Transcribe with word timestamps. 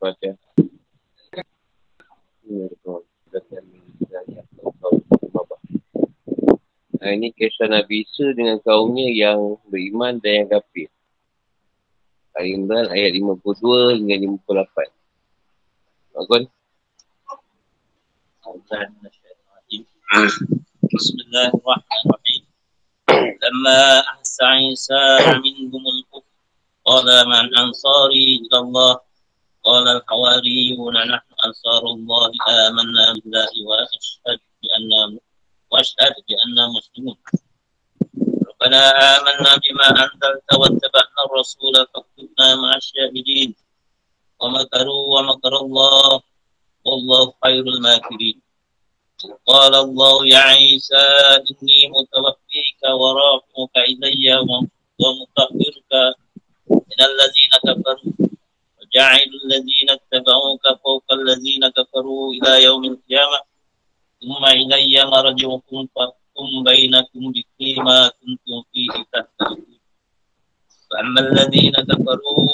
Al-Fatihah. 0.00 0.40
Nah, 7.00 7.10
ini 7.16 7.28
kisah 7.36 7.68
Nabi 7.68 8.08
Isa 8.08 8.32
dengan 8.32 8.56
kaumnya 8.64 9.12
yang 9.12 9.60
beriman 9.68 10.16
dan 10.24 10.44
yang 10.44 10.48
kafir. 10.56 10.88
Al-Imran 12.32 12.88
ayat 12.88 13.12
52 13.12 14.00
hingga 14.00 14.16
58. 14.40 14.88
Bagus. 16.16 16.48
Bismillahirrahmanirrahim. 20.88 22.42
Lama 23.36 23.80
ahsa 24.16 24.48
Isa 24.64 25.00
minhumul 25.44 26.08
kufr. 26.08 26.32
Qala 26.88 27.28
man 27.28 27.52
ansari 27.52 28.48
ilallah. 28.48 29.09
قال 29.70 29.88
الحواريون 29.88 30.94
نحن 31.12 31.30
أنصار 31.46 31.82
الله 31.94 32.30
آمنا 32.66 33.12
بالله 33.12 33.52
وأشهد 33.68 34.40
بأننا 34.62 35.18
وأشهد 35.70 36.14
بأننا 36.28 36.64
مسلمون. 36.76 37.18
ربنا 38.50 38.82
آمنا 39.14 39.50
بما 39.62 39.88
أنزلت 40.04 40.48
واتبعنا 40.60 41.20
الرسول 41.26 41.74
فاكتبنا 41.94 42.48
مع 42.62 42.76
الشاهدين. 42.76 43.54
ومكروا 44.40 45.04
ومكر 45.14 45.56
الله 45.56 46.22
والله 46.84 47.32
خير 47.44 47.64
الماكرين. 47.74 48.42
قال 49.46 49.74
الله 49.74 50.16
يا 50.34 50.38
عيسى 50.38 51.06
إني 51.50 51.80
متوفيك 51.94 52.82
ورافعك 53.00 53.76
إلي 53.90 54.26
ومطهرك 55.00 55.92
من 56.70 57.00
الذين 57.10 57.52
كفروا 57.66 58.12
وجعل 58.80 59.30
الذين 59.44 59.90
اتبعوك 59.90 60.64
فوق 60.84 61.09
الذين 61.20 61.62
كفروا 61.76 62.32
إلى 62.34 62.52
يوم 62.64 62.84
القيامة. 62.84 63.38
ثم 64.20 64.42
إلي 64.44 65.04
مرجعكم 65.04 65.88
فأحكم 65.94 66.50
بينكم 66.64 67.22
فيما 67.58 67.98
كنتم 68.08 68.58
فيه 68.72 68.94
تختلفون. 69.12 69.78
فأما 70.90 71.20
الذين 71.20 71.72
كفروا 71.72 72.48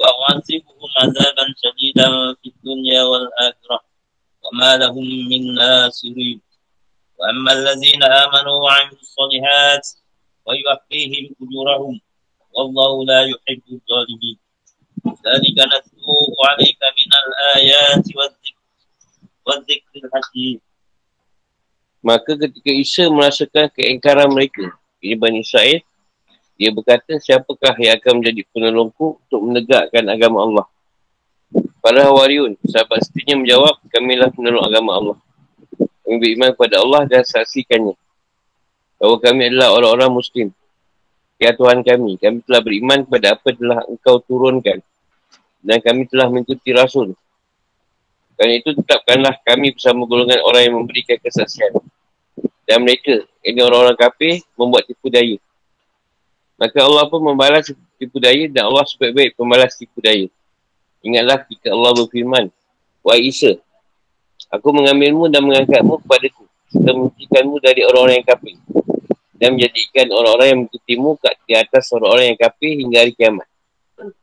وأعذبهم 0.00 0.90
عذابا 1.00 1.44
شديدا 1.62 2.08
في 2.40 2.46
الدنيا 2.52 3.02
والآخرة 3.02 3.78
وما 4.44 4.76
لهم 4.76 5.06
من 5.30 5.54
ناصرين. 5.54 6.40
وأما 7.18 7.52
الذين 7.52 8.02
آمنوا 8.02 8.56
وعملوا 8.64 9.00
الصالحات 9.06 9.88
ويوفيهم 10.46 11.24
أجورهم 11.42 12.00
والله 12.54 13.04
لا 13.04 13.20
يحب 13.32 13.62
الظالمين. 13.72 14.38
ذلك 15.06 15.56
نتلوه 15.72 16.34
عليك 16.50 16.75
Maka 22.06 22.38
ketika 22.38 22.70
Isa 22.70 23.10
merasakan 23.10 23.66
keingkaran 23.74 24.30
mereka, 24.30 24.78
ini 25.02 25.18
Bani 25.18 25.42
Israel, 25.42 25.82
dia 26.54 26.70
berkata, 26.70 27.18
siapakah 27.18 27.74
yang 27.82 27.98
akan 27.98 28.22
menjadi 28.22 28.46
penolongku 28.54 29.18
untuk 29.26 29.40
menegakkan 29.42 30.06
agama 30.06 30.46
Allah? 30.46 30.66
Para 31.82 32.06
Hawariun, 32.06 32.54
sahabat 32.62 33.02
setinya 33.02 33.42
menjawab, 33.42 33.82
kamilah 33.90 34.30
penolong 34.30 34.62
agama 34.62 34.90
Allah. 34.94 35.16
Kami 36.06 36.16
beriman 36.22 36.54
kepada 36.54 36.78
Allah 36.78 37.02
dan 37.10 37.26
saksikannya. 37.26 37.98
Bahawa 39.02 39.16
kami 39.18 39.42
adalah 39.50 39.74
orang-orang 39.74 40.10
Muslim. 40.14 40.48
Ya 41.42 41.58
Tuhan 41.58 41.82
kami, 41.82 42.22
kami 42.22 42.38
telah 42.46 42.62
beriman 42.62 43.02
kepada 43.02 43.34
apa 43.34 43.50
telah 43.50 43.82
engkau 43.90 44.22
turunkan. 44.22 44.78
Dan 45.58 45.82
kami 45.82 46.06
telah 46.06 46.30
mengikuti 46.30 46.70
Rasul. 46.70 47.18
Kerana 48.36 48.52
itu 48.52 48.70
tetapkanlah 48.76 49.34
kami 49.42 49.72
bersama 49.72 50.04
golongan 50.04 50.44
orang 50.44 50.62
yang 50.68 50.74
memberikan 50.76 51.16
kesaksian 51.20 51.72
dan 52.66 52.82
mereka, 52.82 53.22
ini 53.46 53.62
orang-orang 53.62 53.94
kafir, 53.94 54.42
membuat 54.58 54.84
tipu 54.90 55.06
daya. 55.06 55.38
Maka 56.58 56.82
Allah 56.82 57.06
pun 57.06 57.22
membalas 57.22 57.70
tipu 57.96 58.18
daya 58.18 58.50
dan 58.50 58.66
Allah 58.66 58.82
sebaik-baik 58.84 59.38
pembalas 59.38 59.78
tipu 59.78 60.02
daya. 60.02 60.26
Ingatlah 61.00 61.46
jika 61.46 61.70
Allah 61.70 61.94
berfirman, 61.94 62.44
Wahai 63.06 63.30
Isa, 63.30 63.54
aku 64.50 64.68
mengambilmu 64.74 65.30
dan 65.30 65.46
mengangkatmu 65.46 66.02
kepadaku, 66.02 66.42
serta 66.74 66.90
menghentikanmu 66.90 67.56
dari 67.62 67.86
orang-orang 67.86 68.18
yang 68.18 68.28
kafir 68.28 68.56
dan 69.36 69.48
menjadikan 69.54 70.06
orang-orang 70.10 70.46
yang 70.48 70.60
mengikutimu 70.66 71.10
di 71.46 71.54
atas 71.54 71.84
orang-orang 71.94 72.34
yang 72.34 72.38
kafir 72.40 72.72
hingga 72.72 72.98
hari 73.04 73.12
kiamat. 73.14 73.46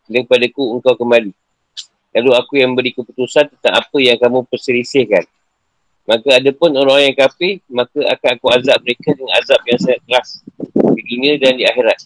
Dan 0.09 0.27
kepadaku 0.27 0.63
engkau 0.77 0.93
kembali. 0.99 1.31
Lalu 2.13 2.29
aku 2.37 2.53
yang 2.61 2.77
beri 2.77 2.93
keputusan 2.93 3.49
tentang 3.57 3.73
apa 3.73 3.97
yang 3.97 4.17
kamu 4.21 4.45
perselisihkan. 4.45 5.25
Maka 6.03 6.35
ada 6.37 6.51
pun 6.51 6.69
orang 6.75 7.09
yang 7.09 7.15
kafir, 7.15 7.63
maka 7.71 7.95
akan 7.95 8.29
aku 8.37 8.47
azab 8.53 8.77
mereka 8.83 9.15
dengan 9.15 9.33
azab 9.39 9.61
yang 9.65 9.79
sangat 9.79 10.01
keras 10.03 10.29
di 10.93 11.01
dunia 11.09 11.33
dan 11.39 11.55
di 11.57 11.63
akhirat. 11.63 11.99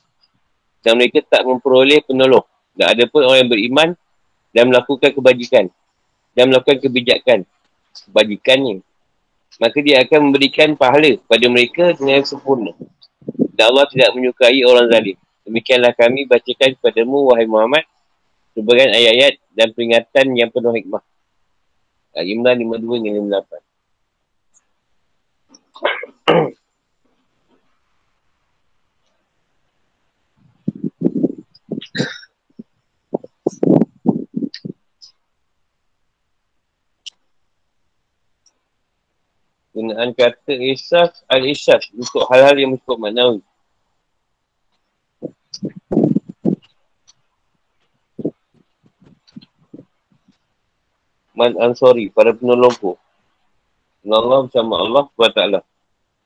Dan 0.86 1.02
mereka 1.02 1.20
tak 1.26 1.44
memperoleh 1.44 2.00
penolong. 2.06 2.46
Dan 2.78 2.94
ada 2.94 3.04
pun 3.10 3.26
orang 3.26 3.44
yang 3.44 3.52
beriman 3.52 3.90
dan 4.54 4.64
melakukan 4.70 5.12
kebajikan 5.12 5.66
dan 6.38 6.54
melakukan 6.54 6.78
kebijakan. 6.78 7.40
Kebajikan 8.06 8.58
ni. 8.62 8.74
Maka 9.58 9.78
dia 9.82 10.06
akan 10.06 10.30
memberikan 10.30 10.78
pahala 10.78 11.18
pada 11.26 11.46
mereka 11.50 11.98
dengan 11.98 12.22
sempurna. 12.22 12.78
Dan 13.58 13.74
Allah 13.74 13.90
tidak 13.90 14.14
menyukai 14.14 14.62
orang 14.62 14.86
zalim. 14.94 15.18
Demikianlah 15.42 15.98
kami 15.98 16.30
bacakan 16.30 16.78
kepadamu, 16.78 17.34
wahai 17.34 17.50
Muhammad, 17.50 17.82
sebagian 18.54 18.94
ayat-ayat 18.94 19.42
dan 19.58 19.74
peringatan 19.74 20.38
yang 20.38 20.54
penuh 20.54 20.70
hikmah. 20.70 21.02
Al-Imran 22.14 22.62
52 22.62 23.02
hingga 23.02 23.42
58. 23.42 23.66
Gunaan 39.78 40.10
kata 40.18 40.58
isas 40.58 41.22
al-isas 41.30 41.86
untuk 41.94 42.26
hal-hal 42.34 42.58
yang 42.58 42.74
bersifat 42.74 42.98
maknawi. 42.98 43.46
Man 51.38 51.54
ansori, 51.62 52.10
para 52.10 52.34
penolongku. 52.34 52.98
Allah 54.10 54.50
bersama 54.50 54.82
Allah 54.82 55.04
SWT. 55.14 55.42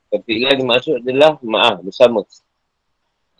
Ketiga 0.07 0.55
dimaksud 0.55 1.03
adalah 1.03 1.35
maaf 1.43 1.83
bersama. 1.83 2.23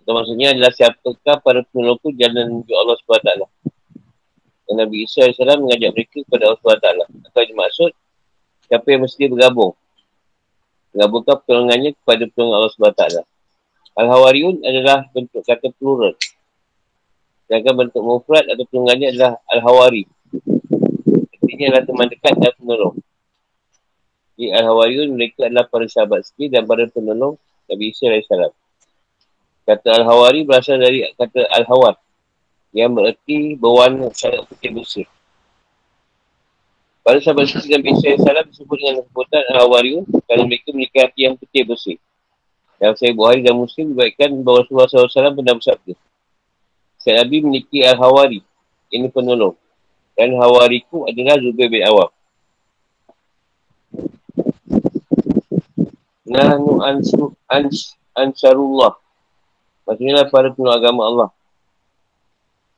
Atau 0.02 0.12
maksudnya 0.12 0.52
adalah 0.52 0.76
siapakah 0.76 1.40
para 1.40 1.64
penolongku 1.72 2.12
jalan 2.20 2.60
menuju 2.60 2.74
Allah 2.76 2.96
SWT. 3.00 3.32
Dan 4.68 4.74
Nabi 4.84 5.08
Isa 5.08 5.24
AS 5.32 5.40
mengajak 5.40 5.96
mereka 5.96 6.20
kepada 6.28 6.52
Allah 6.52 6.60
SWT. 6.60 6.88
Atau 7.32 7.42
dimaksud 7.48 7.92
siapa 8.68 8.88
yang 8.92 9.08
mesti 9.08 9.24
bergabung 9.32 9.72
menggabungkan 10.92 11.36
pertolongannya 11.44 11.92
kepada 12.04 12.24
pertolongan 12.28 12.58
Allah 12.60 12.74
SWT. 12.76 13.04
Al-Hawariun 13.96 14.56
adalah 14.64 15.08
bentuk 15.16 15.44
kata 15.44 15.72
plural. 15.76 16.16
Sedangkan 17.48 17.88
bentuk 17.88 18.04
mufrad 18.04 18.48
atau 18.48 18.64
pertolongannya 18.68 19.08
adalah 19.16 19.32
Al-Hawari. 19.52 20.04
Artinya 21.52 21.68
adalah 21.68 21.84
teman 21.84 22.08
dekat 22.08 22.36
dan 22.40 22.54
penolong. 22.56 22.96
Di 24.40 24.56
Al-Hawariun 24.56 25.20
mereka 25.20 25.52
adalah 25.52 25.68
para 25.68 25.84
sahabat 25.84 26.24
sikit 26.24 26.56
dan 26.56 26.64
para 26.64 26.88
penolong 26.88 27.36
Nabi 27.68 27.92
Isa 27.92 28.08
AS. 28.08 28.56
Kata 29.68 30.00
Al-Hawari 30.00 30.48
berasal 30.48 30.80
dari 30.80 31.04
kata 31.12 31.52
Al-Hawar 31.52 32.00
yang 32.72 32.96
bererti 32.96 33.60
berwarna 33.60 34.08
sangat 34.16 34.48
putih 34.48 34.72
bersih. 34.72 35.08
Pada 37.04 37.20
sahabat 37.20 37.52
suci 37.52 37.68
Nabi 37.68 38.00
SAW 38.00 38.48
disebut 38.48 38.78
dengan 38.80 39.04
sebutan 39.12 39.44
Al-Hawariun 39.52 40.08
kerana 40.08 40.48
mereka 40.48 40.72
memiliki 40.72 41.04
hati 41.04 41.20
yang 41.28 41.36
putih 41.36 41.68
bersih. 41.68 42.00
Yang 42.80 42.96
saya 42.96 43.12
Buhari 43.12 43.44
dan 43.44 43.60
Muslim 43.60 43.92
dibaikkan 43.92 44.32
bahawa 44.40 44.64
Rasulullah 44.64 44.88
SAW 44.88 45.36
pernah 45.36 45.60
bersabda. 45.60 45.94
Saya 46.96 47.28
Nabi 47.28 47.44
memiliki 47.44 47.84
Al-Hawari. 47.84 48.40
Ini 48.88 49.12
penolong. 49.12 49.61
Dan 50.22 50.38
Hawariku 50.38 51.10
adalah 51.10 51.34
Zubair 51.42 51.66
bin 51.74 51.82
Awam. 51.82 52.14
Nahnu 56.30 56.78
ansu, 56.78 57.34
ans, 57.50 57.98
ansarullah. 58.14 59.02
Maksudnya 59.90 60.30
para 60.30 60.54
penolong 60.54 60.78
agama 60.78 61.02
Allah. 61.10 61.30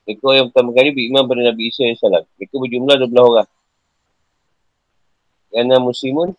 Mereka 0.07 0.24
yang 0.40 0.48
pertama 0.56 0.72
kali 0.72 0.95
beriman 0.95 1.28
pada 1.28 1.44
Nabi 1.51 1.68
Isa 1.68 1.84
AS. 1.84 2.00
Mereka 2.40 2.56
berjumlah 2.56 2.95
12 3.12 3.12
orang. 3.12 3.50
Kerana 5.51 5.84
muslimun 5.84 6.31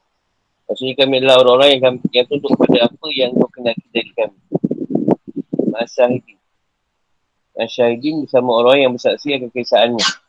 Maksudnya 0.64 0.96
kami 0.96 1.20
adalah 1.20 1.44
orang-orang 1.44 1.68
yang, 1.76 1.82
kami, 1.84 1.98
yang 2.16 2.24
tunduk 2.24 2.56
pada 2.56 2.88
apa 2.88 3.06
yang 3.12 3.36
kau 3.36 3.52
kenal 3.52 3.76
dari 3.92 4.10
kami 4.16 4.38
Masyahidin 5.68 6.38
Masyahidin 7.52 8.14
bersama 8.24 8.50
orang 8.64 8.88
yang 8.88 8.92
bersaksi 8.96 9.36
akan 9.36 9.52
kesaannya 9.52 10.23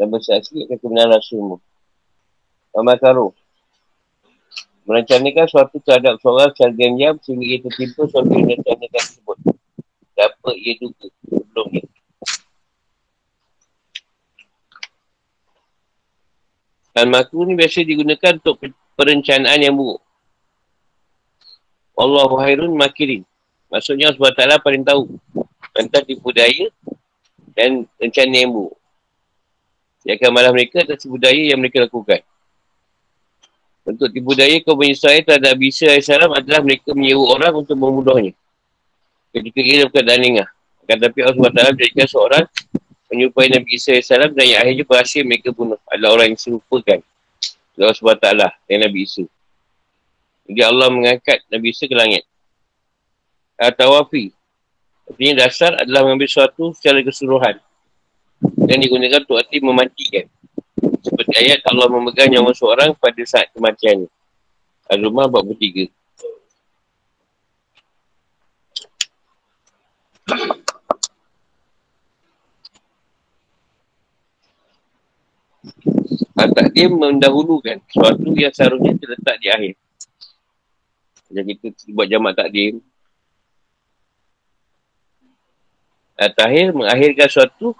dan 0.00 0.08
bersaksi 0.08 0.64
akan 0.64 0.80
kebenaran 0.80 1.20
Rasulmu. 1.20 1.60
Amakaru. 2.72 3.36
Merencanakan 4.88 5.44
suatu 5.44 5.76
terhadap 5.84 6.16
seorang 6.24 6.56
secara 6.56 6.72
diam 6.72 7.20
sehingga 7.20 7.44
ia 7.44 7.58
tertimpa 7.60 8.08
suatu 8.08 8.32
yang 8.32 8.48
merencanakan 8.48 8.90
tersebut. 8.96 9.38
Dapat 10.16 10.54
ia 10.56 10.72
duga 10.80 11.06
sebelumnya. 11.28 11.84
Al-Makru 16.96 17.44
ni 17.44 17.54
biasa 17.60 17.84
digunakan 17.84 18.32
untuk 18.40 18.56
perencanaan 18.96 19.60
yang 19.60 19.76
buruk. 19.76 20.00
Allahu 22.00 22.40
hairun 22.40 22.72
makirin. 22.72 23.28
Maksudnya 23.68 24.16
Allah 24.16 24.56
SWT 24.56 24.64
paling 24.64 24.82
tahu. 24.82 25.12
Tentang 25.76 26.02
tipu 26.08 26.32
daya 26.32 26.72
dan 27.52 27.84
rencana 28.00 28.34
yang 28.34 28.50
buruk. 28.50 28.79
Dia 30.00 30.16
akan 30.16 30.30
malah 30.32 30.52
mereka 30.52 30.80
atas 30.80 31.04
tipu 31.04 31.20
daya 31.20 31.52
yang 31.52 31.60
mereka 31.60 31.84
lakukan. 31.84 32.24
Untuk 33.84 34.08
tipu 34.12 34.32
daya 34.32 34.60
kaum 34.64 34.80
Israel 34.84 35.20
terhadap 35.24 35.56
Bisa 35.56 35.88
AS 35.92 36.08
adalah 36.08 36.60
mereka 36.64 36.92
menyeru 36.92 37.24
orang 37.24 37.52
untuk 37.64 37.76
membunuhnya. 37.76 38.32
Ketika 39.32 39.60
ia 39.60 39.74
dalam 39.84 39.90
keadaan 39.92 40.20
lengah. 40.20 40.48
Akan 40.84 40.96
tapi 40.98 41.18
Allah 41.22 41.36
SWT 41.36 41.60
menjadikan 41.76 42.06
seorang 42.08 42.44
menyerupai 43.10 43.46
Nabi 43.50 43.70
Isa 43.76 43.96
AS 43.96 44.08
dan 44.08 44.44
yang 44.46 44.60
akhirnya 44.62 44.84
berhasil 44.88 45.22
mereka 45.24 45.48
bunuh. 45.52 45.80
Adalah 45.88 46.10
orang 46.16 46.26
yang 46.32 46.40
serupakan. 46.40 46.98
Allah 47.80 47.96
SWT 47.96 48.26
yang 48.68 48.80
Nabi 48.84 48.98
Isa. 49.04 49.24
Jadi 50.50 50.60
Allah 50.64 50.88
mengangkat 50.90 51.44
Nabi 51.48 51.66
Isa 51.72 51.84
ke 51.86 51.94
langit. 51.94 52.24
Al-Tawafi. 53.60 54.32
Artinya 55.10 55.46
dasar 55.46 55.74
adalah 55.76 56.06
mengambil 56.06 56.30
sesuatu 56.30 56.72
secara 56.72 57.02
keseluruhan. 57.02 57.58
Dan 58.40 58.80
digunakan 58.80 59.20
untuk 59.20 59.36
arti 59.36 59.60
mematikan. 59.60 60.24
Seperti 61.04 61.34
ayat 61.36 61.60
Allah 61.68 61.92
memegang 61.92 62.32
nyawa 62.32 62.56
seorang 62.56 62.96
pada 62.96 63.20
saat 63.28 63.52
kematiannya. 63.52 64.08
Al-Rumah 64.88 65.28
43. 65.28 65.92
Tak 76.40 76.68
dia 76.72 76.88
mendahulukan 76.88 77.78
sesuatu 77.92 78.32
yang 78.32 78.52
seharusnya 78.56 78.92
terletak 78.96 79.36
di 79.38 79.48
akhir. 79.52 79.74
Macam 81.30 81.44
kita 81.46 81.66
buat 81.94 82.08
jamak 82.10 82.32
takdim. 82.34 82.80
Al-Tahir 86.20 86.74
mengakhirkan 86.76 87.28
sesuatu 87.30 87.72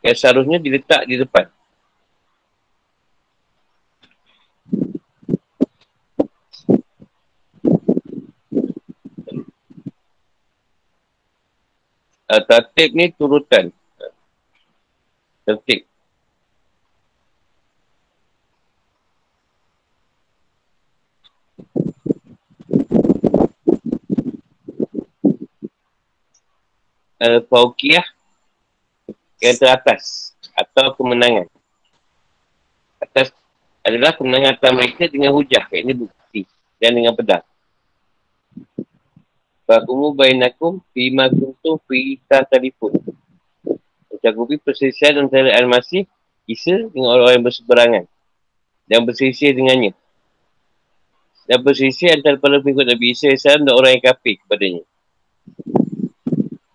yang 0.00 0.16
seharusnya 0.16 0.58
diletak 0.60 1.04
di 1.04 1.20
depan. 1.20 1.46
Al-Tatib 12.30 12.94
ni 12.94 13.10
turutan. 13.10 13.74
Tertib. 15.42 15.90
al-fawqiyah 27.20 28.19
yang 29.40 29.56
teratas 29.56 30.36
atau 30.52 30.92
kemenangan. 30.94 31.48
Atas 33.00 33.32
adalah 33.80 34.12
kemenangan 34.12 34.60
atas 34.60 34.72
mereka 34.76 35.08
dengan 35.08 35.32
hujah, 35.32 35.64
ini 35.72 35.92
bukti 35.96 36.44
dan 36.76 36.92
dengan 36.92 37.16
pedang. 37.16 37.44
Fakumu 39.64 40.12
bainakum 40.12 40.84
fima 40.92 41.32
kuntum 41.32 41.80
fi 41.88 42.20
telefon. 42.28 43.00
Mencakupi 44.10 44.60
perselisihan 44.60 45.24
antara 45.24 45.48
Al-Masih 45.56 46.04
Isa 46.44 46.90
dengan 46.92 47.16
orang-orang 47.16 47.40
yang 47.40 47.46
berseberangan 47.46 48.04
dan 48.90 49.00
berselisih 49.06 49.56
dengannya. 49.56 49.92
Dan 51.48 51.64
berselisih 51.64 52.14
antara 52.14 52.36
para 52.36 52.60
pengikut 52.60 52.84
Nabi 52.84 53.16
Isa 53.16 53.32
dan 53.32 53.70
orang 53.72 53.96
yang 53.96 54.04
kafir 54.12 54.36
kepadanya 54.44 54.84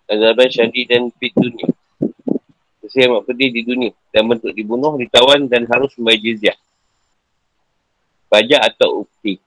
azaban 0.06 0.48
syadid 0.50 0.86
dan 0.86 1.10
fit 1.18 1.34
dunia. 1.34 1.68
Sesuai 2.86 3.10
amat 3.10 3.22
pedih 3.26 3.50
di 3.50 3.66
dunia 3.66 3.90
dan 4.14 4.30
bentuk 4.30 4.54
dibunuh, 4.54 4.94
ditawan 4.94 5.50
dan 5.50 5.66
harus 5.66 5.90
membayar 5.98 6.22
jizyah. 6.22 6.58
Pajak 8.30 8.62
atau 8.62 9.02
ukti. 9.02 9.42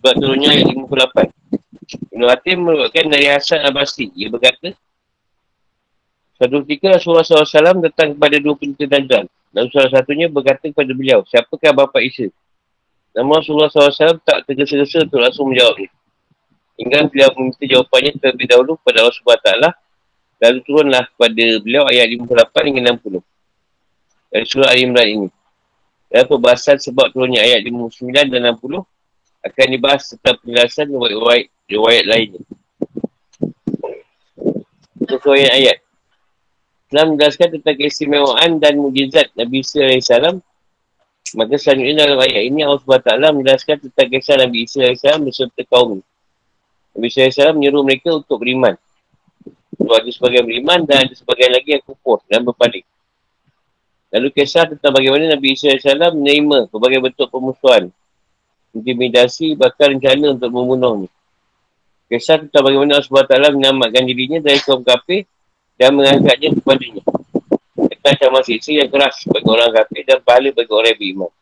Sebab 0.00 0.14
turunnya 0.16 0.56
ayat 0.56 0.72
58. 0.72 2.16
Ibn 2.16 2.22
Hatim 2.32 2.58
merupakan 2.64 3.04
dari 3.12 3.28
Hasan 3.28 3.60
Abasi. 3.68 4.08
Ia 4.16 4.32
berkata, 4.32 4.72
Satu 6.40 6.64
ketika 6.64 6.96
Rasulullah 6.96 7.26
SAW 7.26 7.84
datang 7.84 8.16
kepada 8.16 8.40
dua 8.40 8.56
peneliti 8.56 8.88
Dajjal. 8.88 9.28
Dan 9.52 9.68
salah 9.68 9.92
satunya 9.92 10.32
berkata 10.32 10.64
kepada 10.70 10.92
beliau, 10.96 11.20
siapakah 11.28 11.76
bapa 11.76 12.00
Isa? 12.00 12.32
Namun 13.16 13.40
Rasulullah 13.40 13.72
SAW 13.72 14.20
tak 14.22 14.44
tergesa-gesa 14.44 15.08
untuk 15.08 15.20
langsung 15.22 15.48
menjawabnya. 15.50 15.90
Hingga 16.78 17.10
beliau 17.10 17.30
meminta 17.34 17.64
jawapannya 17.66 18.10
terlebih 18.22 18.46
dahulu 18.46 18.78
kepada 18.78 19.02
Allah 19.02 19.16
SWT. 19.16 19.48
Lalu 20.38 20.58
turunlah 20.62 21.04
kepada 21.10 21.44
beliau 21.58 21.84
ayat 21.90 22.06
58 22.14 22.68
hingga 22.70 22.82
60. 22.94 23.18
Dari 24.30 24.44
surah 24.46 24.70
Al-Imran 24.70 25.08
ini. 25.08 25.28
Dan 26.08 26.24
perbahasan 26.24 26.78
sebab 26.78 27.10
turunnya 27.10 27.42
ayat 27.42 27.66
59 27.66 28.32
dan 28.32 28.54
60 28.54 28.80
akan 29.38 29.66
dibahas 29.70 30.02
serta 30.08 30.38
penjelasan 30.38 30.86
riwayat-riwayat 30.88 32.04
lainnya. 32.06 32.42
Sesuai 35.08 35.50
ayat. 35.50 35.78
Islam 36.88 37.16
menjelaskan 37.16 37.48
tentang 37.60 37.76
keistimewaan 37.76 38.50
dan 38.62 38.80
mujizat 38.80 39.28
Nabi 39.36 39.60
Isa 39.60 39.84
AS. 39.84 40.08
Maka 41.36 41.60
selanjutnya 41.60 42.08
dalam 42.08 42.24
ayat 42.24 42.42
ini 42.48 42.64
Allah 42.64 42.80
SWT 42.80 43.10
menjelaskan 43.36 43.76
tentang 43.84 44.08
kisah 44.08 44.36
Nabi 44.40 44.64
Isa 44.64 44.80
AS 44.88 45.04
beserta 45.20 45.60
kaum. 45.68 46.00
Nabi 46.96 47.06
Isa 47.12 47.28
AS 47.28 47.52
menyuruh 47.52 47.84
mereka 47.84 48.16
untuk 48.16 48.40
beriman. 48.40 48.80
Untuk 49.76 49.92
ada 49.92 50.08
sebagian 50.08 50.48
beriman 50.48 50.88
dan 50.88 51.04
ada 51.04 51.12
sebagian 51.12 51.52
lagi 51.52 51.76
yang 51.76 51.84
kufur 51.84 52.24
dan 52.32 52.40
berpaling. 52.48 52.86
Lalu 54.08 54.28
kisah 54.32 54.64
tentang 54.72 54.88
bagaimana 54.96 55.36
Nabi 55.36 55.52
Isa 55.52 55.68
AS 55.68 55.84
menerima 55.84 56.72
berbagai 56.72 57.00
bentuk 57.12 57.28
pemusuhan. 57.28 57.92
Intimidasi 58.72 59.52
bahkan 59.52 59.92
rencana 59.92 60.32
untuk 60.32 60.48
membunuhnya. 60.48 61.12
Kisah 62.08 62.40
tentang 62.40 62.64
bagaimana 62.64 62.96
Allah 62.96 63.04
SWT 63.04 63.52
menyelamatkan 63.52 64.02
dirinya 64.08 64.40
dari 64.40 64.56
kaum 64.64 64.80
kafir 64.80 65.28
dan 65.76 65.92
mengangkatnya 65.92 66.56
kepadanya. 66.56 67.04
Kita 68.08 68.32
sama 68.32 68.40
siksa 68.40 68.72
yang 68.72 68.88
keras 68.88 69.20
bagi 69.28 69.44
orang 69.52 69.68
kafir 69.68 70.00
dan 70.00 70.24
pahala 70.24 70.48
bagi 70.48 70.72
orang 70.72 70.96
yang 70.96 71.00
beriman. 71.04 71.32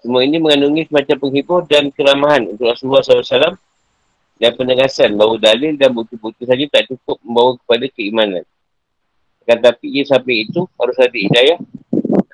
Semua 0.00 0.20
ini 0.24 0.40
mengandungi 0.40 0.88
semacam 0.88 1.16
penghibur 1.20 1.60
dan 1.68 1.92
keramahan 1.92 2.48
untuk 2.48 2.72
Rasulullah 2.72 3.04
SAW 3.04 3.52
dan 4.40 4.50
penegasan 4.56 5.12
bahawa 5.20 5.36
dalil 5.36 5.76
dan 5.76 5.92
bukti-bukti 5.92 6.48
saja 6.48 6.64
tak 6.72 6.88
cukup 6.88 7.20
membawa 7.20 7.60
kepada 7.60 7.84
keimanan. 7.92 8.44
Akan 9.44 9.60
tapi 9.60 9.92
ia 9.92 10.08
sampai 10.08 10.48
itu 10.48 10.64
harus 10.80 10.96
ada 10.96 11.12
hidayah 11.12 11.60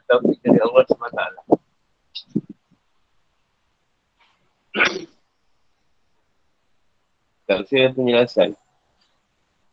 atau 0.06 0.30
dari 0.30 0.58
Allah 0.62 0.82
SWT. 0.86 1.22
Tak 7.50 7.56
usah 7.58 7.90
penjelasan. 7.90 8.54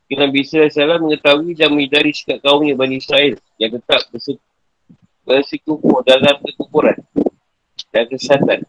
Kita 0.08 0.24
Nabi 0.24 0.40
Isa 0.48 0.64
mengetahui 0.72 1.52
dan 1.52 1.76
menghindari 1.76 2.16
sikap 2.16 2.40
kaumnya 2.40 2.80
Bani 2.80 3.04
Israel 3.04 3.36
yang 3.60 3.76
tetap 3.76 4.08
bersikukuh 5.28 6.00
dalam 6.08 6.40
kekukuran 6.40 6.96
dan 7.92 8.08
kesesatan. 8.08 8.64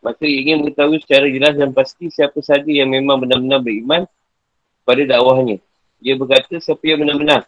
Maka 0.00 0.24
ingin 0.24 0.64
mengetahui 0.64 1.04
secara 1.04 1.28
jelas 1.28 1.56
dan 1.60 1.76
pasti 1.76 2.08
siapa 2.08 2.40
saja 2.40 2.68
yang 2.68 2.88
memang 2.88 3.20
benar-benar 3.20 3.60
beriman 3.60 4.02
pada 4.84 5.04
dakwahnya. 5.04 5.60
Dia 6.00 6.16
berkata 6.16 6.56
siapa 6.56 6.84
yang 6.84 7.04
benar-benar 7.04 7.44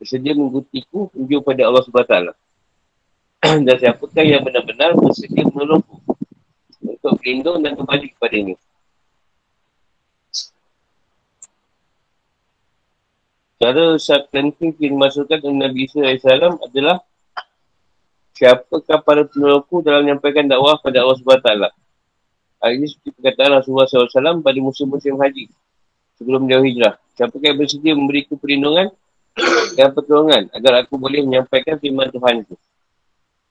bersedia 0.00 0.32
mengikutiku 0.32 1.12
menuju 1.12 1.44
pada 1.44 1.62
Allah 1.68 1.82
SWT. 1.84 2.14
dan 3.66 3.76
siapakah 3.78 4.24
yang 4.24 4.42
benar-benar 4.44 4.96
bersedia 4.96 5.44
menolongku 5.44 6.00
untuk 6.84 7.12
berlindung 7.20 7.60
dan 7.60 7.76
kembali 7.76 8.16
kepada 8.16 8.36
Cara 13.58 13.98
penting 14.30 14.70
yang 14.78 14.94
dimasukkan 14.94 15.42
oleh 15.42 15.58
Nabi 15.66 15.90
Isa 15.90 15.98
AS 16.06 16.22
adalah 16.62 17.02
siapakah 18.38 19.02
para 19.02 19.26
penolongku 19.26 19.82
dalam 19.82 20.06
menyampaikan 20.06 20.46
dakwah 20.46 20.78
pada 20.78 21.02
Allah 21.02 21.18
SWT. 21.18 21.50
Hal 22.62 22.70
ini 22.70 22.86
seperti 22.86 23.18
perkataan 23.18 23.58
Rasulullah 23.58 23.90
SAW 23.90 24.46
pada 24.46 24.58
musim-musim 24.62 25.18
haji. 25.18 25.50
Sebelum 26.22 26.46
dia 26.46 26.62
hijrah. 26.62 27.02
Siapa 27.18 27.34
yang 27.42 27.58
bersedia 27.58 27.98
memberi 27.98 28.30
perlindungan 28.30 28.94
dan 29.78 29.90
pertolongan 29.90 30.46
agar 30.54 30.86
aku 30.86 30.94
boleh 30.94 31.26
menyampaikan 31.26 31.82
firman 31.82 32.14
Tuhan 32.14 32.46
itu. 32.46 32.54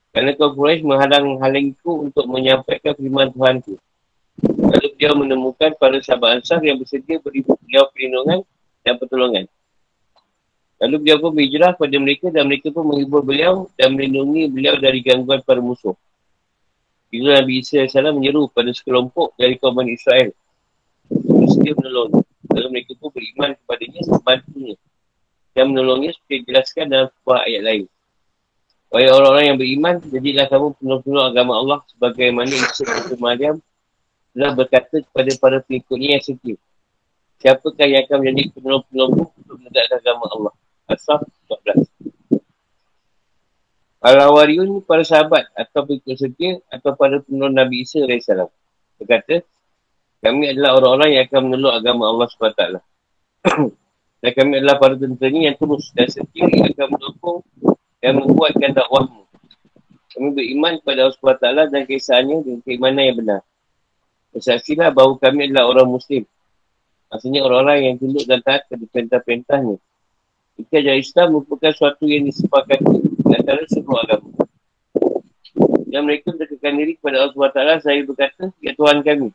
Kerana 0.08 0.32
kau 0.40 0.56
Quraisy 0.56 0.88
menghalang-halangiku 0.88 2.08
untuk 2.08 2.24
menyampaikan 2.32 2.96
firman 2.96 3.28
Tuhan 3.28 3.60
itu. 3.60 3.76
Lalu 4.56 4.88
dia 4.96 5.12
menemukan 5.12 5.76
para 5.76 6.00
sahabat 6.00 6.40
ansar 6.40 6.64
yang 6.64 6.80
bersedia 6.80 7.20
beri 7.20 7.44
beliau 7.44 7.92
perlindungan 7.92 8.40
dan 8.80 8.96
pertolongan. 8.96 9.44
Lalu 10.78 10.96
beliau 11.02 11.18
pun 11.18 11.30
berhijrah 11.34 11.74
kepada 11.74 11.96
mereka 11.98 12.26
dan 12.30 12.46
mereka 12.46 12.70
pun 12.70 12.86
menghibur 12.86 13.26
beliau 13.26 13.66
dan 13.74 13.98
melindungi 13.98 14.46
beliau 14.46 14.78
dari 14.78 15.02
gangguan 15.02 15.42
para 15.42 15.58
musuh. 15.58 15.98
Bila 17.10 17.40
Nabi 17.40 17.64
Isa 17.64 17.82
AS 17.82 17.98
menyeru 17.98 18.46
pada 18.52 18.70
sekelompok 18.70 19.34
dari 19.34 19.58
kaum 19.58 19.74
Israel. 19.90 20.30
Bersedia 21.10 21.72
menolong. 21.74 22.22
Lalu 22.54 22.66
mereka 22.70 22.92
pun 23.00 23.10
beriman 23.10 23.58
kepadanya 23.58 24.00
membantunya. 24.06 24.76
Dan 25.56 25.64
menolongnya 25.74 26.14
seperti 26.14 26.46
dijelaskan 26.46 26.84
dalam 26.86 27.08
sebuah 27.10 27.40
ayat 27.48 27.62
lain. 27.64 27.84
Wahai 28.88 29.08
orang-orang 29.12 29.44
yang 29.52 29.58
beriman, 29.58 29.94
jadilah 30.00 30.46
kamu 30.48 30.66
penuh-penuh 30.80 31.24
agama 31.26 31.52
Allah 31.60 31.78
sebagaimana 31.92 32.52
Isa 32.54 32.88
Nabi 32.88 33.16
Maryam 33.20 33.56
telah 34.32 34.52
berkata 34.54 34.96
kepada 35.02 35.30
para 35.42 35.58
pengikutnya 35.64 36.16
yang 36.16 36.24
setia. 36.24 36.56
Siapakah 37.42 37.86
yang 37.88 38.06
akan 38.06 38.16
menjadi 38.22 38.42
penolong-penolong 38.54 39.28
untuk 39.28 39.56
menegakkan 39.58 39.98
agama 39.98 40.26
Allah? 40.30 40.54
Asaf 40.88 41.20
14. 41.52 41.84
Al-Awariyun 44.00 44.80
para 44.88 45.04
sahabat 45.04 45.52
atau 45.52 45.84
pengikut 45.84 46.16
setia 46.16 46.64
atau 46.72 46.96
para 46.96 47.20
penolong 47.20 47.60
Nabi 47.60 47.84
Isa 47.84 48.00
AS. 48.08 48.30
Berkata, 48.96 49.44
kami 50.24 50.48
adalah 50.48 50.80
orang-orang 50.80 51.10
yang 51.12 51.22
akan 51.28 51.40
menolong 51.44 51.74
agama 51.76 52.08
Allah 52.08 52.26
SWT. 52.32 52.62
dan 54.24 54.30
kami 54.32 54.52
adalah 54.58 54.76
para 54.80 54.94
tenteranya 54.96 55.52
yang 55.52 55.56
terus 55.60 55.92
dan 55.92 56.08
setia 56.08 56.46
yang 56.48 56.72
akan 56.72 56.86
mendukung 56.96 57.38
dan 58.00 58.12
membuatkan 58.16 58.70
dakwahmu. 58.72 59.22
Kami 60.08 60.28
beriman 60.32 60.72
kepada 60.80 60.98
Allah 61.06 61.16
SWT 61.20 61.46
dan 61.68 61.82
kisahnya 61.84 62.36
dengan 62.40 62.60
keimanan 62.64 63.02
yang 63.04 63.18
benar. 63.20 63.40
Bersaksilah 64.32 64.88
bahawa 64.90 65.20
kami 65.20 65.52
adalah 65.52 65.68
orang 65.68 65.88
Muslim. 65.92 66.24
Maksudnya 67.12 67.40
orang-orang 67.44 67.78
yang 67.92 67.94
tunduk 68.00 68.24
dan 68.24 68.40
taat 68.40 68.64
kepada 68.66 68.84
perintah-perintahnya. 68.88 69.76
Jika 70.58 70.74
ajar 70.82 70.96
Islam 70.98 71.26
merupakan 71.38 71.70
sesuatu 71.70 72.04
yang 72.10 72.26
disepakati 72.26 72.98
antara 73.30 73.62
semua 73.70 74.02
agama. 74.02 74.28
Dan 75.88 76.04
mereka 76.04 76.34
mendekatkan 76.34 76.74
diri 76.74 76.92
kepada 76.98 77.24
Allah 77.24 77.78
SWT, 77.78 77.86
saya 77.86 78.00
berkata, 78.02 78.50
Ya 78.58 78.74
Tuhan 78.74 79.00
kami, 79.06 79.30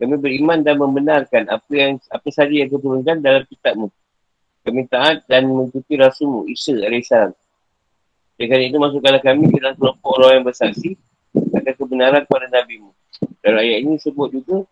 kami 0.00 0.14
beriman 0.18 0.58
dan 0.64 0.80
membenarkan 0.80 1.52
apa 1.52 1.70
yang 1.70 2.00
apa 2.10 2.28
saja 2.32 2.50
yang 2.50 2.72
keturunkan 2.72 3.20
dalam 3.20 3.44
kitabmu. 3.46 3.92
Kami 4.64 4.80
taat 4.88 5.28
dan 5.28 5.46
mengikuti 5.46 5.94
Rasulmu, 6.00 6.48
Isa 6.48 6.72
AS. 6.80 7.36
Dengan 8.34 8.60
itu 8.64 8.76
masukkanlah 8.80 9.22
kami 9.22 9.52
ke 9.52 9.60
dalam 9.62 9.76
kelompok 9.78 10.10
orang 10.18 10.40
yang 10.40 10.44
bersaksi 10.48 10.98
akan 11.36 11.74
kebenaran 11.76 12.24
kepada 12.26 12.50
Nabi-Mu. 12.50 12.90
Dalam 13.44 13.60
ayat 13.62 13.78
ini 13.84 13.94
sebut 14.00 14.32
juga 14.34 14.66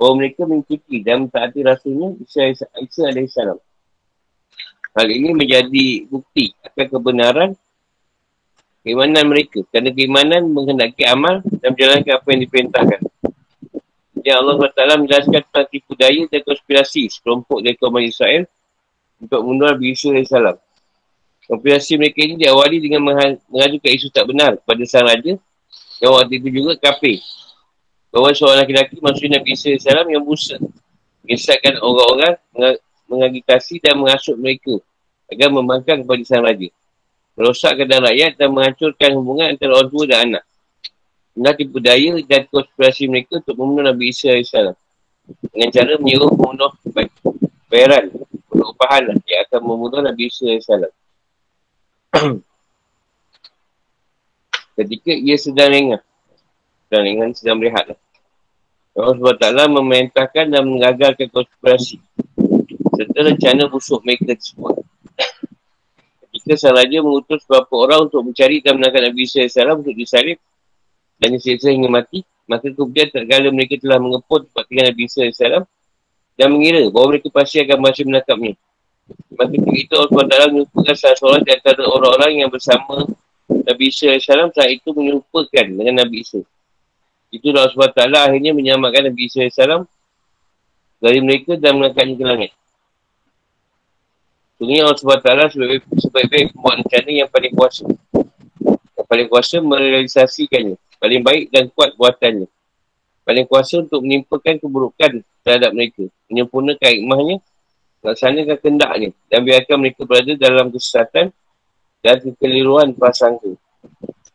bahawa 0.00 0.12
mereka 0.24 0.48
mengikuti 0.48 1.04
dan 1.04 1.28
mentaati 1.28 1.60
Rasulnya 1.62 2.16
Isa 2.24 2.50
AS. 2.50 3.67
Hal 4.98 5.14
ini 5.14 5.30
menjadi 5.30 6.10
bukti 6.10 6.50
akan 6.66 6.86
kebenaran 6.90 7.50
keimanan 8.82 9.30
mereka. 9.30 9.62
Kerana 9.70 9.94
keimanan 9.94 10.50
menghendaki 10.50 11.06
amal 11.06 11.38
dan 11.62 11.70
menjalankan 11.70 12.18
apa 12.18 12.28
yang 12.34 12.40
diperintahkan. 12.42 13.00
Yang 14.26 14.36
Allah 14.42 14.54
SWT 14.58 14.82
menjelaskan 14.98 15.40
tentang 15.46 15.66
tipu 15.70 15.94
daya 15.94 16.26
dan 16.26 16.42
konspirasi 16.42 17.06
sekelompok 17.14 17.62
dari 17.62 17.78
kaum 17.78 17.94
Israel 18.02 18.50
untuk 19.22 19.38
membunuh 19.46 19.70
Nabi 19.70 19.94
Isa 19.94 20.10
AS. 20.10 20.58
Konspirasi 21.46 21.94
mereka 21.94 22.18
ini 22.26 22.34
diawali 22.34 22.82
dengan 22.82 23.06
mengajukan 23.46 23.90
isu 23.94 24.10
tak 24.10 24.26
benar 24.26 24.58
kepada 24.58 24.82
sang 24.82 25.06
raja 25.06 25.38
yang 26.02 26.10
waktu 26.10 26.42
itu 26.42 26.50
juga 26.58 26.74
kafir. 26.74 27.22
Bahawa 28.10 28.34
seorang 28.34 28.66
lelaki-lelaki 28.66 28.98
maksudnya 28.98 29.38
Nabi 29.38 29.54
Isa 29.54 29.78
AS 29.78 29.86
yang 30.10 30.26
busa. 30.26 30.58
Mengisahkan 31.22 31.78
orang-orang 31.78 32.34
mengagitasi 33.06 33.78
dan 33.78 33.94
mengasut 33.94 34.34
mereka 34.34 34.82
agar 35.28 35.48
membangkang 35.52 36.02
kepada 36.04 36.22
sang 36.24 36.44
raja 36.44 36.68
merosak 37.38 37.78
keadaan 37.78 38.02
rakyat 38.02 38.34
dan 38.34 38.50
menghancurkan 38.50 39.14
hubungan 39.14 39.54
antara 39.54 39.78
orang 39.78 39.86
tua 39.94 40.04
dan 40.10 40.18
anak. 40.26 40.42
Benda 41.38 41.54
tipu 41.54 41.78
daya 41.78 42.18
dan 42.26 42.50
konspirasi 42.50 43.06
mereka 43.06 43.38
untuk 43.38 43.54
membunuh 43.54 43.94
Nabi 43.94 44.10
Isa 44.10 44.34
AS. 44.34 44.50
Dengan 45.54 45.70
cara 45.70 45.94
menyuruh 46.02 46.34
membunuh 46.34 46.74
bayaran, 47.70 48.10
upahan 48.50 49.14
lah, 49.14 49.16
yang 49.22 49.46
akan 49.46 49.60
membunuh 49.62 50.02
Nabi 50.02 50.26
Isa 50.26 50.50
AS. 50.50 50.66
Ketika 54.82 55.14
ia 55.14 55.38
sedang 55.38 55.70
lengah. 55.70 56.02
Sedang 56.90 57.06
lengah 57.06 57.26
sedang 57.38 57.62
berehat 57.62 57.94
lah. 57.94 57.98
Allah 58.98 59.14
SWT 59.14 59.46
memerintahkan 59.78 60.44
dan 60.50 60.62
mengagalkan 60.66 61.30
konspirasi. 61.30 62.02
Serta 62.98 63.30
rencana 63.30 63.70
busuk 63.70 64.02
mereka 64.02 64.34
tersebut. 64.34 64.77
Ketika 66.48 66.64
sang 66.64 66.80
raja 66.80 67.04
mengutus 67.04 67.44
beberapa 67.44 67.74
orang 67.76 68.08
untuk 68.08 68.24
mencari 68.24 68.64
dan 68.64 68.80
menangkap 68.80 69.04
Nabi 69.04 69.28
Isa 69.28 69.44
AS 69.44 69.52
untuk 69.68 69.92
disalib 69.92 70.40
dan 71.20 71.36
disiksa 71.36 71.68
hingga 71.68 71.92
mati, 71.92 72.24
maka 72.48 72.72
kemudian 72.72 73.12
tak 73.12 73.28
kala 73.28 73.52
mereka 73.52 73.76
telah 73.76 74.00
mengeput 74.00 74.48
tempat 74.48 74.64
tinggal 74.64 74.88
Nabi 74.88 75.02
Isa 75.04 75.28
AS 75.28 75.36
dan 76.40 76.48
mengira 76.48 76.88
bahawa 76.88 77.12
mereka 77.12 77.28
pasti 77.28 77.60
akan 77.60 77.78
masih 77.84 78.08
menangkapnya. 78.08 78.56
Maka 79.36 79.48
ketika 79.52 79.76
itu 79.76 79.92
Allah 79.92 80.08
SWT 80.08 80.36
menyumpahkan 80.48 80.94
salah 80.96 81.16
seorang 81.20 81.42
di 81.44 81.50
antara 81.52 81.82
orang-orang 81.84 82.32
yang 82.40 82.48
bersama 82.48 82.96
Nabi 83.44 83.84
Isa 83.92 84.08
AS 84.08 84.24
saat 84.24 84.70
itu 84.72 84.88
menyerupakan 84.96 85.66
dengan 85.68 85.94
Nabi 86.00 86.24
Isa. 86.24 86.40
Itu 87.28 87.52
Allah 87.52 87.68
SWT 87.76 88.08
akhirnya 88.08 88.56
menyamakan 88.56 89.12
Nabi 89.12 89.28
Isa 89.28 89.44
AS 89.44 89.84
dari 90.96 91.20
mereka 91.20 91.60
dan 91.60 91.76
mengangkatnya 91.76 92.16
ke 92.16 92.24
langit. 92.24 92.50
Sebenarnya 94.58 94.90
Allah 94.90 94.98
SWT 94.98 95.54
sebaik, 95.54 95.82
sebaik-baik 96.02 96.46
pembuat 96.50 96.82
rencana 96.82 97.10
yang 97.14 97.30
paling 97.30 97.52
kuasa. 97.54 97.86
Yang 98.98 99.06
paling 99.06 99.28
kuasa 99.30 99.56
merealisasikannya. 99.62 100.74
Paling 100.98 101.22
baik 101.22 101.54
dan 101.54 101.70
kuat 101.70 101.94
buatannya. 101.94 102.50
Paling 103.22 103.46
kuasa 103.46 103.86
untuk 103.86 104.02
menimpakan 104.02 104.58
keburukan 104.58 105.22
terhadap 105.46 105.70
mereka. 105.70 106.10
Menyempurnakan 106.26 106.90
hikmahnya, 106.90 107.36
melaksanakan 108.02 108.58
kendaknya 108.58 109.10
dan 109.30 109.40
biarkan 109.46 109.76
mereka 109.78 110.02
berada 110.02 110.32
dalam 110.34 110.74
kesesatan 110.74 111.30
dan 112.02 112.16
kekeliruan 112.18 112.90
prasangka. 112.98 113.54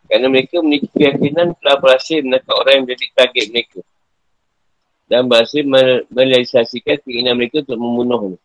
Kerana 0.08 0.28
mereka 0.32 0.64
memiliki 0.64 0.88
keyakinan 0.94 1.52
telah 1.60 1.78
berhasil 1.84 2.24
menangkap 2.24 2.56
orang 2.56 2.74
yang 2.80 2.84
menjadi 2.88 3.06
target 3.12 3.46
mereka. 3.52 3.80
Dan 5.04 5.28
berhasil 5.28 5.64
merealisasikan 6.08 6.96
keinginan 7.04 7.36
mereka 7.36 7.60
untuk 7.60 7.76
membunuhnya. 7.76 8.40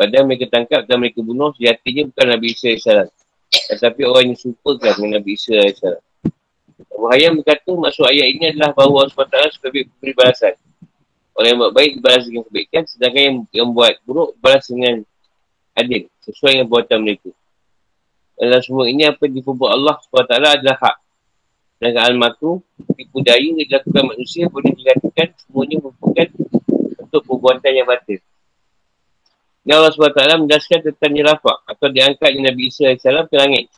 Padahal 0.00 0.24
mereka 0.24 0.48
tangkap 0.48 0.88
dan 0.88 0.96
mereka 0.96 1.20
bunuh, 1.20 1.52
sejatinya 1.60 2.08
bukan 2.08 2.26
Nabi 2.32 2.56
Isa 2.56 2.72
AS. 2.72 3.12
Tetapi 3.52 4.00
orang 4.08 4.32
yang 4.32 4.38
serupakan 4.40 4.96
dengan 4.96 5.20
Nabi 5.20 5.36
Isa 5.36 5.60
AS. 5.60 5.76
Abu 6.88 7.04
Hayam 7.12 7.36
berkata, 7.36 7.68
maksud 7.68 8.08
ayat 8.08 8.32
ini 8.32 8.44
adalah 8.56 8.72
bahawa 8.72 9.04
Allah 9.04 9.12
SWT 9.12 9.60
sebagai 9.60 9.92
pemberi 9.92 10.12
balasan. 10.16 10.56
Orang 11.36 11.48
yang 11.52 11.58
buat 11.60 11.72
baik 11.76 11.90
dibalas 12.00 12.24
dengan 12.24 12.42
kebaikan, 12.48 12.82
sedangkan 12.88 13.20
yang, 13.20 13.36
yang 13.52 13.68
buat 13.76 13.92
buruk 14.08 14.40
balas 14.40 14.64
dengan 14.72 15.04
adil, 15.76 16.08
sesuai 16.24 16.50
dengan 16.56 16.68
buatan 16.72 16.98
mereka. 17.04 17.30
Dalam 18.40 18.60
semua 18.64 18.88
ini, 18.88 19.04
apa 19.04 19.20
yang 19.28 19.36
diperbuat 19.36 19.68
Allah 19.68 20.00
SWT 20.00 20.32
adalah 20.32 20.76
hak. 20.80 20.96
Sedangkan 21.76 22.04
al-makru, 22.08 22.64
tipu 22.96 23.20
daya 23.20 23.36
yang 23.36 23.60
dilakukan 23.68 24.04
manusia 24.08 24.48
boleh 24.48 24.72
dikatakan 24.72 25.36
semuanya 25.44 25.76
merupakan 25.84 26.28
untuk 27.04 27.20
perbuatan 27.28 27.72
yang 27.76 27.84
batil. 27.84 28.20
Dan 29.60 29.76
Allah 29.76 29.92
SWT 29.92 30.40
menjelaskan 30.40 30.78
tentang 30.88 31.12
nyerafak 31.12 31.58
atau 31.68 31.86
diangkatnya 31.92 32.48
Nabi 32.48 32.72
Isa 32.72 32.88
AS 32.88 33.04
ke 33.04 33.36
langit. 33.36 33.68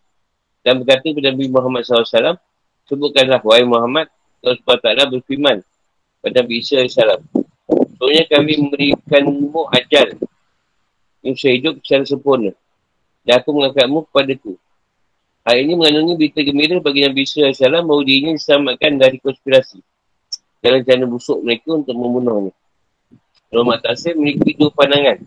Dan 0.63 0.79
berkata 0.79 1.11
kepada 1.11 1.35
Nabi 1.35 1.51
Muhammad 1.51 1.83
SAW, 1.83 2.39
sebutkanlah 2.87 3.43
wahai 3.43 3.67
Muhammad, 3.67 4.07
Allah 4.47 4.59
SWT 4.63 4.89
berfirman 5.19 5.59
kepada 6.23 6.35
Nabi 6.47 6.55
Isa 6.63 6.79
AS. 6.87 6.95
Soalnya 7.99 8.25
kami 8.31 8.63
memberikanmu 8.63 9.63
ajal 9.75 10.23
yang 11.27 11.35
bisa 11.35 11.51
hidup 11.51 11.83
secara 11.83 12.07
sempurna. 12.07 12.55
Dan 13.27 13.43
aku 13.43 13.51
mengangkatmu 13.51 14.07
kepada 14.11 14.31
itu. 14.35 14.55
Hal 15.43 15.59
ini 15.59 15.75
mengandungi 15.75 16.15
berita 16.15 16.41
gembira 16.47 16.79
bagi 16.79 17.03
Nabi 17.03 17.27
Isa 17.27 17.43
AS 17.51 17.59
bahawa 17.59 18.07
dirinya 18.07 18.39
diselamatkan 18.39 19.03
dari 19.03 19.19
konspirasi. 19.19 19.83
Dan 20.63 20.79
rencana 20.79 21.11
busuk 21.11 21.43
mereka 21.43 21.75
untuk 21.75 21.99
membunuhnya. 21.99 22.55
Mak 23.61 23.85
Tasir 23.85 24.17
memiliki 24.17 24.57
dua 24.57 24.73
pandangan 24.73 25.21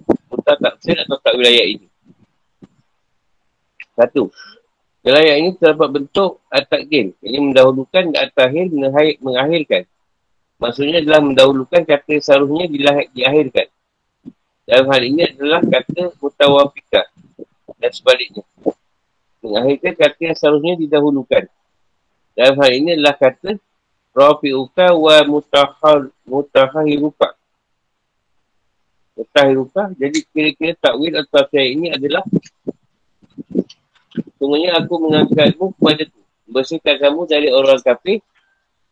tak 0.45 0.61
tafsir 0.61 0.95
atau 1.01 1.17
tak 1.17 1.33
wilayah 1.33 1.65
ini. 1.65 1.87
Satu. 3.97 4.29
Wilayah 5.01 5.35
ini 5.41 5.57
terdapat 5.57 5.89
bentuk 6.01 6.41
at-takdim. 6.53 7.17
Ini 7.21 7.37
mendahulukan 7.41 8.13
at-tahir 8.13 8.69
mengakhirkan. 9.21 9.89
Maksudnya 10.61 11.01
adalah 11.01 11.21
mendahulukan 11.25 11.81
kata 11.83 12.13
seharusnya 12.21 12.69
diakhirkan. 13.11 13.67
Dalam 14.65 14.85
hal 14.89 15.01
ini 15.05 15.21
adalah 15.29 15.61
kata 15.61 16.13
mutawafika 16.17 17.05
dan 17.77 17.91
sebaliknya. 17.93 18.45
Mengakhirkan 19.45 19.93
kata 19.93 20.19
yang 20.21 20.37
seharusnya 20.37 20.73
didahulukan. 20.77 21.43
Dalam 22.33 22.55
hal 22.61 22.71
ini 22.73 22.97
adalah 22.97 23.17
kata 23.17 23.61
Rafi'uka 24.15 24.95
wa 24.95 25.15
mutahal, 25.27 26.07
mutahahiruka. 26.23 27.34
Mutahahiruka. 29.15 29.95
Jadi 29.95 30.17
kira-kira 30.29 30.73
takwil 30.75 31.15
atau 31.15 31.31
tafsir 31.31 31.63
ini 31.71 31.91
adalah 31.95 32.23
Sungguhnya 34.39 34.77
aku 34.79 34.93
mengangkatmu 34.99 35.75
kepada 35.75 36.03
tu. 36.07 36.21
Bersihkan 36.45 36.95
kamu 37.01 37.25
dari 37.25 37.49
orang 37.49 37.81
kafir 37.81 38.21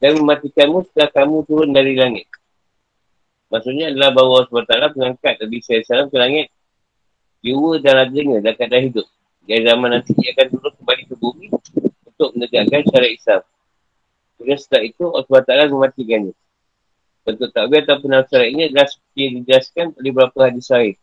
dan 0.01 0.17
mematikanmu 0.17 0.89
setelah 0.89 1.09
kamu 1.13 1.35
turun 1.45 1.69
dari 1.69 1.93
langit. 1.93 2.25
Maksudnya 3.53 3.93
adalah 3.93 4.09
bahawa 4.17 4.49
SWT 4.49 4.97
mengangkat 4.97 5.37
Nabi 5.37 5.57
SAW 5.61 6.09
ke 6.09 6.17
langit. 6.17 6.47
Jiwa 7.45 7.77
dan 7.77 7.93
rajanya 8.01 8.37
dan 8.41 8.53
keadaan 8.57 8.83
hidup. 8.89 9.07
Dari 9.45 9.61
zaman 9.61 9.89
nanti 9.93 10.11
dia 10.17 10.33
akan 10.33 10.47
turun 10.49 10.73
kembali 10.81 11.03
ke 11.05 11.15
bumi 11.19 11.47
untuk 12.09 12.29
menegakkan 12.33 12.81
syariat 12.89 13.13
Islam. 13.13 13.41
Kemudian 14.39 14.59
setelah 14.59 14.83
itu 14.89 15.03
SWT 15.05 15.51
mematikannya. 15.69 16.33
Bentuk 17.23 17.49
takbir 17.55 17.87
ataupun 17.87 18.11
nasirat 18.11 18.47
ini 18.51 18.67
adalah 18.67 18.87
seperti 18.91 19.19
yang 19.23 19.33
dijelaskan 19.39 19.85
oleh 19.95 20.11
beberapa 20.11 20.39
hadis 20.51 20.67
lain. 20.67 20.95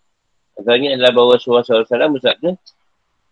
Maksudnya 0.61 0.89
adalah 0.93 1.13
bahawa 1.17 1.31
Rasulullah 1.41 1.65
SAW 1.65 2.15
bersabda, 2.21 2.51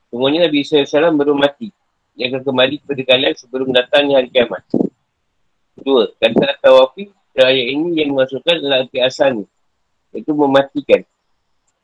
Semuanya 0.09 0.49
Nabi 0.49 0.64
SAW 0.64 1.12
baru 1.21 1.37
mati. 1.37 1.68
Dia 2.16 2.33
akan 2.33 2.40
kembali 2.40 2.75
kepada 2.80 3.02
kalian 3.04 3.35
sebelum 3.37 3.68
datangnya 3.76 4.25
hari 4.25 4.33
kiamat. 4.33 4.64
Dua, 5.78 6.11
kata 6.16 6.57
tawafi 6.64 7.12
ayat 7.38 7.66
ini 7.71 8.02
yang 8.02 8.16
dimasukkan 8.16 8.59
adalah 8.59 8.83
arti 8.83 8.99
asalnya. 8.99 9.47
Itu 10.11 10.33
mematikan. 10.35 11.04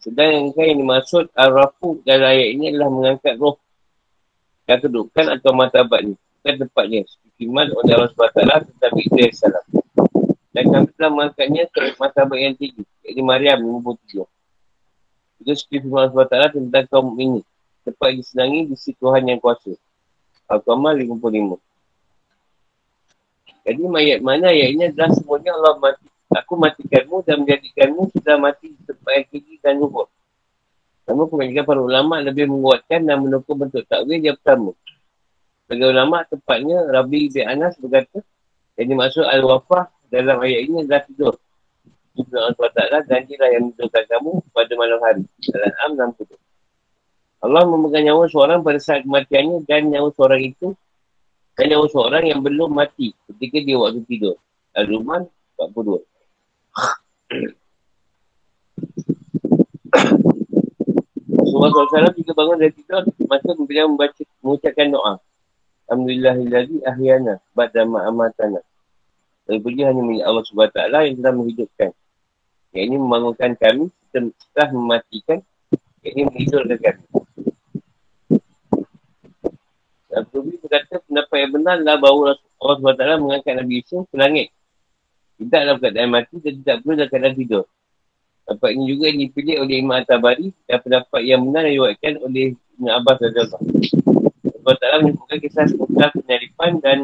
Sedangkan 0.03 0.65
yang 0.65 0.79
dimaksud 0.83 1.31
Ar-Rafu 1.37 2.03
dalam 2.03 2.33
ayat 2.33 2.49
ini 2.57 2.75
adalah 2.75 2.89
mengangkat 2.91 3.37
roh 3.39 3.61
dan 4.65 4.81
kedudukan 4.81 5.39
atau 5.39 5.51
matabatnya. 5.53 6.17
Bukan 6.17 6.55
tempatnya. 6.67 7.01
Seperti 7.07 7.45
man 7.49 7.69
oleh 7.73 7.93
Allah 7.93 8.11
SWT 8.11 8.73
tetapi 8.75 9.01
itu 9.05 9.17
yang 9.21 9.35
salah. 9.37 9.65
Dan 10.55 10.71
kami 10.71 10.87
telah 10.95 11.11
mengangkatnya 11.11 11.67
ke 11.67 11.99
matabat 11.99 12.39
yang 12.39 12.55
tinggi. 12.55 12.87
Jadi 13.03 13.21
Maryam 13.27 13.59
57. 13.83 14.23
Itu 15.43 15.51
seperti 15.51 15.91
Allah 15.91 16.15
SWT 16.15 16.55
tentang 16.55 16.87
kaum 16.87 17.19
ini. 17.19 17.43
Tempat 17.83 18.15
disenangi 18.15 18.71
di 18.71 18.77
situ 18.79 18.97
Tuhan 19.03 19.27
yang 19.27 19.43
kuasa. 19.43 19.75
Al-Qamar 20.47 20.95
55. 20.95 21.59
Jadi 23.65 23.83
mayat 23.89 24.21
mana 24.21 24.53
ayat 24.53 24.69
ini 24.77 24.83
adalah 24.93 25.11
semuanya 25.11 25.57
Allah 25.59 25.75
mati. 25.81 26.07
Aku 26.35 26.55
matikanmu 26.55 27.25
dan 27.27 27.43
menjadikanmu 27.43 28.13
sudah 28.15 28.37
mati 28.37 28.77
di 28.77 28.83
tempat 28.85 29.11
yang 29.11 29.27
tinggi 29.33 29.55
dan 29.59 29.81
luhur. 29.81 30.07
Namun 31.05 31.29
kebanyakan 31.29 31.65
para 31.65 31.81
ulama 31.81 32.15
lebih 32.21 32.49
menguatkan 32.49 33.05
dan 33.05 33.21
menukar 33.21 33.55
bentuk 33.57 33.85
takwil 33.89 34.21
yang 34.21 34.37
pertama. 34.41 34.73
Bagi 35.65 35.85
ulama 35.85 36.25
tepatnya 36.29 36.85
Rabi 36.93 37.33
bin 37.33 37.45
Anas 37.49 37.77
berkata 37.81 38.21
yang 38.77 38.89
dimaksud 38.97 39.25
Al-Wafah 39.25 39.89
dalam 40.15 40.39
ayat 40.39 40.61
ini 40.71 40.87
adalah 40.87 41.03
tidur. 41.11 41.35
Ibn 42.15 42.35
Allah 42.39 42.71
dan 42.71 43.03
janjilah 43.11 43.49
yang 43.51 43.75
menentukan 43.75 44.05
kamu 44.07 44.31
pada 44.55 44.73
malam 44.79 44.99
hari. 45.03 45.27
Dalam 45.51 45.73
Am 45.83 46.15
60. 46.15 46.31
Allah 47.43 47.63
memegang 47.67 48.07
nyawa 48.07 48.25
seorang 48.31 48.63
pada 48.63 48.79
saat 48.79 49.03
kematiannya 49.03 49.67
dan 49.67 49.91
nyawa 49.91 50.15
seorang 50.15 50.55
itu 50.55 50.79
dan 51.59 51.75
nyawa 51.75 51.91
seorang 51.91 52.25
yang 52.31 52.41
belum 52.41 52.71
mati 52.71 53.13
ketika 53.35 53.59
dia 53.67 53.77
waktu 53.77 54.07
tidur. 54.07 54.39
Al-Ruman 54.79 55.27
42. 55.59 56.03
Rasulullah 61.35 61.71
SAW 61.71 62.15
jika 62.19 62.33
bangun 62.35 62.57
dari 62.59 62.73
tidur, 62.75 63.03
maka 63.31 63.51
beliau 63.55 63.87
membaca, 63.91 64.23
mengucapkan 64.43 64.91
doa. 64.91 65.19
Alhamdulillahilladzi 65.91 66.83
ahyana 66.83 67.39
ba'da 67.53 67.85
ma'amatana. 67.87 68.63
Dan 69.45 69.61
puji 69.61 69.83
hanya 69.85 70.01
milik 70.01 70.25
Allah 70.25 70.45
SWT 70.45 70.79
yang 71.05 71.17
telah 71.21 71.35
menghidupkan. 71.37 71.91
Yang 72.73 72.85
ini 72.89 72.97
membangunkan 72.97 73.51
kami 73.61 73.85
setelah 74.09 74.69
mematikan. 74.73 75.39
Yang 76.01 76.13
ini 76.17 76.23
menghidupkan 76.25 76.79
kami. 76.81 77.05
Al-Qubi 80.15 80.63
berkata 80.63 81.03
pendapat 81.03 81.37
yang 81.43 81.53
benar 81.59 81.75
adalah 81.83 81.99
bahawa 81.99 82.39
Allah 82.39 82.77
SWT 82.79 83.05
mengangkat 83.19 83.53
Nabi 83.59 83.73
Yusuf 83.83 84.07
ke 84.09 84.17
langit. 84.17 84.49
Tidak 85.35 85.61
dalam 85.67 85.77
keadaan 85.83 86.11
mati 86.15 86.39
dan 86.39 86.55
tidak 86.63 86.77
pula 86.87 86.95
dalam 86.95 87.11
keadaan 87.11 87.35
tidur. 87.35 87.65
Pendapat 88.47 88.71
ini 88.77 88.85
juga 88.95 89.07
dipilih 89.11 89.57
oleh 89.67 89.77
Imam 89.83 89.97
At-Tabari 89.99 90.49
dan 90.69 90.79
pendapat 90.85 91.21
yang 91.27 91.41
benar 91.43 91.67
diwakilkan 91.67 92.15
oleh 92.23 92.55
Ibn 92.79 92.87
Abbas 93.03 93.17
dan 93.19 93.33
Allah. 93.35 93.61
Allah 94.65 94.75
SWT 94.79 95.03
menyebutkan 95.03 95.39
kisah 95.43 95.65
seputar 95.69 96.09
penyaripan 96.15 96.73
dan 96.81 96.99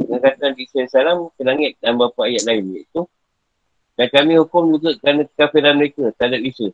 mengangkat 0.00 0.34
Nabi 0.42 0.62
SAW 0.66 1.30
ke 1.34 1.42
langit 1.46 1.72
dalam 1.78 2.00
beberapa 2.00 2.26
ayat 2.26 2.42
lain 2.48 2.64
iaitu 2.74 3.02
dan 3.94 4.06
kami 4.10 4.32
hukum 4.42 4.74
juga 4.74 4.98
kerana 4.98 5.22
kekafiran 5.30 5.74
mereka 5.78 6.10
terhadap 6.18 6.40
Yusuf 6.42 6.72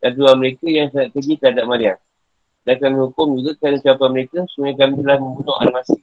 dan 0.00 0.10
dua 0.16 0.32
mereka 0.36 0.64
yang 0.68 0.88
sangat 0.88 1.12
keji 1.12 1.36
terhadap 1.36 1.64
Maryam. 1.68 1.98
Dan 2.64 2.76
kami 2.80 2.96
hukum 3.04 3.36
juga 3.36 3.52
kerana 3.60 3.76
siapa 3.76 4.04
mereka 4.08 4.48
sebenarnya 4.48 4.76
kami 4.80 4.92
telah 5.04 5.18
membunuh 5.20 5.56
Al-Masih 5.60 6.00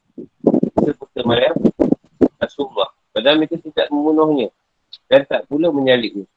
serta 0.85 1.21
Maryam 1.25 1.57
Rasulullah. 2.37 2.89
Padahal 3.09 3.41
mereka 3.41 3.57
tidak 3.57 3.89
membunuhnya 3.89 4.53
dan 5.09 5.25
tak 5.25 5.49
pula 5.49 5.73
menyalibnya 5.73 6.29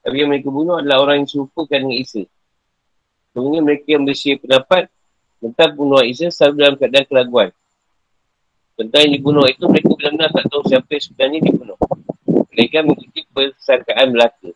tapi 0.00 0.16
yang 0.24 0.30
mereka 0.32 0.48
bunuh 0.48 0.80
adalah 0.80 1.04
orang 1.04 1.24
yang 1.24 1.28
serupakan 1.28 1.76
dengan 1.76 1.96
Isa. 2.00 2.24
Sebenarnya 3.30 3.62
mereka 3.62 3.86
yang 3.92 4.04
bersih 4.08 4.40
pendapat 4.40 4.88
tentang 5.38 5.70
bunuh 5.76 6.00
Isa 6.02 6.32
selalu 6.32 6.54
dalam 6.56 6.74
keadaan 6.80 7.06
keraguan 7.06 7.48
tentang 8.80 9.00
yang 9.04 9.12
dibunuh 9.20 9.44
itu 9.44 9.64
mereka 9.68 9.92
benar-benar 9.92 10.28
tak 10.32 10.44
tahu 10.48 10.62
siapa 10.64 10.88
yang 10.88 11.04
sebenarnya 11.04 11.38
dibunuh 11.44 11.78
mereka 12.50 12.76
mengikuti 12.80 13.20
persangkaan 13.30 14.08
belaka 14.16 14.50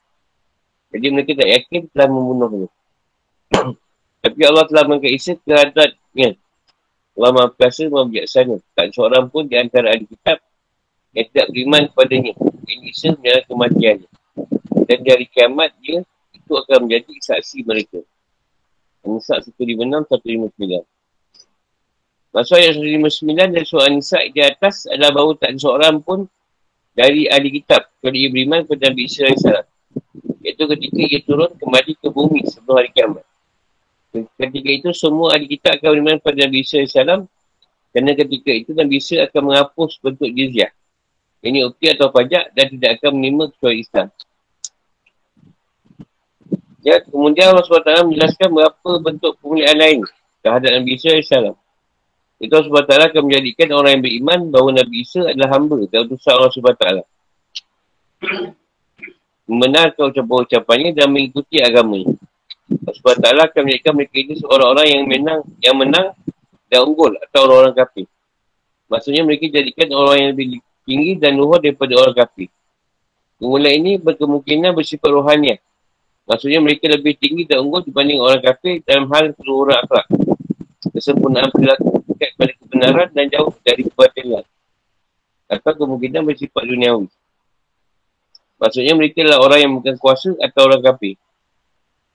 jadi 0.95 1.07
mereka 1.13 1.31
tak 1.37 1.49
yakin 1.53 1.81
telah 1.93 2.09
membunuhnya 2.09 2.69
tapi 4.25 4.41
Allah 4.49 4.65
telah 4.65 4.89
mengangkat 4.89 5.13
Isa 5.13 5.33
ke 5.37 5.53
hadratnya. 5.53 6.41
Allah 7.15 7.31
maha 7.37 7.53
perkasa, 7.53 7.85
maha 7.93 8.09
bijaksana. 8.09 8.57
Tak 8.73 8.97
seorang 8.97 9.29
pun 9.29 9.45
di 9.45 9.61
antara 9.61 9.93
ahli 9.93 10.09
kitab 10.09 10.41
yang 11.13 11.29
tidak 11.29 11.47
beriman 11.53 11.83
kepadanya. 11.93 12.33
Ini 12.65 12.89
Isa 12.89 13.13
menjalan 13.13 13.45
kematiannya. 13.45 14.09
Dan 14.89 14.99
dari 15.05 15.27
kiamat 15.29 15.77
dia, 15.85 16.01
itu 16.33 16.53
akan 16.57 16.89
menjadi 16.89 17.13
saksi 17.21 17.69
mereka. 17.69 18.01
Nisa 19.05 19.37
156, 19.45 20.09
159. 20.09 20.94
Maksud 22.35 22.59
ayat 22.59 22.75
159 22.83 23.55
dari 23.55 23.63
surah 23.63 23.89
Nisa 23.95 24.19
di 24.27 24.43
atas 24.43 24.91
adalah 24.91 25.15
bahawa 25.15 25.39
tak 25.39 25.55
seorang 25.55 26.03
pun 26.03 26.27
dari 26.91 27.31
ahli 27.31 27.63
kitab 27.63 27.87
kalau 28.03 28.11
ia 28.11 28.27
beriman 28.27 28.67
kepada 28.67 28.91
Nabi 28.91 29.07
Isa 29.07 29.31
AS. 29.31 29.47
Iaitu 30.43 30.67
ketika 30.67 30.99
ia 30.99 31.23
turun 31.23 31.55
kembali 31.55 31.95
ke 31.95 32.11
bumi 32.11 32.43
sebelum 32.51 32.83
hari 32.83 32.91
kiamat. 32.91 33.23
Ketika 34.35 34.71
itu 34.75 34.91
semua 34.91 35.39
ahli 35.39 35.47
kita 35.47 35.79
akan 35.79 35.89
beriman 35.95 36.17
pada 36.19 36.43
Nabi 36.43 36.67
Isa 36.67 36.83
AS 36.83 36.95
kerana 37.95 38.13
ketika 38.19 38.51
itu 38.51 38.71
Nabi 38.75 38.99
Isa 38.99 39.23
akan 39.31 39.55
menghapus 39.55 40.03
bentuk 40.03 40.31
jizyah. 40.35 40.75
Ini 41.39 41.71
ukti 41.71 41.87
atau 41.95 42.11
pajak 42.11 42.51
dan 42.51 42.67
tidak 42.67 42.99
akan 42.99 43.15
menerima 43.15 43.55
kecuali 43.55 43.79
Islam. 43.79 44.11
Ya, 46.83 46.99
kemudian 46.99 47.55
Allah 47.55 47.63
SWT 47.63 48.11
menjelaskan 48.11 48.49
berapa 48.51 48.91
bentuk 48.99 49.39
pemulihan 49.39 49.79
lain 49.79 50.03
terhadap 50.43 50.83
Nabi 50.83 50.99
Isa 50.99 51.15
AS. 51.15 51.63
Itu 52.43 52.51
Allah 52.59 52.83
SWT 52.85 52.95
akan 53.15 53.23
menjadikan 53.31 53.69
orang 53.73 53.91
yang 53.99 54.03
beriman 54.03 54.41
bahawa 54.51 54.71
Nabi 54.83 55.07
Isa 55.07 55.23
adalah 55.23 55.49
hamba 55.55 55.79
dan 55.87 55.99
utusan 56.11 56.33
Allah 56.35 56.53
SWT. 56.53 56.87
Membenarkan 59.45 60.03
ucapan-ucapannya 60.11 60.91
dan 60.97 61.07
mengikuti 61.13 61.61
agamanya. 61.61 62.17
Sebab 62.65 63.21
taklah 63.21 63.47
akan 63.47 63.61
menjadikan 63.69 63.93
mereka 63.93 64.17
itu 64.17 64.35
seorang-orang 64.41 64.87
yang 64.89 65.03
menang, 65.05 65.41
yang 65.61 65.77
menang 65.77 66.07
dan 66.73 66.81
unggul 66.85 67.13
atau 67.21 67.39
orang-orang 67.47 67.75
kafir. 67.77 68.07
Maksudnya 68.89 69.23
mereka 69.25 69.49
jadikan 69.53 69.89
orang 69.95 70.17
yang 70.21 70.31
lebih 70.33 70.47
tinggi 70.85 71.13
dan 71.17 71.37
luhur 71.37 71.61
daripada 71.61 71.93
orang 71.97 72.17
kafir. 72.17 72.49
Kemuliaan 73.41 73.77
ini 73.83 73.93
berkemungkinan 74.01 74.73
bersifat 74.73 75.11
rohaniah. 75.11 75.61
Maksudnya 76.25 76.61
mereka 76.65 76.89
lebih 76.89 77.21
tinggi 77.21 77.45
dan 77.45 77.61
unggul 77.61 77.85
dibanding 77.85 78.17
orang 78.17 78.41
kafir 78.41 78.81
dalam 78.89 79.13
hal 79.13 79.37
keluhuran 79.37 79.77
akhlak. 79.77 80.09
Kesempurnaan 80.95 81.53
perilaku 81.53 82.04
dekat 82.25 82.41
pada 82.41 82.53
kebenaran 82.57 83.09
dan 83.13 83.27
jauh 83.29 83.53
dari 83.61 83.83
kebatilan. 83.85 84.45
Atau 85.45 85.73
kemungkinan 85.77 86.25
bersifat 86.25 86.65
duniawi. 86.65 87.09
Maksudnya 88.57 88.97
mereka 88.97 89.21
adalah 89.21 89.41
orang 89.45 89.61
yang 89.61 89.73
bukan 89.77 89.95
kuasa 90.01 90.33
atau 90.41 90.61
orang 90.65 90.81
kafir. 90.81 91.21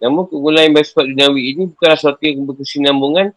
Namun 0.02 0.26
kegunaan 0.26 0.66
yang 0.66 0.76
bersifat 0.82 1.06
duniawi 1.06 1.42
ini 1.54 1.64
bukanlah 1.70 1.98
sesuatu 2.00 2.24
yang 2.26 2.42
berkesinambungan 2.50 3.28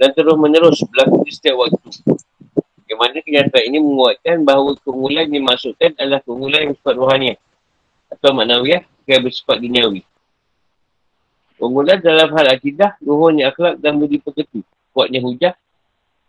dan 0.00 0.08
terus 0.16 0.36
menerus 0.40 0.80
berlaku 0.88 1.28
di 1.28 1.32
setiap 1.36 1.60
waktu. 1.60 1.76
Yang 2.88 2.98
mana 3.04 3.18
kenyataan 3.20 3.64
ini 3.68 3.78
menguatkan 3.84 4.36
bahawa 4.48 4.72
keunggulan 4.80 5.28
yang 5.28 5.44
dimaksudkan 5.44 5.92
adalah 6.00 6.24
keunggulan 6.24 6.58
yang 6.64 6.70
bersifat 6.72 6.94
rohani 6.96 7.28
atau 8.08 8.30
maknawiyah 8.32 8.82
yang 9.04 9.20
bersifat 9.20 9.56
duniawi. 9.60 10.00
Keunggulan 11.60 11.98
dalam 12.00 12.32
hal 12.32 12.46
akidah, 12.48 12.96
luhurnya 13.02 13.52
akhlak 13.52 13.76
dan 13.82 13.98
budi 13.98 14.22
pekerti, 14.22 14.62
kuatnya 14.94 15.20
hujah 15.20 15.52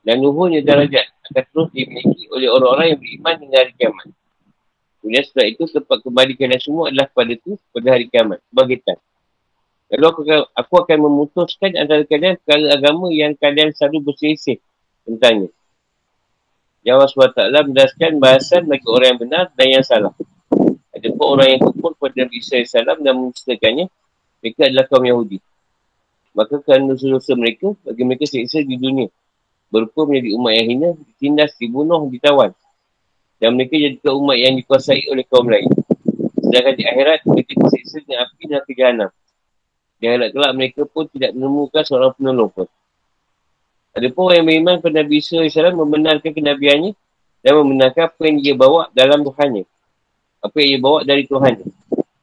dan 0.03 0.15
luhurnya 0.23 0.63
darajat 0.63 1.05
akan 1.29 1.43
terus 1.51 1.69
dimiliki 1.75 2.25
oleh 2.31 2.47
orang-orang 2.49 2.95
yang 2.95 2.99
beriman 2.99 3.35
hingga 3.43 3.57
hari 3.61 3.73
kiamat. 3.75 4.07
Kemudian 4.99 5.23
setelah 5.23 5.47
itu, 5.47 5.63
tempat 5.71 5.97
kembali 6.03 6.33
kalian 6.35 6.61
semua 6.61 6.83
adalah 6.91 7.07
pada 7.07 7.31
itu, 7.31 7.55
pada 7.71 7.87
hari 7.95 8.05
kiamat. 8.11 8.39
Sebagai 8.51 8.77
tan. 8.83 8.99
Lalu 9.89 10.05
aku 10.05 10.19
akan, 10.21 10.39
aku 10.53 10.73
akan 10.85 10.97
memutuskan 11.01 11.71
antara 11.79 12.03
kalian 12.05 12.37
perkara 12.43 12.77
agama 12.77 13.07
yang 13.09 13.33
kalian 13.33 13.73
selalu 13.73 14.11
berselisih 14.11 14.61
tentangnya. 15.07 15.49
Jawab 16.85 17.11
SWT 17.11 17.39
menjelaskan 17.67 18.11
bahasan 18.23 18.61
bagi 18.69 18.87
orang 18.87 19.07
yang 19.15 19.19
benar 19.19 19.43
dan 19.57 19.67
yang 19.67 19.83
salah. 19.83 20.13
Ada 20.95 21.11
pun 21.15 21.25
orang 21.37 21.47
yang 21.57 21.61
kufur 21.63 21.91
kepada 21.95 22.27
Nabi 22.27 22.35
Isa 22.39 22.59
AS 22.59 22.73
dan 22.75 23.15
menceritakannya, 23.17 23.85
mereka 24.39 24.61
adalah 24.67 24.85
kaum 24.87 25.05
Yahudi. 25.05 25.37
Maka 26.37 26.55
kerana 26.63 26.95
dosa-dosa 26.95 27.33
mereka, 27.35 27.75
bagi 27.83 28.03
mereka 28.05 28.25
seksa 28.29 28.63
di 28.63 28.77
dunia. 28.77 29.09
Berupa 29.69 30.09
menjadi 30.09 30.29
umat 30.33 30.53
yang 30.57 30.67
hina, 30.67 30.89
ditindas, 30.97 31.53
dibunuh, 31.61 32.01
ditawan. 32.09 32.51
Dan 33.37 33.55
mereka 33.55 33.77
jadi 33.77 33.97
umat 34.01 34.37
yang 34.37 34.53
dikuasai 34.57 35.07
oleh 35.13 35.23
kaum 35.29 35.45
lain. 35.45 35.69
Sedangkan 36.41 36.73
di 36.73 36.83
akhirat, 36.89 37.19
mereka 37.29 37.51
diseksa 37.55 38.01
dengan 38.01 38.25
api 38.25 38.43
dan 38.49 38.61
kejahanam. 38.65 39.09
Di 40.01 40.05
akhirat 40.09 40.29
kelak, 40.33 40.51
mereka 40.57 40.81
pun 40.89 41.05
tidak 41.13 41.31
menemukan 41.37 41.83
seorang 41.85 42.11
penolong 42.17 42.49
pun. 42.49 42.67
Ada 43.93 44.07
pun 44.13 44.29
orang 44.29 44.37
yang 44.41 44.47
beriman 44.47 44.73
kepada 44.81 44.95
Nabi 45.01 45.15
Isa 45.17 45.41
AS 45.41 45.57
membenarkan 45.73 46.31
kenabiannya 46.33 46.91
dan 47.41 47.53
membenarkan 47.57 48.03
apa 48.07 48.21
yang 48.25 48.37
dia 48.39 48.55
bawa 48.55 48.81
dalam 48.93 49.25
Tuhannya. 49.25 49.63
Apa 50.39 50.55
yang 50.61 50.69
dia 50.77 50.81
bawa 50.81 50.99
dari 51.03 51.23
Tuhannya. 51.25 51.67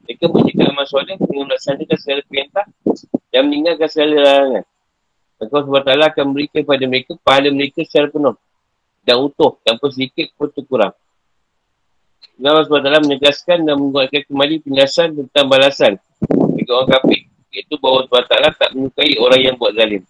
Mereka 0.07 0.23
menjaga 0.31 0.63
amal 0.71 0.85
soleh 0.87 1.15
dengan 1.19 1.51
melaksanakan 1.51 1.97
segala 1.99 2.21
perintah 2.25 2.65
dan 3.29 3.41
meninggalkan 3.51 3.87
segala 3.91 4.13
larangan. 4.23 4.63
Maka 5.37 5.53
Allah 5.53 6.09
akan 6.09 6.23
memberikan 6.33 6.65
kepada 6.65 6.85
mereka 6.89 7.11
pahala 7.21 7.49
mereka 7.53 7.85
secara 7.85 8.09
penuh 8.09 8.33
dan 9.05 9.15
utuh 9.21 9.55
tanpa 9.61 9.85
sedikit 9.93 10.33
pun 10.35 10.49
terkurang. 10.49 10.91
Allah 12.37 12.65
SWT 12.65 13.05
menegaskan 13.05 13.65
dan 13.65 13.75
membuatkan 13.77 14.21
kembali 14.29 14.61
penjelasan 14.65 15.13
tentang 15.13 15.45
balasan 15.49 15.93
bagi 16.21 16.69
orang 16.69 16.89
kafir. 16.89 17.21
Iaitu 17.47 17.79
bahawa 17.79 18.05
Allah 18.05 18.53
tak 18.53 18.69
menyukai 18.75 19.17
orang 19.17 19.41
yang 19.41 19.55
buat 19.57 19.73
zalim. 19.73 20.03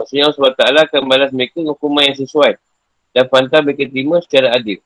Maksudnya 0.00 0.26
Allah 0.26 0.36
SWT 0.38 0.62
akan 0.90 1.02
balas 1.06 1.30
mereka 1.30 1.60
hukuman 1.62 2.02
yang 2.08 2.18
sesuai 2.18 2.52
dan 3.12 3.24
pantas 3.28 3.60
mereka 3.62 3.84
terima 3.86 4.16
secara 4.24 4.56
adil. 4.56 4.80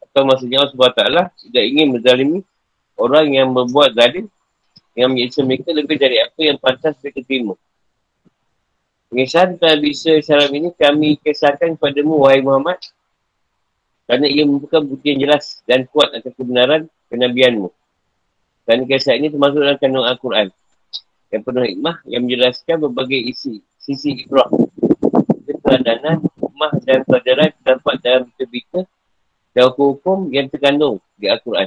Atau 0.00 0.22
maksudnya 0.24 0.62
Allah 0.62 0.72
SWT 0.72 1.02
tidak 1.48 1.64
ingin 1.66 1.86
menzalimi 1.92 2.40
orang 2.96 3.26
yang 3.32 3.48
berbuat 3.50 3.96
zalim 3.96 4.30
yang 4.94 5.10
menyiksa 5.12 5.42
mereka 5.44 5.70
lebih 5.72 5.96
dari 5.96 6.22
apa 6.22 6.40
yang 6.40 6.56
pantas 6.56 6.96
mereka 7.02 7.20
terima. 7.26 7.54
Pengisahan 9.10 9.58
tentang 9.58 9.82
bisa 9.82 10.22
salam 10.22 10.54
ini 10.54 10.70
kami 10.70 11.18
kisahkan 11.18 11.74
kepadamu 11.74 12.22
wahai 12.22 12.46
Muhammad 12.46 12.78
kerana 14.06 14.30
ia 14.30 14.46
membuka 14.46 14.78
bukti 14.78 15.10
yang 15.10 15.26
jelas 15.26 15.66
dan 15.66 15.82
kuat 15.90 16.14
atas 16.14 16.30
kebenaran 16.38 16.86
kenabianmu. 17.10 17.74
Dan 18.70 18.86
kisah 18.86 19.18
ini 19.18 19.26
termasuk 19.26 19.66
dalam 19.66 19.82
kandung 19.82 20.06
Al-Quran 20.06 20.54
yang 21.34 21.42
penuh 21.42 21.64
hikmah 21.66 22.06
yang 22.06 22.22
menjelaskan 22.22 22.86
berbagai 22.86 23.18
isi 23.18 23.58
sisi 23.82 24.22
ibrah. 24.22 24.46
Keteladanan, 25.42 26.22
hikmah 26.22 26.72
dan 26.86 27.02
pelajaran 27.02 27.50
terdapat 27.66 27.94
dalam 28.06 28.22
berita 28.38 28.86
dan 29.50 29.66
hukum 29.74 30.30
yang 30.30 30.46
terkandung 30.46 31.02
di 31.18 31.26
Al-Quran. 31.26 31.66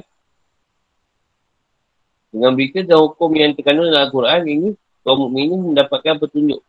Dengan 2.31 2.55
berita 2.55 2.87
dan 2.87 3.03
hukum 3.03 3.35
yang 3.35 3.51
terkandung 3.51 3.91
dalam 3.91 4.07
Al-Quran 4.07 4.41
ini, 4.47 4.69
kaum 5.03 5.27
mukminin 5.27 5.59
mendapatkan 5.59 6.23
petunjuk 6.23 6.63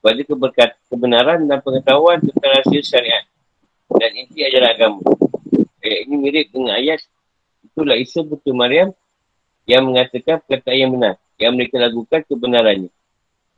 pada 0.00 0.20
keberkat, 0.24 0.70
kebenaran 0.88 1.44
dan 1.44 1.60
pengetahuan 1.60 2.18
tentang 2.24 2.50
rahsia 2.56 2.80
syariat 2.80 3.24
dan 3.96 4.10
inti 4.16 4.40
ajaran 4.44 4.70
agama. 4.72 5.00
Ayat 5.80 5.98
ini 6.08 6.14
mirip 6.16 6.46
dengan 6.52 6.76
ayat 6.76 7.00
itulah 7.64 7.96
Isa 7.96 8.24
Putri 8.24 8.52
Maryam 8.52 8.92
yang 9.68 9.84
mengatakan 9.88 10.40
perkataan 10.44 10.76
yang 10.76 10.90
benar 10.92 11.14
yang 11.40 11.52
mereka 11.56 11.80
lakukan 11.80 12.20
kebenarannya. 12.28 12.92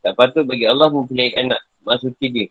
Tak 0.03 0.15
patut 0.15 0.47
bagi 0.47 0.67
Allah 0.67 0.91
mempunyai 0.91 1.35
anak. 1.35 1.63
Maksudnya 1.83 2.29
dia. 2.31 2.49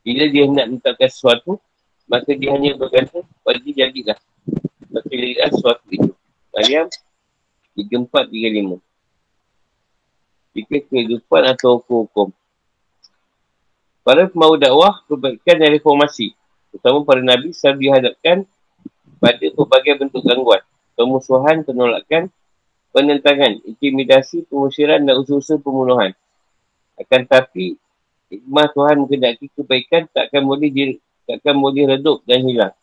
Bila 0.00 0.24
dia 0.28 0.44
nak 0.48 0.66
menetapkan 0.68 1.08
sesuatu, 1.08 1.60
maka 2.08 2.32
dia 2.32 2.52
hanya 2.56 2.76
berkata, 2.76 3.20
dia 3.64 3.72
jadilah. 3.84 4.18
Maka 4.88 5.08
jadilah 5.12 5.48
sesuatu 5.52 5.84
itu. 5.92 6.12
Maryam, 6.56 6.86
3435. 7.76 8.80
Jika 10.56 10.76
kehidupan 10.88 11.42
atau 11.52 11.80
hukum-hukum. 11.80 12.32
Para 14.10 14.26
pembawa 14.26 14.58
dakwah 14.58 15.06
perbaikan 15.06 15.62
dan 15.62 15.70
reformasi. 15.70 16.34
Terutama 16.74 17.06
para 17.06 17.22
Nabi 17.22 17.54
selalu 17.54 17.78
dihadapkan 17.86 18.42
pada 19.22 19.46
berbagai 19.54 20.02
bentuk 20.02 20.26
gangguan. 20.26 20.66
Pemusuhan, 20.98 21.62
penolakan, 21.62 22.26
penentangan, 22.90 23.62
intimidasi, 23.62 24.50
pengusiran 24.50 25.06
dan 25.06 25.14
usaha 25.14 25.62
pembunuhan. 25.62 26.10
Akan 26.98 27.22
tetapi, 27.22 27.78
hikmah 28.34 28.74
Tuhan 28.74 28.98
mengendaki 28.98 29.46
kebaikan 29.54 30.10
takkan 30.10 30.42
boleh 30.42 30.74
di, 30.74 30.98
takkan 31.30 31.54
boleh 31.54 31.94
redup 31.94 32.26
dan 32.26 32.42
hilang. 32.42 32.74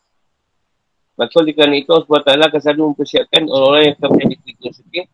Maka 1.12 1.44
oleh 1.44 1.52
kerana 1.52 1.76
itu, 1.76 1.92
Allah 1.92 2.08
SWT 2.08 2.40
akan 2.40 2.60
selalu 2.64 2.82
mempersiapkan 2.96 3.42
orang-orang 3.52 3.82
yang 3.84 3.96
akan 4.00 4.08
menjadi 4.16 4.36
pengikut 4.48 4.72
setia 4.72 5.04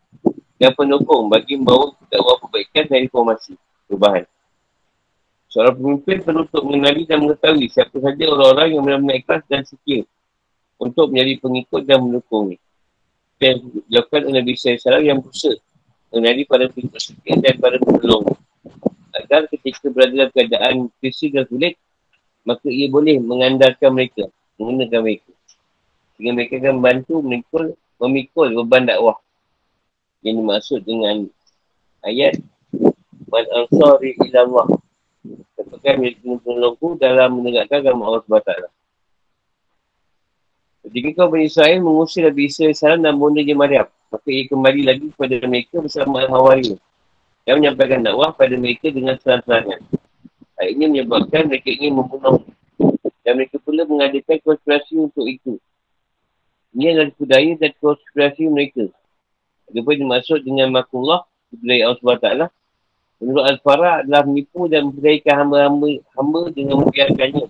dan 0.63 0.71
pendukung 0.79 1.27
bagi 1.27 1.59
membawa 1.59 1.91
dakwah 2.07 2.39
kebaikan 2.39 2.87
dan 2.87 3.03
reformasi 3.03 3.59
perubahan. 3.91 4.23
Seorang 5.55 5.79
pemimpin 5.79 6.19
perlu 6.19 6.43
untuk 6.43 6.67
mengenali 6.67 7.07
dan 7.07 7.23
mengetahui 7.23 7.71
siapa 7.71 7.95
saja 8.03 8.23
orang-orang 8.27 8.75
yang 8.75 8.83
benar-benar 8.83 9.15
ikhlas 9.23 9.43
dan 9.47 9.63
setia 9.63 10.03
untuk 10.75 11.15
menjadi 11.15 11.39
pengikut 11.39 11.81
dan 11.87 12.03
mendukungnya. 12.03 12.59
Dan 13.39 13.63
dilakukan 13.87 14.27
oleh 14.27 14.43
Nabi 14.43 14.51
SAW 14.59 14.99
yang 14.99 15.23
berusaha 15.23 15.55
mengenali 16.11 16.43
pada 16.43 16.67
pengikut 16.67 16.99
setia 16.99 17.39
dan 17.39 17.55
pada 17.55 17.79
penolong 17.79 18.35
agar 19.15 19.47
ketika 19.47 19.87
berada 19.87 20.27
dalam 20.27 20.31
keadaan 20.35 20.75
krisis 20.99 21.31
dan 21.31 21.47
sulit, 21.47 21.79
maka 22.43 22.67
ia 22.67 22.91
boleh 22.91 23.15
mengandalkan 23.23 23.95
mereka, 23.95 24.27
menggunakan 24.59 24.99
mereka. 24.99 25.31
Sehingga 26.19 26.31
mereka 26.35 26.53
akan 26.59 26.73
membantu 26.83 27.15
memikul, 27.23 27.63
memikul 28.03 28.47
beban 28.59 28.91
dakwah. 28.91 29.15
Yang 30.19 30.35
dimaksud 30.43 30.79
dengan 30.83 31.31
ayat 32.03 32.43
Man 33.31 33.45
ansari 33.51 34.13
ilallah. 34.19 34.84
Katakan 35.55 35.95
menolongku 36.23 36.97
dalam 36.99 37.41
menegakkan 37.41 37.81
agama 37.81 38.09
Allah 38.09 38.21
SWT. 38.25 38.51
Ketika 40.85 41.09
kau 41.17 41.33
Bani 41.33 41.49
Israel 41.49 41.81
mengusir 41.81 42.29
Nabi 42.29 42.45
Isa 42.45 42.69
AS 42.69 42.85
dan 42.85 43.17
bundanya 43.17 43.57
Maryam, 43.57 43.89
maka 44.13 44.27
ia 44.29 44.45
kembali 44.45 44.81
lagi 44.85 45.05
kepada 45.09 45.35
mereka 45.49 45.81
bersama 45.81 46.21
Al-Hawari 46.21 46.77
yang 47.49 47.57
menyampaikan 47.61 48.05
dakwah 48.05 48.29
pada 48.37 48.53
mereka 48.53 48.93
dengan 48.93 49.17
serang-serangan. 49.17 49.81
Hal 50.55 50.67
ini 50.71 50.85
menyebabkan 50.87 51.49
mereka 51.49 51.73
ingin 51.73 51.97
membunuh 51.97 52.45
dan 53.25 53.33
mereka 53.41 53.57
pula 53.65 53.83
mengadakan 53.89 54.37
konspirasi 54.45 54.93
untuk 55.01 55.25
itu. 55.25 55.57
Ini 56.77 56.93
adalah 56.93 57.11
budaya 57.17 57.51
dan 57.57 57.71
konspirasi 57.81 58.43
mereka. 58.45 58.85
Ada 59.71 59.79
pun 59.81 59.95
dimaksud 59.97 60.39
dengan 60.45 60.69
makullah, 60.69 61.25
budaya 61.49 61.81
Allah 61.89 61.97
SWT. 61.97 62.27
Menurut 63.25 63.57
Al-Farah 63.57 64.05
adalah 64.05 64.21
menipu 64.21 64.69
dan 64.69 64.93
memperdayakan 64.93 65.33
hamba-hamba 65.33 65.89
hamba 66.13 66.41
dengan 66.53 66.85
membiarkannya 66.85 67.45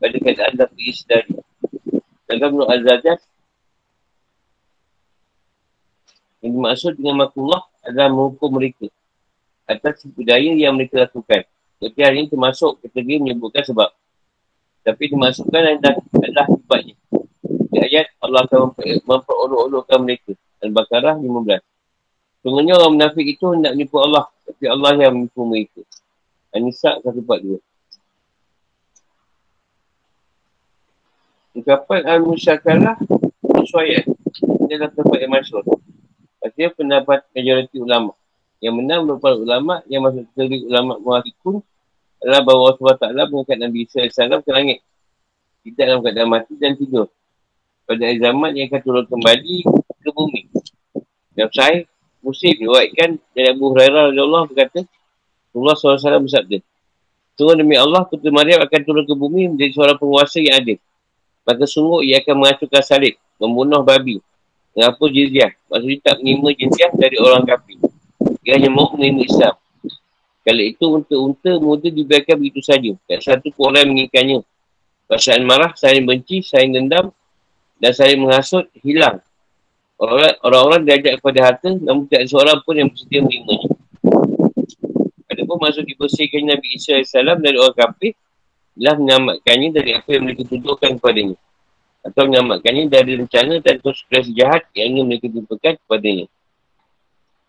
pada 0.00 0.16
keadaan 0.16 0.52
dan 0.56 0.66
pergi. 0.72 0.92
Dan 2.32 2.48
menurut 2.48 2.72
Al-Zajas, 2.72 3.20
yang 6.40 6.56
dimaksud 6.56 6.96
dengan 6.96 7.28
makullah 7.28 7.60
adalah 7.84 8.08
menghukum 8.08 8.56
mereka 8.56 8.88
atas 9.68 10.00
budaya 10.08 10.56
yang 10.56 10.80
mereka 10.80 11.04
lakukan. 11.04 11.44
Seperti 11.76 12.00
hari 12.00 12.16
ini 12.24 12.28
termasuk 12.32 12.80
kategori 12.80 13.20
menyebutkan 13.20 13.68
sebab. 13.68 13.92
Tapi 14.80 15.02
dimasukkan 15.12 15.60
adalah, 15.76 16.00
adalah 16.18 16.46
sebabnya. 16.48 16.96
Di 17.68 17.78
ayat 17.84 18.16
Allah 18.24 18.48
akan 18.48 18.74
memperolok-olokkan 19.04 20.00
mereka. 20.02 20.32
Al-Baqarah 20.64 21.20
15. 21.20 21.71
Sebenarnya 22.42 22.74
orang 22.74 22.98
munafik 22.98 23.26
itu 23.26 23.54
hendak 23.54 23.78
menipu 23.78 24.02
Allah. 24.02 24.26
Tapi 24.42 24.64
Allah 24.66 24.98
yang 24.98 25.14
menipu 25.14 25.46
mereka. 25.46 25.82
An-Nisa 26.50 26.98
142. 27.00 27.62
Ungkapan 31.52 32.00
Al-Musyakalah 32.08 32.96
Sesuaian 33.60 34.08
Ini 34.40 34.72
adalah 34.72 34.92
tempat 34.96 35.18
yang 35.20 35.32
masyur 35.36 35.60
Maksudnya 36.40 36.68
pendapat 36.72 37.28
majoriti 37.36 37.76
ulama' 37.76 38.16
Yang 38.64 38.74
benar 38.80 38.98
merupakan 39.04 39.36
ulama 39.36 39.74
yang 39.84 40.00
masuk 40.00 40.24
teori 40.32 40.64
ulama 40.64 40.96
muhakikun 40.96 41.60
adalah 42.22 42.40
bahawa 42.46 42.60
Allah 42.78 42.96
SWT 43.02 43.28
mengangkat 43.34 43.58
Nabi 43.58 43.78
AS 43.84 44.16
ke 44.16 44.50
langit 44.54 44.78
Tidak 45.66 45.84
dalam 45.84 46.00
keadaan 46.00 46.30
mati 46.30 46.54
dan 46.56 46.78
tidur. 46.78 47.10
Pada 47.82 48.06
zaman 48.14 48.50
yang 48.54 48.70
akan 48.70 48.80
turun 48.86 49.06
kembali 49.10 49.56
ke 50.02 50.10
bumi. 50.14 50.42
Dan 51.34 51.50
saya, 51.50 51.82
Muslim 52.22 52.54
diwakilkan 52.54 53.18
dari 53.34 53.46
Abu 53.50 53.74
Hurairah 53.74 54.14
Allah 54.14 54.42
berkata, 54.46 54.80
Allah 55.52 55.74
SAW 55.76 56.24
bersabda, 56.24 56.62
Sungguh 57.32 57.56
demi 57.58 57.74
Allah, 57.74 58.04
Putri 58.06 58.30
Maryam 58.30 58.60
akan 58.62 58.80
turun 58.84 59.04
ke 59.08 59.14
bumi 59.16 59.50
menjadi 59.50 59.72
seorang 59.74 59.98
penguasa 59.98 60.38
yang 60.38 60.62
adil. 60.62 60.78
Maka 61.42 61.64
sungguh 61.66 62.06
ia 62.06 62.22
akan 62.22 62.34
mengacurkan 62.38 62.82
salib, 62.84 63.18
membunuh 63.40 63.82
babi, 63.82 64.22
menghapus 64.76 65.10
jizyah. 65.10 65.50
Maksudnya 65.66 65.98
tak 66.06 66.16
menerima 66.22 66.48
jizyah 66.54 66.90
dari 66.94 67.16
orang 67.18 67.42
kafir. 67.42 67.82
Ia 68.46 68.60
hanya 68.60 68.70
mahu 68.70 68.94
menerima 68.94 69.22
Islam. 69.26 69.54
Kalau 70.42 70.62
itu 70.62 70.84
unta-unta 70.86 71.52
muda 71.58 71.88
dibiarkan 71.90 72.34
begitu 72.38 72.60
saja. 72.62 72.90
Tak 73.06 73.20
satu 73.22 73.48
pun 73.54 73.74
orang 73.74 73.90
menginginkannya. 73.90 74.42
Perasaan 75.06 75.42
marah, 75.42 75.74
saling 75.74 76.06
benci, 76.06 76.46
saling 76.46 76.74
dendam 76.74 77.10
dan 77.78 77.90
saling 77.90 78.22
menghasut, 78.22 78.70
hilang. 78.86 79.18
Orang-orang 80.02 80.82
diajak 80.82 81.22
kepada 81.22 81.38
harta 81.46 81.70
namun 81.78 82.10
tidak 82.10 82.26
seorang 82.26 82.58
pun 82.66 82.74
yang 82.74 82.90
bersedia 82.90 83.22
menerimanya. 83.22 83.70
Ada 85.30 85.42
pun 85.46 85.56
masuk 85.62 85.86
dibersihkan 85.86 86.42
Nabi 86.42 86.74
Isa 86.74 86.98
AS 86.98 87.14
dari 87.14 87.54
orang 87.54 87.78
kafir 87.78 88.18
telah 88.74 88.98
menyelamatkannya 88.98 89.68
dari 89.70 89.90
apa 89.94 90.08
yang 90.10 90.26
mereka 90.26 90.42
tuduhkan 90.50 90.98
kepadanya. 90.98 91.38
Atau 92.02 92.26
menyelamatkannya 92.26 92.84
dari 92.90 93.12
rencana 93.14 93.62
dan 93.62 93.78
konsekuensi 93.78 94.34
jahat 94.34 94.66
yang 94.74 94.98
ingin 94.98 95.04
mereka 95.06 95.26
tuduhkan 95.30 95.78
kepadanya. 95.86 96.26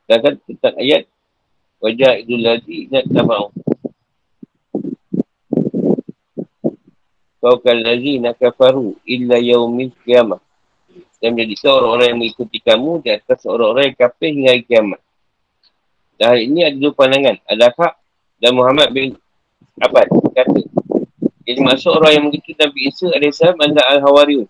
Sedangkan 0.06 0.34
tentang 0.46 0.76
ayat 0.78 1.02
wajah 1.82 2.13
itu 2.22 2.36
lagi 2.38 2.76
ingat 2.86 3.04
tak 3.10 3.26
mahu. 3.26 3.50
Kau 7.42 7.58
kan 7.66 7.82
lagi 7.82 8.22
nak 8.22 8.38
kafaru 8.38 8.94
illa 9.10 9.42
yaumil 9.42 9.89
kiamah. 10.06 10.53
Dan 11.24 11.40
menjadikan 11.40 11.80
orang-orang 11.80 12.08
yang 12.12 12.20
mengikuti 12.20 12.60
kamu 12.60 13.00
di 13.00 13.10
atas 13.16 13.40
orang-orang 13.48 13.84
yang 13.88 13.96
kafir 13.96 14.30
hingga 14.36 14.54
kiamat. 14.68 15.00
Dan 16.20 16.26
hari 16.36 16.52
ini 16.52 16.60
ada 16.68 16.76
dua 16.76 16.92
pandangan. 16.92 17.40
Adakah 17.48 17.92
dan 18.44 18.52
Muhammad 18.52 18.92
bin 18.92 19.16
Abad 19.80 20.12
kata. 20.36 20.62
Jadi 21.44 21.60
masuk 21.64 21.96
orang 21.96 22.12
yang 22.12 22.24
mengikuti 22.28 22.56
Nabi 22.60 22.80
Isa 22.92 23.08
AS 23.08 23.40
adalah 23.40 23.86
Al-Hawariun. 23.96 24.48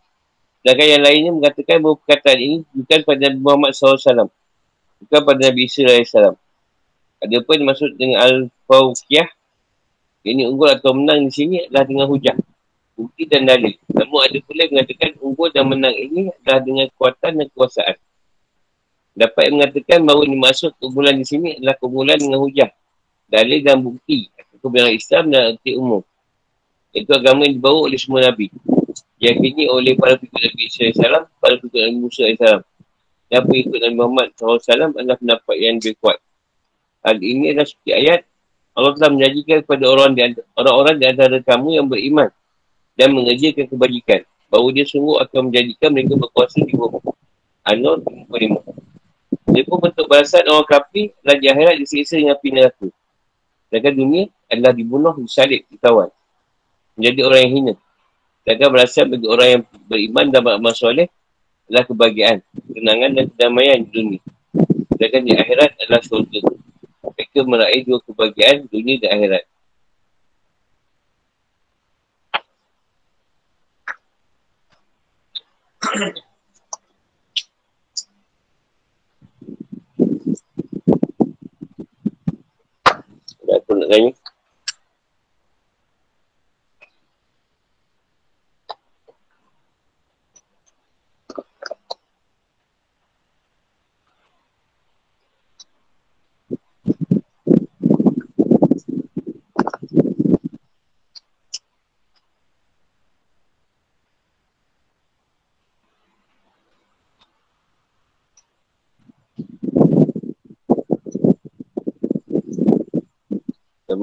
Sedangkan 0.61 0.87
yang 0.97 1.03
lainnya 1.05 1.31
mengatakan 1.33 1.77
bahawa 1.81 1.97
perkataan 2.01 2.39
ini 2.41 2.57
bukan 2.73 2.99
pada 3.05 3.19
Nabi 3.29 3.39
Muhammad 3.41 3.71
SAW. 3.77 4.29
Bukan 5.05 5.19
pada 5.25 5.39
Nabi 5.49 5.61
Isa 5.69 5.85
AS. 5.85 6.13
Ada 6.13 7.37
pun 7.45 7.55
dimaksud 7.61 7.95
dengan 8.01 8.17
Al-Fawqiyah. 8.25 9.29
Ini 10.23 10.47
unggul 10.47 10.71
atau 10.71 10.95
menang 10.95 11.27
di 11.27 11.31
sini 11.35 11.55
adalah 11.67 11.83
dengan 11.83 12.07
hujah. 12.07 12.35
Bukti 12.93 13.25
dan 13.25 13.49
dalil. 13.49 13.73
Namun 13.89 14.19
ada 14.21 14.37
pula 14.45 14.63
mengatakan 14.69 15.17
unggul 15.17 15.49
dan 15.49 15.65
menang 15.65 15.97
ini 15.97 16.29
adalah 16.29 16.61
dengan 16.61 16.85
kekuatan 16.93 17.31
dan 17.41 17.45
kekuasaan. 17.49 17.97
Dapat 19.13 19.43
mengatakan 19.49 19.99
bahawa 20.05 20.21
ini 20.25 20.37
maksud 20.37 20.77
keunggulan 20.77 21.17
di 21.17 21.25
sini 21.25 21.47
adalah 21.57 21.75
keunggulan 21.81 22.17
dengan 22.21 22.39
hujah. 22.41 22.69
Dalil 23.29 23.59
dan 23.65 23.81
bukti. 23.81 24.29
Kebenaran 24.63 24.95
Islam 24.95 25.23
dan 25.27 25.41
arti 25.57 25.75
umum. 25.75 25.99
Itu 26.93 27.11
agama 27.11 27.43
yang 27.43 27.59
dibawa 27.59 27.89
oleh 27.89 27.99
semua 27.99 28.23
Nabi. 28.23 28.47
Yang 29.19 29.37
ini 29.43 29.63
oleh 29.67 29.97
para 29.99 30.15
pengikut 30.15 30.39
Nabi 30.39 30.63
SAW, 30.71 31.27
para 31.41 31.53
pengikut 31.59 31.81
Nabi 31.83 31.97
Musa 31.99 32.23
SAW. 32.31 32.61
Dan 33.27 33.41
pengikut 33.49 33.79
Nabi 33.81 33.95
Muhammad 33.97 34.27
SAW 34.37 34.61
adalah 34.61 35.17
pendapat 35.19 35.55
yang 35.59 35.75
lebih 35.81 35.99
kuat. 35.99 36.17
Hal 37.03 37.17
ini 37.19 37.51
adalah 37.51 37.67
seperti 37.67 37.91
ayat 37.91 38.21
Allah 38.73 38.91
telah 38.97 39.09
menjanjikan 39.13 39.57
kepada 39.67 39.83
orang-orang 39.91 40.95
di 40.97 41.05
antara 41.05 41.37
kamu 41.43 41.67
yang 41.77 41.87
beriman 41.91 42.29
dan 42.93 43.09
mengerjakan 43.13 43.65
kebajikan 43.69 44.21
bahawa 44.53 44.69
dia 44.69 44.85
sungguh 44.85 45.17
akan 45.25 45.49
menjadikan 45.49 45.89
mereka 45.89 46.13
berkuasa 46.13 46.61
di 46.61 46.73
bumi. 46.77 47.01
An-Nur 47.63 48.03
55. 48.29 48.83
Dia 49.53 49.63
pun 49.65 49.77
bentuk 49.79 50.05
balasan 50.05 50.43
orang 50.45 50.67
adalah 50.67 51.37
di 51.39 51.47
akhirat 51.47 51.75
disiksa 51.79 52.19
dengan 52.19 52.35
api 52.35 52.49
neraka. 52.51 52.87
Sedangkan 53.69 53.93
dunia 53.97 54.23
adalah 54.51 54.73
dibunuh, 54.75 55.13
disalib, 55.17 55.65
ditawan. 55.71 56.11
Menjadi 56.93 57.19
orang 57.25 57.39
yang 57.41 57.53
hina. 57.57 57.73
Sedangkan 58.43 58.69
balasan 58.69 59.05
bagi 59.09 59.27
orang 59.31 59.47
yang 59.49 59.63
beriman 59.87 60.25
dan 60.29 60.41
beramal 60.43 60.73
soleh 60.75 61.07
adalah 61.65 61.83
kebahagiaan, 61.87 62.37
kenangan 62.69 63.11
dan 63.15 63.25
kedamaian 63.33 63.77
di 63.81 63.89
dunia. 63.89 64.21
Sedangkan 64.93 65.21
di 65.25 65.31
akhirat 65.33 65.69
adalah 65.87 66.01
surga. 66.05 66.39
Mereka 67.03 67.39
meraih 67.47 67.81
dua 67.87 67.99
kebahagiaan 68.03 68.67
dunia 68.67 68.95
dan 69.01 69.09
akhirat. 69.17 69.43
Tak 75.83 76.15
aku 83.59 83.71
nak 83.75 83.87
tanya. 83.91 84.11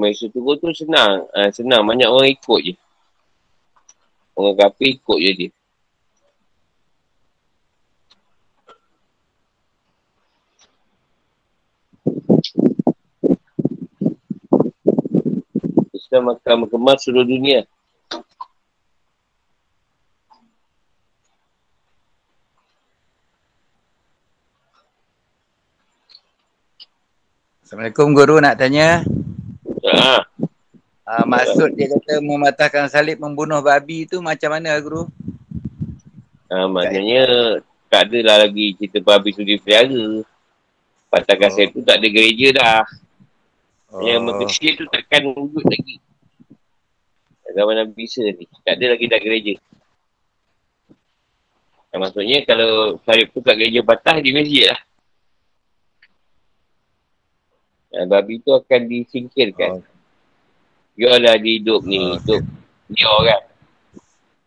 Isu 0.09 0.33
turun 0.33 0.57
tu 0.57 0.73
senang. 0.73 1.29
Ha, 1.37 1.53
senang. 1.53 1.85
Banyak 1.85 2.09
orang 2.09 2.33
ikut 2.33 2.59
je. 2.65 2.73
Orang 4.33 4.57
kapi 4.57 4.97
ikut 4.97 5.19
je 5.21 5.31
dia. 5.37 5.51
Islam 15.93 16.33
akan 16.33 16.67
mengemas 16.67 17.05
seluruh 17.05 17.23
dunia. 17.23 17.63
Assalamualaikum 27.63 28.11
Guru 28.11 28.43
nak 28.43 28.59
tanya. 28.59 29.07
Ha. 29.81 30.29
Uh, 31.01 31.25
maksud 31.25 31.73
dia 31.73 31.89
kata 31.89 32.21
mematahkan 32.21 32.85
salib 32.87 33.17
membunuh 33.19 33.59
babi 33.59 34.05
tu 34.05 34.21
macam 34.21 34.53
mana 34.53 34.77
guru? 34.77 35.09
Ha, 36.53 36.69
maknanya 36.69 37.23
tak 37.89 38.07
adalah 38.07 38.47
lagi 38.47 38.77
cerita 38.77 39.01
babi 39.01 39.33
tu 39.33 39.41
dipelihara. 39.41 40.23
Patahkan 41.09 41.49
oh. 41.49 41.53
salib 41.57 41.71
tu 41.75 41.81
tak 41.83 41.99
ada 41.99 42.07
gereja 42.07 42.47
dah. 42.55 42.83
Oh. 43.91 44.05
Yang 44.05 44.21
masjid 44.29 44.73
tu 44.77 44.85
takkan 44.87 45.25
wujud 45.33 45.65
lagi. 45.67 45.99
Agama 47.51 47.75
Nabi 47.75 48.07
Isa 48.07 48.23
ni. 48.23 48.47
Tak 48.63 48.79
ada 48.79 48.95
lagi 48.95 49.05
dah 49.11 49.19
gereja. 49.19 49.53
Ha, 51.91 51.99
maksudnya 51.99 52.47
kalau 52.47 53.01
salib 53.03 53.27
tu 53.35 53.43
kat 53.43 53.59
gereja 53.59 53.83
patah 53.83 54.21
di 54.23 54.31
masjid 54.31 54.71
lah. 54.71 54.79
Dan 57.91 58.07
babi 58.07 58.39
tu 58.39 58.55
akan 58.55 58.81
disingkirkan. 58.87 59.83
Oh. 59.83 59.85
Biarlah 60.95 61.35
dia 61.35 61.59
hidup 61.59 61.83
ni, 61.83 61.99
oh, 61.99 62.15
hidup 62.15 62.43
dia 62.91 63.11
kan. 63.27 63.41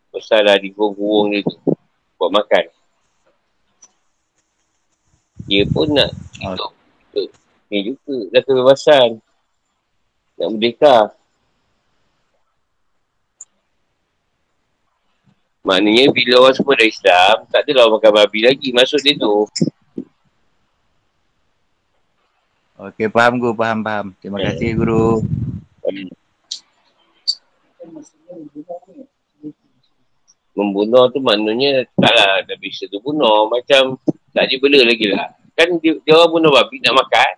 Pasal 0.09 0.47
di 0.61 0.69
kurung-kurung 0.73 1.33
ni 1.33 1.45
tu. 1.45 1.57
Buat 2.17 2.31
makan. 2.41 2.65
Dia 5.45 5.63
pun 5.69 5.87
nak 5.93 6.09
hidup. 6.41 6.73
Oh. 7.13 7.29
Ni 7.69 7.77
juga 7.93 8.15
dah 8.33 8.41
kebebasan. 8.45 9.09
Nak 10.37 10.49
merdeka. 10.53 10.97
Maknanya 15.65 16.13
bila 16.13 16.45
orang 16.45 16.53
semua 16.53 16.77
dah 16.77 16.85
Islam, 16.85 17.35
tak 17.49 17.65
adalah 17.65 17.89
makan 17.89 18.11
babi 18.13 18.45
lagi. 18.45 18.69
Maksud 18.69 19.01
dia 19.01 19.17
tu. 19.17 19.49
Okey, 22.75 23.07
faham 23.07 23.39
guru, 23.39 23.55
faham, 23.55 23.79
faham. 23.79 24.11
Terima 24.19 24.43
yeah. 24.43 24.51
kasih 24.51 24.69
guru. 24.75 25.23
Membunuh 30.55 31.07
tu 31.11 31.23
maknanya 31.23 31.87
taklah 31.95 32.43
dah 32.43 32.57
bisa 32.59 32.87
tu 32.91 32.99
bunuh. 32.99 33.47
Macam 33.47 33.95
tak 34.35 34.51
bela 34.59 34.83
lagi 34.83 35.07
lah. 35.07 35.31
Kan 35.55 35.79
dia, 35.79 35.95
dia 36.03 36.13
orang 36.19 36.31
bunuh 36.35 36.51
babi 36.51 36.83
nak 36.83 36.99
makan. 36.99 37.31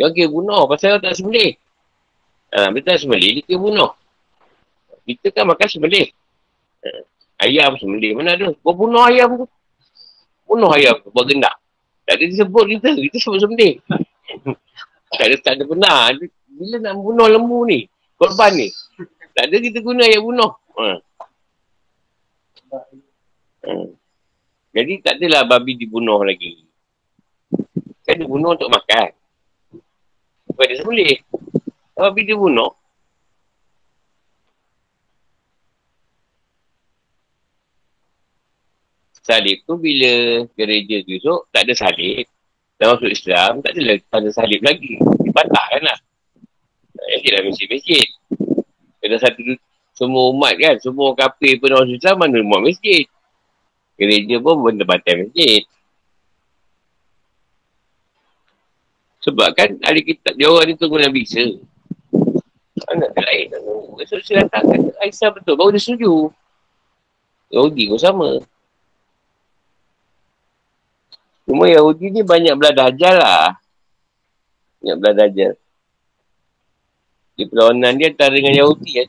Dia 0.00 0.08
orang 0.08 0.16
kira 0.16 0.28
bunuh 0.32 0.62
pasal 0.64 0.96
tak 0.96 1.12
sembelih. 1.12 1.52
Ha, 2.56 2.72
bila 2.72 2.84
tak 2.88 3.04
sembelih, 3.04 3.40
dia 3.40 3.42
kira 3.44 3.60
bunuh. 3.60 3.92
Kita 5.04 5.28
kan 5.28 5.44
makan 5.44 5.68
sembelih. 5.68 6.08
Ayam 7.36 7.76
sembelih. 7.76 8.16
Mana 8.16 8.32
ada? 8.32 8.48
Kau 8.64 8.72
bunuh 8.72 9.04
ayam 9.04 9.44
tu. 9.44 9.46
Bunuh 10.48 10.72
ayam 10.72 10.96
tu. 11.04 11.12
Buat 11.12 11.28
gendak. 11.28 11.52
Tak 12.06 12.14
ada 12.16 12.24
disebut 12.24 12.64
kita. 12.78 12.88
Kita 12.94 13.16
sebut 13.18 13.38
sembelih. 13.42 13.82
tak 15.18 15.24
ada, 15.26 15.36
tak 15.42 15.52
ada 15.58 15.64
benar. 15.66 16.14
Bila 16.46 16.76
nak 16.80 16.94
bunuh 16.96 17.26
lembu 17.26 17.66
ni? 17.66 17.90
Korban 18.16 18.54
ni. 18.54 18.70
Tak 19.36 19.52
ada 19.52 19.56
kita 19.60 19.84
guna 19.84 20.06
ayat 20.06 20.22
bunuh. 20.22 20.50
Ha. 20.80 20.86
Ha. 23.66 23.72
Jadi 24.76 24.92
tak 25.02 25.20
adalah 25.20 25.44
babi 25.44 25.76
dibunuh 25.76 26.22
lagi. 26.22 26.64
Kan 28.06 28.22
dibunuh 28.22 28.54
untuk 28.54 28.70
makan. 28.70 29.10
Bukan 30.46 30.64
dia 30.70 30.76
sembelih. 30.78 31.16
Babi 31.92 32.22
dibunuh. 32.22 32.70
Salib 39.26 39.66
tu 39.66 39.74
bila 39.74 40.46
gereja 40.54 41.02
tu 41.02 41.18
esok, 41.18 41.50
tak 41.50 41.66
ada 41.66 41.74
salib. 41.74 42.30
Dah 42.78 42.94
masuk 42.94 43.10
Islam, 43.10 43.58
tak 43.58 43.74
ada, 43.74 43.98
tak 44.06 44.18
ada 44.22 44.30
salib 44.30 44.62
lagi. 44.62 45.02
Dipatah 45.02 45.66
kan 45.74 45.82
lah. 45.82 45.98
Jadi 46.94 47.26
dah 47.34 47.42
masjid-masjid. 47.42 48.06
Kena 49.02 49.18
satu 49.18 49.42
semua 49.98 50.30
umat 50.30 50.54
kan, 50.54 50.78
semua 50.78 51.10
kafir 51.18 51.58
pun 51.58 51.74
orang 51.74 51.90
Islam 51.90 52.22
mana 52.22 52.38
umat 52.38 52.70
masjid. 52.70 53.02
Gereja 53.98 54.38
pun 54.38 54.62
benda 54.62 54.86
batai 54.86 55.26
masjid. 55.26 55.66
Sebab 59.26 59.58
kan 59.58 59.74
ada 59.82 60.00
kita, 60.06 60.38
dia 60.38 60.46
orang 60.46 60.70
ni 60.70 60.78
tunggu 60.78 61.02
Nabi 61.02 61.26
Isa. 61.26 61.42
Anak 62.94 63.10
dia 63.10 63.26
lain. 63.26 63.46
Esok 64.06 64.22
saya 64.22 64.46
datang 64.46 64.70
kan, 64.70 64.80
Aisyah 65.02 65.34
betul, 65.34 65.58
baru 65.58 65.74
dia 65.74 65.82
setuju. 65.82 66.30
Yahudi 67.50 67.90
pun 67.90 67.98
sama. 67.98 68.30
Cuma 71.46 71.70
Yahudi 71.70 72.10
ni 72.10 72.22
banyak 72.26 72.58
belah 72.58 72.74
lah. 73.14 73.54
Banyak 74.82 74.96
belah 74.98 75.14
dajal. 75.14 75.54
Di 77.38 77.44
perlawanan 77.46 77.94
dia 77.94 78.10
antara 78.10 78.34
dengan 78.34 78.54
Yahudi 78.58 78.90
ya. 78.98 79.06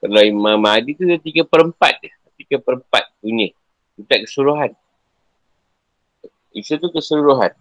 Kalau 0.00 0.22
Imam 0.24 0.56
Mahdi 0.60 0.96
tu 0.96 1.04
dia 1.08 1.20
tiga 1.20 1.44
perempat 1.48 2.00
dia. 2.04 2.12
Tiga 2.36 2.60
perempat 2.60 3.08
punya. 3.20 3.52
Tak 4.04 4.28
keseluruhan. 4.28 4.72
Isa 6.52 6.76
tu 6.80 6.88
keseluruhan. 6.88 7.52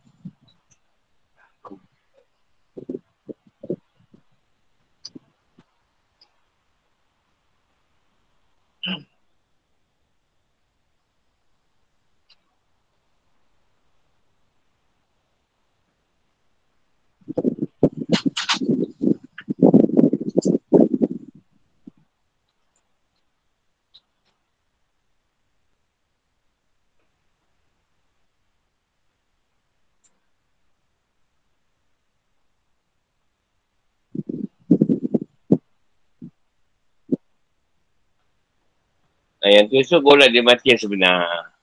Nah, 39.40 39.50
yang 39.56 39.66
tu 39.72 39.80
esok 39.80 40.04
boleh 40.04 40.28
dia 40.28 40.44
mati 40.44 40.76
yang 40.76 40.82
sebenar. 40.82 41.56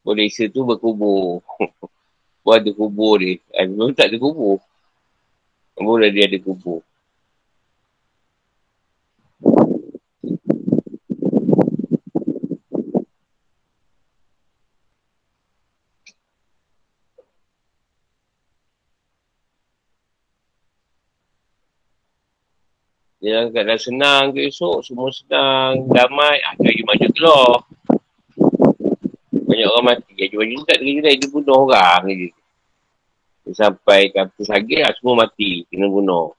Boleh 0.00 0.28
isa 0.28 0.48
tu 0.48 0.64
berkubur. 0.64 1.44
Buat 2.44 2.64
ada 2.64 2.70
kubur 2.76 3.20
dia. 3.20 3.40
Eh, 3.56 3.64
memang 3.68 3.92
tak 3.92 4.12
ada 4.12 4.16
kubur. 4.20 4.60
Boleh 5.76 6.08
dia 6.12 6.28
ada 6.28 6.38
kubur. 6.40 6.80
Dalam 23.24 23.48
keadaan 23.56 23.80
senang 23.80 24.24
ke 24.36 24.52
esok, 24.52 24.84
semua 24.84 25.08
senang, 25.08 25.88
damai, 25.88 26.44
ah, 26.44 26.52
lagi 26.60 26.84
maju 26.84 27.06
keluar. 27.16 27.56
Banyak 29.32 29.68
orang 29.72 29.86
mati, 29.96 30.12
lagi 30.12 30.36
maju 30.36 30.54
tak 30.68 30.76
ada 30.76 30.84
lagi 30.84 31.20
dia 31.24 31.28
bunuh 31.32 31.56
orang 31.64 32.02
je. 32.12 32.30
Dia 33.48 33.52
sampai 33.56 34.12
ke 34.12 34.20
atas 34.20 34.44
sagir, 34.44 34.84
ah, 34.84 34.92
semua 34.92 35.24
mati, 35.24 35.64
kena 35.72 35.88
bunuh. 35.88 36.36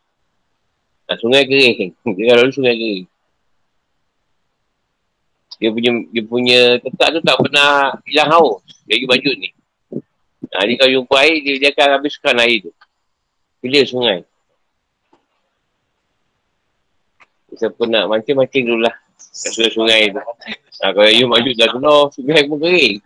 Nah, 1.10 1.18
sungai 1.18 1.50
kering, 1.50 1.98
dia 2.22 2.38
lalu 2.38 2.54
sungai 2.54 2.78
kering. 2.78 3.06
Dia 5.58 5.70
punya 5.72 5.92
dia 6.12 6.24
punya 6.28 6.60
tetap 6.84 7.16
tu 7.16 7.20
tak 7.26 7.38
pernah 7.40 7.96
hilang 8.06 8.30
haus. 8.30 8.62
Dia 8.86 9.00
lagi 9.00 9.08
baju 9.10 9.32
ni. 9.42 9.50
Nah, 10.54 10.62
ni 10.70 10.78
kalau 10.78 10.92
jumpa 11.02 11.16
air, 11.26 11.42
dia, 11.42 11.54
dia 11.58 11.70
akan 11.74 11.88
habiskan 11.98 12.36
air 12.46 12.62
tu. 12.62 12.72
Pilih 13.64 13.82
sungai. 13.90 14.22
Siapa 17.56 17.88
nak 17.88 18.12
mancing-mancing 18.12 18.68
dulu 18.68 18.84
lah. 18.84 18.92
Kat 19.16 19.56
sungai-sungai 19.56 20.12
tu. 20.12 20.20
Ha, 20.84 20.92
kalau 20.92 21.08
you 21.08 21.24
maju 21.28 21.50
dah 21.56 21.68
kena, 21.72 22.12
sungai 22.12 22.44
pun 22.48 22.60
kering. 22.60 23.00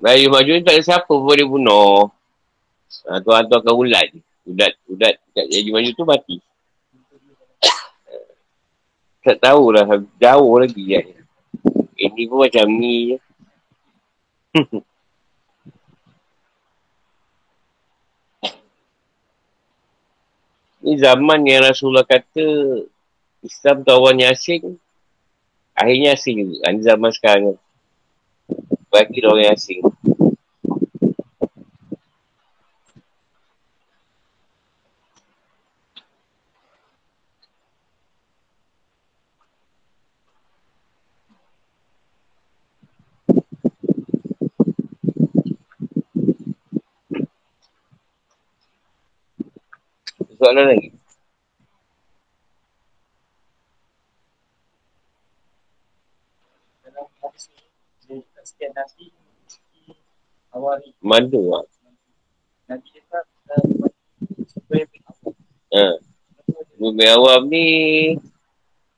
Baik, 0.00 0.24
you 0.24 0.30
maju 0.32 0.50
ni 0.52 0.64
tak 0.64 0.74
ada 0.80 0.84
siapa 0.84 1.08
pun 1.08 1.24
boleh 1.24 1.46
bunuh. 1.48 2.08
Ha, 3.08 3.20
tuan 3.24 3.48
tu 3.48 3.56
akan 3.56 3.74
ulat. 3.76 4.08
Udat, 4.48 4.72
udat 4.88 5.20
kat 5.36 5.46
jadi 5.48 5.70
maju 5.72 5.90
tu 5.92 6.04
mati. 6.08 6.40
tak 9.24 9.36
tahulah, 9.40 9.84
jauh 10.16 10.58
lagi 10.60 10.84
kan. 10.96 11.06
Ini 12.00 12.28
pun 12.28 12.38
macam 12.44 12.66
ni 12.68 13.12
je. 13.12 13.16
Ni 20.80 20.96
zaman 20.96 21.44
yang 21.44 21.64
Rasulullah 21.68 22.08
kata 22.08 22.44
Islam 23.44 23.84
tu 23.84 23.90
awalnya 23.92 24.32
asing, 24.32 24.80
akhirnya 25.76 26.16
asing 26.16 26.36
juga. 26.44 26.72
Ini 26.72 26.80
zaman 26.84 27.10
sekarang. 27.12 27.56
Bagi 28.90 29.20
orang 29.22 29.44
yang 29.48 29.56
asing. 29.56 29.80
Soalan 50.40 50.72
lagi? 50.72 50.88
Mandu 61.04 61.40
lah. 61.52 61.64
Ha. 65.70 65.86
Bumi 66.80 67.04
awam 67.12 67.46
ni 67.46 67.64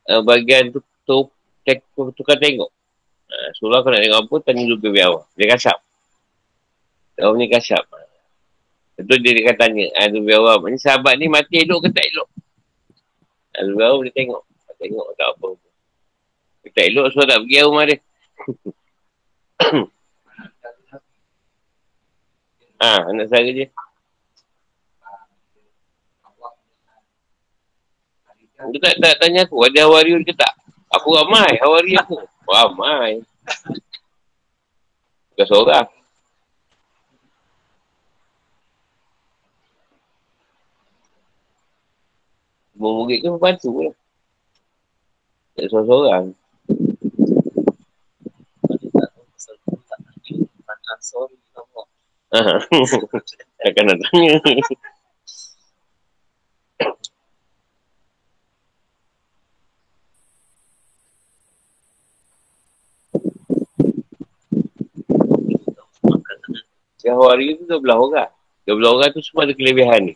uh, 0.09 0.22
bagian 0.22 0.70
tu, 0.70 0.80
tu, 1.05 1.28
tu, 1.66 2.03
tukar 2.16 2.38
tengok. 2.38 2.70
Ha, 3.28 3.36
surah 3.59 3.82
kau 3.82 3.90
nak 3.90 4.01
tengok 4.01 4.20
apa, 4.22 4.34
tanya 4.47 4.62
dulu 4.70 4.88
bumi 4.88 5.01
awam. 5.03 5.26
Dia 5.34 5.51
kasap. 5.53 5.78
Awam 7.20 7.36
ni 7.36 7.51
kasap. 7.51 7.84
Betul 8.97 9.18
dia 9.24 9.32
dia 9.32 9.55
tanya. 9.57 9.86
Aduh, 10.05 10.24
awam. 10.36 10.68
Ni 10.68 10.76
sahabat 10.76 11.16
ni 11.16 11.26
mati 11.28 11.64
elok 11.64 11.88
ke 11.88 11.88
tak 11.93 12.05
elok? 12.12 12.28
Aduh, 13.57 13.80
awam 13.80 14.05
dia 14.05 14.12
tengok. 14.12 14.43
Tengok 14.82 15.09
tak 15.14 15.28
apa. 15.32 15.49
Dia 16.66 16.70
tak 16.74 16.84
elok 16.90 17.07
so 17.14 17.22
tak 17.22 17.38
pergi 17.47 17.62
rumah 17.64 17.84
dia. 17.86 17.99
ha, 22.82 22.90
anak 23.14 23.26
saya 23.30 23.51
dia. 23.51 23.68
Dia 28.62 28.78
tak, 28.78 28.95
tak 29.03 29.14
tanya 29.18 29.43
aku, 29.43 29.59
ada 29.66 29.90
hawari 29.90 30.14
ke 30.22 30.30
tak? 30.38 30.55
Aku 30.95 31.18
ramai, 31.18 31.51
hawari 31.59 31.99
aku. 31.99 32.22
Ramai. 32.47 33.18
Bukan 35.34 35.47
seorang. 35.49 35.88
Semua 42.83 42.99
murid 42.99 43.22
tu 43.22 43.30
membantu 43.30 43.70
lah. 43.78 43.95
Tak 45.55 45.70
seorang-seorang. 45.70 46.24
Tak 48.66 49.07
tak 49.70 49.99
tanya. 50.03 50.35
Mana 50.66 50.95
sorry 50.99 51.39
Allah. 51.55 51.87
Takkan 53.62 53.85
nak 53.87 53.99
tanya. 54.03 54.35
Yang 67.07 67.18
hari 67.30 67.47
tu 67.62 67.64
12 67.70 67.78
orang. 67.78 68.30
12 68.66 68.74
orang 68.91 69.11
tu 69.14 69.22
semua 69.22 69.47
ada 69.47 69.55
kelebihan 69.55 70.03
ni. 70.03 70.14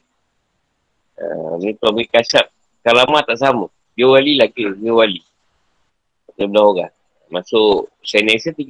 Uh, 1.14 1.62
ni 1.62 1.79
tu 1.79 1.87
ambil 1.87 2.11
kasap. 2.11 2.56
Kalamah 2.87 3.26
tak 3.26 3.43
sama. 3.43 3.66
Dia 3.99 4.07
wali 4.07 4.39
lagi. 4.39 4.62
Dia 4.62 4.95
wali. 4.95 5.18
12 6.39 6.55
orang. 6.55 6.95
Masuk 7.34 7.91
Chinese 7.99 8.55
13. 8.55 8.62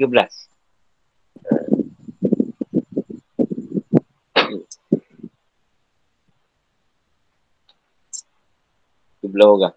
Sebelah 9.21 9.49
orang. 9.53 9.77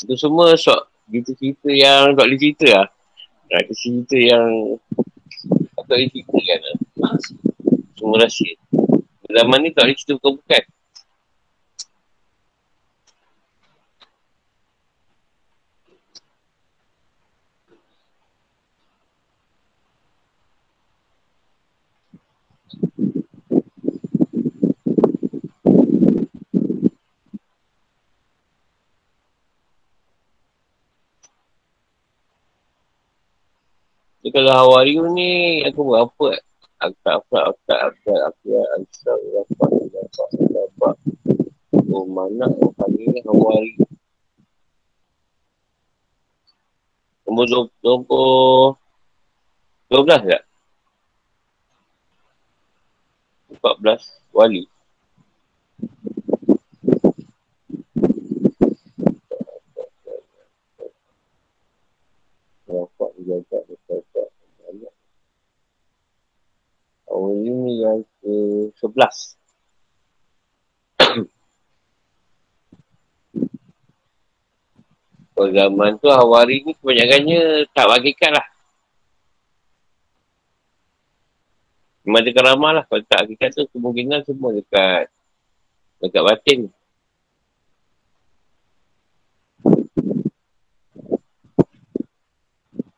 Itu 0.00 0.14
semua 0.16 0.56
sok 0.56 0.88
cerita-cerita 1.10 1.68
yang 1.68 2.16
tak 2.16 2.24
boleh 2.24 2.40
cerita 2.40 2.66
lah. 2.70 2.88
Nah, 3.50 3.58
itu 3.66 3.74
cerita 3.76 4.16
yang 4.16 4.48
tak 5.76 5.84
boleh 5.90 6.08
cerita 6.08 6.36
kan 6.38 6.58
lah. 6.64 6.76
Semua 7.98 8.16
rahsia. 8.22 8.54
Zaman 9.30 9.58
ni 9.62 9.70
tak 9.74 9.84
boleh 9.84 9.96
cerita 9.98 10.12
bukan-bukan. 10.18 10.62
Kalau 34.30 34.54
Hawari 34.54 34.94
ni 35.10 35.30
aku 35.66 35.82
buat 35.82 36.06
apa? 36.06 36.38
Aku 36.86 36.96
apa? 37.02 37.38
Aku 37.50 37.60
tak 37.66 37.80
apa? 37.82 38.12
Aku 38.30 38.46
tak. 38.46 39.18
Apa? 39.42 39.64
Apa? 39.66 40.24
Apa? 40.70 40.88
Oh 41.90 42.06
mana? 42.06 42.46
Kali 42.78 43.10
ni 43.10 43.20
Hawari. 43.26 43.74
Nombor 47.26 47.46
dua, 47.46 47.62
nombor 47.82 48.78
dua 49.90 50.00
belas 50.06 50.22
tak? 50.22 50.42
Empat 53.50 53.74
belas 53.82 54.02
wali. 54.30 54.66
Berapa 62.70 63.04
dijaga 63.18 63.58
berapa 63.66 64.22
banyak. 64.62 64.94
Oh 67.10 67.34
ini 67.34 67.82
yang 67.82 68.06
ke 68.22 68.34
sebelas. 68.78 69.34
Kalau 75.34 75.50
zaman 75.50 75.98
tu 75.98 76.06
Hawari 76.06 76.62
ni 76.62 76.70
kebanyakannya 76.78 77.66
tak 77.74 77.90
bagikan 77.90 78.30
lah. 78.36 78.46
Memang 82.06 82.22
dekat 82.22 82.44
ramah 82.46 82.72
lah. 82.78 82.84
Kalau 82.86 83.02
tak 83.10 83.26
hakikat 83.26 83.58
tu 83.58 83.66
kemungkinan 83.74 84.22
semua 84.22 84.54
dekat 84.54 85.10
dekat 85.98 86.22
batin. 86.22 86.60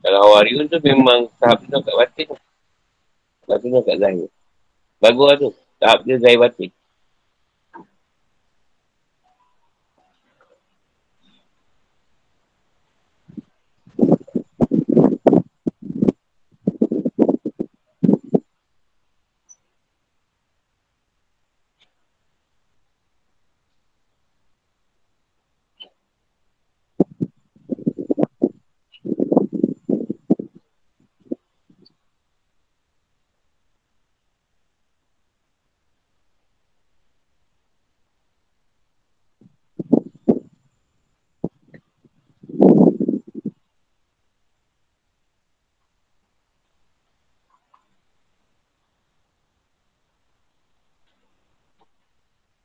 Kalau 0.04 0.18
Hawari 0.20 0.58
tu 0.68 0.78
memang 0.84 1.32
tahap 1.40 1.64
tu 1.64 1.80
kat 1.80 1.94
batin. 1.96 2.28
Tahap 2.28 2.51
tu 3.46 3.82
kat 3.82 3.96
zahir. 3.98 4.28
Bagus 5.02 5.24
lah 5.26 5.36
tu. 5.38 5.50
Tahap 5.82 6.00
dia 6.06 6.16
zahir 6.22 6.38
batin. 6.38 6.70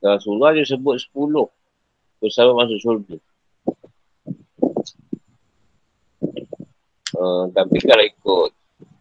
Rasulullah 0.02 0.54
dia 0.54 0.64
sebut 0.66 0.98
sepuluh. 1.02 1.50
Bersama 2.18 2.66
masuk 2.66 2.78
syurga. 2.82 3.16
Uh, 7.18 7.50
tapi 7.50 7.76
kalau 7.82 8.04
ikut 8.06 8.50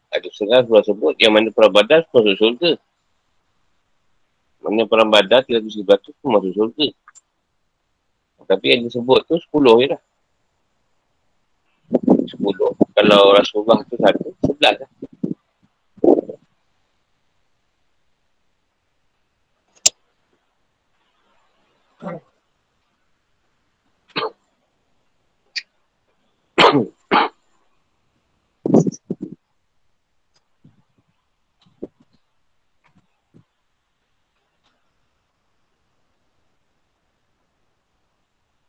ada 0.10 0.28
setengah 0.34 0.66
Rasulullah 0.66 0.86
sebut 0.86 1.14
yang 1.22 1.34
mana 1.34 1.50
perang 1.54 1.74
badar 1.74 2.06
masuk 2.10 2.36
syurga. 2.38 2.72
Mana 4.62 4.90
perang 4.90 5.10
badar 5.10 5.46
300 5.46 5.86
batu 5.86 6.14
pun 6.22 6.38
masuk 6.38 6.54
syurga. 6.54 6.88
Tapi 8.48 8.66
yang 8.72 8.82
disebut 8.88 9.28
tu 9.28 9.36
sepuluh 9.44 9.76
je 9.84 9.88
lah. 9.92 10.02
Sepuluh. 12.32 12.72
Kalau 12.96 13.36
Rasulullah 13.36 13.84
tu 13.84 14.00
satu, 14.00 14.32
sebelas 14.40 14.76
lah. 14.80 14.90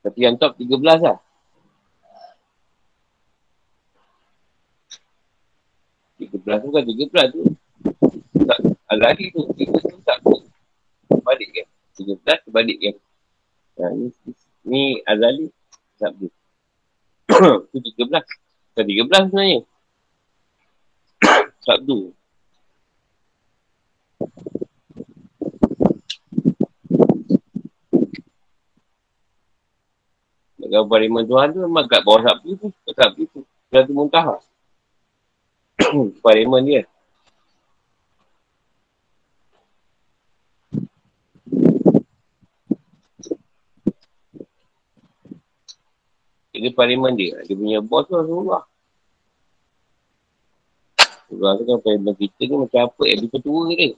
Tapi 0.09 0.24
yang 0.24 0.40
top 0.40 0.56
13 0.56 1.04
lah. 1.04 1.20
Tiga 6.16 6.36
belas 6.40 6.59
tu 6.64 6.68
kan 6.72 6.82
tiga 6.82 7.04
belas 7.12 7.26
tu. 7.28 7.42
Tak, 8.48 8.59
lari 8.96 9.28
tu. 9.36 9.44
Tiga 9.52 9.78
tu 9.84 9.96
tak 10.00 10.18
tu. 10.24 10.34
Balik 11.20 11.48
kan. 11.52 11.66
Tiga 11.92 12.14
belas 12.24 12.40
balik 12.48 12.78
kan. 12.80 12.96
Ha, 13.78 13.84
ni, 13.92 14.09
ni 14.64 14.82
Azali. 15.04 15.52
Sabdu. 16.00 16.32
tu 17.68 17.76
tiga 17.84 18.02
belas. 18.09 18.24
Bukan 18.72 18.84
tiga 18.88 19.02
belas 19.04 19.22
sebenarnya. 19.28 19.61
Sabdu. 21.68 22.16
Kalau 30.68 30.84
pariman 30.84 31.24
Tuhan 31.24 31.56
tu 31.56 31.64
memang 31.64 31.88
kat 31.88 32.04
bawah 32.04 32.20
sapi 32.20 32.52
tu. 32.60 32.68
Kat 32.84 32.94
sapi 32.94 33.24
tu. 33.32 33.40
Satu 33.72 33.92
muntah. 33.96 34.36
pariman 36.20 36.60
dia. 36.60 36.84
Jadi 46.52 46.68
pariman 46.78 47.16
dia. 47.16 47.40
Dia 47.48 47.56
punya 47.56 47.80
bos 47.80 48.04
tu 48.04 48.12
Rasulullah. 48.12 48.64
Rasulullah 51.32 51.52
tu 51.56 51.64
kan 51.64 51.78
pariman 51.80 52.14
kita 52.16 52.42
ni 52.44 52.54
macam 52.60 52.80
apa? 52.92 53.02
Yang 53.08 53.32
ketua 53.32 53.60
dia. 53.72 53.96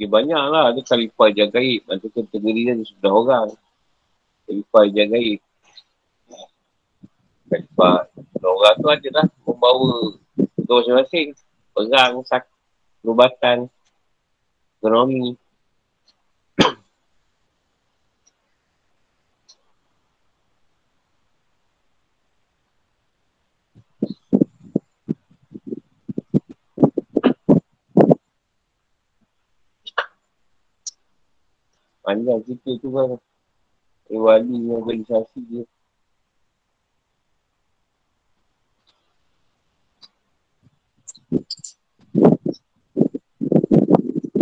Dia 0.00 0.08
banyak 0.08 0.42
lah. 0.48 0.72
Ada 0.72 0.80
khalifah 0.80 1.28
yang 1.36 1.52
gaib. 1.52 1.84
Ada 1.84 2.08
kategori 2.08 2.60
dia 2.64 2.72
sudah 2.88 3.12
orang. 3.12 3.48
Khalifah 4.48 4.84
yang 4.96 5.12
gaib. 5.12 5.40
Khalifah 7.52 8.08
orang 8.40 8.76
tu 8.80 8.88
adalah 8.88 9.28
membawa 9.44 10.16
ke 10.40 10.72
masing-masing. 10.72 11.36
Perang, 11.76 12.24
sak, 12.24 12.48
perubatan, 13.04 13.68
ekonomi. 14.80 15.36
Panjang 32.00 32.40
cerita 32.48 32.70
tu 32.80 32.88
kan. 32.96 33.20
Eh, 34.10 34.18
wali 34.18 34.56
organisasi 34.72 35.38
dia. 35.46 35.64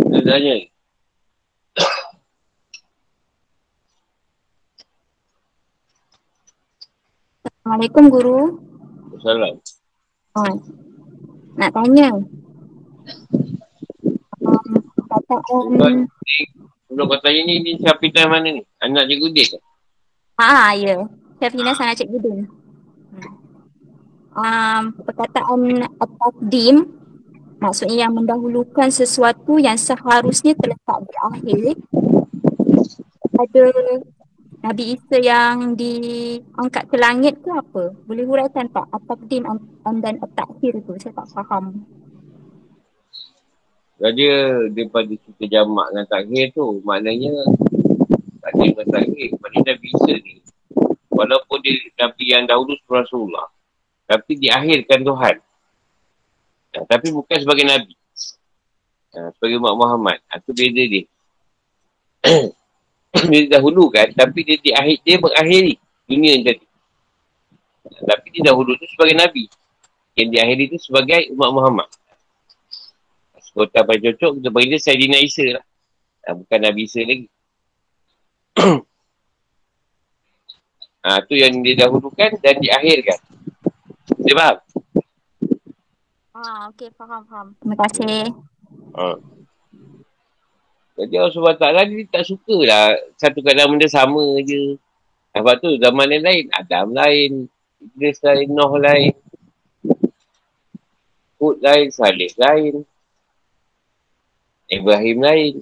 Dia 0.09 0.21
tanya. 0.25 0.55
Assalamualaikum 7.69 8.05
Guru. 8.09 8.39
Salam. 9.21 9.55
Oh, 10.33 10.53
nak 11.59 11.69
tanya. 11.75 12.09
Um, 14.41 14.73
perkataan... 14.95 16.07
Sebelum 16.89 17.05
kau 17.05 17.21
tanya 17.21 17.41
ni, 17.45 17.61
ni 17.61 17.71
Syafidah 17.77 18.25
mana 18.25 18.49
ni? 18.49 18.65
Anak 18.81 19.05
cikgu 19.05 19.29
dia 19.29 19.45
ke? 19.45 19.57
Ha, 20.41 20.73
ya. 20.73 21.05
Syafina 21.37 21.77
sangat 21.77 22.01
Cik 22.01 22.09
Budin. 22.09 22.49
Um, 24.33 24.83
perkataan 25.05 25.85
at-taqdim 26.01 26.89
maksudnya 27.61 28.07
yang 28.07 28.13
mendahulukan 28.15 28.89
sesuatu 28.89 29.61
yang 29.61 29.75
seharusnya 29.75 30.55
terletak 30.55 30.99
di 31.05 31.15
akhir 31.19 31.61
pada 33.35 33.63
Nabi 34.59 34.83
Isa 34.95 35.17
yang 35.19 35.75
diangkat 35.77 36.83
ke 36.91 36.95
langit 36.99 37.39
ke 37.39 37.51
apa? 37.53 37.95
Boleh 38.03 38.25
huraikan 38.27 38.67
tak? 38.73 38.89
At-taqdim 38.91 39.45
dan 40.01 40.15
at-takhir 40.19 40.83
tu. 40.83 40.97
Saya 40.99 41.13
tak 41.13 41.27
faham. 41.31 41.85
Raja 43.99 44.31
daripada 44.71 45.11
cerita 45.11 45.45
jamak 45.59 45.91
dengan 45.91 46.07
takhir 46.07 46.45
tu, 46.55 46.79
maknanya 46.87 47.35
takhir 48.39 48.71
dengan 48.71 48.87
takhir. 48.95 49.29
Maknanya 49.43 49.75
Nabi 49.75 49.87
Isa 49.91 50.13
ni, 50.23 50.33
walaupun 51.11 51.57
dia 51.59 51.75
Nabi 51.99 52.23
yang 52.31 52.47
dahulu 52.47 52.79
Rasulullah, 52.87 53.51
tapi 54.07 54.39
diakhirkan 54.39 55.03
Tuhan. 55.03 55.35
Ya, 56.71 56.79
tapi 56.87 57.11
bukan 57.11 57.37
sebagai 57.43 57.67
Nabi. 57.67 57.93
Ya, 59.11 59.35
sebagai 59.35 59.59
Umat 59.59 59.75
Muhammad. 59.75 60.17
Itu 60.31 60.55
beza 60.55 60.83
dia. 60.87 61.03
dia 63.35 63.41
dahulu 63.51 63.91
kan, 63.91 64.07
tapi 64.15 64.47
dia 64.47 64.57
diakhir, 64.63 64.97
dia 65.03 65.15
mengakhiri 65.19 65.75
dunia 66.07 66.39
yang 66.39 66.43
jadi. 66.55 66.65
Ya, 67.83 67.99
tapi 68.15 68.25
dia 68.31 68.47
dahulu 68.47 68.79
tu 68.79 68.87
sebagai 68.95 69.19
Nabi. 69.19 69.51
Yang 70.15 70.27
diakhiri 70.39 70.63
tu 70.71 70.77
sebagai 70.79 71.35
Umat 71.35 71.51
Muhammad. 71.51 71.89
Kalau 73.59 73.75
tak 73.75 73.91
paling 73.91 74.03
cocok, 74.07 74.31
kita 74.39 74.49
bagi 74.55 74.71
dia 74.71 74.79
Sayyidina 74.79 75.19
Isa 75.19 75.43
lah. 75.51 75.65
Ha, 76.23 76.31
bukan 76.31 76.59
Nabi 76.63 76.87
Isa 76.87 77.03
lagi. 77.03 77.27
ha, 81.03 81.19
tu 81.27 81.35
yang 81.35 81.59
didahulukan 81.59 82.39
dan 82.39 82.55
diakhirkan. 82.63 83.19
Dia 84.23 84.33
faham? 84.39 84.57
Ah, 86.39 86.71
okey, 86.71 86.87
faham, 86.95 87.27
faham. 87.27 87.47
Terima 87.59 87.75
kasih. 87.83 88.31
Ha. 88.95 89.19
Jadi 91.03 91.13
Allah 91.19 91.31
SWT 91.35 91.67
dia 91.91 92.07
tak 92.15 92.23
suka 92.31 92.57
lah 92.63 92.95
satu 93.19 93.43
keadaan 93.43 93.75
benda 93.75 93.91
sama 93.91 94.39
je. 94.39 94.79
Sebab 95.35 95.59
tu 95.59 95.75
zaman 95.83 96.07
yang 96.15 96.23
lain, 96.23 96.47
Adam 96.55 96.95
lain, 96.95 97.51
Idris 97.83 98.23
lain, 98.23 98.55
Noh 98.55 98.71
lain, 98.79 99.11
Hud 101.43 101.59
lain, 101.59 101.91
Salih 101.91 102.31
lain. 102.39 102.87
Ibrahim 104.69 105.17
lain. 105.25 105.55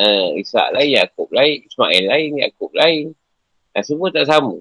Uh, 0.00 0.32
Ishak 0.40 0.72
lain, 0.72 0.96
Yaakob 0.96 1.28
lain, 1.28 1.60
Ismail 1.68 2.04
lain, 2.08 2.30
Yaakob 2.40 2.72
lain. 2.72 3.12
Dan 3.76 3.82
semua 3.84 4.08
tak 4.08 4.26
sama. 4.26 4.56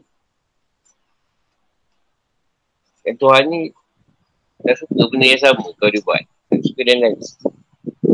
Dan 3.08 3.16
Tuhan 3.16 3.44
ni 3.48 3.72
tak 4.60 4.76
suka 4.76 5.08
benda 5.08 5.26
yang 5.32 5.42
sama 5.42 5.66
kau 5.80 5.88
dia 5.88 6.04
buat. 6.04 6.20
Tak 6.52 6.60
suka 6.62 6.82
dan 6.84 6.98
lain. 7.00 7.16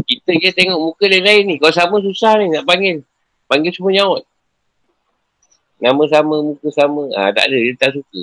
Kita 0.05 0.32
je 0.38 0.49
tengok 0.53 0.78
muka 0.78 1.09
lain-lain 1.09 1.43
ni. 1.49 1.55
Kau 1.57 1.74
sama 1.74 1.97
susah 1.99 2.38
ni 2.38 2.53
nak 2.53 2.70
panggil. 2.70 3.01
Panggil 3.49 3.74
semua 3.74 3.91
nyaut. 3.91 4.24
Nama 5.82 6.03
sama, 6.07 6.36
muka 6.45 6.70
sama. 6.70 7.09
Ah 7.18 7.34
tak 7.34 7.49
ada, 7.49 7.57
dia 7.57 7.74
tak 7.74 7.97
suka. 7.97 8.22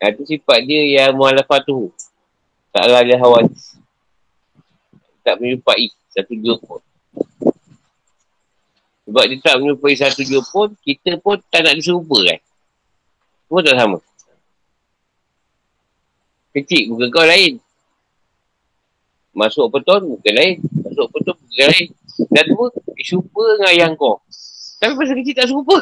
Itu 0.00 0.22
sifat 0.26 0.66
dia 0.66 0.82
yang 1.06 1.14
mualafah. 1.14 1.62
Tak 2.74 2.84
lah 2.90 3.02
dia 3.06 3.16
hawa. 3.20 3.46
Tak 5.22 5.38
menyerupai 5.38 5.92
satu 6.10 6.34
dua 6.38 6.58
pun. 6.58 6.82
Sebab 9.10 9.24
dia 9.26 9.42
tak 9.42 9.58
menyerupai 9.58 9.94
satu 9.98 10.22
dua 10.22 10.42
pun, 10.46 10.70
kita 10.86 11.18
pun 11.18 11.38
tak 11.50 11.66
nak 11.66 11.74
diserupa 11.74 12.18
kan. 12.22 12.40
Semua 13.46 13.60
tak 13.66 13.76
sama. 13.78 13.98
Kecil 16.54 16.90
muka 16.90 17.06
kau 17.10 17.26
lain. 17.26 17.62
Masuk 19.34 19.70
peton 19.70 20.14
muka 20.14 20.30
lain. 20.30 20.62
Masuk 20.82 21.06
peton 21.14 21.34
muka 21.38 21.64
lain. 21.70 21.86
Dah 22.30 22.44
tua, 22.46 22.66
serupa 23.02 23.42
dengan 23.56 23.68
ayah 23.74 23.90
kau. 23.94 24.22
Tapi 24.82 24.92
masa 24.94 25.12
kecil 25.14 25.34
tak 25.34 25.46
serupa. 25.50 25.78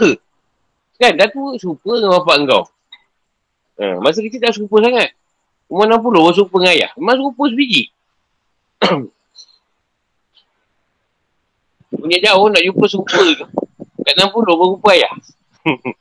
Kan, 0.97 1.13
dah 1.17 1.29
tua, 1.29 1.57
serupa 1.61 1.91
dengan 1.97 2.21
bapak 2.21 2.37
kau. 2.49 2.65
Ha, 3.79 4.01
masa 4.01 4.25
kecil 4.25 4.41
tak 4.41 4.57
serupa 4.57 4.81
sangat. 4.81 5.13
Umur 5.69 5.85
60 5.85 6.09
baru 6.09 6.33
serupa 6.33 6.57
dengan 6.65 6.73
ayah. 6.73 6.91
Memang 6.97 7.17
serupa 7.21 7.43
sebiji. 7.53 7.83
Punya 11.89 12.21
jauh 12.21 12.53
nak 12.53 12.61
jumpa 12.61 12.85
serupa 12.85 13.17
ke. 13.17 13.47
Kat 14.05 14.15
60 14.17 14.45
baru 14.45 14.77
rupa 14.77 14.93
ayah. 14.93 15.13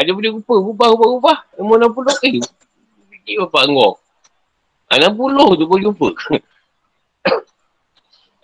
Ada 0.00 0.16
boleh 0.16 0.32
rupa, 0.32 0.54
rubah, 0.56 0.88
rubah, 0.96 1.08
rubah. 1.18 1.38
Umur 1.60 1.76
60 1.76 2.24
eh. 2.24 2.40
Fikir 3.12 3.36
bapak 3.44 3.68
kau. 3.68 4.00
Ha, 4.90 4.96
60 4.96 5.60
tu 5.60 5.64
boleh 5.68 5.84
jumpa. 5.86 6.08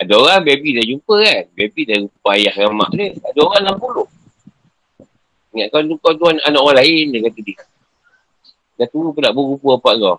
Ada 0.05 0.13
orang 0.13 0.45
baby 0.45 0.77
dah 0.77 0.85
jumpa 0.85 1.15
kan. 1.25 1.45
Baby 1.57 1.81
dah 1.89 1.97
jumpa 2.05 2.29
ayah 2.37 2.55
dengan 2.55 2.77
mak 2.77 2.91
dia. 2.93 3.17
Ada 3.25 3.41
orang 3.41 3.63
60. 3.73 5.57
Ingat 5.57 5.69
kau 5.73 5.81
tu, 5.81 5.97
kau 5.97 6.13
tu 6.13 6.25
anak, 6.29 6.45
anak 6.45 6.61
orang 6.61 6.85
lain, 6.85 7.17
dia 7.17 7.21
kata 7.25 7.41
dia. 7.41 7.57
Dah 8.77 8.87
tua 8.93 9.09
pula 9.17 9.33
berupa 9.33 9.81
apa 9.81 9.91
kau. 9.97 10.17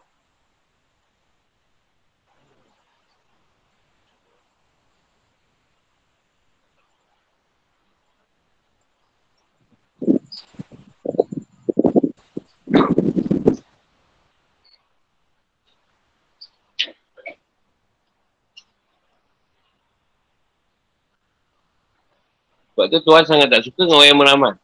Sebab 22.87 23.03
tu 23.03 23.11
Tuhan 23.11 23.27
sangat 23.27 23.51
tak 23.51 23.67
suka 23.67 23.83
dengan 23.83 23.99
orang 23.99 24.07
yang 24.07 24.15
meramal. 24.23 24.55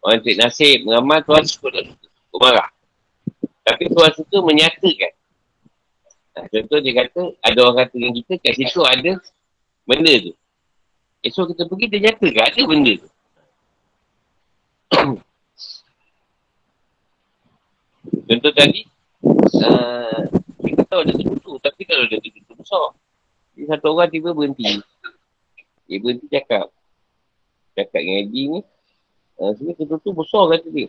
Orang 0.00 0.16
yang 0.16 0.24
cik 0.24 0.36
nasib, 0.40 0.80
meramal 0.88 1.20
Tuhan 1.28 1.44
suka 1.44 1.68
tak 1.76 1.84
suka. 1.92 2.08
Marah. 2.40 2.72
Tapi 3.68 3.84
Tuhan 3.92 4.12
suka 4.16 4.36
menyatakan. 4.40 5.12
Nah, 6.32 6.48
contoh 6.48 6.80
dia 6.80 6.92
kata, 7.04 7.36
ada 7.44 7.58
orang 7.60 7.84
kata 7.84 8.00
dengan 8.00 8.16
kita, 8.16 8.40
kat 8.40 8.56
situ 8.56 8.80
ada 8.80 9.12
benda 9.84 10.14
tu. 10.24 10.32
Esok 11.20 11.52
kita 11.52 11.68
pergi, 11.68 11.92
dia 11.92 12.00
nyatakan 12.08 12.44
ada 12.48 12.60
benda 12.64 12.92
tu. 12.96 13.08
contoh 18.24 18.52
tadi, 18.56 18.88
uh, 19.68 20.32
kita 20.64 20.82
tahu 20.88 21.00
ada 21.04 21.12
tertutup, 21.12 21.60
tapi 21.60 21.84
kalau 21.84 22.08
ada 22.08 22.16
tertutup 22.24 22.56
besar, 22.56 22.96
jadi 23.52 23.68
satu 23.76 23.92
orang 23.92 24.08
tiba 24.08 24.32
berhenti. 24.32 24.80
Dia 25.84 26.00
berhenti 26.00 26.24
cakap, 26.32 26.72
cakap 27.80 28.00
dengan 28.04 28.18
Eddie 28.26 28.46
ni, 28.48 28.60
uh, 29.40 29.50
sebenarnya 29.56 29.76
tertutup 29.80 30.14
besar 30.20 30.44
kata 30.52 30.68
dia. 30.68 30.88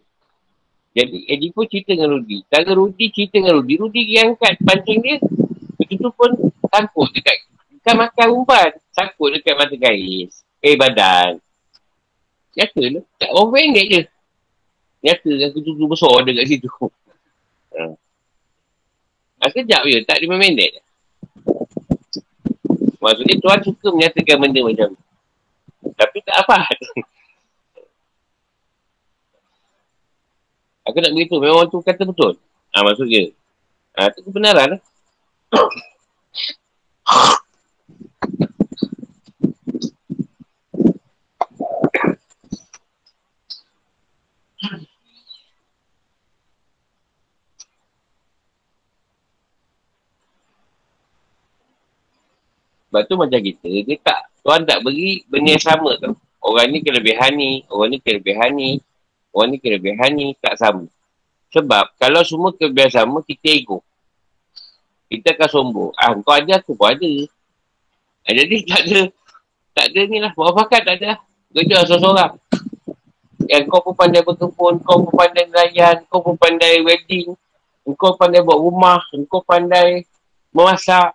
Jadi 0.92 1.18
Eddie 1.32 1.56
pun 1.56 1.66
cerita 1.72 1.96
dengan 1.96 2.20
Rudy. 2.20 2.44
Kalau 2.52 2.72
Rudy 2.84 3.06
cerita 3.16 3.40
dengan 3.40 3.64
Rudy, 3.64 3.74
Rudy 3.80 4.02
yang 4.12 4.36
angkat 4.36 4.60
pancing 4.60 5.00
dia, 5.00 5.18
tertutup 5.80 6.12
pun 6.20 6.32
sangkut 6.68 7.10
dekat, 7.16 7.38
bukan 7.80 7.96
makan 7.96 8.28
umpan, 8.36 8.70
sangkut 8.92 9.30
dekat 9.40 9.56
mata 9.56 9.76
gais. 9.80 10.44
Eh 10.60 10.76
badan. 10.76 11.40
Nyata 12.52 12.84
lah. 12.92 13.04
Tak 13.16 13.32
orang 13.32 13.50
pendek 13.56 13.86
je. 13.88 14.02
Nyata 15.02 15.30
kan 15.32 15.50
tertutup 15.56 15.88
besar 15.88 16.12
ada 16.20 16.32
kat 16.32 16.48
situ. 16.48 16.70
Ha. 17.72 17.88
Ha, 19.40 19.48
sekejap 19.48 19.88
je, 19.88 20.04
tak 20.04 20.20
lima 20.20 20.36
minit. 20.36 20.84
Maksudnya 23.00 23.40
Tuhan 23.40 23.60
suka 23.64 23.88
menyatakan 23.96 24.38
benda 24.44 24.60
macam 24.60 24.88
tu. 24.92 25.04
Tapi 25.96 26.18
tak 26.24 26.36
apa. 26.46 26.58
Aku 30.90 30.98
nak 30.98 31.14
beritahu, 31.14 31.40
memang 31.40 31.58
orang 31.62 31.70
tu 31.70 31.80
kata 31.84 32.04
betul. 32.08 32.42
Ha, 32.74 32.82
maksud 32.82 33.06
dia. 33.06 33.30
Ha, 34.00 34.10
itu 34.10 34.26
kebenaran 34.26 34.76
lah. 34.76 34.82
Sebab 52.92 53.08
tu 53.08 53.16
macam 53.16 53.40
kita, 53.40 53.72
dia 53.88 53.98
tak, 54.04 54.31
Tuhan 54.42 54.66
tak 54.66 54.82
beri 54.82 55.22
benda 55.30 55.54
yang 55.54 55.62
sama 55.62 55.94
tau. 56.02 56.18
Orang 56.42 56.74
ni 56.74 56.82
kelebihan 56.82 57.38
ni, 57.38 57.62
orang 57.70 57.94
ni 57.94 57.98
kelebihan 58.02 58.50
ni, 58.58 58.82
orang 59.30 59.54
ni 59.54 59.58
kelebihan 59.62 60.10
ni, 60.18 60.34
tak 60.42 60.58
sama. 60.58 60.90
Sebab 61.54 61.94
kalau 62.02 62.26
semua 62.26 62.50
kelebihan 62.58 62.90
sama, 62.90 63.22
kita 63.22 63.46
ego. 63.54 63.86
Kita 65.06 65.38
akan 65.38 65.50
sombong. 65.52 65.92
Ah, 65.94 66.18
kau 66.18 66.34
ada, 66.34 66.58
aku 66.58 66.74
pun 66.74 66.90
ada. 66.90 67.12
Ah, 68.26 68.34
jadi 68.34 68.56
tak 68.70 68.82
ada, 68.90 69.02
tak 69.78 69.86
ada 69.94 70.02
ni 70.10 70.18
lah. 70.18 70.34
Buat 70.34 70.58
bakat 70.58 70.82
tak 70.82 70.98
ada. 70.98 71.22
Kerja 71.52 71.86
seorang-seorang. 71.86 72.34
Yang 73.46 73.64
kau 73.70 73.82
pun 73.84 73.94
pandai 73.94 74.24
berkebun, 74.26 74.82
kau 74.82 75.04
pun 75.06 75.14
pandai 75.14 75.46
nelayan, 75.52 76.02
kau 76.08 76.24
pun 76.24 76.40
pandai 76.40 76.80
wedding, 76.82 77.36
kau 78.00 78.16
pandai 78.16 78.40
buat 78.42 78.58
rumah, 78.58 79.04
kau 79.28 79.44
pandai 79.44 80.08
memasak, 80.56 81.12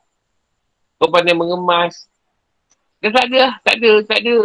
kau 1.00 1.08
pandai 1.08 1.32
mengemas. 1.32 2.06
Dia 3.06 3.14
tak 3.14 3.24
ada 3.30 3.36
lah. 3.38 3.52
Tak 3.62 3.74
ada. 3.78 3.90
Tak 4.02 4.18
ada. 4.18 4.36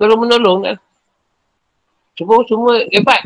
Tolong 0.00 0.20
menolong 0.24 0.58
lah. 0.64 0.76
Semua 2.16 2.40
semua 2.48 2.80
hebat. 2.88 3.20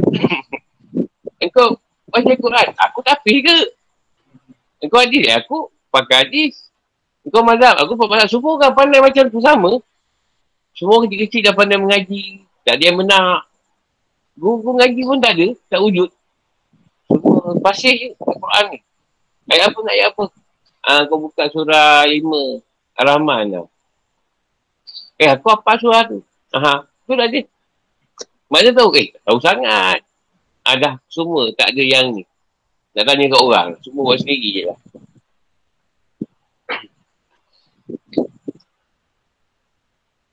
Engkau 1.47 1.79
baca 2.11 2.33
Quran. 2.35 2.69
Aku 2.75 2.99
tak 3.07 3.23
pergi 3.23 3.47
ke? 3.47 3.59
Engkau 4.83 4.99
hadis. 4.99 5.25
Aku 5.39 5.57
pakai 5.95 6.27
hadis. 6.27 6.67
Engkau 7.23 7.47
mazhab. 7.47 7.79
Aku 7.87 7.95
pakai 7.95 8.19
mazhab. 8.19 8.31
Semua 8.35 8.59
orang 8.59 8.75
pandai 8.75 8.99
macam 8.99 9.31
tu 9.31 9.39
sama. 9.39 9.79
Semua 10.75 11.07
kecil-kecil 11.07 11.47
dah 11.47 11.55
pandai 11.55 11.79
mengaji. 11.79 12.43
Tak 12.67 12.75
ada 12.75 12.83
yang 12.83 12.99
menak. 12.99 13.47
Guru 14.35 14.75
ngaji 14.75 15.03
pun 15.07 15.23
tak 15.23 15.39
ada. 15.39 15.47
Tak 15.71 15.81
wujud. 15.87 16.11
Semua 17.07 17.55
pasir 17.63 17.95
je. 17.95 18.09
Quran 18.19 18.65
ni. 18.75 18.79
Ayat 19.55 19.71
apa 19.71 19.79
nak 19.87 19.95
ayat 19.95 20.09
apa? 20.11 20.25
Ah, 20.83 21.01
kau 21.07 21.23
buka 21.23 21.47
surah 21.47 22.11
5. 22.11 22.59
Rahman 22.99 23.55
tau. 23.55 23.70
Eh, 25.21 25.29
aku 25.29 25.53
apa 25.53 25.77
surah 25.77 26.09
tu? 26.09 26.25
Aha, 26.57 26.89
tu 27.05 27.13
dah 27.13 27.29
dia. 27.29 27.45
Mana 28.49 28.73
tahu? 28.73 28.97
Eh, 28.97 29.13
tahu 29.21 29.37
sangat. 29.37 30.01
Ada 30.65 30.97
semua, 31.13 31.53
tak 31.53 31.77
ada 31.77 31.83
yang 31.85 32.17
ni. 32.17 32.25
Nak 32.97 33.05
tanya 33.05 33.29
kat 33.29 33.41
orang. 33.45 33.69
Semua 33.85 34.09
buat 34.09 34.17
sendiri 34.17 34.49
je 34.49 34.63
lah. 34.65 34.79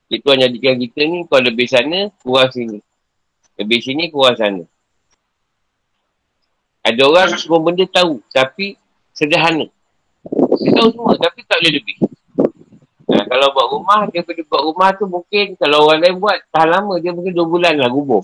Itu 0.08 0.24
hanya 0.32 0.48
jadikan 0.48 0.80
kita 0.80 1.02
ni, 1.04 1.28
kalau 1.28 1.52
lebih 1.52 1.68
sana, 1.68 2.08
kurang 2.24 2.48
sini. 2.56 2.80
Lebih 3.60 3.80
sini, 3.84 4.08
kurang 4.08 4.40
sana. 4.40 4.64
Ada 6.88 7.04
orang 7.04 7.36
semua 7.36 7.60
benda 7.60 7.84
tahu, 7.92 8.24
tapi 8.32 8.80
sederhana. 9.12 9.68
Dia 10.64 10.72
tahu 10.80 10.90
semua, 10.96 11.20
tapi 11.20 11.44
tak 11.44 11.60
boleh 11.60 11.76
lebih. 11.76 12.00
Nah, 13.18 13.26
kalau 13.26 13.50
buat 13.50 13.68
rumah, 13.74 14.06
dia 14.14 14.22
pergi 14.22 14.46
buat 14.46 14.62
rumah 14.62 14.94
tu 14.94 15.10
mungkin 15.10 15.58
kalau 15.58 15.90
orang 15.90 16.06
lain 16.06 16.22
buat 16.22 16.38
tahan 16.54 16.70
lama, 16.70 17.02
dia 17.02 17.10
mungkin 17.10 17.34
2 17.34 17.50
bulan 17.50 17.74
lah 17.74 17.90
gubur. 17.90 18.22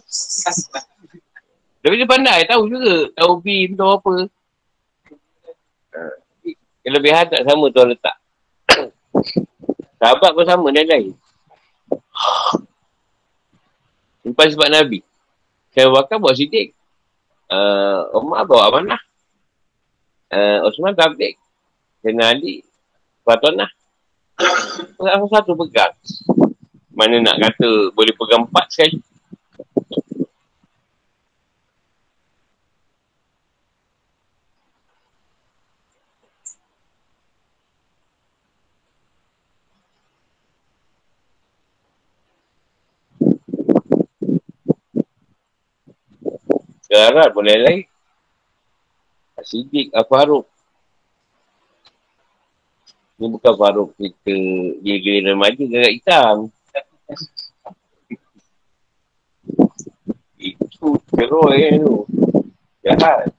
Tapi 1.81 1.93
dia 1.97 2.05
pandai, 2.05 2.45
tahu 2.45 2.69
juga. 2.69 3.09
Tahu 3.17 3.31
beam, 3.41 3.73
tahu 3.73 3.89
apa. 3.89 4.13
Kelebihan 6.85 7.25
tak 7.25 7.41
sama 7.41 7.73
tuan 7.73 7.89
letak. 7.89 8.15
Sahabat 9.99 10.31
pun 10.37 10.45
sama, 10.45 10.69
dia 10.69 10.85
lain. 10.85 11.17
Simpan 14.21 14.47
sebab 14.53 14.69
Nabi. 14.69 15.01
Saya 15.73 15.89
bakar 15.89 16.21
buat 16.21 16.37
sidik. 16.37 16.77
Uh, 17.49 18.13
Umar 18.13 18.45
bawa 18.45 18.69
amanah. 18.69 19.01
Uh, 20.29 20.69
Osman 20.69 20.93
tablik. 20.93 21.33
Kena 22.05 22.29
Ali. 22.29 22.61
Fatonah. 23.25 23.73
Pegang 24.83 25.25
satu 25.31 25.55
pegang. 25.55 25.93
Mana 26.93 27.17
nak 27.23 27.39
kata 27.41 27.89
boleh 27.95 28.13
pegang 28.13 28.45
empat 28.45 28.65
sekali. 28.69 29.01
Garat 46.93 47.33
boleh 47.33 47.57
lain. 47.57 47.83
Sidik 49.41 49.89
Al-Faruq. 49.97 50.52
Ni 53.23 53.31
bukan 53.31 53.55
Faruq 53.55 53.95
kita 53.95 54.35
gila 54.83 55.31
remaja 55.31 55.63
garat 55.63 55.95
hitam. 55.95 56.51
Itu 60.35 60.99
teruk 61.07 61.55
eh 61.55 61.79
tu. 61.79 62.03
Jahat. 62.83 63.31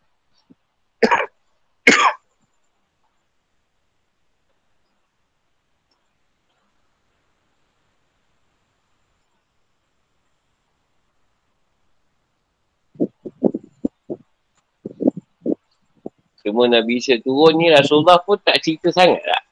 Cuma 16.41 16.73
Nabi 16.73 17.05
Isa 17.05 17.21
turun 17.21 17.61
ni 17.61 17.69
Rasulullah 17.69 18.17
pun 18.25 18.41
tak 18.41 18.65
cerita 18.65 18.89
sangat 18.89 19.21
lah. 19.29 19.44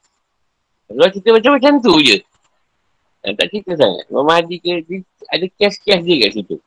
Rasulullah 0.93 1.09
cerita 1.09 1.29
macam-macam 1.33 1.73
tu 1.81 1.93
je. 2.05 2.17
Ha, 3.25 3.33
tak 3.33 3.49
cerita 3.49 3.73
sangat. 3.73 4.05
Imam 4.13 4.29
Mahdi 4.29 4.61
ke, 4.61 4.85
dia, 4.85 5.01
ada 5.25 5.45
kias-kias 5.57 6.05
dia 6.05 6.21
kat 6.21 6.31
situ. 6.37 6.57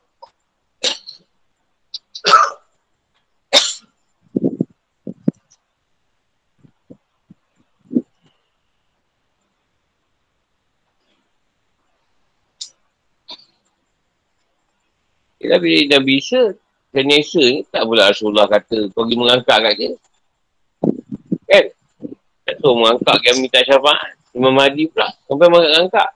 Bila 15.39 15.55
Nabi 15.87 16.19
Isa, 16.19 16.51
Kenesa 16.91 17.39
ni 17.39 17.63
tak 17.71 17.87
pula 17.87 18.11
Rasulullah 18.11 18.51
kata 18.51 18.91
kau 18.91 19.07
pergi 19.07 19.15
mengangkat 19.15 19.57
kat 19.63 19.73
dia. 19.79 19.91
Tak 22.47 22.63
tahu 22.63 22.79
mengangkat 22.79 23.19
yang 23.27 23.37
minta 23.43 23.59
syafaat. 23.59 24.15
Imam 24.31 24.55
Mahdi 24.55 24.87
pula. 24.87 25.11
Sampai 25.27 25.51
mengangkat. 25.51 26.09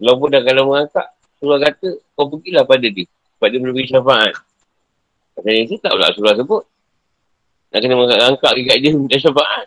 Walaupun 0.00 0.28
dah 0.32 0.40
kalau 0.40 0.62
mengangkat, 0.72 1.06
Rasulullah 1.36 1.60
kata 1.68 1.88
kau 2.16 2.26
pergilah 2.32 2.64
pada 2.64 2.88
dia. 2.88 3.04
Sebab 3.36 3.48
dia 3.52 3.58
boleh 3.60 3.84
syafaat. 3.84 4.34
Kata 5.36 5.48
Isa 5.52 5.76
tak 5.84 5.92
pula 5.92 6.08
Rasulullah 6.08 6.38
sebut. 6.40 6.64
Nak 7.68 7.78
kena 7.84 7.94
mengangkat 8.00 8.52
kat 8.56 8.76
dia 8.80 8.90
minta 8.96 9.20
syafaat. 9.20 9.66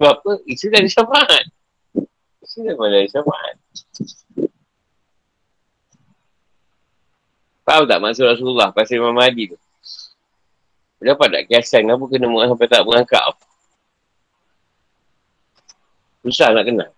Sebab 0.00 0.12
apa? 0.24 0.32
Isa 0.48 0.64
dah 0.72 0.80
ada 0.80 0.88
syafaat. 0.88 1.44
Isa 2.40 2.58
dah 2.64 2.74
ada 2.80 2.98
syafaat. 3.12 3.54
Faham 7.68 7.84
tak 7.84 8.00
maksud 8.00 8.24
Rasulullah 8.24 8.72
pasal 8.72 9.04
Imam 9.04 9.12
Mahdi 9.12 9.52
tu? 9.52 9.58
Dapat 11.04 11.28
tak 11.28 11.42
kiasan 11.52 11.84
kenapa 11.84 12.08
kena 12.08 12.48
sampai 12.48 12.66
tak 12.72 12.82
mengangkat 12.88 13.20
Susah 16.28 16.52
nak 16.52 16.68
kenal. 16.68 16.90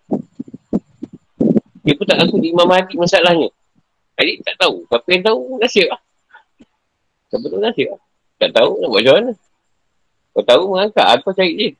Dia 1.86 1.94
pun 1.94 2.04
tak 2.04 2.18
ngaku 2.18 2.36
di 2.42 2.50
Imam 2.50 2.66
Mahdi 2.66 2.98
masalahnya. 2.98 3.48
Adik 4.18 4.42
tak 4.42 4.58
tahu. 4.58 4.84
Siapa 4.90 5.08
yang 5.14 5.24
tahu, 5.24 5.40
nasib 5.62 5.86
lah. 5.86 6.00
Siapa 7.30 7.46
tu 7.46 7.58
nasib 7.62 7.86
lah. 7.94 8.00
Tak 8.42 8.50
tahu 8.58 8.70
nak 8.82 8.88
buat 8.90 9.00
macam 9.00 9.14
mana. 9.16 9.32
Kau 10.30 10.44
tahu 10.46 10.62
mengangkat, 10.74 11.06
aku 11.06 11.30
cari 11.30 11.54
dia. 11.54 11.70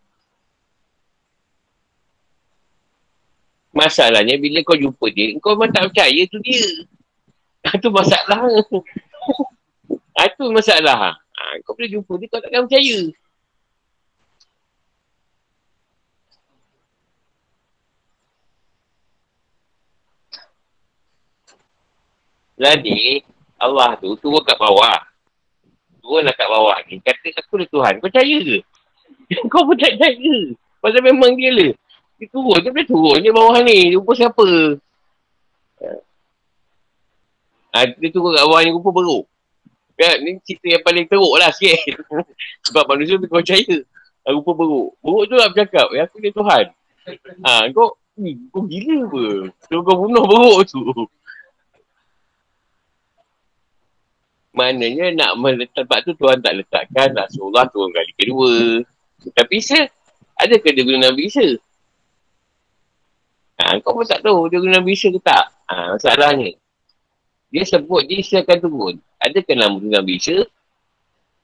Masalahnya 3.71 4.35
bila 4.39 4.59
kau 4.67 4.79
jumpa 4.79 5.07
dia, 5.11 5.35
kau 5.39 5.55
memang 5.55 5.71
tak 5.71 5.91
percaya 5.91 6.23
tu 6.31 6.39
dia. 6.43 6.65
Itu 7.67 7.91
masalah. 7.91 8.47
Itu 10.31 10.45
masalah. 10.55 11.19
Ha, 11.19 11.43
kau 11.67 11.75
boleh 11.75 11.91
jumpa 11.91 12.13
dia, 12.19 12.27
kau 12.31 12.41
takkan 12.43 12.67
percaya. 12.67 12.99
Jadi, 22.61 23.25
Allah 23.57 23.97
tu 23.97 24.13
turun 24.21 24.45
kat 24.45 24.61
bawah. 24.61 25.01
Turunlah 26.05 26.35
kat 26.37 26.49
bawah 26.49 26.77
ni. 26.85 27.01
Kata 27.01 27.29
aku 27.41 27.57
ni 27.57 27.67
Tuhan. 27.73 27.97
Kau 28.01 28.13
percaya 28.13 28.37
ke? 28.45 28.59
kau 29.53 29.65
pun 29.65 29.77
tak 29.81 29.97
percaya. 29.97 30.37
Pasal 30.81 31.01
memang 31.01 31.33
dia 31.41 31.57
lah. 31.57 31.73
Dia 32.21 32.27
turun. 32.29 32.61
Dia 32.61 32.69
boleh 32.69 32.89
turun. 32.89 33.19
Dia 33.25 33.33
bawah 33.33 33.57
ni. 33.65 33.97
Jumpa 33.97 34.13
siapa? 34.13 34.49
Ha, 37.71 37.79
dia 37.97 38.09
turun 38.13 38.37
kat 38.37 38.45
bawah 38.45 38.61
ni 38.61 38.77
rupa 38.77 38.91
beruk. 38.93 39.25
Ya, 39.97 40.17
ni 40.21 40.41
cerita 40.45 40.67
yang 40.69 40.85
paling 40.85 41.09
teruk 41.09 41.33
lah 41.41 41.53
sikit. 41.53 42.01
Sebab 42.69 42.85
manusia 42.89 43.17
lebih 43.17 43.33
percaya. 43.33 43.77
Ha, 44.25 44.37
rupa 44.37 44.53
beruk. 44.53 45.01
Beruk 45.01 45.33
tu 45.33 45.35
lah 45.37 45.49
bercakap. 45.49 45.89
Ya, 45.97 46.05
aku 46.05 46.21
ni 46.21 46.29
Tuhan. 46.29 46.65
Ha, 47.41 47.73
kau, 47.73 47.97
ni, 48.21 48.37
kau 48.53 48.69
gila 48.69 49.09
apa? 49.09 49.25
Kau 49.69 49.97
bunuh 49.97 50.25
beruk 50.29 50.61
tu. 50.69 50.81
Maknanya 54.51 55.15
nak 55.15 55.33
meletak 55.39 55.87
tempat 55.87 56.03
tu 56.03 56.13
Tuhan 56.19 56.43
tak 56.43 56.59
letakkan 56.59 57.15
Rasulullah 57.15 57.71
turun 57.71 57.95
kali 57.95 58.13
kedua. 58.19 58.83
Tapi 59.31 59.63
Isa, 59.63 59.79
adakah 60.35 60.71
dia 60.75 60.83
guna 60.83 60.99
Nabi 61.11 61.31
Isa? 61.31 61.47
Ha, 63.61 63.79
kau 63.85 63.95
pun 63.95 64.09
tak 64.09 64.25
tahu 64.27 64.51
dia 64.51 64.59
guna 64.59 64.83
Nabi 64.83 64.99
Isa 64.99 65.13
ke 65.15 65.21
tak? 65.23 65.55
Ha, 65.71 65.95
masalahnya. 65.95 66.51
Dia 67.55 67.63
sebut 67.63 68.11
dia 68.11 68.19
Isa 68.19 68.43
akan 68.43 68.59
turun. 68.59 68.95
Adakah 69.23 69.55
nama 69.55 69.77
tu 69.79 69.87
Nabi 69.87 70.19
Isa? 70.19 70.43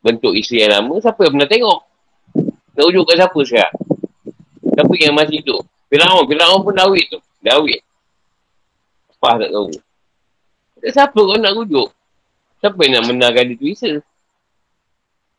Bentuk 0.02 0.34
Isa 0.34 0.58
yang 0.58 0.74
lama, 0.74 0.98
siapa 0.98 1.18
yang 1.22 1.34
pernah 1.38 1.50
tengok? 1.50 1.80
Nak 2.76 2.84
ujuk 2.90 3.04
kat 3.06 3.16
siapa 3.22 3.40
sekarang? 3.46 3.74
Siapa 4.76 4.92
yang 4.98 5.14
masih 5.14 5.40
hidup? 5.40 5.62
Fir'aun, 5.86 6.24
Fir'aun 6.26 6.60
pun 6.60 6.74
awet 6.74 7.06
tu. 7.08 7.18
Awet. 7.46 7.80
Apa 9.16 9.46
tak 9.46 9.50
tahu. 9.54 9.70
Siapa 10.84 11.16
kau 11.16 11.38
nak 11.38 11.54
rujuk? 11.54 11.88
Siapa 12.60 12.78
yang 12.82 12.92
nak 13.00 13.04
menangkan 13.12 13.44
dia 13.52 13.58
tu 13.60 13.66
Isa? 13.68 13.92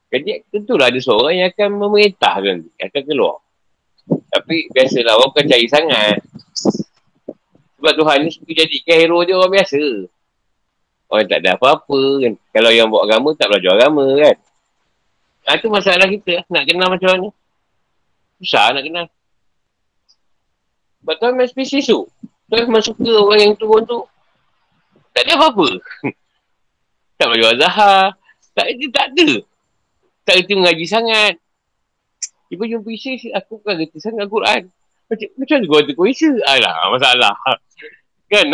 Jadi 0.08 0.48
tentulah 0.48 0.88
ada 0.88 1.00
seorang 1.04 1.36
yang 1.36 1.48
akan 1.52 1.70
memerintahkan 1.84 2.56
dia, 2.64 2.84
akan 2.88 3.02
keluar. 3.04 3.44
Tapi 4.08 4.72
biasalah 4.72 5.20
orang 5.20 5.30
bukan 5.36 5.46
cari 5.52 5.68
sangat. 5.68 6.18
Sebab 7.78 7.94
Tuhan 7.94 8.18
ni 8.24 8.30
suka 8.32 8.52
jadikan 8.56 8.96
hero 9.04 9.20
dia 9.28 9.36
orang 9.36 9.52
biasa. 9.52 9.84
Orang 11.12 11.28
tak 11.28 11.40
ada 11.44 11.60
apa-apa 11.60 12.00
kan. 12.24 12.34
Kalau 12.56 12.72
yang 12.72 12.88
buat 12.88 13.04
agama 13.04 13.36
tak 13.36 13.48
belajar 13.52 13.72
agama 13.76 14.06
kan. 14.16 14.36
Ha, 15.48 15.60
tu 15.60 15.68
masalah 15.72 16.08
kita 16.08 16.44
nak 16.48 16.64
kenal 16.68 16.88
macam 16.92 17.10
mana. 17.12 17.28
Susah 18.40 18.72
nak 18.76 18.84
kenal. 18.84 19.06
Sebab 21.04 21.16
Tuhan 21.20 21.32
memang 21.36 21.52
spesies 21.52 21.88
tu. 21.88 22.08
Tuhan 22.48 22.68
memang 22.68 22.84
suka 22.84 23.12
orang 23.12 23.40
yang 23.44 23.54
turun 23.60 23.84
tu. 23.84 24.04
Tak 25.12 25.28
ada 25.28 25.34
apa-apa. 25.36 25.68
tak 27.18 27.28
belajar 27.34 27.58
azhar. 27.58 28.04
Tak, 28.54 28.66
dia 28.78 28.90
tak 28.94 29.06
ada. 29.14 29.30
Tak 30.26 30.34
kerti 30.42 30.54
mengaji 30.54 30.86
sangat. 30.86 31.34
Ibu 32.48 32.64
jumpa 32.64 32.90
Isya, 32.94 33.36
aku 33.38 33.60
bukan 33.60 33.86
kerti 33.86 34.00
sangat 34.00 34.26
Quran. 34.30 34.72
Macam, 35.08 35.28
macam 35.36 35.56
mana 35.60 35.66
kau 35.68 35.78
kata 35.82 35.92
kau 35.98 36.08
Isya? 36.08 36.32
Alah, 36.46 36.76
masalah. 36.94 37.36
Kan? 38.32 38.46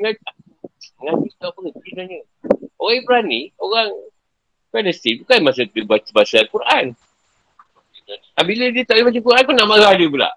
Ngaji 0.00 1.28
tu 1.36 1.44
apa 1.44 1.58
kerti 1.58 1.88
sebenarnya. 1.90 2.20
Orang 2.80 2.96
Ibrani, 3.00 3.40
orang 3.60 3.90
Palestin 4.74 5.22
bukan 5.22 5.38
masa 5.46 5.62
tu 5.70 5.86
baca 5.86 6.08
bahasa 6.10 6.42
Al-Quran. 6.42 6.98
Ha, 8.36 8.42
bila 8.42 8.64
dia 8.74 8.82
tak 8.84 8.98
boleh 8.98 9.06
baca 9.08 9.20
Quran, 9.22 9.40
aku 9.46 9.52
nak 9.54 9.68
marah 9.70 9.92
dia 9.96 10.08
pula. 10.10 10.30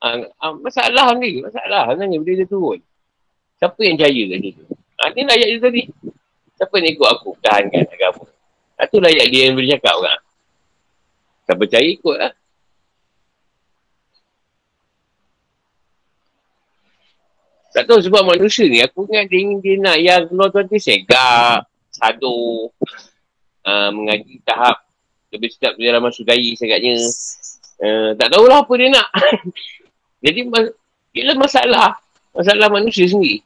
Ha, 0.00 0.06
ha, 0.42 0.44
masalah 0.58 1.12
ni, 1.20 1.44
masalah 1.44 1.92
sebenarnya 1.92 2.18
bila 2.18 2.32
dia 2.34 2.48
turun. 2.48 2.80
Siapa 3.60 3.80
yang 3.84 3.96
jaya 4.00 4.22
kat 4.32 4.38
situ? 4.42 4.62
Ha, 4.96 5.12
ni 5.12 5.22
layak 5.22 5.48
dia 5.48 5.60
tadi. 5.60 5.82
Siapa 6.56 6.72
yang 6.80 6.88
ikut 6.96 7.08
aku 7.08 7.36
tahankan 7.44 7.84
agama? 7.84 8.24
Itu 8.80 8.96
layak 9.00 9.26
dia 9.28 9.48
yang 9.48 9.54
boleh 9.56 9.70
cakap 9.76 9.94
orang. 10.00 10.20
Tak 11.44 11.56
percaya 11.60 11.86
ikut 11.86 12.16
lah. 12.16 12.32
Tak 17.76 17.84
tahu 17.84 18.00
sebab 18.00 18.24
manusia 18.24 18.64
ni, 18.72 18.80
aku 18.80 19.04
ingat 19.04 19.28
dia 19.28 19.52
dia 19.60 19.74
nak 19.76 19.96
yang 20.00 20.24
keluar 20.32 20.48
tu 20.48 20.64
nanti 20.64 20.80
segak, 20.80 21.68
sadu, 21.92 22.72
uh, 23.68 23.90
mengaji 23.92 24.40
tahap 24.48 24.80
lebih 25.28 25.52
sedap 25.52 25.76
dalam 25.76 26.00
masuk 26.00 26.24
gaya 26.24 26.56
segaknya. 26.56 26.96
Uh, 27.76 28.16
tak 28.16 28.32
tahulah 28.32 28.64
apa 28.64 28.72
dia 28.80 28.88
nak. 28.88 29.08
Jadi, 30.24 30.40
ia 31.12 31.36
masalah. 31.36 32.00
Masalah 32.32 32.72
manusia 32.72 33.04
sendiri. 33.04 33.44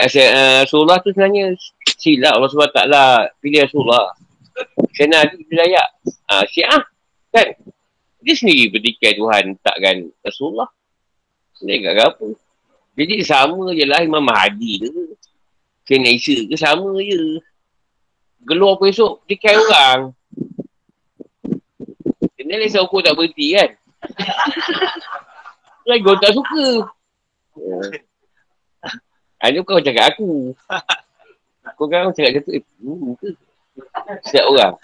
Uh, 0.00 0.64
Rasulullah 0.64 0.96
tu 1.04 1.12
sebenarnya 1.12 1.52
silap 2.00 2.40
Allah 2.40 2.48
SWT 2.48 2.80
pilih 3.44 3.60
Rasulullah. 3.68 4.16
Kena 4.96 5.28
ada 5.28 5.36
wilayah. 5.36 5.86
Ha, 6.32 6.48
syiah. 6.48 6.80
Kan? 7.28 7.52
Dia 8.20 8.34
sendiri 8.36 8.72
berdikai 8.72 9.20
Tuhan 9.20 9.60
takkan 9.60 10.08
Rasulullah. 10.24 10.68
Dia 11.60 11.92
tak 11.92 12.16
apa. 12.16 12.28
Jadi 12.96 13.14
sama 13.24 13.72
je 13.76 13.84
lah 13.84 14.00
Imam 14.00 14.24
Mahdi 14.24 14.80
ke. 14.80 14.90
Kena 15.84 16.08
Isa 16.08 16.48
ke 16.48 16.56
sama 16.56 16.96
je. 17.04 17.40
Geluar 18.44 18.80
pun 18.80 18.88
esok 18.88 19.24
berdikai 19.28 19.56
orang. 19.60 20.00
Kena 22.40 22.56
lah 22.56 22.80
ukur 22.80 23.04
tak 23.04 23.12
berhenti 23.12 23.52
kan. 23.52 23.70
Lagi 25.88 26.04
orang 26.04 26.20
tak 26.24 26.32
suka. 26.32 26.68
Ha, 29.40 29.48
ni 29.48 29.56
bukan 29.64 29.80
cakap 29.80 30.12
aku. 30.12 30.52
Kau 31.80 31.88
kan 31.88 32.12
cakap 32.12 32.28
macam 32.28 32.42
tu, 32.44 32.52
eh, 32.52 32.62
hmm, 32.84 33.16
ke? 33.16 33.28
Setiap 34.28 34.52
orang. 34.52 34.76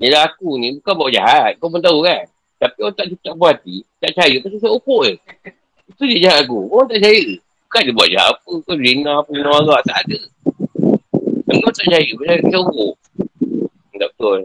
Yalah 0.00 0.24
aku 0.24 0.56
ni 0.56 0.80
bukan 0.80 0.94
buat 0.96 1.12
jahat. 1.12 1.60
Kau 1.60 1.68
pun 1.68 1.84
tahu 1.84 2.00
kan. 2.00 2.24
Tapi 2.56 2.80
orang 2.80 2.96
tak 2.96 3.12
tak 3.20 3.36
buat 3.36 3.60
hati. 3.60 3.84
Tak 4.00 4.16
percaya. 4.16 4.36
kau 4.40 4.50
susah 4.56 4.70
ukur 4.72 5.00
je. 5.04 5.14
Itu 5.92 6.02
dia 6.08 6.18
jahat 6.24 6.48
aku. 6.48 6.64
Orang 6.72 6.88
tak 6.88 7.04
percaya. 7.04 7.28
Bukan 7.36 7.80
dia 7.84 7.92
buat 7.92 8.08
jahat 8.08 8.28
apa. 8.32 8.52
Kau 8.64 8.76
zina 8.80 9.12
apa. 9.20 9.30
Dengar 9.36 9.52
marah. 9.52 9.80
Tak 9.84 9.96
ada. 10.00 10.18
Kau 11.44 11.72
tak 11.76 11.84
percaya. 11.92 12.08
macam 12.16 12.48
kau 12.48 12.62
ukur. 12.64 12.92
Tak 14.00 14.08
betul. 14.16 14.40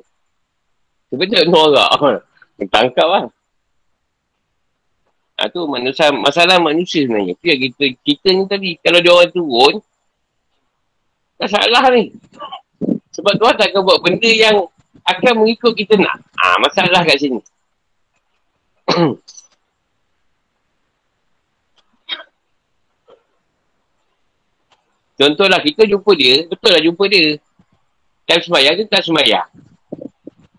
Sebenarnya 1.08 1.48
norak. 1.48 2.28
Tangkap 2.70 3.08
lah. 3.10 3.26
Ha, 5.42 5.50
tu 5.50 5.66
manusia, 5.66 6.14
masalah 6.14 6.62
manusia 6.62 7.02
sebenarnya. 7.02 7.34
Yang 7.42 7.74
kita, 7.74 7.86
kita 8.06 8.28
ni 8.30 8.46
tadi, 8.46 8.78
kalau 8.78 9.02
dia 9.02 9.10
orang 9.10 9.34
turun, 9.34 9.82
tak 11.42 11.50
salah 11.50 11.90
ni. 11.90 12.14
Sebab 13.10 13.34
tuan 13.42 13.58
tak 13.58 13.74
akan 13.74 13.82
buat 13.82 14.06
benda 14.06 14.30
yang 14.30 14.70
akan 15.02 15.42
mengikut 15.42 15.74
kita 15.74 15.98
nak. 15.98 16.22
Ha, 16.38 16.62
masalah 16.62 17.02
kat 17.02 17.18
sini. 17.18 17.42
Contohlah 25.22 25.62
kita 25.62 25.86
jumpa 25.86 26.12
dia, 26.18 26.46
betul 26.50 26.70
lah 26.74 26.82
jumpa 26.82 27.06
dia. 27.10 27.38
Time 28.26 28.42
semayang 28.42 28.74
ke 28.78 28.90
tak 28.90 29.06
semayang? 29.06 29.50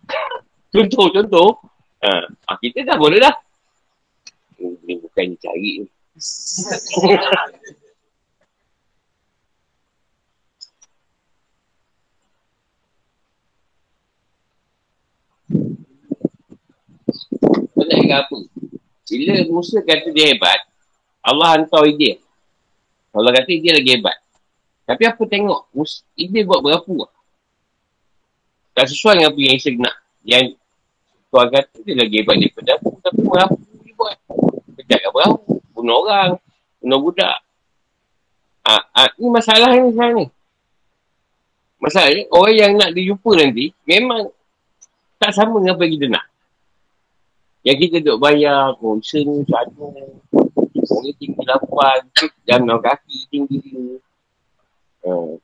contoh, 0.75 1.11
contoh. 1.11 1.59
Ha, 2.03 2.59
kita 2.59 2.83
dah 2.83 2.99
boleh 2.99 3.23
dah. 3.23 3.35
Ini 4.59 4.99
bukan 4.99 5.27
cari 5.39 5.87
ni. 5.87 5.89
Nak 17.83 18.27
apa? 18.27 18.39
Bila 19.07 19.33
Musa 19.53 19.79
kata 19.85 20.09
dia 20.11 20.33
hebat, 20.33 20.59
Allah 21.23 21.55
hantar 21.61 21.85
ide. 21.85 22.19
Allah 23.13 23.31
kata 23.31 23.53
dia 23.53 23.77
lagi 23.77 23.95
hebat. 23.95 24.17
Tapi 24.89 25.07
apa 25.07 25.23
tengok, 25.29 25.71
Musa, 25.71 26.03
ide 26.19 26.43
buat 26.43 26.65
berapa? 26.65 27.07
Tak 28.73 28.89
sesuai 28.89 29.21
dengan 29.21 29.31
apa 29.31 29.39
yang 29.39 29.55
Isa 29.55 29.71
nak. 29.77 29.97
Yang 30.25 30.57
Tuhan 31.33 31.49
kata 31.49 31.77
dia 31.81 31.97
lagi 31.97 32.21
hebat 32.21 32.37
daripada 32.37 32.71
aku. 32.77 32.91
Tapi 33.01 33.21
berapa 33.25 33.57
dia 33.57 33.93
buat? 33.97 34.17
Kejap 34.77 34.99
ke 35.01 35.09
berapa? 35.17 35.41
Bunuh 35.73 35.97
orang. 36.05 36.31
Bunuh 36.85 37.01
budak. 37.01 37.39
Ah, 38.69 38.85
ah, 38.93 39.09
ni 39.17 39.33
masalah 39.33 39.73
ni 39.73 39.97
sekarang 39.97 40.17
ni. 40.21 40.27
Masalah 41.81 42.13
ni, 42.13 42.23
orang 42.29 42.55
yang 42.55 42.73
nak 42.77 42.91
dijumpa 42.95 43.31
nanti, 43.35 43.75
memang 43.89 44.31
tak 45.19 45.33
sama 45.35 45.59
dengan 45.59 45.75
apa 45.75 45.83
yang 45.83 45.95
kita 45.99 46.07
nak. 46.13 46.25
Yang 47.65 47.77
kita 47.81 47.97
duduk 48.05 48.19
bayar, 48.23 48.77
konsen, 48.79 49.43
satu, 49.49 49.89
orang 49.89 50.15
ni 51.03 51.11
tinggi 51.19 51.43
lapan, 51.43 51.99
jam 52.47 52.61
kaki 52.69 53.19
tinggi 53.33 53.57
dia. 53.59 53.97
Uh, 55.03 55.35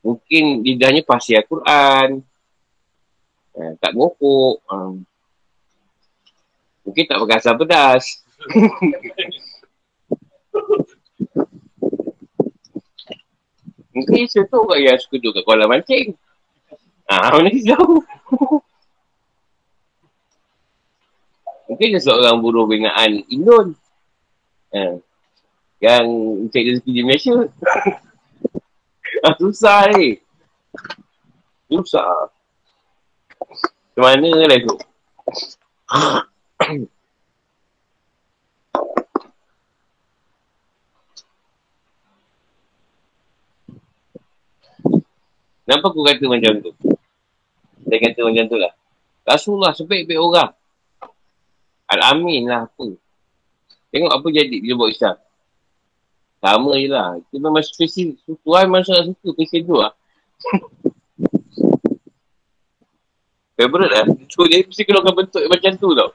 mungkin 0.00 0.64
lidahnya 0.64 1.04
pasti 1.04 1.36
Al-Quran. 1.36 2.24
Uh, 3.52 3.72
tak 3.76 3.92
ngokok. 3.92 4.64
Uh, 4.64 4.96
mungkin 6.86 7.04
tak 7.10 7.18
pakai 7.18 7.36
asam 7.42 7.58
pedas. 7.58 8.22
mungkin 13.96 14.28
tu 14.28 14.44
orang 14.60 14.80
yang 14.86 15.00
suka 15.02 15.18
duduk 15.18 15.42
kat 15.42 15.44
kolam 15.48 15.66
mancing. 15.66 16.14
Ah, 17.10 17.34
mana 17.34 17.50
tahu. 17.50 18.02
Mungkin 21.66 21.94
dia 21.94 22.02
seorang 22.02 22.38
buruh 22.38 22.70
binaan 22.70 23.26
Indon. 23.26 23.74
Eh, 24.70 25.02
yang 25.82 26.06
cari 26.50 26.74
rezeki 26.74 26.90
di 26.90 27.02
Malaysia. 27.02 27.34
ah, 29.26 29.34
susah 29.38 29.90
ni. 29.94 30.18
Susah. 31.66 32.30
Macam 33.96 34.02
mana 34.02 34.30
lah 34.46 34.58
tu? 34.60 34.76
Kenapa 45.66 45.90
aku 45.90 46.06
kata 46.06 46.30
macam 46.30 46.62
tu? 46.62 46.70
Saya 47.90 47.98
kata 47.98 48.22
macam 48.22 48.46
tu 48.46 48.54
lah. 48.54 48.70
Rasulullah 49.26 49.74
sebaik-baik 49.74 50.22
orang. 50.22 50.54
Al-Amin 51.90 52.46
lah 52.46 52.70
apa. 52.70 52.94
Tengok 53.90 54.14
apa 54.14 54.26
jadi 54.30 54.62
bila 54.62 54.86
buat 54.86 54.94
Islam. 54.94 55.18
Sama 56.38 56.78
je 56.78 56.86
lah. 56.86 57.18
Itu 57.18 57.42
memang 57.42 57.66
spesifik. 57.66 58.14
Tuhan 58.22 58.70
memang 58.70 58.86
sangat 58.86 59.10
suka 59.10 59.34
spesifik 59.34 59.66
tu 59.66 59.74
lah. 59.74 59.90
Favorite 63.58 63.90
lah. 63.90 64.06
So 64.30 64.46
dia 64.46 64.62
mesti 64.62 64.86
keluarkan 64.86 65.18
bentuk 65.18 65.42
macam 65.50 65.74
tu 65.74 65.98
tau. 65.98 66.14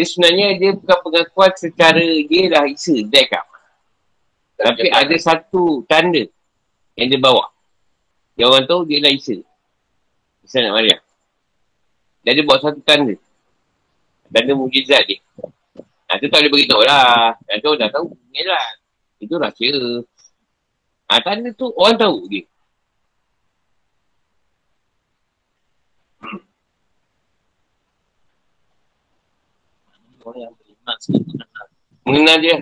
Dia 0.00 0.08
sebenarnya 0.08 0.56
dia 0.56 0.70
bukan 0.72 0.98
pengakuan 1.04 1.52
secara 1.60 2.00
dia 2.00 2.48
dah 2.48 2.64
Isa, 2.64 3.04
backup. 3.04 3.44
Tapi 4.56 4.88
ada 4.88 5.16
satu 5.20 5.84
tanda 5.84 6.24
yang 6.96 7.08
dia 7.12 7.20
bawa. 7.20 7.52
Yang 8.40 8.48
orang 8.48 8.64
tahu 8.64 8.80
dia 8.88 9.04
lah 9.04 9.12
Isa. 9.12 9.44
Isa 10.40 10.64
nak 10.64 10.72
Maryam. 10.80 11.00
Dan 12.24 12.32
dia 12.32 12.44
bawa 12.48 12.58
satu 12.64 12.80
tanda. 12.80 13.12
Tanda 14.32 14.52
mujizat 14.56 15.04
dia. 15.04 15.20
Ha, 16.10 16.18
tu 16.18 16.26
tak 16.26 16.42
boleh 16.42 16.50
beritahu 16.50 16.82
lah. 16.82 17.38
Yang 17.46 17.58
tu 17.62 17.70
dah 17.78 17.88
tahu. 17.94 18.10
Ni 18.34 18.42
lah. 18.42 18.66
Itu 19.22 19.38
rahsia. 19.38 20.02
Ha, 21.06 21.22
tanda 21.22 21.54
tu 21.54 21.70
orang 21.78 21.94
tahu. 21.94 22.26
Orang 30.26 30.42
yang 30.42 30.54
beriman 30.58 30.96
Sebab 30.98 31.22
mengenal 31.22 31.66
Mengenal 32.02 32.36
dia. 32.42 32.56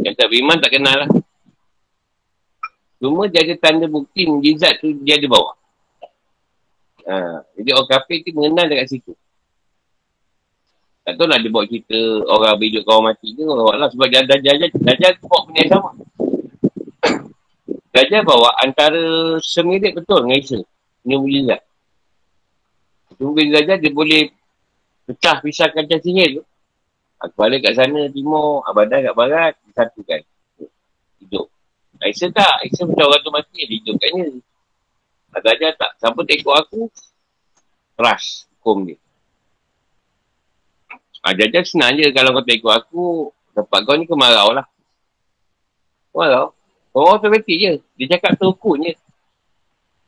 Yang 0.00 0.14
tak 0.16 0.26
beriman 0.32 0.56
tak 0.56 0.72
kenal 0.72 0.96
lah. 1.04 1.10
Cuma 2.96 3.28
dia 3.28 3.44
ada 3.44 3.54
tanda 3.60 3.84
bukti 3.92 4.24
mujizat 4.24 4.80
tu 4.80 4.88
dia 5.04 5.20
ada 5.20 5.26
bawa. 5.28 5.52
Ha, 7.02 7.44
jadi 7.60 7.76
orang 7.76 7.90
kafir 7.92 8.24
tu 8.24 8.32
mengenal 8.32 8.72
dekat 8.72 8.88
situ. 8.88 9.12
Tak 11.02 11.18
tahu 11.18 11.26
lah 11.26 11.38
dia 11.42 11.50
bawa 11.50 11.66
cerita 11.66 11.98
orang 12.30 12.54
berhidup 12.62 12.86
kawan 12.86 13.10
mati 13.10 13.34
ke 13.34 13.42
orang 13.42 13.78
lah 13.82 13.90
sebab 13.90 14.06
dia 14.06 14.22
Dajjal 14.22 14.70
Dajjal 14.70 15.12
tu 15.18 15.26
bawa 15.26 15.40
benda 15.50 15.58
yang 15.58 15.70
sama. 15.74 15.90
Dajjal 17.94 18.22
bawa 18.22 18.48
antara 18.62 19.02
semirip 19.42 19.98
betul 19.98 20.22
dengan 20.22 20.38
Isa. 20.38 20.58
Ini 21.02 21.14
mujizat. 21.18 21.60
Bila 23.18 23.50
Dajjal 23.58 23.78
dia 23.82 23.90
boleh 23.90 24.30
pecah 25.10 25.42
pisahkan 25.42 25.90
cacingnya 25.90 26.38
tu. 26.38 26.42
Aku 27.22 27.34
balik 27.38 27.66
kat 27.66 27.78
sana 27.78 28.06
timur, 28.10 28.62
Abadah 28.66 28.98
kat 28.98 29.14
barat, 29.14 29.54
disatukan. 29.66 30.22
Hidup. 31.22 31.46
Aisyah 32.02 32.30
tak. 32.34 32.66
Aisyah 32.66 32.86
macam 32.86 33.10
orang 33.10 33.22
tu 33.22 33.30
mati, 33.30 33.60
dia 33.66 33.78
hidupkannya. 33.78 34.26
Dajjal 35.34 35.72
tak. 35.78 35.90
Siapa 35.98 36.20
tengok 36.22 36.54
aku, 36.54 36.80
keras 37.98 38.46
hukum 38.58 38.86
dia. 38.86 38.98
Ah, 41.22 41.32
Dajjal 41.38 41.62
senang 41.62 41.94
je 41.94 42.10
kalau 42.10 42.34
kau 42.34 42.42
tengok 42.42 42.74
aku, 42.74 43.04
tempat 43.54 43.80
kau 43.86 43.94
ni 43.94 44.10
kemarau 44.10 44.50
lah. 44.50 44.66
Kemarau. 46.10 46.50
Orang 46.92 47.16
automatik 47.16 47.56
je. 47.56 47.72
Dia 47.96 48.18
cakap 48.18 48.36
terukun 48.36 48.84
je. 48.84 48.92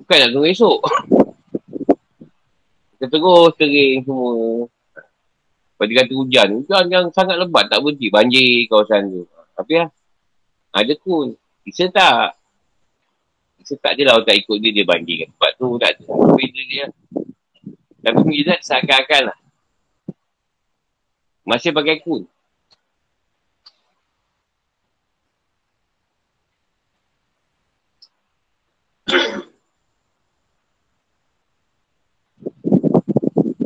Bukan 0.03 0.17
nak 0.21 0.31
tunggu 0.35 0.51
esok. 0.51 0.79
Kita 2.99 3.09
terus 3.09 3.53
kering 3.57 4.05
semua. 4.05 4.67
Lepas 5.75 5.85
dia 5.87 5.97
kata 6.03 6.13
hujan. 6.19 6.49
Hujan 6.61 6.85
yang 6.91 7.07
sangat 7.15 7.41
lebat 7.41 7.71
tak 7.71 7.81
berhenti. 7.81 8.13
Banjir 8.13 8.69
kawasan 8.69 9.09
tu. 9.09 9.23
Tapi 9.55 9.73
lah. 9.81 9.91
Ada 10.75 10.93
kun. 10.99 11.39
Bisa 11.63 11.89
tak? 11.89 12.37
Isa 13.63 13.79
tak 13.81 13.97
adalah 13.97 14.21
orang 14.21 14.29
tak 14.29 14.37
ikut 14.45 14.57
dia, 14.61 14.71
dia 14.77 14.85
bandingkan. 14.85 15.31
Tempat 15.33 15.53
tu 15.57 15.67
tak 15.81 15.91
ada. 15.97 16.05
Beza 16.37 16.63
dia. 16.69 16.87
Tapi 18.05 18.19
mujizat 18.29 18.61
seakan-akan 18.61 19.23
lah. 19.33 19.39
Masih 21.45 21.77
pakai 21.77 22.01
kun. 22.01 22.25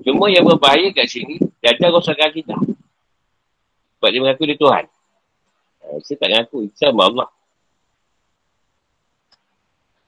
Cuma 0.03 0.26
yang 0.33 0.43
berbahaya 0.43 0.91
kat 0.91 1.07
sini, 1.07 1.39
dia 1.62 1.76
ada 1.76 1.95
rosakkan 1.95 2.35
kita. 2.35 2.57
Sebab 3.99 4.09
dia 4.09 4.20
mengaku 4.24 4.49
dia 4.49 4.59
Tuhan. 4.59 4.85
Uh, 5.85 5.99
saya 6.03 6.16
tak 6.18 6.29
mengaku, 6.33 6.59
sama 6.74 7.03
Allah. 7.07 7.29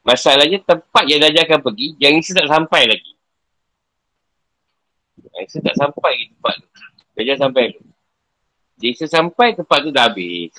Masalahnya 0.01 0.59
tempat 0.65 1.05
yang 1.05 1.21
Dajjal 1.21 1.61
pergi, 1.61 1.95
yang 2.01 2.17
Isa 2.17 2.33
tak 2.33 2.49
sampai 2.49 2.89
lagi. 2.89 3.13
Yang 5.37 5.45
Isa 5.53 5.59
tak 5.63 5.77
sampai 5.77 6.11
ke 6.17 6.25
tempat 6.33 6.55
tu. 6.59 6.69
Dajjal 7.21 7.37
sampai 7.37 7.77
tu. 7.77 7.85
Isa 8.81 9.05
sampai, 9.05 9.53
tempat 9.53 9.85
tu 9.85 9.93
dah 9.93 10.09
habis. 10.09 10.57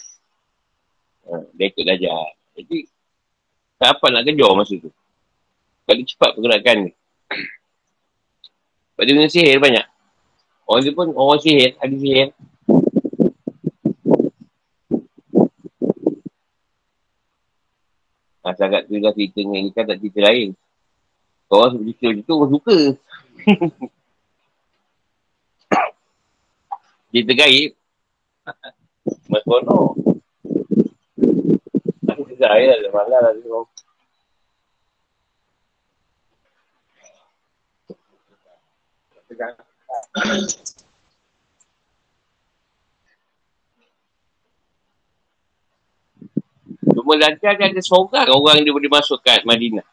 Ha, 1.25 1.41
dia 1.57 1.73
ikut 1.73 1.81
Dajjal. 1.81 2.29
Jadi, 2.53 2.85
tak 3.81 3.97
apa 3.97 4.05
nak 4.13 4.29
kejar 4.29 4.53
masa 4.53 4.77
tu. 4.77 4.93
Kalau 5.89 6.05
cepat 6.05 6.29
pergerakan 6.37 6.77
ni. 6.85 6.91
Sebab 8.93 9.03
dia 9.09 9.13
guna 9.17 9.29
sihir 9.33 9.57
banyak. 9.57 9.85
Orang 10.69 10.85
tu 10.85 10.93
pun 10.93 11.09
orang 11.17 11.41
sihir, 11.41 11.73
ada 11.81 11.95
sihir. 11.97 12.29
Masa 18.45 18.69
agak 18.69 18.85
tu 18.85 19.01
dah 19.01 19.13
cerita 19.17 19.41
dengan 19.41 19.65
ikan 19.73 19.85
tak 19.89 19.97
cerita 19.97 20.19
lain. 20.29 20.53
Orang 21.49 21.73
sebut 21.73 21.85
cerita 21.97 22.05
macam 22.05 22.21
tu, 22.21 22.33
orang 22.37 22.51
suka. 22.53 22.77
cerita 27.11 27.35
gaib. 27.35 27.75
Mas 29.27 29.43
Bono. 29.43 29.99
Aku 32.07 32.23
juga 32.27 32.55
ya, 32.55 32.75
malah 32.91 33.19
lah 33.19 33.35
tengok. 33.35 33.67
Cuma 46.91 47.15
lancar 47.15 47.55
dia 47.55 47.71
ada 47.71 47.81
seorang 47.81 48.29
orang 48.29 48.61
dia 48.61 48.73
boleh 48.75 48.91
masuk 48.91 49.23
kat 49.23 49.47
Madinah. 49.47 49.85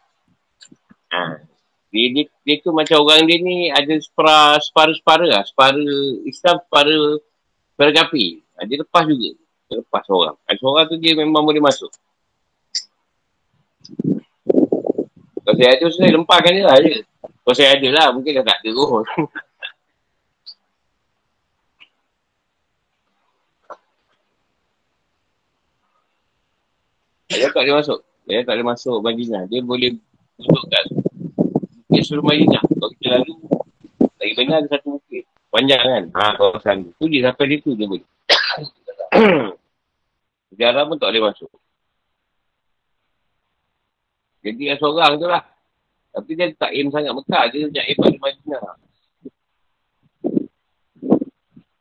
Ha. 1.14 1.40
Dia, 1.88 2.04
dia, 2.12 2.24
dia 2.44 2.54
tu 2.60 2.68
macam 2.76 3.00
orang 3.00 3.24
dia 3.24 3.40
ni 3.40 3.72
ada 3.72 3.96
separa, 3.96 4.60
separa-separa 4.60 5.24
lah. 5.24 5.42
Separa 5.48 5.80
Islam, 6.28 6.60
separa, 6.60 6.96
separa. 7.72 7.90
Ha, 7.96 8.66
dia 8.68 8.76
lepas 8.76 9.04
juga. 9.08 9.30
Dia 9.68 9.80
lepas 9.80 10.02
seorang. 10.04 10.36
Ada 10.44 10.58
seorang 10.60 10.84
tu 10.92 10.96
dia 11.00 11.16
memang 11.16 11.44
boleh 11.44 11.64
masuk. 11.64 11.88
Kalau 15.48 15.56
saya 15.56 15.70
ada, 15.80 15.86
saya 15.88 16.12
lempahkan 16.12 16.52
dia 16.52 16.64
lah 16.68 16.76
je. 16.84 17.00
Kalau 17.24 17.56
saya 17.56 17.72
ada 17.72 17.88
lah, 17.88 18.06
mungkin 18.12 18.36
dah 18.36 18.44
tak 18.44 18.60
ada 18.60 18.70
kot. 18.76 19.04
Dia 27.28 27.52
tak 27.52 27.60
boleh 27.60 27.76
masuk. 27.76 28.00
Dia 28.24 28.40
tak 28.40 28.56
boleh 28.56 28.68
masuk 28.72 28.96
Madinah. 29.04 29.44
Dia 29.52 29.60
boleh 29.60 30.00
duduk 30.40 30.64
kat 30.72 30.84
bukit 31.88 32.04
suruh 32.04 32.20
Madinah. 32.20 32.60
Kalau 32.60 32.90
kita 32.94 33.08
lalu, 33.16 33.32
lagi 34.20 34.32
banyak 34.36 34.56
ada 34.60 34.68
satu 34.68 35.00
bukit. 35.00 35.24
Panjang 35.48 35.80
kan? 35.80 36.04
Ha, 36.12 36.36
kawasan 36.36 36.76
tu. 36.84 36.90
Tu 37.00 37.16
dia 37.16 37.32
sampai 37.32 37.56
situ 37.56 37.72
dia 37.80 37.88
boleh. 37.88 38.06
Sejarah 40.52 40.84
pun 40.84 41.00
tak 41.00 41.08
boleh 41.08 41.24
masuk. 41.32 41.50
Jadi 44.44 44.62
yang 44.68 44.78
seorang 44.78 45.16
tu 45.16 45.26
lah. 45.26 45.42
Tapi 46.12 46.30
dia 46.36 46.52
tak 46.52 46.70
aim 46.76 46.92
sangat 46.92 47.12
Mekah. 47.16 47.44
Dia 47.48 47.66
nak 47.72 47.84
aim 47.88 47.96
pada 47.96 48.18
Madinah. 48.20 48.62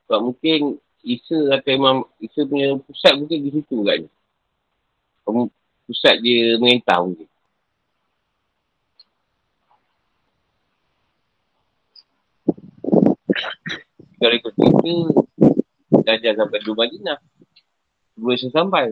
Sebab 0.08 0.20
mungkin 0.24 0.80
Isa 1.04 1.52
atau 1.52 1.72
Imam 1.76 1.98
Isa 2.24 2.48
punya 2.48 2.80
pusat 2.80 3.20
mungkin 3.20 3.40
di 3.44 3.52
situ 3.52 3.84
kan 3.84 4.08
pusat 5.88 6.20
dia 6.20 6.60
mengentar 6.60 7.00
mungkin. 7.00 7.28
Kalau 14.18 14.34
ikut 14.34 14.54
cerita, 14.58 14.94
Dajjal 15.88 16.36
sampai 16.36 16.60
dua 16.66 16.76
Madinah. 16.84 17.20
Sebelum 18.18 18.34
saya 18.34 18.52
sampai. 18.52 18.86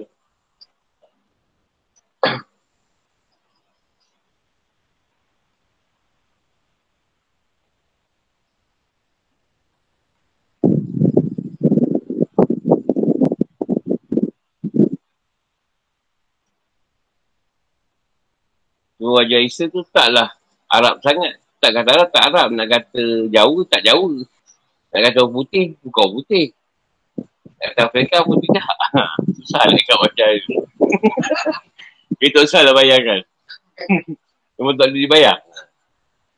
Tu 18.95 19.03
Wajah 19.03 19.41
Isa 19.43 19.69
tu 19.69 19.85
taklah 19.89 20.33
Arab 20.69 20.97
sangat. 21.01 21.37
Tak 21.61 21.71
kata 21.73 21.89
Arab, 21.93 22.09
tak 22.13 22.23
Arab. 22.29 22.47
Nak 22.53 22.67
kata 22.69 23.03
jauh, 23.29 23.61
tak 23.65 23.81
jauh. 23.85 24.25
Nak 24.95 25.11
kata 25.11 25.27
orang 25.27 25.35
putih, 25.43 25.75
bukan 25.83 26.07
putih. 26.07 26.55
Nak 27.59 27.67
kata 27.75 27.91
Afrika 27.91 28.23
pun 28.23 28.39
tidak. 28.39 28.63
Susah 29.43 29.67
lah 29.67 29.75
kat 29.75 29.97
wajah 29.99 30.29
itu. 30.39 30.55
Itu 32.23 32.39
susah 32.47 32.63
lah 32.63 32.71
bayangkan. 32.71 33.27
Memang 34.55 34.79
tak 34.79 34.87
boleh 34.87 35.03
dibayar. 35.03 35.35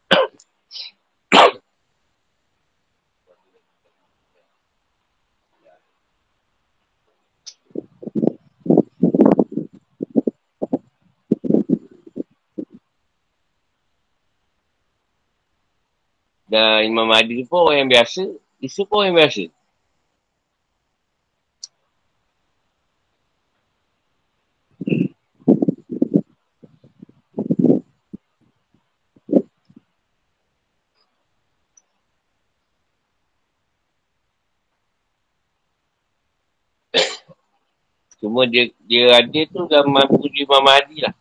Dan 16.50 16.90
Imam 16.90 17.06
Mahdi 17.06 17.46
pun 17.46 17.70
orang 17.70 17.86
yang 17.86 17.90
biasa. 17.94 18.47
Isa 18.58 18.82
pun 18.90 19.06
yang 19.06 19.14
biasa. 19.14 19.54
Cuma 38.18 38.50
dia 38.50 38.74
dia 38.90 39.14
ada 39.14 39.42
tu 39.46 39.62
zaman 39.70 40.06
Puji 40.10 40.44
Imam 40.44 40.66
Mahdi 40.66 41.06
lah. 41.06 41.14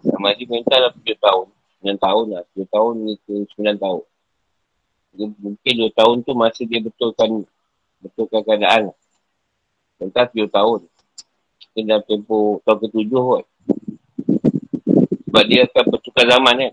Imam 0.00 0.20
Mahdi 0.24 0.48
minta 0.48 0.80
lah 0.80 0.90
7 0.96 1.12
tahun. 1.20 1.46
9 1.84 2.00
tahun 2.00 2.24
lah. 2.32 2.42
7 2.56 2.64
tahun 2.72 2.92
ni 3.04 3.14
ke 3.20 3.32
9 3.60 3.76
tahun. 3.76 4.02
Dia, 5.10 5.26
mungkin 5.26 5.72
2 5.86 5.98
tahun 5.98 6.16
tu 6.22 6.32
masa 6.38 6.62
dia 6.62 6.78
betulkan 6.78 7.42
betulkan 7.98 8.40
keadaan 8.46 8.90
lah. 8.90 8.96
Minta 9.98 10.24
7 10.24 10.46
tahun. 10.48 10.86
Mungkin 11.70 11.82
dalam 11.86 12.02
tempoh 12.06 12.62
tahun 12.64 12.78
ke-7 12.86 13.10
kot. 13.10 13.44
Sebab 15.30 15.44
dia 15.46 15.60
akan 15.66 15.84
betulkan 15.92 16.26
zaman 16.26 16.54
kan. 16.56 16.72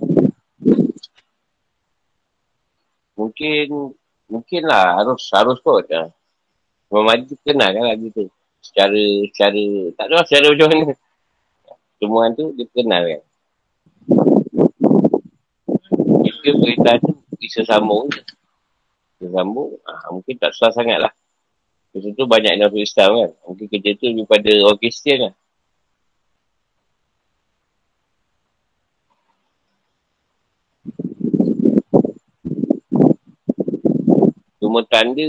Mungkin 3.18 3.66
mungkin 4.30 4.62
lah 4.66 5.02
harus 5.02 5.22
harus 5.34 5.58
kot. 5.62 5.90
Imam 6.88 7.04
Mahdi 7.04 7.34
tu 7.34 7.36
kenal 7.44 7.74
kan 7.74 7.84
lah 7.84 7.98
gitu. 8.00 8.32
Secara, 8.64 9.04
secara, 9.32 9.64
tak 9.96 10.06
tahu 10.08 10.18
lah 10.18 10.26
secara 10.26 10.46
macam 10.54 10.68
mana. 10.72 10.94
Semua 11.98 12.30
tu 12.32 12.46
dia 12.56 12.66
kenal 12.72 13.04
kan. 13.04 13.22
Kita 16.24 16.50
berita 16.64 16.92
tu 17.04 17.12
bisa 17.38 17.62
sambung 17.64 18.10
je. 18.10 18.22
Bisa 19.18 19.34
sambung, 19.34 19.78
ha, 19.86 20.14
mungkin 20.14 20.36
tak 20.38 20.54
susah 20.54 20.74
sangat 20.74 21.00
lah. 21.02 21.14
Sebab 21.94 22.14
tu 22.14 22.26
banyak 22.30 22.54
yang 22.54 22.70
masuk 22.70 22.84
Islam 22.84 23.10
kan. 23.18 23.32
Mungkin 23.50 23.66
kerja 23.74 23.92
tu 23.98 24.06
lebih 24.12 24.26
pada 24.30 24.52
orang 24.62 24.78
Kristian 24.78 25.18
lah. 25.30 25.34
Cuma 34.62 34.84
tanda 34.86 35.26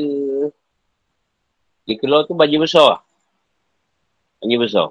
dia 1.88 1.94
keluar 1.96 2.28
tu 2.28 2.36
baju 2.36 2.56
besar 2.68 2.84
lah. 2.84 3.00
Baju 4.44 4.56
besar. 4.61 4.88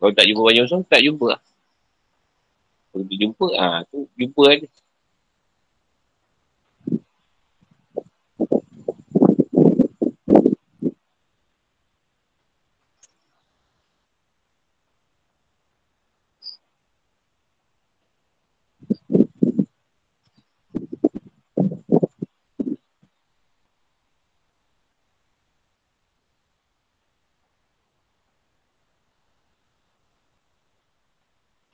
Kalau 0.00 0.12
tak 0.16 0.24
jumpa 0.24 0.40
baju 0.40 0.60
besar, 0.64 0.80
tak 0.88 1.00
jumpa 1.04 1.26
lah. 1.36 1.40
Begitu 2.94 3.26
jumpa, 3.26 3.46
ah 3.58 3.82
tu 3.90 4.06
jumpa 4.14 4.42
ada. 4.46 4.66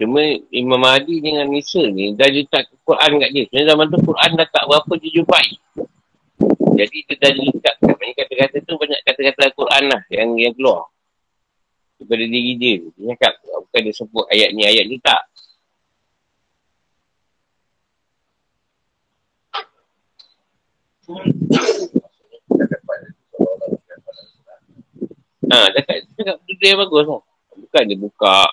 Cuma 0.01 0.25
Imam 0.49 0.81
Mahdi 0.81 1.21
dengan 1.21 1.45
Nisa 1.53 1.85
ni 1.85 2.17
dah 2.17 2.25
letak 2.25 2.73
Quran 2.89 3.21
kat 3.21 3.31
dia. 3.37 3.45
Sebenarnya 3.53 3.69
zaman 3.77 3.87
tu 3.93 3.99
Quran 4.01 4.31
dah 4.33 4.49
tak 4.49 4.65
berapa 4.65 4.93
dia 4.97 5.11
jumpai. 5.13 5.49
Jadi 6.81 6.97
dia 7.05 7.15
dah 7.21 7.31
letakkan. 7.37 7.93
Banyak 8.01 8.17
kata-kata 8.17 8.57
tu 8.65 8.73
banyak 8.81 9.01
kata-kata 9.05 9.53
Quran 9.53 9.83
lah 9.93 10.01
yang 10.09 10.33
yang 10.41 10.57
keluar. 10.57 10.89
Daripada 12.01 12.25
diri 12.25 12.53
dia. 12.57 12.81
Dia 12.97 13.13
cakap 13.13 13.33
bukan 13.45 13.81
dia 13.85 13.93
sebut 13.93 14.25
ayat 14.33 14.49
ni, 14.57 14.63
ayat 14.65 14.85
ni 14.89 14.97
tak. 15.05 15.21
Ha, 25.53 25.57
cakap 26.17 26.37
benda 26.49 26.65
yang 26.65 26.81
bagus 26.89 27.05
lah. 27.05 27.21
Bukan 27.53 27.83
dia 27.85 27.99
buka 28.01 28.49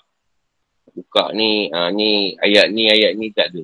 buka 0.98 1.30
ni, 1.38 1.70
ha, 1.70 1.94
ni 1.94 2.34
ayat 2.42 2.74
ni, 2.74 2.90
ayat 2.90 3.14
ni 3.14 3.30
tak 3.30 3.54
ada. 3.54 3.64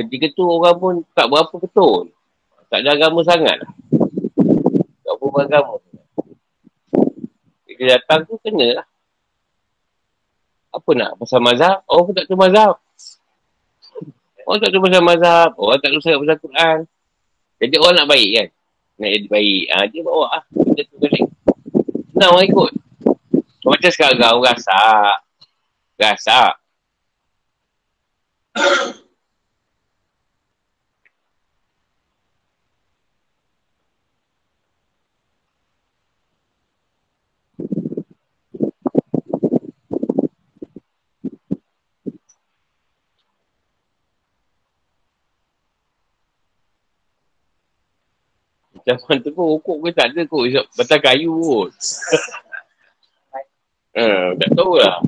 Ketika 0.00 0.32
tu 0.32 0.48
orang 0.48 0.76
pun 0.80 0.94
tak 1.12 1.28
berapa 1.28 1.52
betul. 1.60 2.08
Tak 2.72 2.80
ada 2.80 2.96
agama 2.96 3.20
sangat. 3.26 3.60
Tak 5.04 5.14
berapa 5.20 5.38
agama. 5.44 5.76
Dia 7.66 7.98
datang 7.98 8.26
tu 8.26 8.38
kena 8.42 8.82
lah. 8.82 8.86
Apa 10.74 10.90
nak 10.94 11.18
pasal 11.18 11.42
mazhab? 11.42 11.82
Orang 11.90 12.04
pun 12.10 12.14
tak 12.14 12.26
tahu 12.30 12.38
mazhab. 12.38 12.74
Orang 14.46 14.60
tak 14.62 14.70
tahu 14.70 14.82
pasal 14.86 15.02
mazhab. 15.02 15.50
Orang 15.58 15.78
tak 15.82 15.90
tahu 15.90 16.02
sangat 16.02 16.18
pasal 16.22 16.38
Quran. 16.42 16.78
Jadi 17.58 17.74
orang 17.82 17.94
nak 17.98 18.08
baik 18.10 18.30
kan? 18.34 18.48
Nak 18.98 19.10
jadi 19.14 19.26
baik. 19.30 19.64
Ha, 19.74 19.76
dia 19.90 20.00
bawa 20.06 20.26
lah. 20.30 20.44
Dia 20.74 20.82
tu 20.86 20.96
balik. 21.02 21.26
Senang 22.14 22.30
orang 22.34 22.46
ikut. 22.46 22.72
Macam 23.68 23.90
sekarang 23.92 24.40
orang 24.40 24.56
rasak. 24.56 25.16
Rasak. 26.00 26.52
Zaman 48.88 49.20
tu 49.20 49.28
pun 49.36 49.44
rokok 49.52 49.76
pun 49.84 49.92
tak 49.92 50.16
ada 50.16 50.24
kot. 50.24 50.48
Batang 50.72 51.04
kayu 51.04 51.36
kot. 51.36 51.76
Ha, 53.98 54.30
tak 54.38 54.50
tahu 54.54 54.78
lah. 54.78 55.02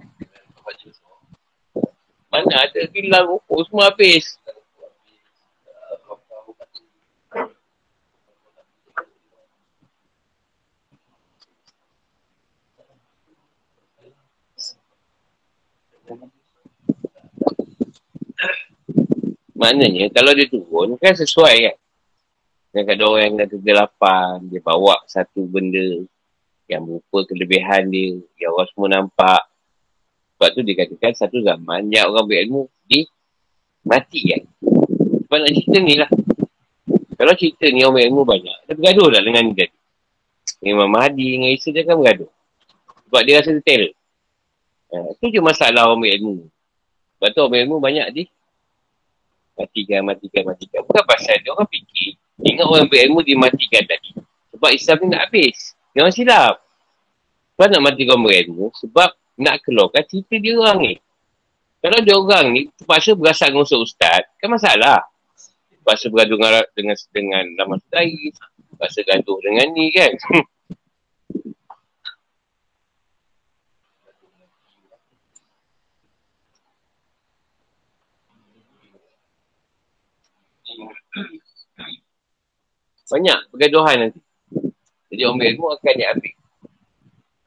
Mana 2.26 2.66
ada 2.66 2.80
kilang 2.90 3.38
rokok 3.38 3.70
semua 3.70 3.86
habis. 3.86 4.34
Maknanya 19.54 20.10
kalau 20.10 20.34
dia 20.34 20.50
turun 20.50 20.98
kan 20.98 21.14
sesuai 21.14 21.54
kan. 21.62 21.76
Yang 22.74 22.86
ada 22.90 23.04
orang 23.06 23.22
yang 23.22 23.34
kata 23.38 23.54
kegelapan, 23.54 24.34
dia 24.50 24.62
bawa 24.62 24.98
satu 25.06 25.46
benda 25.46 26.06
yang 26.70 26.86
berupa 26.86 27.26
kelebihan 27.26 27.90
dia, 27.90 28.14
yang 28.38 28.54
orang 28.54 28.68
semua 28.70 28.88
nampak. 28.88 29.42
Sebab 30.38 30.48
tu 30.54 30.62
dikatakan 30.62 31.12
satu 31.18 31.42
zaman 31.42 31.90
yang 31.90 32.08
orang 32.08 32.24
berilmu 32.30 32.70
di 32.86 33.04
mati 33.82 34.30
kan. 34.30 34.42
Sebab 35.26 35.36
nak 35.36 35.52
cerita 35.52 35.78
ni 35.82 35.94
lah. 35.98 36.10
Kalau 37.20 37.34
cerita 37.36 37.66
ni 37.68 37.82
orang 37.82 37.96
berilmu 38.00 38.22
banyak, 38.22 38.56
dia 38.70 38.72
bergaduh 38.78 39.08
lah 39.10 39.20
dengan 39.20 39.44
dia. 39.52 39.68
Imam 40.64 40.88
Mahdi 40.88 41.36
dengan 41.36 41.50
Isa 41.52 41.68
dia 41.74 41.84
kan 41.84 41.98
bergaduh. 41.98 42.30
Sebab 43.10 43.20
dia 43.26 43.42
rasa 43.42 43.50
detail. 43.52 43.90
Ha, 44.90 44.96
itu 45.18 45.34
je 45.34 45.40
masalah 45.42 45.90
orang 45.90 46.06
berilmu. 46.06 46.46
Sebab 47.18 47.28
tu 47.34 47.38
orang 47.42 47.52
berilmu 47.52 47.76
banyak 47.82 48.06
di 48.14 48.22
matikan, 49.58 50.00
matikan, 50.06 50.42
matikan. 50.46 50.80
Bukan 50.86 51.04
pasal 51.04 51.36
dia 51.42 51.50
orang 51.52 51.68
fikir. 51.68 52.16
Ingat 52.40 52.64
orang 52.64 52.88
berilmu 52.88 53.20
dimatikan 53.20 53.84
tadi. 53.84 54.16
Sebab 54.56 54.70
Islam 54.72 54.96
ni 55.04 55.06
nak 55.12 55.22
habis. 55.28 55.76
Orang 55.98 56.14
silap. 56.14 56.62
Sebab 57.58 57.66
nak 57.76 57.82
matikan 57.82 58.16
orang 58.16 58.24
berilmu. 58.30 58.70
Sebab 58.78 59.10
nak 59.40 59.56
keluarkan 59.66 60.04
cerita 60.06 60.34
dia 60.38 60.54
orang 60.56 60.78
ni. 60.80 60.94
Kalau 61.80 61.98
dia 62.04 62.14
orang 62.14 62.46
ni 62.52 62.68
terpaksa 62.76 63.16
berasal 63.16 63.50
dengan 63.50 63.64
usul 63.64 63.82
ustaz, 63.88 64.28
kan 64.36 64.52
masalah. 64.52 65.00
Terpaksa 65.72 66.12
bergaduh 66.12 66.36
dengan 66.36 66.64
dengan, 66.76 66.96
dengan 67.10 67.44
nama 67.56 67.74
Sudai. 67.80 68.12
Terpaksa 68.76 69.00
gaduh 69.02 69.38
dengan 69.40 69.66
ni 69.72 69.88
kan. 69.90 70.12
Banyak 83.10 83.38
pergaduhan 83.50 83.96
nanti. 84.06 84.29
Jadi 85.10 85.20
orang 85.26 85.38
berilmu 85.42 85.66
akan 85.74 85.94
diambil. 85.98 86.34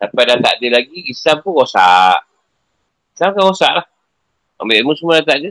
Sampai 0.04 0.24
dah 0.28 0.38
tak 0.44 0.54
ada 0.60 0.68
lagi, 0.68 1.00
Islam 1.08 1.38
pun 1.40 1.52
rosak. 1.64 2.20
Islam 3.16 3.30
kan 3.32 3.44
rosak 3.48 3.72
lah. 3.72 3.86
Orang 4.60 4.68
berilmu 4.68 4.94
semua 5.00 5.24
dah 5.24 5.26
tak 5.32 5.38
ada. 5.40 5.50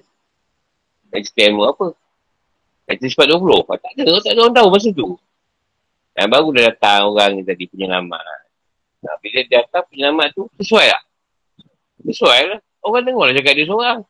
Dan 1.08 1.20
cerita 1.24 1.40
ilmu 1.48 1.62
apa? 1.64 1.86
Kata 2.84 3.04
sifat 3.08 3.26
20. 3.32 3.64
Tak 3.64 3.92
ada, 3.96 4.12
tak 4.20 4.32
ada 4.36 4.40
orang 4.44 4.56
tahu 4.56 4.68
masa 4.68 4.88
tu. 4.92 5.08
Dan 6.12 6.28
baru 6.28 6.48
dah 6.52 6.62
datang 6.68 7.00
orang 7.08 7.40
yang 7.40 7.46
tadi 7.48 7.64
penyelamat. 7.72 8.20
Nah, 9.02 9.16
bila 9.24 9.40
dia 9.48 9.64
datang 9.64 9.88
penyelamat 9.88 10.28
tu, 10.36 10.44
sesuai 10.60 10.86
lah. 10.92 11.02
Sesuai 12.04 12.40
lah. 12.52 12.60
Orang 12.84 13.02
dengar 13.08 13.30
lah 13.30 13.34
cakap 13.38 13.54
dia 13.56 13.66
seorang. 13.66 14.00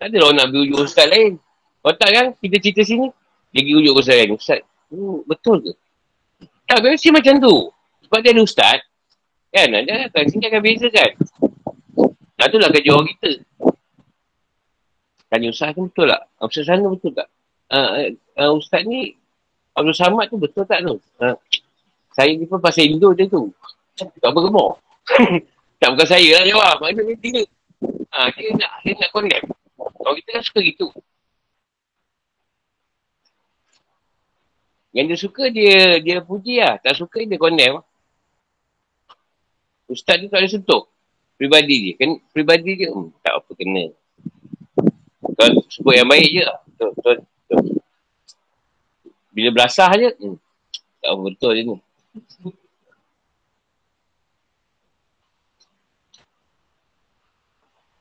Tak 0.00 0.06
ada 0.10 0.16
orang 0.24 0.36
nak 0.40 0.48
berujuk 0.50 0.80
ustaz 0.82 1.06
lain. 1.06 1.36
Kalau 1.80 1.94
tak 1.96 2.10
kan, 2.10 2.26
kita 2.40 2.56
cerita 2.58 2.82
sini, 2.82 3.06
dia 3.52 3.60
pergi 3.62 3.74
ujuk 3.78 3.94
ustaz 4.00 4.16
lain. 4.16 4.30
Ustaz, 4.34 4.60
hmm, 4.90 5.18
betul 5.28 5.56
ke? 5.62 5.72
Tak, 6.70 6.86
biasa 6.86 7.10
macam 7.10 7.34
tu. 7.42 7.56
Sebab 8.06 8.18
dia 8.22 8.30
ada 8.30 8.42
ustaz, 8.46 8.78
kan? 9.50 9.66
Dia 9.74 10.06
akan, 10.06 10.22
sini 10.30 10.46
akan 10.46 10.62
beza 10.62 10.86
kan? 10.86 11.10
Nah, 12.38 12.46
tu 12.46 12.62
lah 12.62 12.70
kerja 12.70 12.94
orang 12.94 13.10
kita. 13.10 13.30
Tanya 15.26 15.50
ustaz 15.50 15.74
tu 15.74 15.90
betul 15.90 16.06
tak? 16.14 16.22
Ustaz 16.38 16.70
sana 16.70 16.86
betul 16.86 17.10
tak? 17.10 17.26
Uh, 17.74 18.14
uh, 18.38 18.54
ustaz 18.54 18.86
ni, 18.86 19.18
Abdul 19.74 19.98
Samad 19.98 20.30
tu 20.30 20.38
betul 20.38 20.62
tak 20.62 20.86
tu? 20.86 21.02
Uh, 21.18 21.34
saya 22.14 22.38
ni 22.38 22.46
pun 22.46 22.62
pasal 22.62 22.86
Indo 22.86 23.10
dia 23.18 23.26
tu. 23.26 23.50
Tak 23.98 24.30
bergemar. 24.30 24.78
tak 25.82 25.90
bukan 25.90 26.06
saya 26.06 26.38
lah 26.38 26.44
jawab. 26.46 26.86
Mana 26.86 27.02
dia? 27.18 27.42
Ha, 28.14 28.30
dia 28.30 28.54
nak, 28.54 28.72
dia 28.86 28.94
nak 28.94 29.10
connect. 29.10 29.42
Kalau 29.74 30.14
kita 30.22 30.28
kan 30.38 30.42
suka 30.46 30.60
gitu. 30.62 30.86
Yang 34.90 35.06
dia 35.06 35.18
suka 35.18 35.44
dia 35.50 36.02
dia 36.02 36.18
puji 36.18 36.58
lah. 36.58 36.78
Tak 36.82 36.98
suka 36.98 37.22
dia 37.22 37.38
condemn. 37.38 37.82
Ustaz 39.90 40.22
tu 40.22 40.26
tak 40.30 40.42
ada 40.42 40.48
sentuh. 40.50 40.82
Pribadi 41.38 41.76
dia. 41.82 41.94
Kan, 41.98 42.18
pribadi 42.34 42.78
dia 42.78 42.90
hmm, 42.90 43.10
tak 43.22 43.42
apa 43.42 43.50
kena. 43.54 43.84
Kalau 45.34 45.62
sebut 45.70 45.94
yang 45.94 46.10
baik 46.10 46.28
je. 46.30 46.44
Betul, 46.44 46.90
betul, 46.94 47.16
betul. 47.22 47.60
Bila 49.30 49.48
belasah 49.54 49.90
je. 49.94 50.10
Hmm, 50.18 50.36
tak 51.00 51.10
apa 51.10 51.20
betul 51.26 51.50
je 51.54 51.62
ni. 51.64 51.76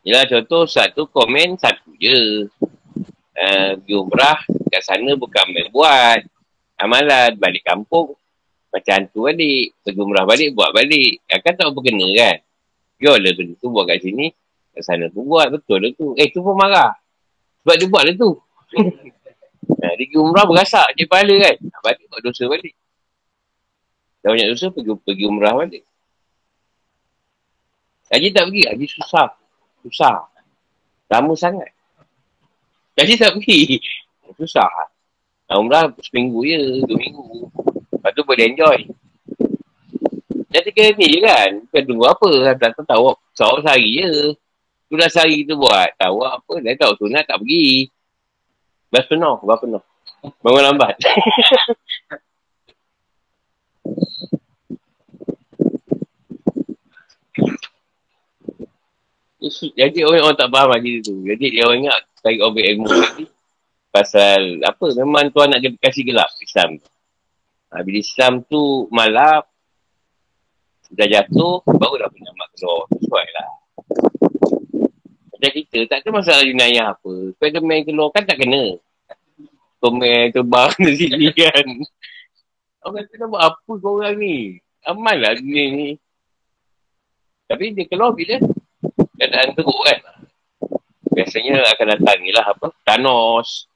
Yelah 0.10 0.26
contoh 0.26 0.66
satu 0.66 1.06
komen 1.06 1.54
satu 1.62 1.94
je. 2.02 2.50
Uh, 3.40 3.72
pergi 3.80 3.96
umrah 3.96 4.42
kat 4.68 4.84
sana 4.84 5.16
bukan 5.16 5.46
main 5.54 5.72
buat. 5.72 6.28
Amalan 6.80 7.36
balik 7.36 7.68
kampung. 7.68 8.16
Macam 8.72 8.94
hantu 8.96 9.28
balik. 9.28 9.76
Pergi 9.84 10.00
umrah 10.00 10.24
balik 10.24 10.56
buat 10.56 10.72
balik. 10.72 11.20
Kan 11.28 11.54
tak 11.54 11.68
apa 11.68 11.80
kena 11.84 12.08
kan. 12.16 12.38
Jual 13.00 13.20
lah 13.20 13.32
benda 13.36 13.54
tu 13.60 13.68
buat 13.68 13.86
kat 13.88 14.00
sini. 14.00 14.32
Kat 14.72 14.84
sana 14.88 15.12
tu 15.12 15.28
buat 15.28 15.52
betul 15.52 15.84
lah 15.84 15.92
tu. 16.00 16.16
Eh 16.16 16.32
tu 16.32 16.40
pun 16.40 16.56
marah. 16.56 16.96
Sebab 17.64 17.76
dia 17.76 17.88
buat 17.92 18.04
lah 18.08 18.16
tu. 18.16 18.32
ha, 19.84 19.88
dia 20.00 20.18
umrah 20.20 20.48
berasak 20.48 20.96
je 20.96 21.04
pahala 21.04 21.36
kan. 21.36 21.56
Ha, 21.60 21.78
balik 21.84 22.06
buat 22.08 22.22
dosa 22.24 22.44
balik. 22.48 22.76
Dah 24.20 24.36
banyak 24.36 24.48
dosa 24.52 24.68
pergi, 24.72 24.92
pergi 25.00 25.24
umrah 25.28 25.54
balik. 25.56 25.84
Haji 28.10 28.28
tak 28.32 28.44
pergi. 28.52 28.64
Haji 28.68 28.86
susah. 28.88 29.30
Susah. 29.84 30.28
Lama 31.12 31.34
sangat. 31.36 31.72
Haji 33.00 33.16
tak 33.16 33.32
pergi. 33.38 33.80
Susah. 34.40 34.70
Umrah 35.50 35.90
seminggu 36.06 36.46
je. 36.46 36.86
Dua 36.86 36.98
minggu. 36.98 37.50
Lepas 37.90 38.12
tu 38.14 38.22
boleh 38.22 38.46
enjoy. 38.54 38.80
Jadi 40.50 40.70
kira 40.74 40.94
ni 40.94 41.08
je 41.18 41.20
kan. 41.26 41.52
Bukan 41.66 41.84
tunggu 41.90 42.06
apa. 42.06 42.30
Tak 42.58 42.86
tahu. 42.86 43.18
Seorang 43.34 43.66
sehari 43.66 43.90
je. 43.98 44.12
Tu 44.90 44.94
dah 44.94 45.10
sehari 45.10 45.42
tu 45.46 45.58
buat. 45.58 45.90
Tahu 45.98 46.18
apa. 46.22 46.54
Dah 46.62 46.74
tahu 46.78 46.94
sunat 47.02 47.26
tak 47.26 47.42
pergi. 47.42 47.90
Bas 48.94 49.06
penuh. 49.10 49.38
Bas 49.42 49.58
penuh. 49.58 49.82
Bangun 50.46 50.64
lambat. 50.70 50.96
Jadi 59.80 60.04
orang, 60.04 60.30
orang 60.30 60.38
tak 60.38 60.52
faham 60.52 60.70
lagi 60.76 61.00
tu. 61.00 61.16
Jadi 61.24 61.46
dia 61.56 61.64
orang 61.64 61.88
ingat 61.88 62.00
cari 62.20 62.38
objek 62.44 62.66
ilmu. 62.76 62.92
Pasal 63.90 64.62
apa, 64.62 64.86
memang 65.02 65.34
tuan 65.34 65.50
nak 65.50 65.66
kasih 65.82 66.06
gelap 66.06 66.30
Islam 66.38 66.78
tu. 66.78 66.90
Ha, 67.70 67.82
bila 67.86 67.98
Islam 68.02 68.34
tu 68.46 68.86
malap, 68.90 69.50
dah 70.90 71.08
jatuh, 71.10 71.62
baru 71.66 72.02
dah 72.02 72.10
punya 72.10 72.32
mak 72.34 72.50
keluar. 72.58 72.86
Sesuai 72.98 73.28
lah. 73.34 73.50
Macam 75.30 75.52
kita, 75.54 75.80
tak 75.88 76.02
ada 76.02 76.10
masalah 76.12 76.44
Yunayah 76.44 76.98
apa. 76.98 77.14
Spiderman 77.38 77.86
keluar 77.86 78.10
kan 78.12 78.26
tak 78.26 78.42
kena. 78.42 78.76
Komen 79.80 80.36
terbang 80.36 80.74
di 80.86 80.94
sini 80.98 81.30
kan. 81.32 81.66
Orang 82.84 83.06
kata 83.06 83.14
nak 83.16 83.28
buat 83.32 83.44
apa 83.48 83.72
kau 83.80 84.02
orang 84.02 84.20
ni? 84.20 84.60
Aman 84.84 85.16
lah 85.22 85.38
dunia 85.38 85.66
ni. 85.72 85.90
Tapi 87.48 87.72
dia 87.72 87.88
keluar 87.88 88.12
bila 88.12 88.36
keadaan 89.16 89.56
teruk 89.56 89.80
kan. 89.88 90.00
Biasanya 91.16 91.64
akan 91.72 91.86
datang 91.96 92.18
ni 92.20 92.32
lah 92.36 92.46
apa. 92.50 92.68
Thanos. 92.84 93.69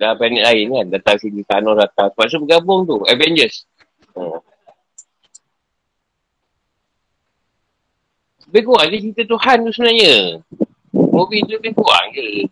Dah 0.00 0.16
planet 0.16 0.40
lain 0.48 0.66
kan. 0.72 0.86
Datang 0.96 1.16
sini 1.20 1.44
Thanos 1.44 1.76
datang. 1.76 2.08
Sebab 2.16 2.24
tu 2.24 2.40
bergabung 2.48 2.88
tu. 2.88 2.96
Avengers. 3.04 3.68
Hmm. 4.16 4.40
Lebih 8.48 8.62
kurang 8.64 8.88
je 8.90 8.98
cerita 8.98 9.22
Tuhan 9.28 9.56
tu 9.62 9.70
sebenarnya. 9.76 10.40
Movie 10.90 11.44
tu 11.44 11.52
lebih 11.54 11.76
kurang 11.76 12.16
je. 12.16 12.48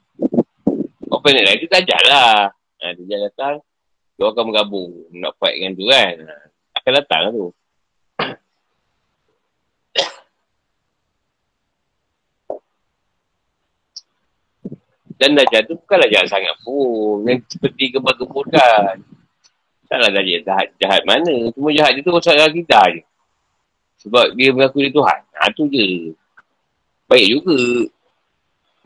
Orang 1.09 1.23
planet 1.25 1.43
lain 1.49 1.59
tu 1.65 1.69
tajak 1.73 2.01
lah. 2.05 2.53
Ha, 2.85 2.95
dia 2.95 3.17
datang. 3.17 3.65
Dia 4.21 4.29
akan 4.29 4.45
bergabung. 4.53 5.09
Nak 5.17 5.33
fight 5.41 5.57
dengan 5.57 5.73
tu 5.73 5.85
kan. 5.89 6.15
Ha, 6.21 6.35
akan 6.79 6.93
datang 7.01 7.21
lah 7.25 7.33
tu. 7.33 7.49
Dan 15.19 15.35
Dajjal 15.35 15.67
tu 15.67 15.75
bukanlah 15.75 16.07
jahat 16.07 16.31
sangat 16.31 16.55
pun. 16.63 17.27
Yang 17.27 17.51
seperti 17.51 17.91
gemar-gemburkan. 17.91 19.03
Taklah 19.91 20.11
Dajjal 20.15 20.47
jahat, 20.47 20.69
jahat 20.79 21.03
mana. 21.03 21.51
Cuma 21.53 21.75
jahat 21.75 21.99
dia 21.99 22.07
tu 22.07 22.15
rosak 22.15 22.39
kita 22.39 22.81
je. 22.95 23.03
Sebab 24.07 24.39
dia 24.39 24.55
mengaku 24.55 24.87
dia 24.87 24.95
Tuhan. 24.95 25.21
Ha 25.35 25.51
tu 25.51 25.67
je. 25.67 26.15
Baik 27.11 27.27
juga. 27.35 27.59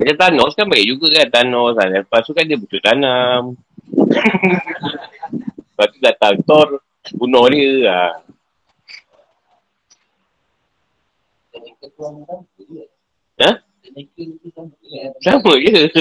Macam 0.00 0.16
Thanos 0.16 0.56
kan 0.56 0.66
baik 0.66 0.86
juga 0.88 1.06
kan 1.12 1.28
Thanos. 1.28 1.76
Ha. 1.76 1.84
Lepas 2.00 2.24
tu 2.24 2.32
kan 2.32 2.48
dia 2.48 2.56
betul 2.56 2.80
tanam. 2.80 3.52
Lepas 5.68 5.86
tu 5.92 5.98
datang 6.00 6.40
Thor. 6.48 6.80
Bunuh 7.12 7.44
dia. 7.52 7.92
Ha. 7.92 8.24
Ha? 13.42 13.50
Sama 15.20 15.52
je. 15.60 15.76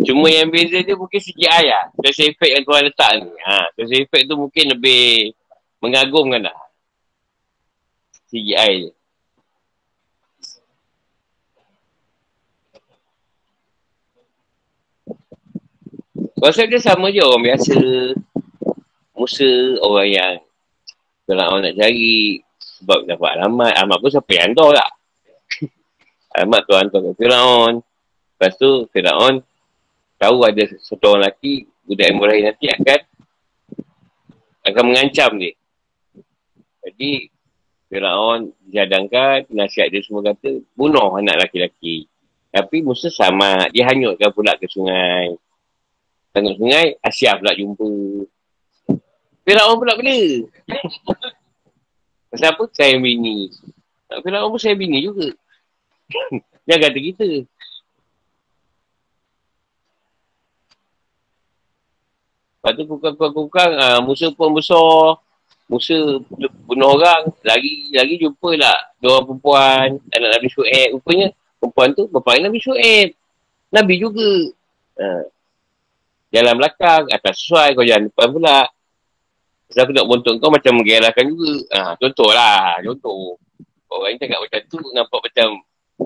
Cuma 0.00 0.32
yang 0.32 0.48
beza 0.48 0.80
dia 0.80 0.96
mungkin 0.96 1.20
CGI 1.20 1.68
lah. 1.68 1.92
Special 2.00 2.32
effect 2.32 2.52
yang 2.56 2.64
tuan 2.64 2.82
letak 2.88 3.20
ni. 3.20 3.30
Ha, 3.44 3.68
special 3.76 4.00
effect 4.00 4.24
tu 4.26 4.34
mungkin 4.34 4.64
lebih 4.72 5.36
mengagumkan 5.78 6.48
lah. 6.48 6.58
CGI 8.32 8.88
je. 8.88 8.90
Rasa 16.40 16.64
dia 16.64 16.80
sama 16.80 17.12
je 17.12 17.20
orang 17.20 17.44
biasa. 17.52 17.76
Musa 19.12 19.76
orang 19.84 20.08
yang 20.08 20.34
kalau 21.30 21.46
orang 21.54 21.70
nak 21.70 21.76
cari 21.78 22.42
sebab 22.58 23.06
dapat 23.06 23.30
alamat. 23.38 23.72
Alamat 23.78 23.98
pun 24.02 24.10
siapa 24.10 24.30
yang 24.34 24.44
hantar 24.50 24.68
tak? 24.74 24.90
alamat 26.34 26.60
tu 26.66 26.74
hantar 26.74 27.00
ke 27.06 27.10
Firaun. 27.14 27.74
Lepas 28.34 28.52
tu 28.58 28.70
Firaun 28.90 29.34
tahu 30.18 30.36
ada 30.42 30.62
satu 30.82 31.14
orang 31.14 31.30
lelaki 31.30 31.70
budak 31.86 32.10
Ibrahim 32.10 32.42
nanti 32.50 32.66
akan 32.66 33.00
akan 34.66 34.84
mengancam 34.90 35.30
dia. 35.38 35.54
Jadi 36.82 37.30
Firaun 37.90 38.54
dijadangkan, 38.66 39.50
nasihat 39.50 39.90
dia 39.90 40.02
semua 40.02 40.22
kata 40.22 40.62
bunuh 40.78 41.14
anak 41.18 41.46
lelaki-lelaki. 41.46 42.06
Tapi 42.50 42.82
Musa 42.82 43.10
sama, 43.10 43.70
dia 43.70 43.86
hanyutkan 43.86 44.30
pula 44.34 44.58
ke 44.58 44.66
sungai. 44.66 45.34
Tengok 46.30 46.54
sungai, 46.58 46.98
Asia 47.02 47.34
pula 47.38 47.54
jumpa. 47.54 47.86
Firaun 49.44 49.76
pula 49.80 49.96
bila? 49.96 50.16
Pasal 52.30 52.54
apa? 52.54 52.64
Saya 52.70 53.00
bini. 53.00 53.50
Firaun 54.06 54.52
pun 54.52 54.60
saya 54.60 54.76
bini 54.76 55.02
juga. 55.02 55.32
dia 56.66 56.76
kata 56.76 56.98
kita. 56.98 57.28
Lepas 62.60 62.76
tu 62.76 62.84
kukang-kukang, 62.84 63.72
uh, 63.72 64.00
Musa 64.04 64.28
pun 64.36 64.52
besar. 64.52 65.16
Musa 65.64 65.96
bunuh 66.68 66.92
orang. 66.92 67.32
Lagi 67.40 67.88
lagi 67.96 68.20
jumpa 68.20 68.52
lah 68.60 68.76
dua 69.00 69.16
orang 69.16 69.26
perempuan. 69.32 69.88
Anak 70.12 70.30
Nabi 70.36 70.48
Shu'eb. 70.52 70.98
Rupanya 70.98 71.32
perempuan 71.56 71.88
tu 71.96 72.04
bapa 72.12 72.36
Nabi 72.36 72.60
Shu'eb. 72.60 73.16
Nabi 73.72 73.94
juga. 73.96 74.52
Uh, 75.00 75.24
jalan 76.28 76.60
belakang, 76.60 77.08
atas 77.08 77.40
sesuai. 77.40 77.72
Kau 77.72 77.86
jalan 77.86 78.12
depan 78.12 78.28
pula. 78.28 78.68
Sebab 79.70 79.82
aku 79.86 79.92
nak 79.94 80.06
bontok 80.10 80.34
kau 80.42 80.50
macam 80.50 80.72
menggerahkan 80.82 81.24
juga. 81.30 81.52
Ha, 81.74 81.94
contoh 81.94 82.30
lah. 82.34 82.82
Contoh. 82.82 83.38
Orang 83.90 84.14
ni 84.14 84.18
cakap 84.22 84.38
macam 84.42 84.60
tu 84.66 84.78
nampak 84.94 85.20
macam 85.22 85.48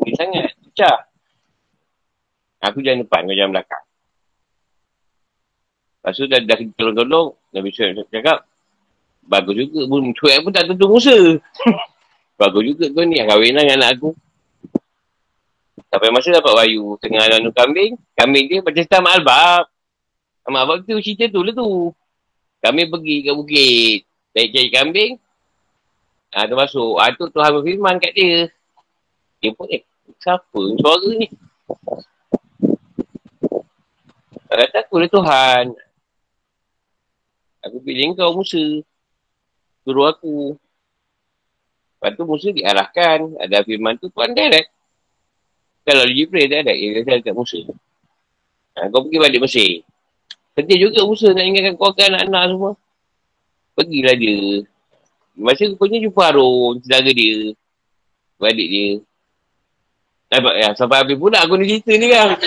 ni 0.05 0.13
sangat. 0.17 0.53
Pecah. 0.69 0.97
Aku 2.65 2.81
jalan 2.81 3.05
depan, 3.05 3.29
kau 3.29 3.37
jalan 3.37 3.53
belakang. 3.53 3.85
Lepas 6.01 6.21
tu 6.21 6.29
dah, 6.29 6.41
dah 6.41 6.59
tolong-tolong, 6.77 7.29
Nabi 7.57 7.69
Syed 7.73 7.97
cakap, 8.13 8.45
bagus 9.25 9.57
juga. 9.57 9.89
Syed 9.89 10.41
pun 10.45 10.53
tak 10.53 10.69
tentu 10.69 10.85
Musa. 10.89 11.17
bagus 12.41 12.63
juga 12.69 12.89
kau 12.93 13.05
ni, 13.05 13.21
kahwin 13.21 13.57
lah 13.57 13.65
dengan 13.65 13.81
anak 13.81 13.91
aku. 14.01 14.11
Sampai 15.89 16.13
masa 16.13 16.29
dapat 16.35 16.53
bayu 16.53 17.01
tengah 17.01 17.25
lalu 17.25 17.51
kambing, 17.57 17.93
kambing 18.19 18.45
dia 18.51 18.61
macam 18.61 18.83
Islam 18.85 19.05
Al-Bab. 19.13 19.65
Al-Bab 20.45 20.77
tu 20.85 21.01
cerita 21.01 21.25
tu 21.33 21.41
lah 21.41 21.55
tu. 21.57 21.93
Kami 22.65 22.89
pergi 22.89 23.17
ke 23.21 23.31
bukit. 23.37 24.01
Cari-cari 24.33 24.69
kambing. 24.73 25.13
Ha, 26.33 26.49
tu 26.49 26.57
masuk. 26.57 26.97
Ha, 26.97 27.13
tu 27.13 27.29
Tuhan 27.29 27.61
berfirman 27.61 28.01
kat 28.01 28.17
dia. 28.17 28.49
Dia 29.45 29.53
pun, 29.53 29.69
eh, 29.69 29.85
siapa 30.17 30.61
suara 30.81 31.11
ni? 31.13 31.29
Tak 34.49 34.57
kata 34.65 34.79
aku 34.81 34.97
lah 34.97 35.11
Tuhan. 35.13 35.65
Aku 37.69 37.77
pilih 37.85 38.17
kau 38.17 38.33
Musa. 38.33 38.81
Suruh 39.85 40.09
aku. 40.09 40.57
Lepas 42.01 42.17
tu 42.17 42.25
Musa 42.25 42.49
diarahkan. 42.49 43.45
Ada 43.45 43.61
firman 43.61 44.01
tu 44.01 44.09
Tuhan 44.09 44.33
direct. 44.33 44.73
Kalau 45.85 46.09
Jibril 46.09 46.49
tak 46.49 46.65
ada, 46.65 46.73
dia 46.73 47.05
ada 47.05 47.21
kat 47.21 47.37
Musa. 47.37 47.61
Ha, 48.81 48.89
kau 48.89 49.05
pergi 49.05 49.21
balik 49.21 49.45
Mesir. 49.45 49.85
Penting 50.55 50.79
juga 50.87 51.03
Musa 51.03 51.35
nak 51.35 51.43
ingatkan 51.43 51.75
keluarga 51.75 52.03
anak-anak 52.15 52.43
semua. 52.55 52.73
Pergilah 53.75 54.15
dia. 54.15 54.63
Masa 55.35 55.67
rupanya 55.67 55.99
jumpa 55.99 56.23
Harun, 56.31 56.79
saudara 56.79 57.11
dia. 57.11 57.59
Balik 58.39 58.69
dia. 58.71 59.03
Dapat 60.31 60.55
ya, 60.63 60.69
sampai 60.79 61.03
habis 61.03 61.19
pula 61.19 61.43
aku 61.43 61.59
ni 61.59 61.67
cerita 61.67 61.93
ni 61.99 62.07
kan. 62.07 62.29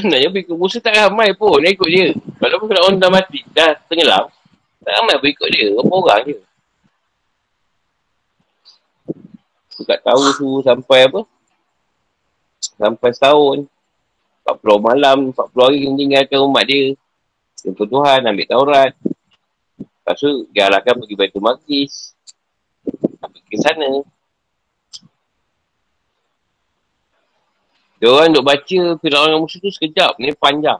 Sebenarnya 0.00 0.30
pengikut 0.32 0.56
Musa 0.58 0.78
tak 0.80 0.96
ramai 0.96 1.34
pun 1.36 1.60
yang 1.62 1.74
ikut 1.74 1.88
dia. 1.90 2.14
Walaupun 2.40 2.66
Fir'aun 2.70 2.94
dah 3.00 3.10
mati, 3.12 3.40
dah 3.52 3.76
tenggelam, 3.88 4.30
tak 4.82 4.92
ramai 4.98 5.14
pun 5.20 5.28
ikut 5.30 5.48
dia. 5.52 5.66
Berapa 5.74 5.94
orang 5.94 6.22
je. 6.28 6.36
Tak 9.84 10.00
tahu 10.06 10.22
tu 10.38 10.48
sampai 10.62 11.10
apa. 11.10 11.20
Sampai 12.78 13.10
setahun. 13.12 13.66
40 14.44 14.60
malam, 14.76 15.18
40 15.32 15.64
hari 15.64 15.78
dia 15.82 15.92
tinggalkan 15.96 16.38
umat 16.44 16.64
dia. 16.68 16.92
Jumpa 17.64 17.82
Tuhan, 17.88 18.20
ambil 18.28 18.46
Taurat. 18.46 18.92
Lepas 19.80 20.16
tu, 20.20 20.44
dia 20.52 20.68
pergi 20.68 21.16
Baitul 21.16 21.40
Maqdis. 21.40 22.12
Sampai 23.18 23.40
ke 23.48 23.56
sana. 23.56 24.04
Dia 28.04 28.12
orang 28.12 28.36
duk 28.36 28.44
baca 28.44 28.80
Fir'aun 29.00 29.32
dengan 29.32 29.40
Musa 29.40 29.56
tu 29.56 29.72
sekejap. 29.72 30.20
Ni 30.20 30.36
panjang. 30.36 30.76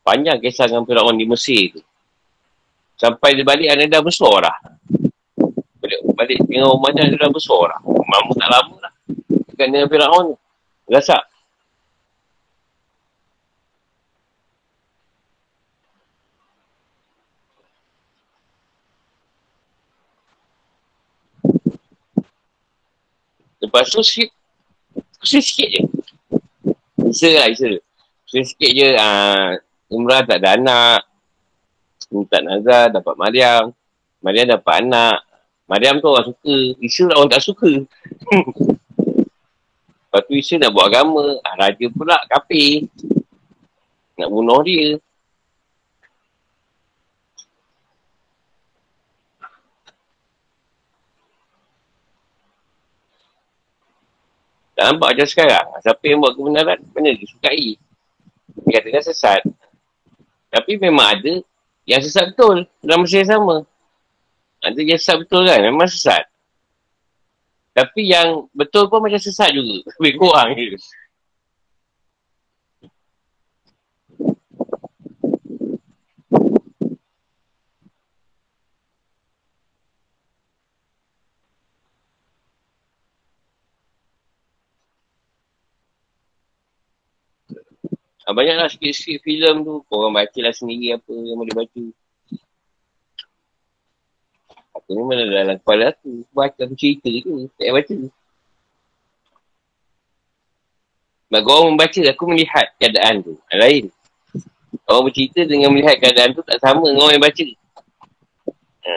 Panjang 0.00 0.40
kisah 0.40 0.72
dengan 0.72 0.88
Fir'aun 0.88 1.12
di 1.12 1.28
Mesir 1.28 1.76
tu. 1.76 1.84
Sampai 2.96 3.36
dia 3.36 3.44
balik, 3.44 3.68
anak 3.68 3.92
dah 3.92 4.00
besar 4.00 4.48
dah. 4.48 4.56
Balik, 5.84 6.00
balik 6.16 6.40
dengan 6.48 6.72
rumah 6.72 6.96
dia, 6.96 7.12
dah 7.12 7.28
besar 7.28 7.76
dah. 7.76 7.80
Mamu 7.84 8.32
tak 8.40 8.48
lama 8.56 8.72
lah. 8.80 8.92
Dekat 9.52 9.68
dengan 9.68 9.88
Fir'aun 9.92 10.32
tu. 10.32 10.36
Rasak. 10.88 11.28
Lepas 23.60 23.92
tu 23.92 24.00
sikit, 24.00 24.32
sikit 25.20 25.68
je. 25.68 25.84
Isa 27.10 27.28
lah, 27.34 27.50
Isa. 27.50 27.70
Sikit-sikit 28.30 28.70
je, 28.70 28.88
uh, 28.94 29.58
Imran 29.90 30.22
tak 30.22 30.38
ada 30.38 30.54
anak. 30.54 31.02
Minta 32.14 32.38
Nazar, 32.38 32.94
dapat 32.94 33.14
Mariam. 33.18 33.74
Mariam 34.22 34.46
dapat 34.46 34.86
anak. 34.86 35.26
Mariam 35.66 35.98
tu 35.98 36.06
orang 36.06 36.26
suka. 36.30 36.56
Isa 36.78 37.10
lah 37.10 37.18
orang 37.18 37.34
tak 37.34 37.42
suka. 37.42 37.70
Lepas 40.10 40.22
tu 40.26 40.34
Isa 40.38 40.54
nak 40.58 40.70
buat 40.74 40.86
agama. 40.90 41.38
Ah, 41.42 41.54
Raja 41.58 41.86
pula 41.90 42.18
kafir. 42.30 42.86
Nak 44.18 44.28
bunuh 44.30 44.62
dia. 44.62 44.98
Tak 54.80 54.96
nampak 54.96 55.12
macam 55.12 55.28
sekarang. 55.28 55.66
Siapa 55.84 56.02
yang 56.08 56.24
buat 56.24 56.32
kebenaran, 56.40 56.80
mana 56.96 57.12
dia 57.12 57.28
sukai. 57.28 57.76
Dia 58.64 58.80
katakan 58.80 59.04
sesat. 59.04 59.44
Tapi 60.48 60.80
memang 60.80 61.04
ada 61.04 61.44
yang 61.84 62.00
sesat 62.00 62.32
betul 62.32 62.64
dalam 62.80 63.04
masa 63.04 63.20
yang 63.20 63.28
sama. 63.28 63.56
Ada 64.64 64.80
yang 64.80 64.96
sesat 64.96 65.20
betul 65.20 65.44
kan, 65.44 65.60
memang 65.60 65.84
sesat. 65.84 66.24
Tapi 67.76 68.08
yang 68.08 68.48
betul 68.56 68.88
pun 68.88 69.04
macam 69.04 69.20
sesat 69.20 69.52
juga. 69.52 69.84
Lebih 70.00 70.16
kurang 70.16 70.56
je. 70.56 70.80
Ha, 88.30 88.34
banyaklah 88.38 88.70
sikit-sikit 88.70 89.26
filem 89.26 89.66
tu. 89.66 89.82
Korang 89.90 90.14
baca 90.14 90.38
lah 90.38 90.54
sendiri 90.54 90.94
apa 90.94 91.10
yang 91.10 91.34
boleh 91.34 91.50
baca. 91.50 91.82
Aku 94.78 94.90
ni 94.94 95.02
mana 95.02 95.26
dalam 95.26 95.58
kepala 95.58 95.90
aku. 95.90 96.22
Baca 96.30 96.60
aku 96.62 96.78
cerita 96.78 97.10
tu. 97.26 97.50
Tak 97.58 97.66
payah 97.66 97.74
baca. 97.74 97.96
Bagi 101.26 101.50
orang 101.50 101.66
membaca, 101.74 102.00
aku 102.06 102.24
melihat 102.30 102.66
keadaan 102.78 103.14
tu. 103.26 103.34
Lain. 103.50 103.90
Orang 104.86 105.10
bercerita 105.10 105.42
dengan 105.42 105.74
melihat 105.74 105.98
keadaan 105.98 106.30
tu 106.30 106.46
tak 106.46 106.62
sama 106.62 106.86
dengan 106.86 107.10
orang 107.10 107.18
yang 107.18 107.26
baca. 107.26 107.46
Ha. 108.86 108.94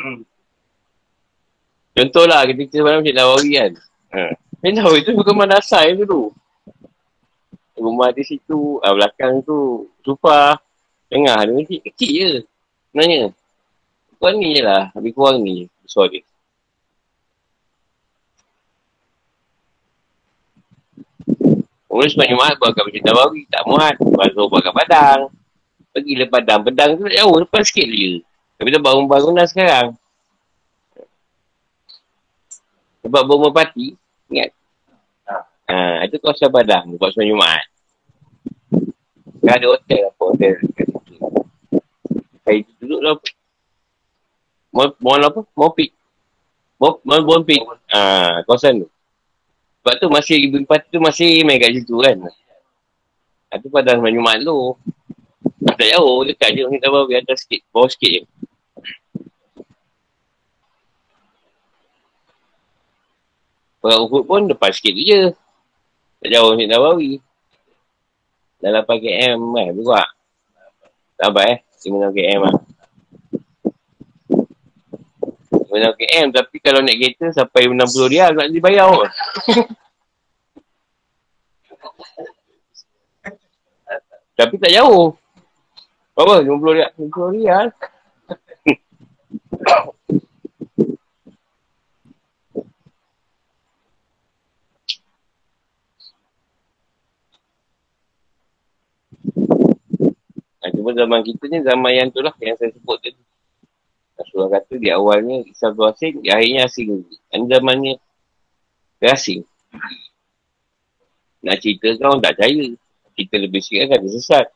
Hmm. 0.00 0.33
Contohlah 1.94 2.42
ketika 2.50 2.82
semalam 2.82 3.06
Cik 3.06 3.14
Nawawi 3.14 3.50
kan. 3.54 3.72
Ha. 4.10 4.34
Cik 4.34 4.72
Nawawi 4.74 5.06
tu 5.06 5.14
bukan 5.14 5.34
madrasah 5.38 5.86
yang 5.86 6.02
dulu. 6.02 6.34
Rumah 7.78 8.10
di 8.10 8.22
situ, 8.26 8.82
ah, 8.82 8.90
belakang 8.90 9.46
tu, 9.46 9.86
sofa. 10.02 10.58
Tengah 11.06 11.46
dia 11.46 11.54
kecil, 11.62 11.80
kecil 11.86 12.10
je. 12.10 12.40
Sebenarnya. 12.90 13.30
Kurang 14.18 14.36
ni 14.42 14.58
je 14.58 14.62
lah. 14.66 14.90
Lebih 14.98 15.12
kurang 15.14 15.38
ni. 15.46 15.70
Besar 15.86 16.10
dia. 16.10 16.22
Orang 21.86 22.10
sebab 22.10 22.26
Jumaat 22.26 22.58
buat 22.58 22.74
kat 22.74 22.82
Masjid 22.90 23.04
Nawawi. 23.06 23.46
Tak 23.46 23.62
muat. 23.70 23.94
Buat 24.02 24.62
kat 24.62 24.74
Padang. 24.74 25.20
Pergi 25.94 26.12
le 26.18 26.26
Padang. 26.26 26.60
Padang 26.66 26.98
tu 26.98 27.06
tak 27.06 27.14
jauh. 27.22 27.36
Lepas 27.38 27.70
sikit 27.70 27.86
je. 27.86 28.18
Tapi 28.58 28.68
tu 28.74 28.82
bangun-bangunan 28.82 29.46
sekarang. 29.46 29.94
Sebab 33.04 33.22
bawa 33.28 33.52
merpati, 33.52 33.92
ingat? 34.32 34.50
Ha. 35.28 35.36
ha. 35.68 35.76
itu 36.08 36.16
kawasan 36.16 36.48
Padang, 36.48 36.96
buat 36.96 37.12
semua 37.12 37.28
Jumaat. 37.28 37.66
Kan 39.44 39.60
ada 39.60 39.66
hotel 39.68 40.08
apa, 40.08 40.22
hotel 40.24 40.52
kat 40.72 40.88
situ. 40.88 41.14
Saya 42.48 42.58
duduk 42.80 43.00
lah. 43.04 43.14
Mohon 44.72 45.28
apa? 45.28 45.40
Mopik. 45.52 45.92
Mohon 46.80 47.22
Bonpik. 47.28 47.60
Ha, 47.92 48.40
kawasan 48.48 48.84
tu. 48.84 48.88
Sebab 49.84 49.94
tu 50.00 50.08
masih 50.08 50.36
ibu 50.40 50.64
merpati 50.64 50.88
tu 50.88 50.96
masih 50.96 51.44
main 51.44 51.60
kat 51.60 51.76
situ 51.76 51.92
kan. 52.00 52.16
Ha, 53.52 53.60
tu 53.60 53.68
Padang 53.68 54.00
semua 54.00 54.16
Jumaat 54.16 54.40
tu. 54.40 54.56
Tak 55.64 55.88
jauh, 55.92 56.24
dekat 56.24 56.56
je. 56.56 56.64
Kita 56.72 56.88
bawa 56.88 57.04
atas 57.20 57.44
sikit, 57.44 57.60
bawah 57.68 57.88
sikit 57.92 58.10
je. 58.16 58.22
Perang 63.84 64.08
Uhud 64.08 64.24
pun 64.24 64.48
depan 64.48 64.72
sikit 64.72 64.96
tu 64.96 65.04
je. 65.04 65.28
Tak 66.24 66.32
jauh 66.32 66.56
Masjid 66.56 66.72
Nawawi. 66.72 67.20
Dalam 68.56 68.80
8 68.80 68.96
km 68.96 69.44
kan, 69.52 69.76
juga. 69.76 70.08
Sampai 71.20 71.60
eh, 71.60 71.60
5 71.84 72.16
km 72.16 72.48
lah. 72.48 72.56
5 75.68 76.00
km 76.00 76.32
tapi 76.32 76.56
kalau 76.64 76.80
naik 76.80 76.96
kereta 76.96 77.28
sampai 77.36 77.68
60 77.68 78.08
rial 78.08 78.32
nak 78.32 78.48
dibayar 78.48 78.88
pun. 78.88 79.04
tapi 84.40 84.56
tak 84.64 84.72
jauh. 84.72 85.12
Berapa? 86.16 86.40
50 86.40 86.72
rial? 86.72 86.88
50 86.96 87.36
rial? 87.36 87.68
Ha, 100.64 100.72
cuma 100.72 100.83
zaman 100.94 101.20
kita 101.26 101.44
ni 101.50 101.58
zaman 101.60 101.92
yang 101.92 102.08
tu 102.14 102.22
lah 102.22 102.32
yang 102.40 102.56
saya 102.56 102.70
sebut 102.72 102.96
tadi. 103.02 103.22
Rasulullah 104.14 104.62
kata 104.62 104.74
di 104.78 104.88
awalnya 104.94 105.42
Islam 105.42 105.70
tu 105.74 105.84
asing, 105.84 106.14
di 106.22 106.30
akhirnya 106.30 106.70
asing. 106.70 107.02
Ini 107.34 107.46
zamannya 107.50 107.94
dia 109.02 109.10
asing. 109.10 109.42
Nak 111.44 111.56
cerita 111.60 111.92
kau 111.98 112.22
tak 112.22 112.38
percaya. 112.38 112.66
Kita 113.14 113.34
lebih 113.38 113.62
sikit 113.62 113.94
kan 113.94 113.98
dia 114.02 114.10
sesat. 114.10 114.46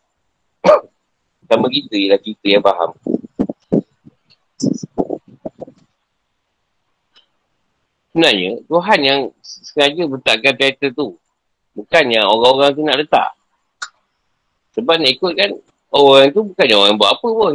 Sama 1.49 1.67
kita 1.71 1.95
ialah 1.95 2.21
kita 2.23 2.47
yang 2.59 2.65
faham. 2.65 2.91
Sebenarnya, 8.11 8.59
Tuhan 8.67 8.99
yang 9.07 9.21
sengaja 9.47 10.03
letakkan 10.11 10.55
title 10.59 10.91
tu. 10.91 11.09
Bukannya 11.79 12.27
orang-orang 12.27 12.75
tu 12.75 12.83
nak 12.83 12.99
letak. 12.99 13.31
Sebab 14.75 14.99
nak 14.99 15.11
ikut 15.15 15.33
kan, 15.39 15.51
orang 15.93 16.33
tu 16.33 16.41
bukannya 16.45 16.77
orang 16.77 16.97
buat 16.99 17.11
apa 17.17 17.29
pun. 17.29 17.55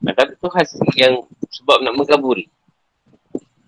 Nah, 0.00 0.14
tapi 0.16 0.32
Tuhan 0.40 0.64
yang 0.96 1.14
sebab 1.50 1.84
nak 1.84 1.94
mengkaburi. 1.98 2.48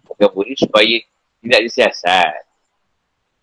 Mengkaburi 0.08 0.54
supaya 0.56 0.96
tidak 1.44 1.60
disiasat. 1.68 2.46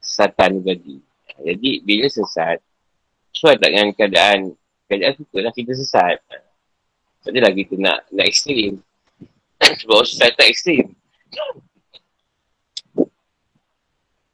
Satan 0.03 0.59
tadi. 0.65 0.99
Jadi 1.41 1.81
bila 1.81 2.05
sesat, 2.05 2.61
sesuai 3.33 3.57
tak 3.57 3.69
dengan 3.73 3.89
keadaan, 3.95 4.39
keadaan 4.85 5.13
suka 5.17 5.37
lah 5.41 5.53
kita 5.55 5.73
sesat. 5.73 6.21
Jadi 7.23 7.37
lah 7.39 7.51
kita 7.55 7.73
nak, 7.79 8.05
nak 8.11 8.25
ekstrim. 8.27 8.83
Sebab 9.81 10.03
saya 10.05 10.35
tak 10.35 10.51
ekstrim. 10.51 10.93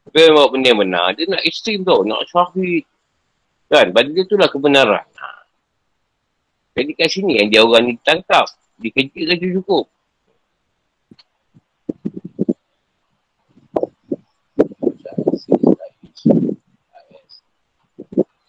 Tapi 0.09 0.25
memang 0.25 0.49
benda 0.49 0.73
yang 0.73 0.81
benar. 0.81 1.13
Dia 1.13 1.29
nak 1.29 1.45
ekstrim 1.45 1.85
tau. 1.85 2.01
Nak 2.01 2.25
syahid. 2.33 2.81
Kan? 3.69 3.93
Bagi 3.93 4.17
dia 4.17 4.25
tu 4.25 4.41
lah 4.41 4.49
kebenaran. 4.49 5.05
Ha. 5.05 5.38
Jadi 6.79 6.91
kat 6.95 7.11
sini 7.11 7.43
yang 7.43 7.47
dia 7.51 7.59
orang 7.59 7.91
ni 7.91 7.93
tangkap. 7.99 8.47
Dikejar 8.79 9.35
saja 9.35 9.47
cukup. 9.59 9.91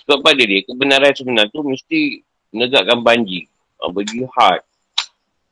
Sebab 0.07 0.19
pada 0.23 0.43
dia, 0.47 0.62
kebenaran 0.62 1.11
sebenar 1.11 1.51
tu 1.51 1.66
mesti 1.66 2.23
menegakkan 2.55 3.02
banjir. 3.02 3.51
Uh, 3.82 3.90
berjihad. 3.90 4.62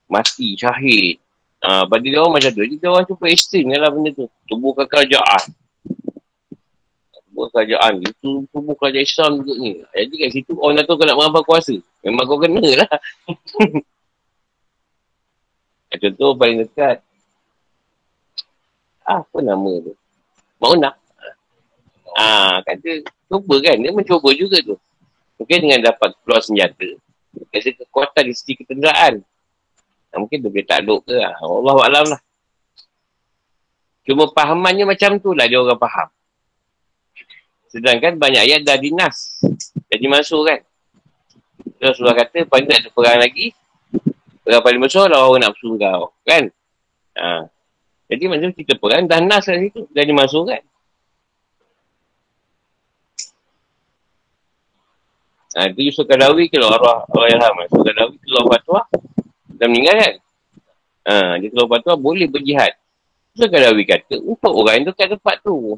Mati, 0.06 0.55
syahid. 0.55 1.18
Uh, 1.59 1.82
pada 1.90 2.06
dia 2.06 2.22
orang 2.22 2.38
macam 2.38 2.55
tu. 2.55 2.62
Jadi 2.62 2.74
dia 2.78 2.88
orang 2.94 3.06
cuba 3.10 3.26
ekstrim 3.26 3.74
lah 3.74 3.90
benda 3.90 4.14
tu. 4.14 4.30
Tubuhkan 4.46 4.86
kerajaan 4.86 5.50
buat 7.38 7.55
kerajaan 7.55 8.02
itu 8.02 8.50
tubuh 8.50 8.74
kerajaan 8.74 9.06
Islam 9.06 9.30
juga 9.38 9.55
ni. 9.62 9.78
Jadi 9.94 10.14
kat 10.18 10.30
situ 10.34 10.52
orang 10.59 10.82
kau 10.82 10.98
nak 10.98 11.14
mengambil 11.14 11.46
kuasa. 11.46 11.78
Memang 12.06 12.24
kau 12.26 12.38
kena 12.38 12.62
lah. 12.62 12.90
Contoh 15.98 16.36
paling 16.38 16.62
dekat. 16.62 17.02
Ah, 19.02 19.24
apa 19.24 19.38
nama 19.40 19.72
tu? 19.80 19.96
Mau 20.60 20.76
nak? 20.76 20.94
Ah, 22.14 22.60
kata 22.62 23.02
cuba 23.26 23.56
kan. 23.64 23.80
Dia 23.80 23.90
mencuba 23.90 24.30
juga 24.36 24.60
tu. 24.60 24.76
Mungkin 25.40 25.58
dengan 25.64 25.80
dapat 25.90 26.12
keluar 26.22 26.44
senjata. 26.44 26.98
Kasi 27.54 27.72
kekuatan 27.72 28.28
di 28.28 28.34
sisi 28.36 28.52
ketenderaan. 28.58 29.24
Nah, 30.12 30.16
mungkin 30.20 30.44
dia 30.44 30.50
boleh 30.50 30.66
takluk 30.66 31.00
ke 31.08 31.16
lah. 31.16 31.34
Allah 31.40 31.76
Alam 31.88 32.04
lah. 32.16 32.20
Cuma 34.08 34.24
pahamannya 34.32 34.88
macam 34.88 35.20
tu 35.20 35.36
lah 35.36 35.44
dia 35.44 35.60
orang 35.60 35.76
faham. 35.76 36.08
Sedangkan 37.68 38.16
banyak 38.16 38.40
ayat 38.44 38.60
dah 38.64 38.80
dinas. 38.80 39.40
Jadi 39.92 40.04
masuk 40.08 40.48
kan. 40.48 40.60
Rasulullah 41.78 42.18
kata, 42.18 42.44
tak 42.46 42.66
ada 42.66 42.90
perang 42.90 43.18
lagi. 43.22 43.55
Perang 44.42 44.62
paling 44.62 44.82
besar 44.82 45.06
lah 45.06 45.26
orang 45.26 45.46
nak 45.46 45.55
bersuruh 45.55 45.78
kau. 45.78 46.05
Kan? 46.26 46.50
Ha. 47.14 47.46
Jadi 48.09 48.24
macam 48.26 48.50
kita 48.56 48.72
perang 48.80 49.05
dah 49.05 49.20
nas 49.20 49.44
kat 49.46 49.60
situ. 49.62 49.86
Jadi 49.92 50.10
masuk 50.10 50.48
kan. 50.48 50.62
Ha, 55.59 55.66
itu 55.74 55.90
Yusuf 55.90 56.06
Kadawi 56.06 56.46
kalau 56.52 56.70
arwah 56.70 57.02
Allah 57.09 57.28
Ilham. 57.34 57.55
Yusuf 57.66 57.82
Kadawi 57.82 58.14
keluar 58.22 58.44
fatwa. 58.46 58.80
Dah 59.59 59.66
meninggal 59.66 59.96
kan? 59.98 60.14
Ha, 61.09 61.14
dia 61.42 61.48
keluar 61.50 61.68
fatwa 61.78 61.92
boleh 61.98 62.26
berjihad. 62.30 62.72
Yusuf 63.34 63.48
Kadawi 63.50 63.82
kata, 63.86 64.16
untuk 64.22 64.52
orang 64.55 64.86
itu 64.86 64.92
kat 64.94 65.10
tempat 65.12 65.42
tu. 65.42 65.76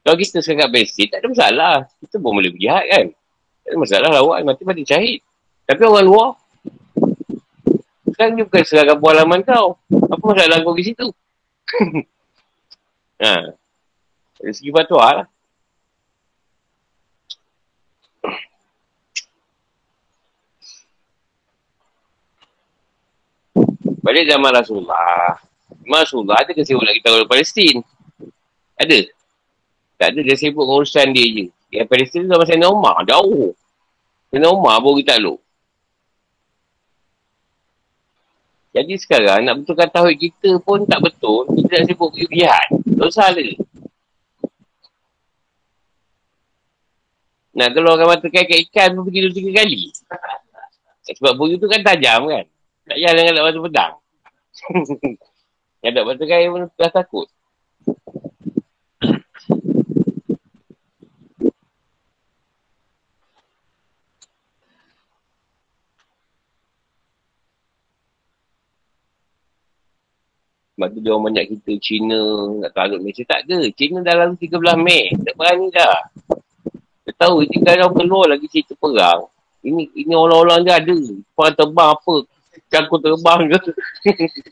Kalau 0.00 0.16
kita 0.16 0.40
sekarang 0.40 0.72
Palestin, 0.72 1.12
tak 1.12 1.20
ada 1.20 1.28
masalah. 1.28 1.76
Kita 2.00 2.16
pun 2.16 2.32
boleh 2.32 2.50
berjihad 2.50 2.84
kan. 2.88 3.06
Tak 3.64 3.68
ada 3.70 3.76
masalah 3.76 4.08
lawan, 4.10 4.40
mati 4.44 4.62
mati 4.64 4.82
syahid. 4.82 5.20
Tapi 5.68 5.82
orang 5.86 6.06
luar, 6.06 6.28
sekarang 8.10 8.36
ni 8.36 8.42
bukan 8.44 8.62
serang 8.66 8.88
kampung 8.96 9.10
halaman 9.14 9.40
kau. 9.46 9.80
Apa 9.88 10.22
masalah 10.24 10.60
kau 10.60 10.76
di 10.76 10.84
situ? 10.84 11.06
ha. 13.22 13.54
Dari 14.40 14.52
segi 14.56 14.72
fatwa 14.72 15.24
lah. 15.24 15.26
Balik 24.00 24.26
zaman 24.32 24.50
Rasulullah. 24.56 25.36
Rasulullah 25.84 26.40
ada 26.40 26.52
kesibuk 26.56 26.82
nak 26.82 26.96
kita 26.96 27.08
orang 27.12 27.28
Palestin. 27.28 27.84
Ada. 28.80 29.06
Tak 30.00 30.16
ada, 30.16 30.20
dia 30.24 30.36
sibuk 30.40 30.64
urusan 30.64 31.12
dia 31.12 31.26
je. 31.28 31.46
Yang 31.70 31.86
Palestin 31.86 32.26
tu 32.26 32.34
sama 32.34 32.44
Sayyidina 32.46 32.68
Umar, 32.70 33.02
jauh. 33.06 33.54
Sayyidina 34.30 34.48
Umar 34.50 34.82
baru 34.82 34.98
kita 34.98 35.18
takluk. 35.18 35.40
Jadi 38.70 38.94
sekarang 39.02 39.42
nak 39.42 39.54
betulkan 39.62 39.90
tauhid 39.90 40.18
kita 40.18 40.62
pun 40.62 40.86
tak 40.86 41.02
betul, 41.02 41.42
kita 41.58 41.82
nak 41.82 41.86
sibuk 41.90 42.14
jihad. 42.14 42.68
Dosa 42.86 43.34
dia. 43.34 43.58
Nak 47.50 47.74
kalau 47.74 47.98
orang 47.98 48.14
matakan 48.14 48.46
kat 48.46 48.58
ikan 48.70 48.94
pun 48.94 49.10
pergi 49.10 49.20
dua 49.26 49.32
tiga 49.34 49.50
kali. 49.58 49.82
Sebab 51.10 51.32
bulu 51.34 51.58
tu 51.58 51.66
kan 51.66 51.82
tajam 51.82 52.30
kan. 52.30 52.46
Tak 52.86 52.94
payah 52.94 53.12
dengan 53.14 53.32
nak 53.34 53.44
batu 53.50 53.60
pedang. 53.66 53.92
Yang 55.82 55.92
tak 55.98 56.04
batu 56.06 56.24
kaya 56.30 56.46
pun 56.46 56.60
dah 56.78 56.90
takut. 56.94 57.26
Sebab 70.80 70.96
tu 70.96 71.04
dia 71.04 71.12
orang 71.12 71.24
banyak 71.28 71.44
kita 71.44 71.76
Cina 71.76 72.16
nak 72.56 72.72
tarik 72.72 73.04
Malaysia. 73.04 73.20
Tak 73.28 73.44
ada. 73.44 73.68
Cina 73.76 74.00
dah 74.00 74.16
lalu 74.16 74.40
13 74.40 74.80
Mei. 74.80 75.12
Tak 75.12 75.36
berani 75.36 75.68
dah. 75.68 76.08
Dia 77.04 77.12
tahu 77.20 77.44
ini 77.44 77.60
kalau 77.60 77.92
keluar 77.92 78.32
lagi 78.32 78.48
cerita 78.48 78.72
perang. 78.80 79.28
Ini 79.60 79.92
ini 79.92 80.16
orang-orang 80.16 80.64
dia 80.64 80.80
ada. 80.80 80.96
Perang 81.36 81.52
terbang 81.52 81.88
apa. 81.92 82.14
Cangkul 82.72 82.98
terbang 83.04 83.40
ke. 83.52 83.72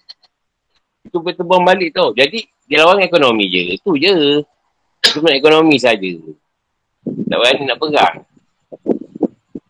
Itu 1.09 1.17
terbang 1.17 1.63
balik 1.65 1.97
tau. 1.97 2.13
Jadi 2.13 2.45
dia 2.69 2.85
lawan 2.85 3.01
ekonomi 3.01 3.49
je. 3.49 3.81
Itu 3.81 3.97
je. 3.97 4.45
Cuma 5.17 5.33
ekonomi 5.33 5.81
saja. 5.81 6.13
Tak 7.09 7.39
berani 7.41 7.63
nak 7.65 7.81
perang. 7.81 8.17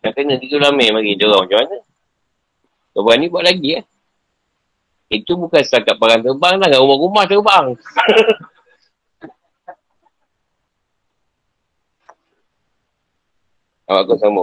Dah 0.02 0.10
kena 0.10 0.34
13 0.42 0.74
Mei 0.74 0.90
bagi 0.90 1.14
dia 1.14 1.30
orang 1.30 1.46
macam 1.46 1.58
mana. 1.62 1.78
Tak 2.98 3.02
berani 3.06 3.26
buat 3.30 3.46
lagi 3.46 3.78
eh. 3.78 3.86
Itu 5.13 5.37
bukan 5.37 5.61
setakat 5.61 5.95
perang 6.01 6.25
terbang 6.25 6.57
lah. 6.57 6.69
Rumah-rumah 6.73 7.25
terbang. 7.29 7.67
Awak 13.83 14.03
kau 14.09 14.17
sama. 14.17 14.41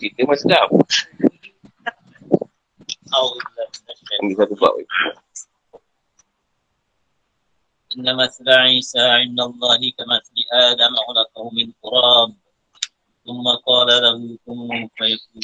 Cerita 0.00 0.24
masa 0.24 0.44
dah. 0.46 0.64
Ambil 4.22 4.34
satu 4.40 4.56
bab. 4.56 4.74
إن 7.96 8.16
مثل 8.16 8.44
عيسى 8.44 9.00
عند 9.00 9.40
الله 9.40 9.80
كمثل 9.96 10.36
آدم 10.52 10.94
خلقه 11.08 11.50
من 11.56 11.72
تراب 11.80 12.30
ثم 13.24 13.44
قال 13.66 13.88
له 14.04 14.38
كن 14.44 14.88
فيكون 14.96 15.42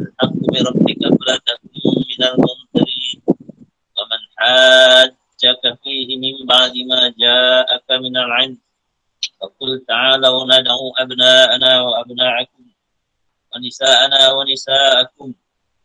الحق 0.00 0.34
بربك 0.50 1.02
فلا 1.18 1.36
تكن 1.46 1.70
من 1.86 2.20
الممترين 2.26 2.68
ومن 2.74 2.81
حاجك 4.42 5.62
فيه 5.84 6.08
من 6.18 6.46
بعد 6.46 6.72
ما 6.90 7.14
جاءك 7.18 7.90
من 7.90 8.16
العلم 8.16 8.58
فقل 9.40 9.84
تعالوا 9.88 10.44
ندعو 10.60 10.94
أبناءنا 10.98 11.80
وأبناءكم 11.82 12.62
ونساءنا 13.54 14.32
ونساءكم 14.32 15.34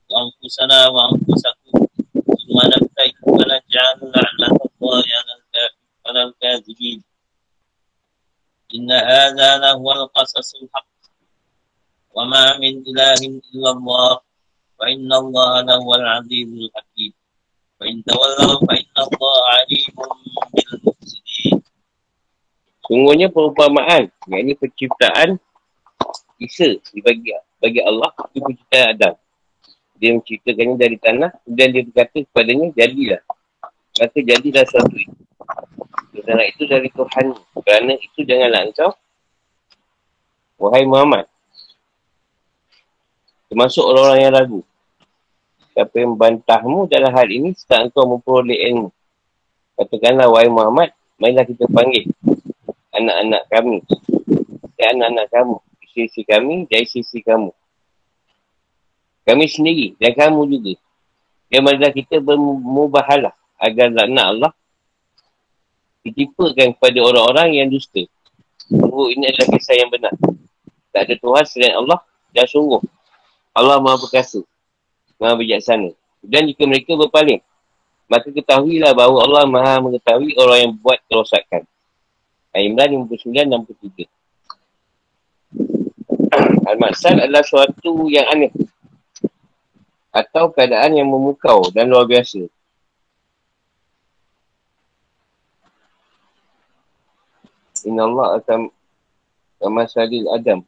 وأنفسنا 0.10 0.88
وأنفسكم 0.88 1.72
ثم 2.14 2.58
نبتهل 2.74 3.14
فنجعل 3.26 3.98
لعنة 4.16 4.60
الله 4.82 5.04
على 5.18 5.34
الكافرين 5.40 5.84
على 6.08 6.24
الكاذبين 6.24 7.04
إن 8.76 8.92
هذا 8.92 9.58
لهو 9.58 9.92
القصص 9.92 10.56
الحق 10.56 10.88
وما 12.14 12.58
من 12.58 12.74
إله 12.88 13.14
إلا 13.54 13.70
الله 13.72 14.20
وإن 14.80 15.14
الله 15.14 15.62
لهو 15.62 15.96
العزيز 15.96 16.48
الحكيم 16.54 17.14
وإن 17.84 18.04
تولوا 18.08 18.56
فإن 18.64 18.96
الله 18.96 19.38
عليم 19.56 19.96
بالمفسدين 20.54 21.58
Sungguhnya 22.84 23.32
perumpamaan, 23.32 24.12
yang 24.28 24.40
ini 24.44 24.60
penciptaan 24.60 25.40
Isa 26.36 26.76
dibagi 26.92 27.32
bagi 27.64 27.80
Allah 27.80 28.12
itu 28.36 28.44
penciptaan 28.44 28.86
Adam. 28.92 29.16
Dia 29.96 30.12
menciptakannya 30.20 30.76
dari 30.76 30.98
tanah 31.00 31.32
dan 31.48 31.68
dia 31.72 31.88
berkata 31.88 32.28
kepadanya, 32.28 32.76
jadilah. 32.76 33.24
Maka 34.04 34.20
jadilah 34.20 34.64
sesuatu 34.68 34.96
itu. 35.00 35.24
Kerana 36.12 36.44
itu 36.44 36.64
dari 36.68 36.90
Tuhan. 36.92 37.26
Kerana 37.64 37.94
itu 37.96 38.20
janganlah 38.28 38.62
engkau. 38.68 38.92
Wahai 40.60 40.84
Muhammad. 40.84 41.26
Termasuk 43.48 43.84
orang-orang 43.86 44.20
yang 44.28 44.34
ragu. 44.36 44.60
Siapa 45.79 45.95
yang 45.95 46.19
membantahmu 46.19 46.91
dalam 46.91 47.15
hal 47.15 47.31
ini 47.31 47.55
setelah 47.55 47.87
engkau 47.87 48.03
memperoleh 48.03 48.67
ilmu. 48.67 48.91
Katakanlah, 49.79 50.27
wahai 50.27 50.51
Muhammad, 50.51 50.91
mainlah 51.23 51.47
kita 51.47 51.71
panggil 51.71 52.11
anak-anak 52.91 53.47
kami. 53.47 53.79
Dan 54.75 54.99
anak-anak 54.99 55.27
kamu. 55.31 55.57
Sisi 55.95 56.27
kami 56.27 56.67
dari 56.67 56.83
sisi 56.83 57.23
kamu. 57.23 57.55
Kami 59.23 59.45
sendiri 59.47 59.95
dan 60.03 60.19
kamu 60.19 60.51
juga. 60.51 60.75
Yang 61.47 61.63
mana 61.63 61.87
kita 61.95 62.17
bermubahalah 62.27 63.39
agar 63.63 63.95
laknat 63.95 64.27
Allah 64.35 64.53
ditipakan 66.03 66.75
kepada 66.75 66.99
orang-orang 67.07 67.55
yang 67.55 67.71
dusta. 67.71 68.03
Sungguh 68.67 69.15
ini 69.15 69.31
adalah 69.31 69.47
kisah 69.55 69.79
yang 69.79 69.95
benar. 69.95 70.11
Tak 70.91 71.07
ada 71.07 71.15
Tuhan 71.15 71.45
selain 71.47 71.75
Allah 71.79 72.03
dan 72.35 72.51
sungguh. 72.51 72.83
Allah 73.55 73.79
maha 73.79 74.03
perkasa. 74.03 74.43
Maha 75.19 75.35
bijaksana. 75.39 75.91
Dan 76.23 76.51
jika 76.51 76.67
mereka 76.67 76.95
berpaling, 76.95 77.43
maka 78.09 78.33
ketahuilah 78.33 78.97
bahawa 78.97 79.19
Allah 79.27 79.45
maha 79.45 79.75
mengetahui 79.85 80.33
orang 80.41 80.59
yang 80.65 80.73
buat 80.79 80.99
kerosakan. 81.07 81.69
Al-Imran 82.57 83.05
59-63 83.05 84.09
Al-Maksal 86.69 87.21
adalah 87.21 87.45
suatu 87.45 88.09
yang 88.09 88.25
aneh 88.29 88.53
atau 90.13 90.49
keadaan 90.53 90.97
yang 90.97 91.09
memukau 91.09 91.69
dan 91.73 91.89
luar 91.89 92.09
biasa. 92.09 92.49
Inna 97.87 98.05
Allah 98.05 98.43
akan 98.43 98.61
Masalil 99.73 100.29
Adam. 100.29 100.61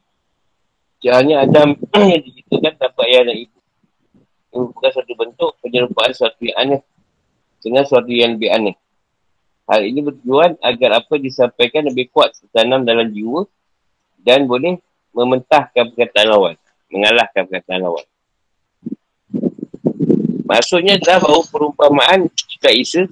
Jahanya 1.04 1.44
Adam 1.44 1.76
yang 2.12 2.22
diciptakan 2.24 2.72
tanpa 2.76 3.02
ayah 3.08 3.28
dan 3.28 3.36
ibu. 3.44 3.59
Bukan 4.50 4.90
satu 4.90 5.12
bentuk 5.14 5.54
penyerupaan 5.62 6.10
suatu 6.10 6.42
yang 6.42 6.58
aneh 6.58 6.80
dengan 7.62 7.86
suatu 7.86 8.10
yang 8.10 8.34
lebih 8.34 8.50
aneh. 8.50 8.74
Hal 9.70 9.86
ini 9.86 10.02
bertujuan 10.02 10.58
agar 10.58 10.98
apa 10.98 11.14
disampaikan 11.22 11.86
lebih 11.86 12.10
kuat 12.10 12.34
tertanam 12.34 12.82
dalam 12.82 13.06
jiwa 13.14 13.46
dan 14.18 14.50
boleh 14.50 14.82
mementahkan 15.14 15.94
perkataan 15.94 16.26
lawan. 16.26 16.54
Mengalahkan 16.90 17.46
perkataan 17.46 17.80
lawan. 17.86 18.06
Maksudnya 20.50 20.98
adalah 20.98 21.22
bahawa 21.22 21.46
perumpamaan 21.46 22.26
cita 22.34 22.74
Isa 22.74 23.06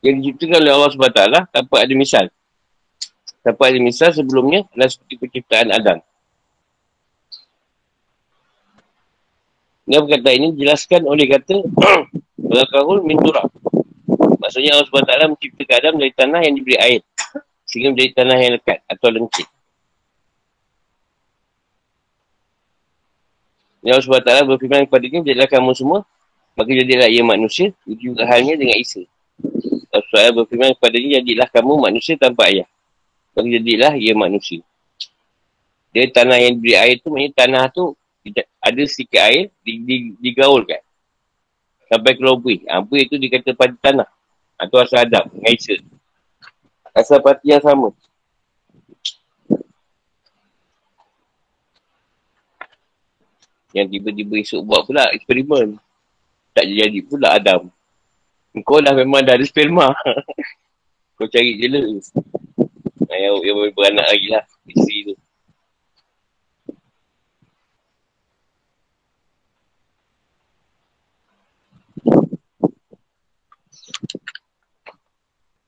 yang 0.00 0.24
diciptakan 0.24 0.64
oleh 0.64 0.72
Allah 0.72 0.90
SWT 0.96 1.22
tanpa 1.52 1.76
ada 1.84 1.92
misal. 1.92 2.24
Tanpa 3.44 3.68
ada 3.68 3.76
misal 3.76 4.08
sebelumnya 4.16 4.64
adalah 4.72 4.88
seperti 4.88 5.20
penciptaan 5.20 5.68
Adam. 5.68 6.00
Dan 9.84 10.08
perkataan 10.08 10.36
ini 10.40 10.48
dijelaskan 10.56 11.04
oleh 11.04 11.28
kata 11.28 11.60
Belakahul 12.50 13.04
min 13.04 13.20
turab. 13.20 13.52
Maksudnya 14.40 14.76
Allah 14.76 14.88
SWT 14.88 15.12
menciptakan 15.32 15.76
Adam 15.80 15.94
dari 16.00 16.12
tanah 16.12 16.40
yang 16.44 16.54
diberi 16.56 16.76
air. 16.76 17.00
Sehingga 17.64 17.92
menjadi 17.92 18.10
tanah 18.20 18.36
yang 18.40 18.52
lekat 18.60 18.78
atau 18.84 19.08
lengkit. 19.08 19.48
Ya 23.84 23.96
Allah 23.96 24.04
SWT 24.04 24.48
berfirman 24.48 24.88
kepada 24.88 25.04
dia, 25.04 25.20
jadilah 25.20 25.48
kamu 25.48 25.70
semua, 25.76 26.00
maka 26.56 26.70
jadilah 26.72 27.08
ia 27.08 27.20
manusia, 27.20 27.68
itu 27.84 28.12
juga 28.12 28.24
halnya 28.24 28.56
dengan 28.56 28.80
Isa. 28.80 29.04
Allah 29.92 30.04
SWT 30.08 30.40
berfirman 30.40 30.72
kepada 30.80 30.96
dia, 30.96 31.20
jadilah 31.20 31.48
kamu 31.52 31.72
manusia 31.84 32.16
tanpa 32.16 32.48
ayah. 32.48 32.68
Maka 33.36 33.48
jadilah 33.48 33.92
ia 34.00 34.16
manusia. 34.16 34.64
Dia 35.92 36.08
tanah 36.08 36.40
yang 36.40 36.56
diberi 36.56 36.74
air 36.80 36.96
tu, 37.00 37.12
maksudnya 37.12 37.32
tanah 37.36 37.64
tu 37.72 37.92
ada 38.64 38.82
sedikit 38.88 39.20
air, 39.20 39.52
digaulkan. 40.20 40.80
Sampai 41.88 42.16
ke 42.16 42.22
lobui. 42.24 42.64
Ha, 42.64 42.80
bui 42.80 43.04
itu 43.04 43.20
dikata 43.20 43.52
pada 43.52 43.76
tanah. 43.76 44.08
Atau 44.56 44.80
asal 44.80 45.04
adab, 45.04 45.28
dengan 45.28 45.52
Isa. 45.52 45.76
Asal 46.96 47.20
parti 47.20 47.52
yang 47.52 47.60
sama. 47.60 47.92
Yang 53.74 53.86
tiba-tiba 53.98 54.34
esok 54.38 54.60
buat 54.62 54.86
pula 54.86 55.10
eksperimen. 55.10 55.76
Tak 56.54 56.64
jadi 56.70 56.98
pula 57.02 57.34
Adam. 57.34 57.66
Kau 58.62 58.78
lah 58.78 58.94
memang 58.94 59.26
dah 59.26 59.34
ada 59.34 59.42
sperma. 59.42 59.90
Kau 61.18 61.26
cari 61.26 61.58
je 61.58 61.66
lah. 61.66 61.82
Yang, 63.10 63.34
yang 63.42 63.56
beranak 63.74 64.06
lagi 64.06 64.28
lah. 64.30 64.46
Isteri 64.70 64.98
tu. 65.10 65.13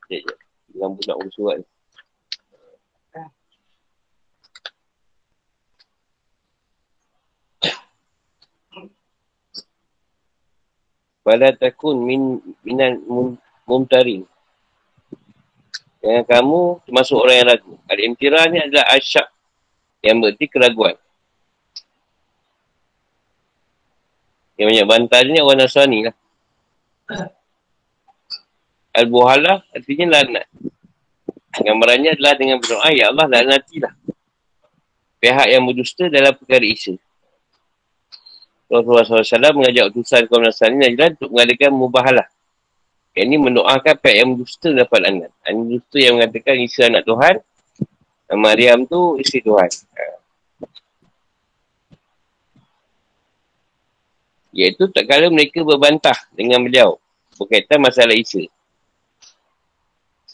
Sekejap 0.07 0.23
je. 0.23 0.39
Lampu 0.78 1.03
nak 1.11 1.19
urus 1.19 1.35
surat 1.35 1.59
ni. 1.59 1.66
Fala 11.27 11.51
takun 11.59 12.07
min 12.07 12.39
minan 12.62 13.03
mumtarin. 13.66 14.23
Jangan 16.07 16.23
kamu 16.23 16.87
termasuk 16.87 17.19
orang 17.19 17.43
yang 17.43 17.51
ragu. 17.51 17.74
Al-imtirah 17.91 18.47
ni 18.47 18.62
adalah 18.62 18.87
asyak 18.95 19.27
yang 20.07 20.23
berarti 20.23 20.47
keraguan. 20.47 20.95
Yang 24.55 24.70
banyak 24.70 24.87
bantal 24.87 25.27
ni 25.27 25.43
orang 25.43 25.66
Nasrani 25.66 26.07
lah. 26.07 26.15
Al-Buhala 28.97 29.60
artinya 29.77 30.16
lanat. 30.16 30.48
Gambarannya 31.56 32.16
adalah 32.16 32.35
dengan 32.36 32.56
berdoa, 32.60 32.89
Ya 32.93 33.12
Allah 33.12 33.28
lanatilah. 33.28 33.93
Pihak 35.20 35.47
yang 35.48 35.64
berdusta 35.64 36.09
dalam 36.09 36.32
perkara 36.36 36.64
Isa. 36.64 36.97
Rasulullah 38.66 39.06
SAW 39.06 39.56
mengajak 39.56 39.94
utusan 39.94 40.27
kaum 40.27 40.43
Nasrani 40.43 40.82
Najran 40.82 41.16
untuk 41.16 41.31
mengadakan 41.32 41.70
mubahalah. 41.73 42.27
Yang 43.16 43.27
ini 43.32 43.36
mendoakan 43.40 43.94
pihak 43.97 44.16
yang 44.16 44.28
berdusta 44.36 44.68
dapat 44.73 44.98
lanat. 45.01 45.31
Yang 45.48 45.56
berdusta 45.56 45.97
yang 45.97 46.14
mengatakan 46.20 46.55
Isa 46.60 46.82
anak 46.89 47.05
Tuhan. 47.09 47.36
Maryam 48.36 48.85
tu 48.85 49.16
isteri 49.23 49.40
Tuhan. 49.40 49.70
Ha. 49.70 50.05
Iaitu 54.56 54.89
tak 54.89 55.05
kala 55.05 55.28
mereka 55.28 55.62
berbantah 55.62 56.16
dengan 56.32 56.64
beliau. 56.64 56.97
Berkaitan 57.36 57.81
masalah 57.81 58.16
Isa. 58.16 58.44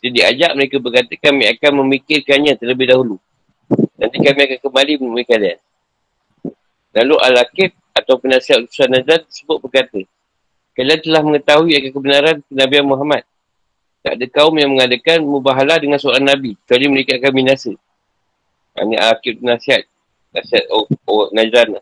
Jadi 0.02 0.18
diajak 0.18 0.58
mereka 0.58 0.82
berkata 0.82 1.14
kami 1.14 1.46
akan 1.46 1.72
memikirkannya 1.86 2.58
terlebih 2.58 2.90
dahulu. 2.90 3.22
Nanti 3.94 4.18
kami 4.18 4.40
akan 4.50 4.58
kembali 4.58 4.92
menemui 4.98 5.22
kalian. 5.22 5.58
Lalu 6.90 7.14
Al-Aqib 7.22 7.70
atau 7.94 8.18
penasihat 8.18 8.66
utusan 8.66 8.90
Najat 8.90 9.30
sebut 9.30 9.62
berkata, 9.62 10.02
kalian 10.74 10.98
telah 11.06 11.22
mengetahui 11.22 11.78
akan 11.78 11.90
kebenaran 11.94 12.36
Nabi 12.50 12.74
Muhammad. 12.82 13.22
Tak 14.02 14.18
ada 14.18 14.26
kaum 14.26 14.58
yang 14.58 14.74
mengadakan 14.74 15.22
mubahalah 15.22 15.78
dengan 15.78 16.02
seorang 16.02 16.26
Nabi, 16.26 16.58
kecuali 16.66 16.90
mereka 16.90 17.22
akan 17.22 17.32
binasa. 17.38 17.70
Ini 18.74 18.98
Al-Aqib 18.98 19.38
penasihat. 19.38 19.86
Nasihat 20.34 20.66
oh, 21.06 21.30
Najran. 21.30 21.78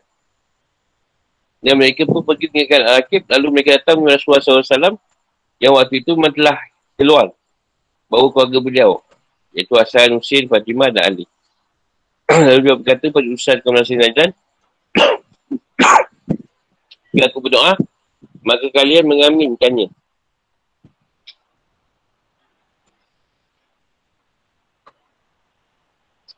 Dan 1.65 1.73
mereka 1.73 2.05
pun 2.05 2.21
pergi 2.21 2.53
tinggalkan 2.53 2.85
Al-Aqib, 2.85 3.25
lalu 3.25 3.47
mereka 3.49 3.81
datang 3.81 3.97
kepada 3.97 4.21
Rasulullah 4.21 4.61
SAW 4.61 5.01
yang 5.57 5.73
waktu 5.73 6.05
itu 6.05 6.13
telah 6.13 6.57
keluar 7.01 7.33
baru 8.11 8.27
keluarga 8.35 8.59
beliau 8.59 8.91
iaitu 9.55 9.71
Hasan, 9.79 10.19
Husin, 10.19 10.51
Fatimah 10.51 10.91
dan 10.91 11.15
Ali. 11.15 11.25
Lalu 12.47 12.59
dia 12.63 12.75
berkata 12.75 13.05
pada 13.07 13.27
Ustaz 13.31 13.57
kaum 13.63 13.75
Nasir 13.75 13.99
Najran 13.99 14.31
Jika 17.11 17.27
aku 17.27 17.43
berdoa, 17.43 17.75
maka 18.39 18.67
kalian 18.71 19.03
mengaminkannya. 19.03 19.91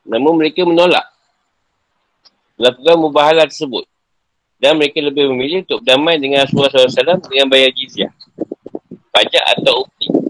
Namun 0.09 0.33
mereka 0.41 0.65
menolak 0.65 1.05
melakukan 2.57 2.95
mubahalah 2.97 3.45
tersebut. 3.45 3.85
Dan 4.57 4.79
mereka 4.79 5.03
lebih 5.03 5.27
memilih 5.29 5.67
untuk 5.67 5.83
berdamai 5.83 6.15
dengan 6.17 6.47
Rasulullah 6.47 6.87
SAW 6.87 7.19
dengan 7.27 7.51
bayar 7.51 7.69
jizyah. 7.75 8.11
Pajak 9.11 9.43
atau 9.59 9.83
ukti. 9.83 10.22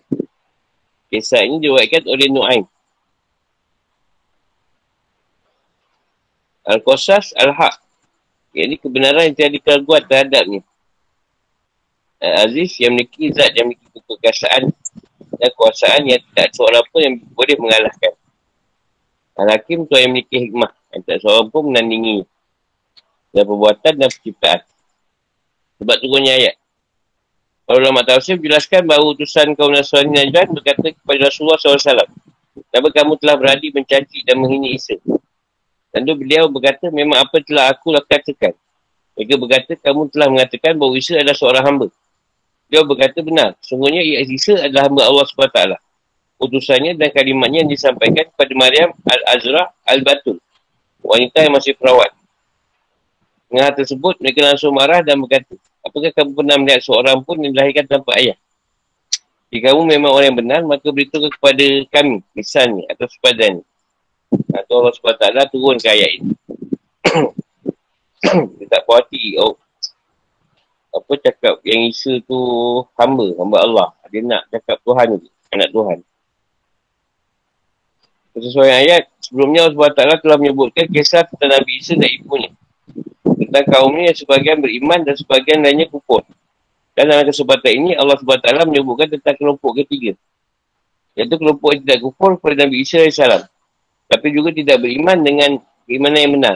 Kisah 1.14 1.46
ini 1.46 1.62
diwakilkan 1.62 2.10
oleh 2.10 2.26
Nu'aim. 2.26 2.66
Al-Qasas 6.66 7.38
Al-Haq 7.38 7.78
ini 8.58 8.82
kebenaran 8.82 9.30
yang 9.30 9.38
tiada 9.38 9.58
keraguan 9.62 10.02
terhadapnya. 10.10 10.66
Aziz 12.18 12.82
yang 12.82 12.98
memiliki 12.98 13.30
zat 13.30 13.54
yang 13.54 13.70
memiliki 13.70 13.94
kekasaan 13.94 14.74
dan 15.38 15.50
kuasaan 15.54 16.02
yang 16.10 16.18
tak 16.34 16.50
seorang 16.58 16.82
pun 16.90 17.06
yang 17.06 17.16
boleh 17.38 17.62
mengalahkan. 17.62 18.14
Al-Hakim 19.38 19.86
tu 19.86 19.94
yang 20.02 20.18
memiliki 20.18 20.50
hikmah 20.50 20.74
yang 20.98 21.02
tak 21.06 21.22
seorang 21.22 21.46
pun 21.54 21.70
menandingi 21.70 22.26
dan 23.38 23.44
perbuatan 23.46 23.94
dan 24.02 24.10
penciptaan. 24.10 24.62
Sebab 25.78 25.96
turunnya 26.02 26.34
ayat. 26.42 26.56
Para 27.64 27.80
ulama 27.80 28.04
tafsir 28.04 28.36
menjelaskan 28.36 28.84
bahawa 28.84 29.16
utusan 29.16 29.56
kaum 29.56 29.72
Nasrani 29.72 30.12
Najran 30.12 30.52
berkata 30.52 30.92
kepada 30.92 31.32
Rasulullah 31.32 31.56
SAW. 31.56 32.12
Kenapa 32.70 32.90
kamu 32.92 33.16
telah 33.24 33.36
beradi 33.40 33.72
mencaci 33.72 34.28
dan 34.28 34.36
menghina 34.44 34.68
Isa? 34.68 35.00
Tentu 35.94 36.12
beliau 36.18 36.52
berkata, 36.52 36.92
memang 36.92 37.24
apa 37.24 37.40
telah 37.40 37.72
aku 37.72 37.96
katakan. 38.04 38.52
Mereka 39.16 39.34
berkata, 39.40 39.72
kamu 39.80 40.12
telah 40.12 40.28
mengatakan 40.28 40.76
bahawa 40.76 40.94
Isa 41.00 41.16
adalah 41.16 41.38
seorang 41.38 41.64
hamba. 41.64 41.88
Dia 42.68 42.82
berkata 42.84 43.22
benar. 43.22 43.56
Sungguhnya 43.62 44.02
Isa 44.28 44.58
adalah 44.60 44.90
hamba 44.90 45.02
Allah 45.08 45.24
SWT. 45.24 45.60
Utusannya 46.44 46.98
dan 47.00 47.14
kalimatnya 47.14 47.64
yang 47.64 47.72
disampaikan 47.72 48.28
kepada 48.28 48.52
Maryam 48.58 48.90
Al-Azra 49.08 49.72
Al-Batul. 49.88 50.42
Wanita 51.00 51.46
yang 51.46 51.54
masih 51.56 51.78
perawat. 51.80 52.12
Dengan 53.48 53.70
hal 53.70 53.76
tersebut, 53.78 54.18
mereka 54.20 54.50
langsung 54.50 54.74
marah 54.74 55.06
dan 55.06 55.22
berkata, 55.22 55.54
apakah 55.84 56.10
kamu 56.16 56.32
pernah 56.34 56.56
melihat 56.58 56.82
seorang 56.82 57.22
pun 57.22 57.38
yang 57.44 57.52
dilahirkan 57.54 57.86
tanpa 57.86 58.16
ayah? 58.18 58.40
Jika 59.54 59.70
kamu 59.70 59.86
memang 59.86 60.12
orang 60.18 60.28
yang 60.34 60.40
benar, 60.42 60.62
maka 60.66 60.90
beritahu 60.90 61.30
kepada 61.30 61.66
kami, 61.94 62.26
misalnya, 62.34 62.90
atau 62.90 63.06
sepadanya. 63.06 63.62
Atau 64.50 64.82
Allah 64.82 64.98
SWT 64.98 65.54
turun 65.54 65.78
ke 65.78 65.86
ayat 65.94 66.10
ini. 66.18 66.34
Dia 68.58 68.66
tak 68.66 68.82
puas 68.90 69.06
hati. 69.06 69.38
Oh, 69.38 69.62
apa 70.94 71.12
cakap 71.22 71.62
yang 71.66 71.90
Isa 71.90 72.18
tu 72.26 72.38
hamba, 72.98 73.30
hamba 73.38 73.58
Allah. 73.62 73.88
Dia 74.10 74.26
nak 74.26 74.50
cakap 74.50 74.82
Tuhan 74.82 75.22
tu, 75.22 75.30
anak 75.54 75.70
Tuhan. 75.70 75.98
Sesuai 78.34 78.70
ayat, 78.74 79.10
sebelumnya 79.22 79.70
Allah 79.70 79.94
SWT 79.94 80.26
telah 80.26 80.38
menyebutkan 80.42 80.90
kisah 80.90 81.30
tentang 81.30 81.54
Nabi 81.54 81.78
Isa 81.78 81.94
dan 81.94 82.10
ibunya. 82.10 82.50
Tentang 83.54 83.70
kaumnya 83.70 84.10
yang 84.10 84.18
sebagian 84.18 84.58
beriman 84.66 85.06
dan 85.06 85.14
sebagian 85.14 85.62
lainnya 85.62 85.86
kufur. 85.86 86.26
Dan 86.98 87.06
dalam 87.06 87.22
kesempatan 87.30 87.70
ini, 87.70 87.94
Allah 87.94 88.18
SWT 88.18 88.50
menyebutkan 88.66 89.14
tentang 89.14 89.38
kelompok 89.38 89.78
ketiga. 89.78 90.18
Iaitu 91.14 91.38
kelompok 91.38 91.78
yang 91.78 91.86
tidak 91.86 92.00
kufur 92.02 92.34
kepada 92.42 92.66
Nabi 92.66 92.82
Isa 92.82 93.06
AS. 93.06 93.46
Tapi 94.10 94.34
juga 94.34 94.58
tidak 94.58 94.82
beriman 94.82 95.22
dengan 95.22 95.62
keimanan 95.86 96.18
yang 96.18 96.34
benar. 96.34 96.56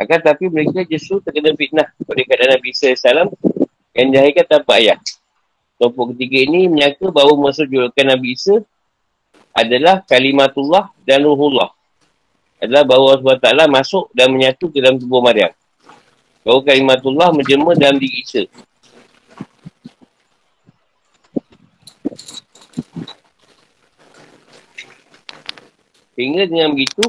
Akan 0.00 0.24
tapi 0.24 0.48
mereka 0.48 0.88
justru 0.88 1.20
terkena 1.20 1.52
fitnah 1.52 1.92
oleh 2.08 2.24
keadaan 2.24 2.56
Nabi 2.56 2.72
Isa 2.72 2.96
AS 2.96 3.04
yang 3.92 4.08
dihaikan 4.08 4.48
tanpa 4.48 4.80
ayah. 4.80 4.96
Kelompok 5.76 6.16
ketiga 6.16 6.48
ini 6.48 6.64
menyangka 6.64 7.12
bahawa 7.12 7.36
maksud 7.44 7.68
julukan 7.68 8.08
Nabi 8.08 8.40
Isa 8.40 8.64
adalah 9.52 10.00
kalimatullah 10.08 10.96
dan 11.04 11.28
ruhullah. 11.28 11.68
Adalah 12.56 12.88
bahawa 12.88 13.20
Allah 13.20 13.36
SWT 13.36 13.68
masuk 13.68 14.08
dan 14.16 14.32
menyatu 14.32 14.72
ke 14.72 14.80
dalam 14.80 14.96
tubuh 14.96 15.20
Maryam. 15.20 15.52
Bahawa 16.40 16.60
kalimatullah 16.64 17.28
menjelma 17.36 17.76
dalam 17.76 18.00
diri 18.00 18.24
Isa. 18.24 18.42
Sehingga 26.16 26.44
dengan 26.44 26.76
begitu, 26.76 27.04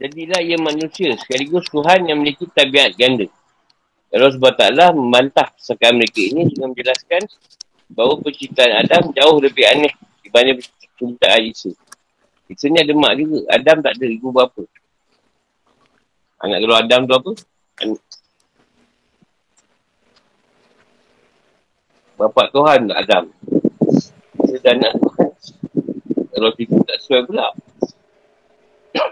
Jadilah 0.00 0.40
ia 0.40 0.56
manusia 0.56 1.12
sekaligus 1.20 1.68
Tuhan 1.68 2.08
yang 2.08 2.24
memiliki 2.24 2.48
tabiat 2.48 2.96
ganda. 2.96 3.28
Allah 4.08 4.32
SWT 4.32 4.96
membantah 4.96 5.52
sekarang 5.60 6.00
mereka 6.00 6.24
ini 6.24 6.48
dengan 6.48 6.72
menjelaskan 6.72 7.28
bahawa 7.92 8.16
penciptaan 8.24 8.80
Adam 8.80 9.12
jauh 9.12 9.36
lebih 9.44 9.60
aneh 9.68 9.92
dibanding 10.24 10.64
penciptaan 10.96 11.40
Isa. 11.44 11.70
Isa 12.48 12.72
ni 12.72 12.80
ada 12.80 12.96
mak 12.96 13.12
juga. 13.20 13.38
Adam 13.52 13.76
tak 13.84 13.92
ada 14.00 14.06
ibu 14.08 14.32
bapa. 14.32 14.64
Anak 16.40 16.58
kalau 16.64 16.76
Adam 16.80 17.00
tu 17.04 17.12
apa? 17.12 17.30
Bapak 22.20 22.52
Tuhan 22.52 22.92
Adam. 22.92 23.32
Dan 24.60 24.76
anak 24.76 24.92
Tuhan. 25.00 25.32
Kalau 26.36 26.52
kita 26.52 26.76
tak 26.84 27.00
sesuai 27.00 27.24
pula. 27.24 27.48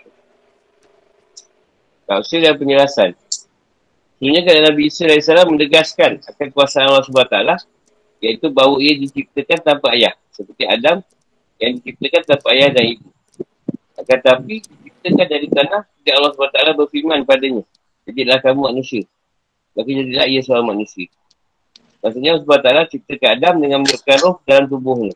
Tafsir 2.09 2.45
dan 2.45 2.61
penjelasan. 2.61 3.17
Sebenarnya 4.21 4.43
kalau 4.45 4.61
Nabi 4.61 4.93
Isa 4.93 5.09
AS 5.09 5.25
menegaskan 5.25 6.21
akan 6.21 6.49
kuasa 6.53 6.85
Allah 6.85 7.01
SWT 7.01 7.65
iaitu 8.21 8.53
bahawa 8.53 8.77
ia 8.77 9.01
diciptakan 9.01 9.57
tanpa 9.65 9.97
ayah. 9.97 10.13
Seperti 10.29 10.69
Adam 10.69 11.01
yang 11.57 11.81
diciptakan 11.81 12.23
tanpa 12.29 12.53
ayah 12.53 12.77
dan 12.77 12.93
ibu. 12.93 13.09
Akan 13.97 14.21
tapi 14.21 14.61
diciptakan 14.61 15.27
dari 15.33 15.49
tanah 15.49 15.81
dan 16.05 16.13
Allah 16.21 16.37
SWT 16.37 16.77
berfirman 16.77 17.25
padanya. 17.25 17.65
Jadilah 18.05 18.37
kamu 18.45 18.69
manusia. 18.69 19.09
Maka 19.73 19.91
jadilah 19.97 20.29
ia 20.29 20.45
seorang 20.45 20.77
manusia. 20.77 21.09
Maksudnya 22.09 22.41
Allah 22.41 22.89
SWT 22.89 22.93
ciptakan 22.97 23.29
Adam 23.37 23.55
dengan 23.61 23.79
menurutkan 23.85 24.17
roh 24.25 24.41
dalam 24.49 24.65
tubuhnya. 24.65 25.15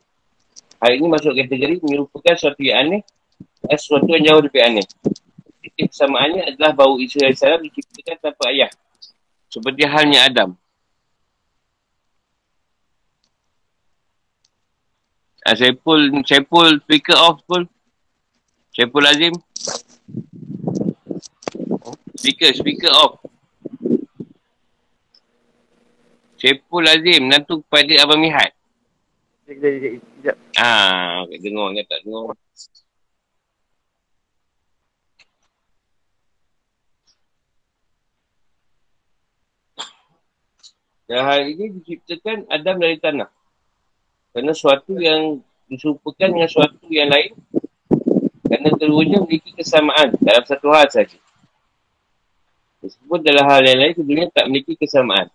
Hal 0.76 0.92
ini 0.92 1.06
masuk 1.08 1.32
kategori 1.32 1.80
menyerupakan 1.80 2.36
sesuatu 2.36 2.60
yang 2.60 2.84
aneh 2.84 3.00
dan 3.64 3.76
sesuatu 3.80 4.06
yang 4.12 4.22
jauh 4.28 4.42
lebih 4.44 4.60
aneh 4.60 4.84
titik 5.72 5.94
kesamaannya 5.94 6.42
adalah 6.52 6.76
bahawa 6.76 7.00
Isa 7.00 7.24
AS 7.24 7.40
diciptakan 7.40 8.16
tanpa 8.20 8.44
ayah. 8.52 8.70
Seperti 9.48 9.82
halnya 9.88 10.28
Adam. 10.28 10.50
Ah, 15.42 15.58
saya 15.58 15.74
speaker 16.78 17.18
off 17.18 17.42
pun. 17.48 17.66
Saya 18.72 18.88
Azim. 19.10 19.34
Speaker, 22.14 22.54
speaker 22.54 22.92
off. 22.94 23.18
Saya 26.42 26.58
pull 26.66 26.82
Azim, 26.90 27.30
nanti 27.30 27.54
kepada 27.54 28.02
Abang 28.02 28.18
Mihat. 28.18 28.50
Sekejap, 29.46 29.62
sekejap, 29.78 30.02
sekejap. 30.02 30.36
Ah, 30.58 31.22
dengar, 31.38 31.70
tak 31.86 32.02
dengar. 32.02 32.34
Dan 41.06 41.20
hal 41.22 41.46
ini 41.46 41.78
diciptakan 41.78 42.50
Adam 42.50 42.82
dari 42.82 42.98
tanah. 42.98 43.30
Kerana 44.34 44.50
suatu 44.50 44.98
yang 44.98 45.38
diserupakan 45.70 46.26
dengan 46.26 46.50
suatu 46.50 46.90
yang 46.90 47.06
lain. 47.06 47.38
Kerana 48.50 48.68
keduanya 48.74 49.22
memiliki 49.22 49.54
kesamaan 49.54 50.10
dalam 50.18 50.42
satu 50.42 50.74
hal 50.74 50.90
saja. 50.90 51.22
Meskipun 52.82 53.22
dalam 53.22 53.46
hal 53.46 53.62
yang 53.62 53.78
lain, 53.78 53.94
keduanya 53.94 54.26
tak 54.34 54.50
memiliki 54.50 54.74
kesamaan. 54.74 55.30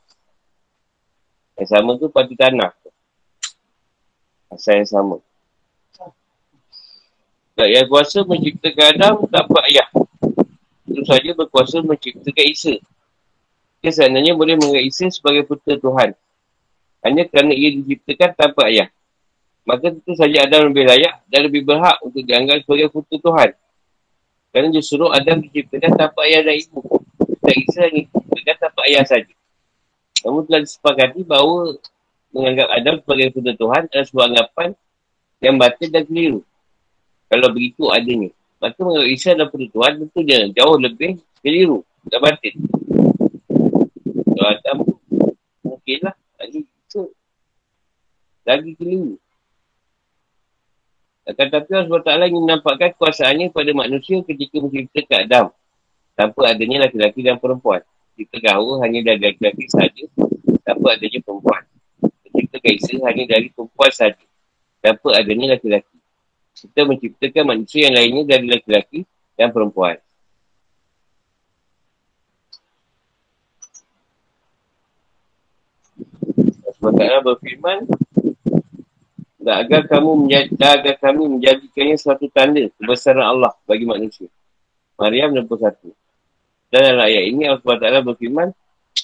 Yang 1.58 1.70
sama 1.74 1.92
tu 1.98 2.08
pada 2.08 2.34
tanah. 2.34 2.72
Asal 4.54 4.82
yang 4.82 4.90
sama. 4.90 5.18
Tak 7.58 7.68
yang 7.68 7.90
kuasa 7.90 8.22
menciptakan 8.22 8.86
Adam 8.94 9.16
tak 9.26 9.50
ayah. 9.74 9.90
Itu 10.86 11.02
saja 11.04 11.34
berkuasa 11.34 11.82
menciptakan 11.82 12.46
Isa 12.48 12.78
dia 13.88 13.94
sebenarnya 13.94 14.34
boleh 14.34 14.58
menganggap 14.58 14.84
Isa 14.84 15.06
sebagai 15.14 15.46
putera 15.46 15.78
Tuhan. 15.78 16.10
Hanya 17.06 17.24
kerana 17.30 17.54
ia 17.54 17.72
diciptakan 17.78 18.36
tanpa 18.36 18.68
ayah. 18.68 18.90
Maka 19.64 19.96
tentu 19.96 20.12
saja 20.18 20.44
Adam 20.44 20.72
lebih 20.72 20.88
layak 20.88 21.24
dan 21.30 21.48
lebih 21.48 21.64
berhak 21.64 21.96
untuk 22.02 22.20
dianggap 22.26 22.68
sebagai 22.68 22.90
putera 22.90 23.22
Tuhan. 23.22 23.50
Kerana 24.52 24.68
justru 24.74 25.06
Adam 25.08 25.40
diciptakan 25.40 25.92
tanpa 25.94 26.20
ayah 26.26 26.42
dan 26.42 26.56
ibu. 26.58 26.82
Dan 27.46 27.56
Isa 27.64 27.80
hanya 27.86 28.02
diciptakan 28.10 28.56
tanpa 28.60 28.82
ayah 28.90 29.04
saja. 29.06 29.34
Namun 30.28 30.44
telah 30.44 30.60
disepakati 30.68 31.24
bahawa 31.24 31.80
menganggap 32.36 32.68
Adam 32.76 32.95
sebagai 32.99 33.32
putera 33.32 33.56
Tuhan 33.56 33.82
adalah 33.88 34.06
sebuah 34.12 34.26
anggapan 34.28 34.70
yang 35.40 35.56
batin 35.56 35.88
dan 35.88 36.04
keliru. 36.04 36.44
Kalau 37.32 37.48
begitu 37.56 37.88
adanya. 37.88 38.36
Maka 38.60 38.76
menganggap 38.84 39.08
Isa 39.08 39.32
adalah 39.32 39.48
putera 39.48 39.72
Tuhan 39.72 39.91
tentunya 40.04 40.38
jauh 40.52 40.76
lebih 40.76 41.24
keliru 41.40 41.80
dan 42.12 42.20
batin. 42.20 42.56
Kalau 44.36 44.48
Adam 44.52 44.78
mungkin 45.64 45.99
lah. 46.04 46.16
Lagi 46.44 46.60
itu. 46.68 47.02
Lagi 48.44 48.72
keliru. 48.76 49.16
Akan 51.24 51.48
tapi 51.48 51.72
Allah 51.72 51.88
SWT 51.88 52.12
ingin 52.28 52.44
menampakkan 52.44 52.91
kuasaannya 52.99 53.56
kepada 53.56 53.72
manusia 53.72 54.20
ketika 54.28 54.60
menciptakan 54.60 55.18
Adam. 55.24 55.45
Tanpa 56.20 56.52
adanya 56.52 56.84
laki-laki 56.84 57.24
dan 57.24 57.40
perempuan. 57.40 57.80
Kita 58.18 58.41
gaul 58.41 58.81
hanya 58.81 59.14
dari 59.14 59.22
laki-laki 59.22 59.69
saja. 59.69 60.03
Tanpa 60.65 60.98
adanya 60.98 61.22
perempuan. 61.22 61.64
Menciptakan 62.02 62.72
Isa 62.73 62.95
hanya 63.06 63.23
dari 63.30 63.48
perempuan 63.53 63.91
saja. 63.94 64.26
Tanpa 64.81 65.14
adanya 65.14 65.53
laki-laki. 65.53 65.95
Kita 66.57 66.81
menciptakan 66.89 67.44
manusia 67.45 67.85
yang 67.85 67.95
lainnya 68.02 68.23
dari 68.26 68.45
laki-laki 68.49 69.06
dan 69.38 69.53
perempuan. 69.53 70.02
SWT 76.77 77.03
berfirman 77.26 77.89
dan 79.48 79.64
agar 79.64 79.88
kamu 79.88 80.27
menjadi, 80.27 80.49
agar 80.60 80.95
kami 80.99 81.23
menjadikannya 81.23 81.95
suatu 81.95 82.27
tanda 82.27 82.68
kebesaran 82.76 83.23
Allah 83.23 83.56
bagi 83.64 83.88
manusia. 83.88 84.27
Maryam 84.99 85.31
61. 85.31 86.07
Dalam 86.68 86.99
ayat 86.99 87.23
ini 87.31 87.48
Allah 87.48 87.64
SWT 87.64 88.03
berfirman 88.03 88.52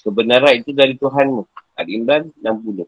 kebenaran 0.04 0.54
itu 0.60 0.76
dari 0.76 1.00
Tuhanmu. 1.00 1.48
Al-Imran 1.80 2.30
60. 2.44 2.86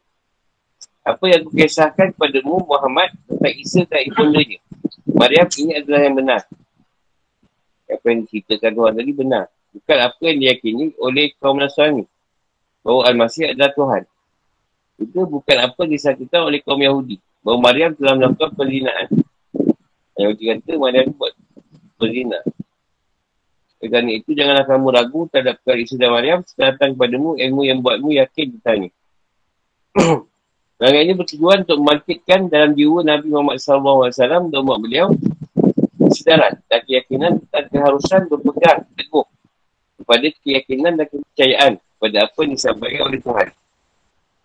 Apa 1.06 1.24
yang 1.30 1.46
aku 1.46 1.52
kisahkan 1.54 2.12
kepadamu 2.14 2.66
Muhammad 2.66 3.14
tentang 3.30 3.56
Isa 3.56 3.82
dan 3.88 4.04
ibundanya. 4.04 4.60
Maryam 5.06 5.48
ini 5.58 5.72
adalah 5.80 6.02
yang 6.02 6.16
benar. 6.18 6.42
Apa 7.86 8.06
yang 8.10 8.20
diceritakan 8.26 8.72
Tuhan 8.74 8.94
tadi 8.98 9.12
benar. 9.14 9.46
Bukan 9.76 9.98
apa 10.02 10.22
yang 10.26 10.38
diyakini 10.42 10.86
oleh 11.00 11.32
kaum 11.40 11.62
Nasrani. 11.62 12.04
Bahawa 12.84 13.14
Al-Masih 13.14 13.54
adalah 13.54 13.72
Tuhan. 13.74 14.04
Itu 15.00 15.20
bukan 15.24 15.58
apa 15.62 15.82
disatukan 15.88 16.42
oleh 16.52 16.60
kaum 16.62 16.82
Yahudi. 16.82 17.22
Bahawa 17.46 17.72
Maryam 17.72 17.92
telah 17.96 18.14
melakukan 18.18 18.52
perzinaan. 18.58 19.08
Yahudi 20.20 20.44
kata 20.52 20.72
Maryam 20.80 21.14
buat 21.16 21.34
berzina. 22.02 22.40
Kerana 23.90 24.12
itu 24.12 24.32
janganlah 24.34 24.66
kamu 24.66 24.88
ragu 24.92 25.22
terhadap 25.30 25.62
perkara 25.62 25.80
Isa 25.80 25.96
dan 26.00 26.12
Maryam 26.12 26.40
datang 26.58 26.94
kepadamu 26.96 27.38
ilmu 27.38 27.62
yang 27.66 27.80
buatmu 27.84 28.10
yakin 28.18 28.46
ditanya. 28.58 28.90
Langkah 30.82 31.02
ini 31.02 31.14
bertujuan 31.16 31.64
untuk 31.64 31.78
membangkitkan 31.80 32.52
dalam 32.52 32.76
jiwa 32.76 33.00
Nabi 33.00 33.28
Muhammad 33.32 33.58
SAW 33.64 34.12
dan 34.52 34.60
umat 34.60 34.78
beliau 34.84 35.08
kesedaran 35.96 36.60
dan 36.68 36.80
keyakinan 36.84 37.32
tentang 37.48 37.66
keharusan 37.72 38.22
berpegang 38.28 38.84
teguh 39.00 39.26
kepada 40.04 40.28
keyakinan 40.44 40.92
dan 41.00 41.06
kepercayaan 41.08 41.72
pada 41.96 42.18
apa 42.28 42.38
yang 42.44 42.52
disampaikan 42.54 43.02
oleh 43.08 43.20
Tuhan. 43.24 43.48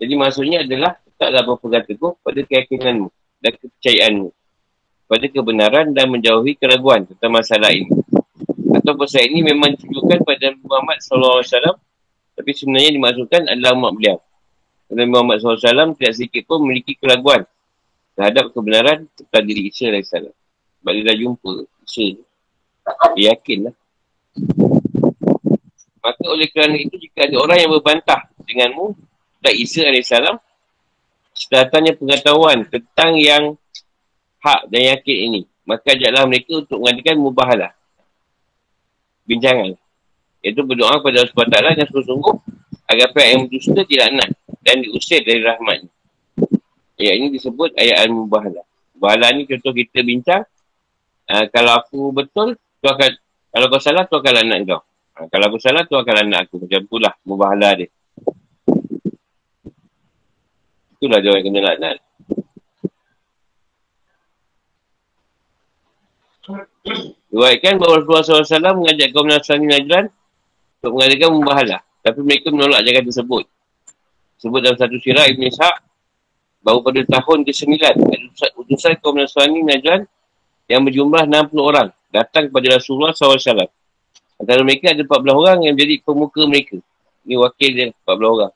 Jadi 0.01 0.13
maksudnya 0.17 0.59
adalah 0.63 0.93
tetaplah 1.03 1.45
berpegang 1.45 1.85
teguh 1.85 2.13
pada 2.23 2.41
keyakinanmu 2.47 3.09
dan 3.43 3.53
kepercayaanmu 3.59 4.29
pada 5.11 5.27
kebenaran 5.27 5.91
dan 5.91 6.07
menjauhi 6.07 6.55
keraguan 6.55 7.03
tentang 7.03 7.35
masalah 7.35 7.75
ini. 7.75 7.91
Atau 8.91 9.07
pasal 9.07 9.31
ini 9.31 9.47
memang 9.47 9.79
ditujukan 9.79 10.27
pada 10.27 10.51
Muhammad 10.67 10.99
SAW 10.99 11.79
tapi 12.35 12.51
sebenarnya 12.51 12.91
dimaksudkan 12.99 13.47
adalah 13.47 13.79
umat 13.79 13.95
beliau. 13.95 14.19
Nabi 14.91 15.07
Muhammad 15.15 15.39
SAW 15.39 15.95
tidak 15.95 16.13
sedikit 16.19 16.43
pun 16.51 16.67
memiliki 16.67 16.99
keraguan 16.99 17.47
terhadap 18.19 18.51
kebenaran 18.51 19.07
tentang 19.15 19.47
diri 19.47 19.71
Isa 19.71 19.95
AS. 19.95 20.11
Sebab 20.11 20.91
dia 20.91 21.07
dah 21.07 21.15
jumpa 21.15 21.51
Isa. 21.87 22.19
Dia 23.15 23.31
yakin 23.31 23.71
lah. 23.71 23.75
Maka 26.03 26.25
oleh 26.27 26.51
kerana 26.51 26.75
itu 26.75 26.99
jika 26.99 27.31
ada 27.31 27.37
orang 27.39 27.63
yang 27.63 27.71
berbantah 27.71 28.27
denganmu 28.43 28.99
tentang 29.39 29.55
Isa 29.55 29.87
AS 29.87 30.11
sedatangnya 31.39 31.95
pengetahuan 31.95 32.67
tentang 32.67 33.15
yang 33.23 33.55
hak 34.43 34.67
dan 34.67 34.99
yakin 34.99 35.19
ini 35.31 35.41
maka 35.63 35.95
ajaklah 35.95 36.27
mereka 36.27 36.59
untuk 36.59 36.83
mengadakan 36.83 37.17
mubahalah 37.23 37.71
bincangan 39.31 39.79
iaitu 40.43 40.67
berdoa 40.67 40.99
kepada 40.99 41.23
Allah 41.23 41.31
SWT 41.31 41.79
yang 41.79 41.89
sungguh-sungguh 41.93 42.35
agar 42.91 43.07
pihak 43.15 43.29
yang 43.31 43.41
berdusta 43.47 43.81
tidak 43.87 44.09
nak 44.19 44.29
dan 44.67 44.77
diusir 44.83 45.23
dari 45.23 45.41
rahmat. 45.45 45.87
Ayat 47.01 47.15
ini 47.17 47.27
disebut 47.33 47.77
ayat 47.79 48.09
Al-Mubahalah. 48.09 48.65
Mubahalah 48.97 49.29
ni 49.33 49.49
contoh 49.49 49.73
kita 49.73 50.05
bincang. 50.05 50.45
Uh, 51.31 51.47
kalau 51.55 51.79
aku 51.79 52.11
betul, 52.11 52.59
tu 52.59 52.87
akan, 52.91 53.15
kalau 53.55 53.67
kau 53.71 53.81
salah, 53.81 54.05
tu 54.05 54.19
akan 54.19 54.35
anak 54.43 54.67
kau. 54.67 54.83
Uh, 55.17 55.27
kalau 55.31 55.45
aku 55.49 55.63
salah, 55.63 55.87
tu 55.87 55.95
akan 55.95 56.17
anak 56.27 56.51
aku. 56.51 56.61
Macam 56.67 56.81
itulah 56.85 57.15
Mubahalah 57.23 57.73
dia. 57.79 57.89
Itulah 60.99 61.19
dia 61.23 61.31
orang 61.33 61.45
kena 61.47 61.61
laknat. 61.65 61.97
Ruatkan 67.31 67.79
bahawa 67.79 68.03
Rasulullah 68.03 68.45
SAW 68.47 68.79
mengajak 68.83 69.09
kaum 69.15 69.27
Nasrani 69.31 69.67
Najran 69.71 70.11
untuk 70.83 70.93
mengadakan 70.99 71.29
Mubahalah. 71.39 71.81
Tapi 72.03 72.21
mereka 72.27 72.51
menolak 72.51 72.83
ajaran 72.83 73.07
tersebut 73.07 73.45
sebut 74.41 74.61
dalam 74.65 74.79
satu 74.81 74.97
sirah 75.05 75.29
Ibn 75.29 75.43
Ishaq 75.53 75.77
bahawa 76.65 76.81
pada 76.81 77.01
tahun 77.05 77.45
ke-9 77.45 77.77
utusan 78.57 78.97
kaum 79.05 79.21
Nasrani 79.21 79.61
Najran 79.61 80.09
yang 80.67 80.81
berjumlah 80.83 81.29
60 81.29 81.61
orang 81.61 81.89
datang 82.09 82.49
kepada 82.49 82.81
Rasulullah 82.81 83.13
SAW. 83.13 83.69
Antara 84.41 84.61
mereka 84.65 84.97
ada 84.97 85.05
14 85.05 85.13
orang 85.29 85.59
yang 85.69 85.77
menjadi 85.77 86.01
pemuka 86.01 86.43
mereka. 86.49 86.81
Ini 87.29 87.37
wakil 87.37 87.71
dia 87.77 87.87
14 88.09 88.37
orang. 88.41 88.53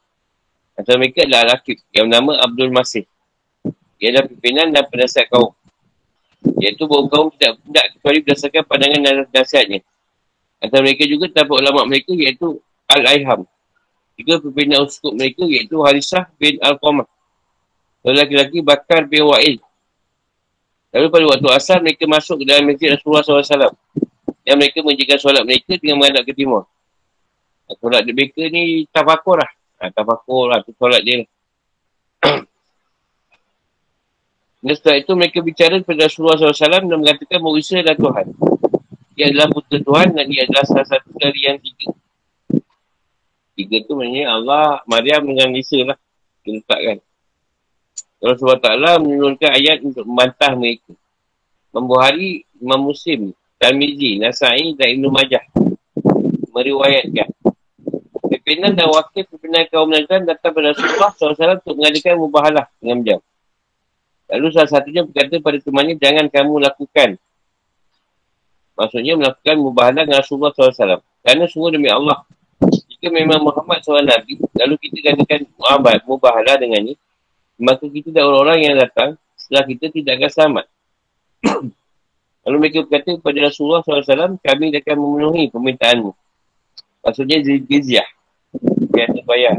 Antara 0.74 0.96
mereka 0.96 1.18
adalah 1.28 1.40
Al-Aqib 1.52 1.76
yang 1.92 2.05
bernama 2.09 2.32
Abdul 2.40 2.72
Masih. 2.72 3.05
Dia 4.01 4.10
adalah 4.10 4.26
pimpinan 4.32 4.72
dan 4.72 4.84
penasihat 4.88 5.28
kaum. 5.28 5.52
Iaitu 6.60 6.84
bahawa 6.84 7.08
kaum 7.08 7.28
tidak 7.34 7.56
tidak 7.64 7.86
kecuali 7.96 8.18
berdasarkan 8.20 8.62
pandangan 8.68 9.00
dan 9.00 9.14
nasihatnya. 9.32 9.80
Antara 10.60 10.80
mereka 10.84 11.04
juga 11.08 11.28
terdapat 11.32 11.56
ulama 11.60 11.80
mereka 11.88 12.12
iaitu 12.12 12.60
Al-Aiham 12.88 13.48
Tiga 14.14 14.38
pimpinan 14.38 14.86
uskup 14.86 15.10
mereka 15.10 15.42
iaitu 15.42 15.74
Harisah 15.82 16.30
bin 16.38 16.54
Al-Qamah. 16.62 17.06
Lalu 18.06 18.14
laki-laki 18.14 18.58
Bakar 18.62 19.10
bin 19.10 19.26
Wa'il. 19.26 19.58
Lalu 20.94 21.06
pada 21.10 21.24
waktu 21.34 21.48
asal 21.50 21.82
mereka 21.82 22.06
masuk 22.06 22.38
ke 22.38 22.44
dalam 22.46 22.70
masjid 22.70 22.94
Rasulullah 22.94 23.26
SAW. 23.26 23.74
Yang 24.46 24.56
mereka 24.60 24.78
menjaga 24.86 25.16
solat 25.18 25.42
mereka 25.42 25.74
dengan 25.82 25.98
menghadap 25.98 26.22
ke 26.22 26.32
timur. 26.36 26.62
Solat 27.82 28.06
mereka 28.06 28.46
ni 28.54 28.86
tafakur 28.94 29.42
lah. 29.42 29.50
Ha, 29.82 29.90
tafakur 29.90 30.46
lah 30.46 30.62
tu 30.62 30.70
solat 30.78 31.02
dia. 31.02 31.26
Dan 34.65 34.73
setelah 34.81 34.97
itu 34.97 35.12
mereka 35.12 35.39
bicara 35.45 35.77
kepada 35.85 36.09
Rasulullah 36.09 36.41
SAW 36.41 36.89
dan 36.89 36.97
mengatakan 36.97 37.36
bahawa 37.36 37.61
Isa 37.61 37.85
adalah 37.85 38.01
Tuhan. 38.01 38.27
Ia 39.15 39.24
adalah 39.28 39.49
putera 39.53 39.78
Tuhan 39.85 40.09
dan 40.16 40.24
ia 40.32 40.41
adalah 40.49 40.65
salah 40.65 40.86
satu 40.89 41.12
dari 41.20 41.41
yang 41.45 41.61
tiga. 41.61 41.93
Tiga 43.55 43.77
tu 43.85 43.93
maknanya 43.93 44.41
Allah, 44.41 44.81
Maryam 44.89 45.28
dengan 45.28 45.53
Isa 45.53 45.85
lah. 45.85 46.01
Dia 46.41 46.65
letakkan. 46.65 46.99
Allah 48.24 48.36
SWT 48.41 48.69
menurunkan 49.05 49.51
ayat 49.53 49.85
untuk 49.85 50.09
membantah 50.09 50.57
mereka. 50.57 50.97
Membuhari 51.77 52.49
Imam 52.57 52.89
Muslim, 52.89 53.36
Talmizi, 53.61 54.16
Nasai 54.16 54.73
dan 54.81 54.97
Ibn 54.97 55.05
Majah. 55.12 55.45
Meriwayatkan. 56.57 57.28
Pimpinan 58.32 58.73
dan 58.73 58.89
wakil 58.89 59.28
pimpinan 59.28 59.69
kaum 59.69 59.93
Najran 59.93 60.24
datang 60.24 60.57
pada 60.57 60.73
Rasulullah 60.73 61.12
SAW 61.12 61.61
untuk 61.61 61.77
mengadakan 61.77 62.16
mubahalah 62.16 62.66
dengan 62.81 62.99
jam. 63.05 63.20
Lalu 64.35 64.51
salah 64.51 64.66
satunya 64.66 65.06
berkata 65.06 65.39
pada 65.39 65.62
temannya, 65.62 65.94
jangan 65.94 66.27
kamu 66.27 66.59
lakukan. 66.59 67.15
Maksudnya 68.74 69.15
melakukan 69.15 69.56
mubahalah 69.62 70.02
dengan 70.02 70.19
Rasulullah 70.19 70.51
SAW. 70.51 70.98
Kerana 71.23 71.47
semua 71.47 71.70
demi 71.70 71.86
Allah, 71.86 72.27
jika 72.59 73.15
memang 73.15 73.47
Muhammad 73.47 73.78
seorang 73.86 74.11
Nabi, 74.11 74.43
lalu 74.59 74.74
kita 74.82 75.15
katakan 75.15 75.47
Muhammad 75.55 76.02
mubahalah 76.02 76.59
dengannya, 76.59 76.98
maka 77.62 77.86
kita 77.86 78.11
dan 78.11 78.27
orang-orang 78.27 78.59
yang 78.66 78.74
datang 78.74 79.15
setelah 79.39 79.65
kita 79.70 79.94
tidak 79.94 80.12
akan 80.19 80.31
selamat. 80.35 80.66
lalu 82.51 82.56
mereka 82.59 82.78
berkata 82.82 83.15
kepada 83.15 83.39
Rasulullah 83.47 83.81
SAW, 83.86 84.43
kami 84.43 84.74
akan 84.74 84.97
memenuhi 84.98 85.55
permintaanmu. 85.55 86.11
Maksudnya 87.06 87.39
Jizyah. 87.39 88.09
Yang 88.90 89.23
terbayar. 89.23 89.55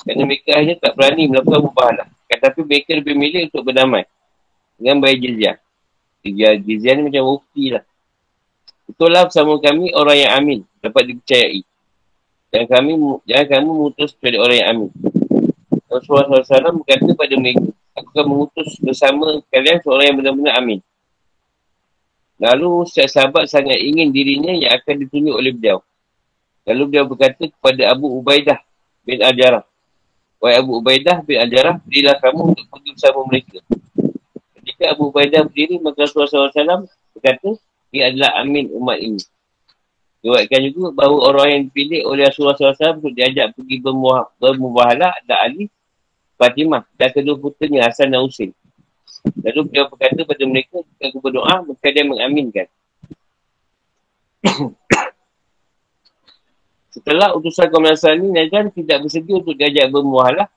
Kerana 0.00 0.22
mereka 0.24 0.50
hanya 0.56 0.74
tak 0.80 0.96
berani 0.96 1.28
melakukan 1.28 1.60
mubahalah. 1.68 2.08
Tetapi 2.28 2.60
mereka 2.64 2.92
lebih 2.92 3.14
milih 3.16 3.40
untuk 3.48 3.72
berdamai. 3.72 4.04
Dengan 4.76 5.00
bayar 5.02 5.18
jizyah. 5.18 5.56
Jizyah 6.62 6.92
ni 7.00 7.02
macam 7.08 7.40
bukti 7.40 7.72
lah. 7.72 7.84
Itulah 8.88 9.28
bersama 9.28 9.56
kami 9.60 9.92
orang 9.96 10.16
yang 10.16 10.32
amin. 10.36 10.58
Dapat 10.80 11.02
dipercayai. 11.12 11.60
Dan 12.48 12.64
kami 12.64 12.96
jangan 13.28 13.46
kamu 13.48 13.68
mengutus 13.68 14.16
kepada 14.16 14.36
orang 14.40 14.56
yang 14.56 14.68
amin. 14.72 14.90
Rasulullah 15.88 16.44
SAW 16.44 16.84
berkata 16.84 17.10
pada 17.16 17.34
mereka, 17.36 17.64
aku 17.96 18.08
akan 18.12 18.26
mengutus 18.28 18.68
bersama 18.80 19.40
kalian 19.52 19.80
seorang 19.84 20.06
yang 20.12 20.16
benar-benar 20.20 20.54
amin. 20.60 20.80
Lalu 22.40 22.86
setiap 22.88 23.08
sahabat 23.12 23.44
sangat 23.50 23.76
ingin 23.76 24.14
dirinya 24.14 24.54
yang 24.54 24.72
akan 24.78 24.94
ditunjuk 25.04 25.34
oleh 25.34 25.52
beliau. 25.52 25.84
Lalu 26.64 26.82
beliau 26.88 27.04
berkata 27.04 27.44
kepada 27.50 27.92
Abu 27.92 28.08
Ubaidah 28.20 28.60
bin 29.04 29.20
Al-Jarrah. 29.20 29.67
Wahai 30.38 30.62
Abu 30.62 30.78
Ubaidah 30.78 31.26
bin 31.26 31.34
Al-Jarrah, 31.42 31.82
berilah 31.82 32.14
kamu 32.22 32.54
untuk 32.54 32.66
pergi 32.70 32.90
bersama 32.94 33.20
mereka. 33.26 33.58
Ketika 34.54 34.84
Abu 34.94 35.10
Ubaidah 35.10 35.42
berdiri, 35.50 35.82
maka 35.82 36.06
Rasulullah 36.06 36.54
SAW 36.54 36.86
berkata, 37.18 37.58
dia 37.90 38.14
adalah 38.14 38.38
amin 38.38 38.70
umat 38.70 39.02
ini. 39.02 39.18
Diwakilkan 40.22 40.60
juga 40.70 40.88
bahawa 40.94 41.18
orang 41.30 41.46
yang 41.50 41.62
dipilih 41.70 42.06
oleh 42.06 42.26
Rasulullah 42.26 42.54
SAW 42.54 43.02
untuk 43.02 43.14
diajak 43.14 43.54
pergi 43.54 43.76
bermubahalah 44.38 45.10
adalah 45.22 45.38
Ali, 45.46 45.66
Fatimah 46.38 46.86
dan 46.94 47.10
kedua 47.10 47.34
putranya 47.34 47.90
Hasan 47.90 48.14
dan 48.14 48.22
Husin. 48.22 48.54
Lalu 49.42 49.60
beliau 49.74 49.90
berkata 49.90 50.22
kepada 50.22 50.44
mereka, 50.46 50.76
jika 50.86 51.04
aku 51.10 51.18
berdoa, 51.18 51.54
maka 51.66 51.86
dia 51.90 52.06
mengaminkan. 52.06 52.66
Setelah 56.88 57.36
utusan 57.36 57.68
kaum 57.68 57.84
Nasrani, 57.84 58.32
Najran 58.32 58.72
tidak 58.72 59.04
bersedia 59.04 59.34
untuk 59.38 59.54
diajak 59.54 59.92
bermubahalah, 59.92 60.48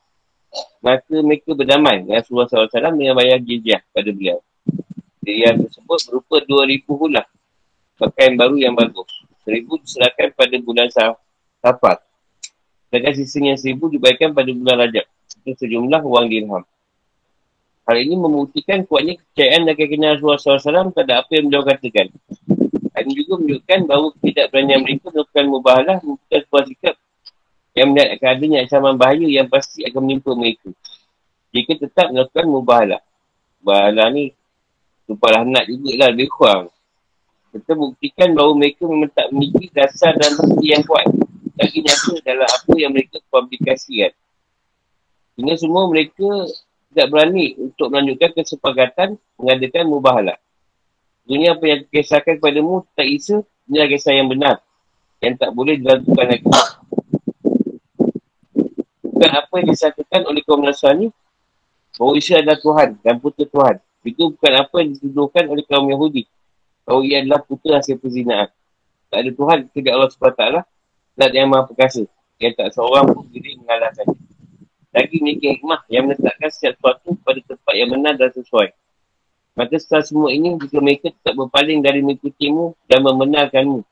maka 0.80 1.16
mereka 1.22 1.52
berdamai 1.56 2.04
dengan 2.04 2.24
Rasulullah 2.24 2.48
SAW 2.48 2.96
dengan 2.96 3.16
bayar 3.16 3.40
jizyah 3.44 3.82
pada 3.92 4.10
beliau. 4.12 4.40
Jizyah 5.22 5.54
tersebut 5.60 6.00
berupa 6.08 6.36
2,000 6.44 6.88
hulah 6.88 7.26
pakaian 8.00 8.34
baru 8.34 8.56
yang 8.58 8.74
bagus 8.74 9.22
seribu 9.46 9.82
diserahkan 9.82 10.34
pada 10.38 10.56
bulan 10.62 10.88
Safar. 10.90 11.98
Sedangkan 12.90 13.14
sisanya 13.18 13.54
seribu 13.58 13.90
dibayarkan 13.90 14.36
pada 14.36 14.52
bulan 14.52 14.76
Rajab. 14.88 15.06
Itu 15.42 15.52
sejumlah 15.66 16.02
wang 16.06 16.28
dirham. 16.30 16.64
Hal 17.82 17.98
ini 17.98 18.14
membuktikan 18.14 18.86
kuatnya 18.86 19.18
kepercayaan 19.18 19.66
dan 19.66 19.74
kekenyalan 19.74 20.16
Rasulullah 20.22 20.62
SAW 20.62 20.94
pada 20.94 21.26
apa 21.26 21.32
yang 21.34 21.50
beliau 21.50 21.66
katakan. 21.66 22.14
Ini 22.92 23.12
juga 23.24 23.40
menunjukkan 23.40 23.80
bahawa 23.88 24.08
tidak 24.20 24.46
beranian 24.52 24.82
mereka 24.84 25.08
melakukan 25.16 25.46
mubahalah 25.48 25.98
membuka 26.04 26.38
sebuah 26.44 26.64
sikap 26.68 26.96
yang 27.72 27.88
melihat 27.96 28.20
adanya 28.28 28.58
ancaman 28.68 28.96
bahaya 29.00 29.28
yang 29.32 29.48
pasti 29.48 29.88
akan 29.88 30.02
menimpa 30.04 30.32
mereka. 30.36 30.70
Jika 31.56 31.72
tetap 31.80 32.12
melakukan 32.12 32.46
mubahalah. 32.52 33.02
Mubahalah 33.64 34.08
ni 34.12 34.36
lupalah 35.08 35.44
nak 35.48 35.68
juga 35.72 35.92
lah 36.04 36.08
lebih 36.12 36.28
kurang. 36.32 36.68
Kita 37.52 37.76
buktikan 37.76 38.32
bahawa 38.32 38.52
mereka 38.56 38.88
memang 38.88 39.12
tak 39.12 39.28
memiliki 39.32 39.68
dasar 39.76 40.16
dan 40.16 40.36
bukti 40.40 40.72
yang 40.72 40.84
kuat. 40.88 41.08
Lagi 41.60 41.80
nyata 41.84 42.14
dalam 42.24 42.48
apa 42.48 42.74
yang 42.80 42.92
mereka 42.96 43.20
publikasikan. 43.28 44.12
Sehingga 45.36 45.56
semua 45.60 45.88
mereka 45.88 46.28
tidak 46.92 47.08
berani 47.12 47.56
untuk 47.56 47.88
melanjutkan 47.92 48.32
kesepakatan 48.36 49.10
mengadakan 49.40 49.86
mubahalah. 49.88 50.38
Dunia 51.32 51.56
apa 51.56 51.64
yang 51.64 51.88
kisahkan 51.88 52.44
kepadamu 52.44 52.84
tak 52.92 53.08
isa, 53.08 53.40
inilah 53.72 53.88
kisah 53.88 54.12
yang 54.12 54.28
benar. 54.28 54.60
Yang 55.24 55.40
tak 55.40 55.56
boleh 55.56 55.80
dilakukan 55.80 56.28
lagi. 56.28 56.44
Bukan 59.00 59.32
apa 59.32 59.54
yang 59.64 59.68
disatukan 59.72 60.22
oleh 60.28 60.44
kaum 60.44 60.60
Nasrani, 60.60 61.08
bahawa 61.96 62.20
Isa 62.20 62.44
adalah 62.44 62.60
Tuhan 62.60 63.00
dan 63.00 63.16
putera 63.24 63.48
Tuhan. 63.48 63.76
Itu 64.04 64.36
bukan 64.36 64.54
apa 64.60 64.76
yang 64.84 64.90
dituduhkan 64.92 65.48
oleh 65.48 65.64
kaum 65.64 65.88
Yahudi. 65.88 66.28
Bahawa 66.84 67.00
ia 67.08 67.24
adalah 67.24 67.40
putera 67.48 67.80
hasil 67.80 67.96
perzinaan. 67.96 68.52
Tak 69.08 69.24
ada 69.24 69.32
Tuhan 69.32 69.58
kepada 69.72 69.90
Allah 69.96 70.10
SWT. 70.12 70.44
Tak 71.16 71.32
yang 71.32 71.48
maha 71.48 71.64
perkasa. 71.64 72.04
Yang 72.44 72.54
tak 72.60 72.76
seorang 72.76 73.08
pun 73.08 73.24
diri 73.32 73.56
mengalahkan. 73.56 74.04
Lagi 74.92 75.16
memiliki 75.24 75.56
hikmah 75.56 75.80
yang 75.88 76.12
menetapkan 76.12 76.52
setiap 76.52 76.76
sesuatu 76.76 77.16
pada 77.24 77.40
tempat 77.40 77.74
yang 77.80 77.88
benar 77.96 78.20
dan 78.20 78.36
sesuai. 78.36 78.81
Maka 79.52 79.76
setelah 79.76 80.04
semua 80.08 80.30
ini, 80.32 80.56
jika 80.56 80.80
mereka 80.80 81.12
tak 81.20 81.36
berpaling 81.36 81.84
dari 81.84 82.00
mengikutimu 82.00 82.88
dan 82.88 83.04
membenarkanmu, 83.04 83.84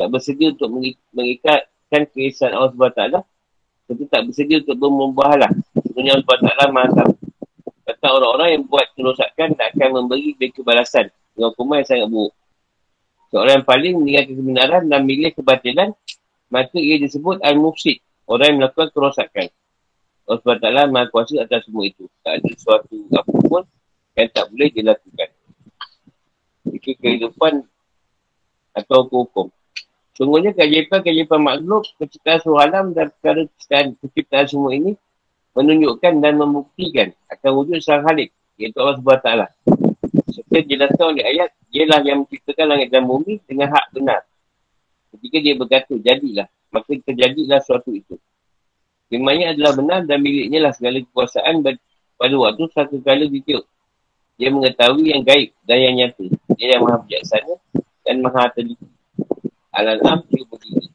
tak 0.00 0.08
bersedia 0.08 0.56
untuk 0.56 0.72
mengikatkan 1.12 2.02
keesaan 2.16 2.56
Allah 2.56 2.72
SWT, 2.72 3.02
tentu 3.92 4.04
tak 4.08 4.24
bersedia 4.24 4.64
untuk 4.64 4.76
bermubahalah. 4.80 5.52
Sebenarnya 5.84 6.16
Allah 6.16 6.26
SWT 6.26 6.72
maha 6.72 6.88
tahu. 6.96 7.12
Kata 7.82 8.06
orang-orang 8.08 8.48
yang 8.56 8.62
buat 8.64 8.86
kerosakan 8.96 9.48
tak 9.58 9.76
akan 9.76 9.88
memberi 10.00 10.32
mereka 10.38 10.64
balasan 10.64 11.12
dengan 11.36 11.52
hukuman 11.52 11.82
yang 11.84 11.88
sangat 11.92 12.08
buruk. 12.08 12.34
Seorang 13.32 13.54
yang 13.60 13.66
paling 13.68 13.92
meninggalkan 14.00 14.34
kebenaran 14.38 14.82
dan 14.88 15.00
milih 15.04 15.32
kebatilan, 15.36 15.88
maka 16.48 16.76
ia 16.80 16.96
disebut 17.00 17.40
Al-Mufsid, 17.44 18.00
orang 18.28 18.46
yang 18.48 18.58
melakukan 18.64 18.88
kerosakan. 18.96 19.48
Allah 20.24 20.40
SWT 20.40 20.66
maha 20.88 21.04
kuasa 21.12 21.36
atas 21.44 21.68
semua 21.68 21.84
itu. 21.84 22.08
Tak 22.24 22.40
ada 22.40 22.48
sesuatu 22.48 22.96
apa 23.12 23.32
pun 23.44 23.62
yang 24.16 24.28
tak 24.32 24.44
boleh 24.52 24.68
dilakukan. 24.72 25.28
Jika 26.68 26.90
kehidupan 27.00 27.64
atau 28.72 29.04
hukum. 29.08 29.48
Sungguhnya 30.12 30.52
keajaiban-keajaiban 30.52 31.40
makhluk, 31.40 31.88
keciptaan 31.96 32.38
seluruh 32.44 32.60
alam 32.60 32.92
dan 32.92 33.08
perkara 33.16 33.48
keciptaan, 34.04 34.44
semua 34.44 34.76
ini 34.76 34.92
menunjukkan 35.56 36.20
dan 36.20 36.36
membuktikan 36.36 37.08
akan 37.32 37.50
wujud 37.56 37.80
sang 37.80 38.04
halik, 38.04 38.28
iaitu 38.60 38.76
Allah 38.76 39.00
SWT. 39.00 39.28
Seperti 40.32 40.68
dijelaskan 40.68 41.16
oleh 41.16 41.24
ayat, 41.24 41.50
dialah 41.72 42.00
yang 42.04 42.24
menciptakan 42.24 42.66
langit 42.76 42.88
dan 42.92 43.08
bumi 43.08 43.40
dengan 43.48 43.72
hak 43.72 43.86
benar. 43.96 44.20
Ketika 45.16 45.36
dia 45.40 45.54
berkata, 45.56 45.92
jadilah, 45.96 46.48
maka 46.72 46.92
terjadilah 46.92 47.58
sesuatu 47.64 47.92
itu. 47.92 48.16
Firmannya 49.12 49.56
adalah 49.56 49.72
benar 49.76 50.00
dan 50.08 50.24
miliknya 50.24 50.68
lah 50.68 50.72
segala 50.72 51.00
kekuasaan 51.04 51.60
pada 52.16 52.34
waktu 52.36 52.64
satu 52.72 52.96
kala 53.04 53.28
ditiup. 53.28 53.64
Dia 54.40 54.48
mengetahui 54.48 55.12
yang 55.12 55.22
gaib 55.22 55.50
dan 55.64 55.78
yang 55.78 55.94
nyata. 55.96 56.26
Dia 56.56 56.76
yang 56.76 56.82
maha 56.84 56.98
bijaksana 57.04 57.54
dan 58.02 58.16
maha 58.24 58.48
teliti. 58.52 58.86
Al-An'am 59.72 60.24
33. 60.28 60.92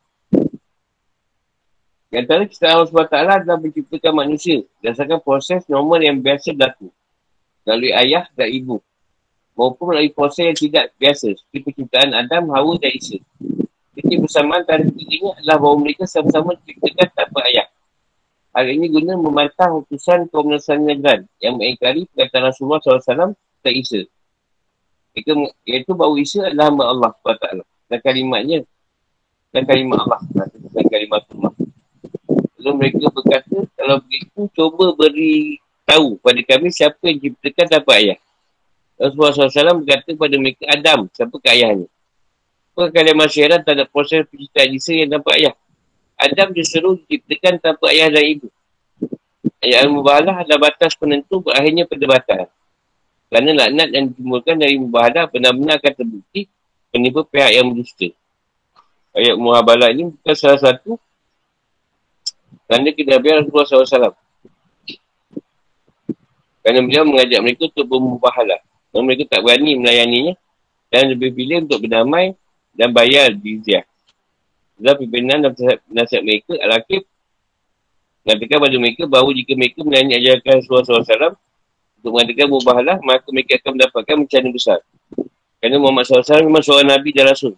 Di 2.08 2.16
antara 2.24 2.48
kisah 2.48 2.72
Allah 2.72 2.88
SWT 2.88 3.14
adalah 3.14 3.60
menciptakan 3.60 4.14
manusia 4.16 4.64
berdasarkan 4.80 5.20
proses 5.20 5.68
normal 5.68 6.00
yang 6.00 6.18
biasa 6.24 6.56
berlaku. 6.56 6.88
Melalui 7.68 7.92
ayah 7.94 8.26
dan 8.32 8.48
ibu. 8.48 8.80
Maupun 9.58 9.92
melalui 9.92 10.14
proses 10.16 10.48
yang 10.48 10.58
tidak 10.58 10.96
biasa. 10.96 11.36
Seperti 11.36 11.58
penciptaan 11.68 12.16
Adam, 12.16 12.48
Hawa 12.54 12.80
dan 12.80 12.96
Isa. 12.96 13.20
Jadi 13.98 14.14
bersamaan 14.22 14.62
antara 14.62 14.86
ketiganya 14.86 15.36
adalah 15.42 15.58
bahawa 15.58 15.76
mereka 15.82 16.06
sama-sama 16.06 16.54
diciptakan 16.62 17.08
tanpa 17.18 17.40
ayah. 17.50 17.68
Ini 18.58 18.90
guna 18.90 19.14
memantah 19.14 19.70
utusan 19.70 20.34
kaum 20.34 20.50
Nasrani 20.50 20.98
Najran 20.98 21.30
yang 21.38 21.62
mengingkari 21.62 22.10
perkataan 22.10 22.50
Rasulullah 22.50 22.82
SAW 22.82 23.38
tak 23.62 23.74
Isa. 23.78 24.02
Mereka, 25.14 25.32
iaitu 25.70 25.92
bahawa 25.94 26.18
Isa 26.18 26.50
adalah 26.50 26.74
hamba 26.74 26.84
Allah 26.90 27.10
SWT. 27.22 27.46
Dan 27.88 28.00
kalimatnya 28.02 28.60
dan 29.54 29.64
kalimat 29.70 30.02
Allah. 30.02 30.22
Dan 30.74 30.86
kalimat 30.90 31.22
Allah. 31.38 31.54
Lalu 32.58 32.72
mereka 32.82 33.06
berkata, 33.14 33.58
kalau 33.78 33.98
begitu, 34.04 34.40
cuba 34.58 34.86
beri 34.98 35.62
tahu 35.86 36.18
pada 36.20 36.42
kami 36.42 36.68
siapa 36.74 37.00
yang 37.06 37.18
ciptakan 37.22 37.66
tanpa 37.70 37.92
ayah. 38.02 38.18
Rasulullah 38.98 39.34
SAW 39.38 39.86
berkata 39.86 40.10
kepada 40.10 40.36
mereka, 40.42 40.64
Adam, 40.66 41.06
siapa 41.14 41.36
ke 41.38 41.48
ayahnya? 41.54 41.88
Apakah 42.74 42.90
kalian 42.94 43.18
heran 43.26 43.62
tak 43.66 43.74
ada 43.74 43.86
proses 43.90 44.26
penciptaan 44.30 44.70
Isa 44.74 44.94
yang 44.94 45.10
tanpa 45.14 45.38
ayah? 45.38 45.54
Adam 46.18 46.50
disuruh 46.50 46.98
diciptakan 47.06 47.62
tanpa 47.62 47.94
ayah 47.94 48.10
dan 48.10 48.26
ibu. 48.26 48.50
Ayat 49.62 49.86
al-mubahalah 49.86 50.42
adalah 50.42 50.70
batas 50.70 50.98
penentu 50.98 51.46
berakhirnya 51.46 51.86
perdebatan. 51.86 52.50
Kerana 53.30 53.50
laknat 53.54 53.90
yang 53.94 54.06
ditimbulkan 54.10 54.56
dari 54.58 54.76
mubahalah 54.82 55.30
benar-benar 55.30 55.78
akan 55.78 55.94
terbukti 55.94 56.50
penipu 56.90 57.22
pihak 57.28 57.54
yang 57.54 57.70
berdusta. 57.70 58.10
Ayat 59.14 59.36
muhabalah 59.38 59.94
ini 59.94 60.14
bukan 60.14 60.36
salah 60.38 60.62
satu 60.62 60.98
kerana 62.68 62.90
kita 62.92 63.16
biar 63.22 63.44
Rasulullah 63.44 63.88
SAW. 63.88 64.16
Kerana 66.66 66.80
beliau 66.84 67.04
mengajak 67.08 67.40
mereka 67.40 67.62
untuk 67.72 67.86
bermubahalah. 67.88 68.60
Mereka 68.92 69.30
tak 69.30 69.46
berani 69.46 69.78
melayaninya 69.78 70.34
dan 70.90 71.14
lebih 71.14 71.32
pilih 71.32 71.64
untuk 71.64 71.86
berdamai 71.86 72.34
dan 72.74 72.90
bayar 72.92 73.32
jizyah. 73.32 73.86
Dan 74.78 74.94
pimpinan 75.02 75.42
dan 75.42 75.52
nasihat 75.90 76.22
mereka 76.22 76.54
Al-Aqib 76.62 77.02
mengatakan 78.28 78.58
pada 78.60 78.76
mereka 78.76 79.04
bahawa 79.08 79.30
jika 79.32 79.56
mereka 79.56 79.80
melayani 79.88 80.14
ajarkan 80.20 80.60
Rasulullah 80.60 80.84
SAW 80.84 81.34
untuk 81.98 82.12
mengatakan 82.12 82.48
mubahalah, 82.52 82.98
maka 83.00 83.28
mereka 83.32 83.56
akan 83.58 83.72
mendapatkan 83.80 84.16
bencana 84.20 84.48
besar. 84.52 84.80
Kerana 85.58 85.76
Muhammad 85.80 86.04
SAW 86.06 86.46
memang 86.46 86.62
seorang 86.62 86.92
Nabi 86.92 87.10
dan 87.16 87.32
Rasul. 87.32 87.56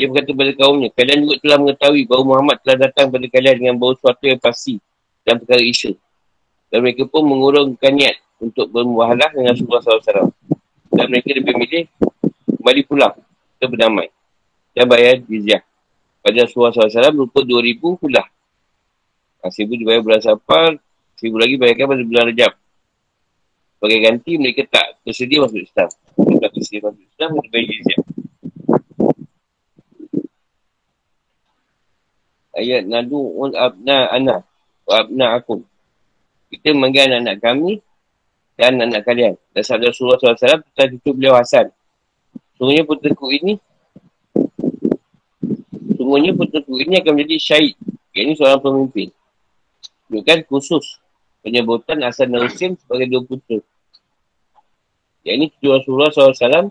Dia 0.00 0.08
berkata 0.08 0.32
kepada 0.32 0.52
kaumnya, 0.56 0.88
kalian 0.96 1.18
juga 1.28 1.36
telah 1.44 1.56
mengetahui 1.60 2.02
bahawa 2.08 2.24
Muhammad 2.24 2.56
telah 2.64 2.76
datang 2.88 3.12
kepada 3.12 3.26
kalian 3.28 3.54
dengan 3.60 3.74
bawa 3.76 3.92
sesuatu 3.94 4.24
yang 4.24 4.40
pasti 4.40 4.74
dan 5.22 5.34
perkara 5.38 5.62
isu. 5.62 5.92
Dan 6.72 6.78
mereka 6.82 7.04
pun 7.06 7.22
mengurungkan 7.28 7.92
niat 7.92 8.16
untuk 8.40 8.72
bermubahalah 8.72 9.28
dengan 9.30 9.52
Rasulullah 9.54 9.84
SAW. 9.84 10.32
Dan 10.88 11.06
mereka 11.12 11.36
lebih 11.36 11.54
milih 11.54 11.84
kembali 12.58 12.82
pulang 12.88 13.14
ke 13.60 13.64
berdamai 13.68 14.08
dan 14.72 14.88
bayar 14.88 15.20
jizyah 15.20 15.62
pada 16.22 16.46
Rasulullah 16.46 16.70
SAW 16.70 17.26
berupa 17.26 17.42
2,000 17.42 17.98
pula. 17.98 18.22
Ha, 19.42 19.50
1,000 19.50 19.74
dibayar 19.74 20.00
bulan 20.06 20.22
Safar, 20.22 20.78
1,000 21.18 21.34
lagi 21.34 21.54
bayarkan 21.58 21.86
pada 21.90 22.02
bulan 22.06 22.24
Rejab. 22.30 22.52
Sebagai 23.82 23.98
ganti, 24.06 24.38
mereka 24.38 24.62
tak 24.70 25.02
tersedia 25.02 25.42
masuk 25.42 25.58
Islam. 25.58 25.90
Tak 26.14 26.50
tersedia 26.54 26.80
masuk 26.86 27.02
Islam, 27.02 27.28
mereka 27.34 27.48
bayar 27.50 27.66
jizyah. 27.66 28.00
Ayat 32.52 32.82
nadu 32.86 33.18
ul 33.18 33.50
abna 33.58 34.06
ana 34.12 34.46
wa 34.86 34.94
abna 35.02 35.34
akun. 35.34 35.66
Kita 36.52 36.70
memanggil 36.70 37.10
anak-anak 37.10 37.36
kami 37.42 37.80
dan 38.54 38.78
anak 38.78 39.02
kalian. 39.02 39.34
Dan 39.50 39.62
sabda 39.66 39.90
Rasulullah 39.90 40.20
SAW, 40.20 40.62
kita 40.62 40.82
tutup 40.94 41.18
beliau 41.18 41.34
Hasan. 41.34 41.72
Sungguhnya 42.60 42.86
putraku 42.86 43.34
ini 43.34 43.58
Sungguhnya 46.12 46.36
putraku 46.36 46.76
ini 46.76 47.00
akan 47.00 47.16
menjadi 47.16 47.40
syahid. 47.40 47.72
Yang 48.12 48.24
ini 48.28 48.32
seorang 48.36 48.60
pemimpin. 48.60 49.08
Bukan 50.12 50.44
khusus 50.44 51.00
penyebutan 51.40 52.04
asal 52.04 52.28
Nausim 52.28 52.76
sebagai 52.76 53.08
dua 53.08 53.24
putera. 53.24 53.64
Yang 55.24 55.34
ini 55.40 55.46
tujuh 55.56 55.72
Rasulullah 55.72 56.12
SAW 56.12 56.68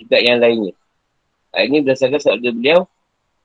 tidak 0.00 0.20
yang 0.24 0.40
lainnya. 0.40 0.72
Hal 1.52 1.68
ini 1.68 1.84
berdasarkan 1.84 2.16
sabda 2.16 2.48
beliau 2.48 2.88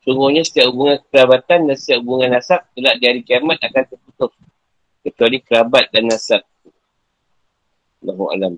Sungguhnya 0.08 0.48
setiap 0.48 0.72
hubungan 0.72 1.04
kerabatan 1.12 1.68
dan 1.68 1.76
setiap 1.76 2.00
hubungan 2.08 2.40
nasab 2.40 2.64
kelak 2.72 2.96
di 3.04 3.06
hari 3.12 3.22
kiamat 3.28 3.60
akan 3.60 3.84
terputus. 3.84 4.32
Kecuali 5.04 5.44
kerabat 5.44 5.92
dan 5.92 6.08
nasab. 6.08 6.44
Allahu 8.00 8.32
Alam. 8.32 8.54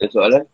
Ada 0.00 0.10
soalan? 0.12 0.44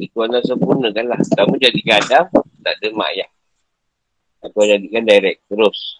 Itu 0.00 0.16
anda 0.22 0.40
sempurnakan 0.44 1.04
lah. 1.10 1.20
Kamu 1.20 1.58
jadikan 1.58 2.00
Adam, 2.02 2.26
tak 2.62 2.74
ada 2.80 2.88
mak 2.94 3.08
ayah. 3.14 3.30
Aku 4.44 4.64
jadikan 4.64 5.02
direct, 5.04 5.40
terus. 5.48 5.98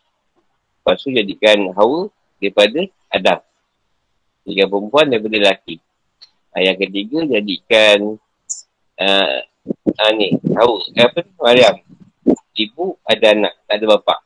Lepas 0.81 1.01
tu 1.01 1.13
jadikan 1.13 1.73
Hawa 1.73 2.13
daripada 2.41 2.81
Adam. 3.09 3.39
Jadikan 4.45 4.69
perempuan 4.69 5.07
daripada 5.09 5.37
lelaki. 5.41 5.77
Ayah 6.55 6.75
ketiga 6.77 7.25
jadikan 7.25 8.21
uh, 9.01 9.39
uh, 9.91 10.11
ni, 10.17 10.37
Hawa. 10.53 10.77
Apa 11.01 11.19
ni? 11.25 11.31
Mariam. 11.41 11.77
Ibu 12.55 13.01
ada 13.05 13.27
anak, 13.37 13.55
tak 13.67 13.75
ada 13.83 13.85
bapa. 13.99 14.24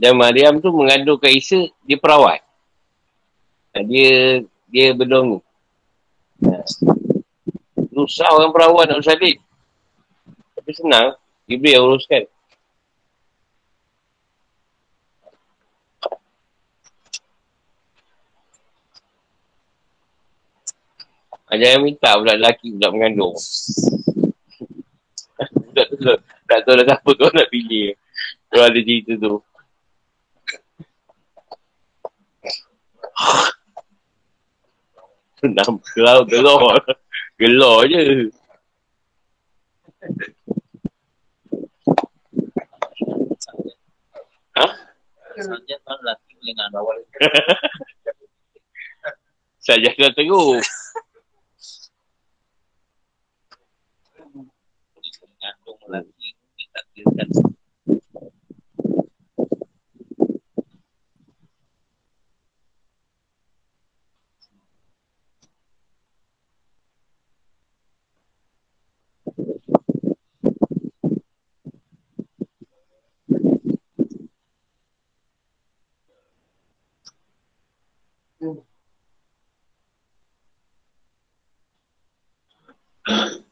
Dan 0.00 0.16
Mariam 0.16 0.64
tu 0.64 0.72
mengandungkan 0.72 1.28
Isa, 1.28 1.68
dia 1.84 2.00
perawat. 2.00 2.40
Dia 3.84 4.40
dia 4.72 4.96
belum 4.96 5.36
ni. 5.36 5.38
Ah. 6.48 6.64
Susah 7.92 8.32
orang 8.32 8.48
perawat 8.48 8.88
nak 8.88 9.04
bersalin. 9.04 9.36
Tapi 10.56 10.72
senang. 10.72 11.20
Ibrahim 11.44 11.76
yang 11.76 11.84
uruskan. 11.84 12.24
Ah, 21.50 21.58
jangan 21.58 21.82
minta 21.82 22.14
pula 22.14 22.38
lelaki 22.38 22.78
pula 22.78 22.94
mengandung. 22.94 23.34
tak 26.48 26.58
tahu 26.62 26.78
dah 26.78 26.86
siapa 26.88 27.10
tu 27.10 27.26
nak 27.34 27.50
pilih. 27.50 27.98
Kalau 28.48 28.64
ada 28.70 28.80
cerita 28.80 29.12
tu. 29.18 29.42
Senang 35.40 35.80
gelar, 35.94 36.24
gelar. 36.28 36.84
Gelar 37.40 37.88
je. 37.88 38.28
Ha? 44.56 44.66
Lelaki 45.36 46.32
boleh 46.36 46.54
ngandung 46.56 46.80
awal. 46.80 46.98
Saja 49.64 49.90
dah 49.92 50.12
teruk. 50.16 50.64
Ngandung 55.40 55.80
lelaki 55.88 56.28
ditakdirkan 56.56 57.28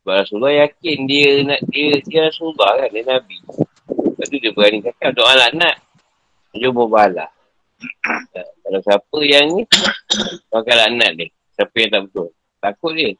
Sebab 0.00 0.24
Rasulullah 0.26 0.66
yakin 0.66 0.98
dia 1.04 1.44
nak 1.44 1.60
dia, 1.68 2.00
dia 2.08 2.32
Rasulullah 2.32 2.80
kan, 2.80 2.88
dia 2.88 3.04
Nabi. 3.04 3.36
Lepas 3.92 4.26
tu 4.32 4.40
dia 4.40 4.52
berani 4.56 4.80
cakap 4.80 5.12
doa 5.12 5.36
laknat. 5.36 5.76
Jumpa 6.56 6.88
bahala. 6.88 7.28
Kalau 8.64 8.80
siapa 8.80 9.18
yang 9.22 9.54
ni, 9.54 9.62
pakai 10.52 10.74
laknat 10.76 11.12
dia. 11.20 11.28
Siapa 11.54 11.74
yang 11.76 11.90
tak 11.92 12.02
betul. 12.08 12.32
Takut 12.64 12.92
dia. 12.96 13.12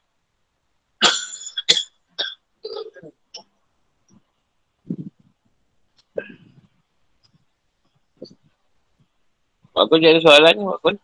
Mak 9.76 9.84
Kun 9.86 10.02
ada 10.02 10.20
soalan 10.20 10.54
ni, 10.56 10.64
Mak 10.64 10.80
Kun? 10.82 10.96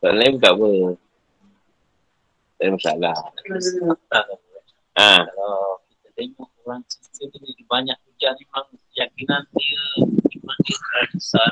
Soalan 0.00 0.18
lain 0.20 0.32
bukan 0.40 0.52
apa. 0.52 0.66
Tak 2.64 2.72
ada 2.72 2.76
masalah. 2.80 3.16
Ha. 4.94 5.26
kalau 5.26 5.82
kita 5.90 6.08
tengok 6.16 6.48
orang 6.64 6.80
cerita 6.88 7.26
tu 7.28 7.36
dia 7.44 7.66
banyak 7.66 7.98
hujan 8.08 8.32
memang 8.40 8.66
keyakinan 8.94 9.42
dia 9.52 9.82
memang 10.06 10.58
dia 10.64 10.76
rasa 10.80 11.42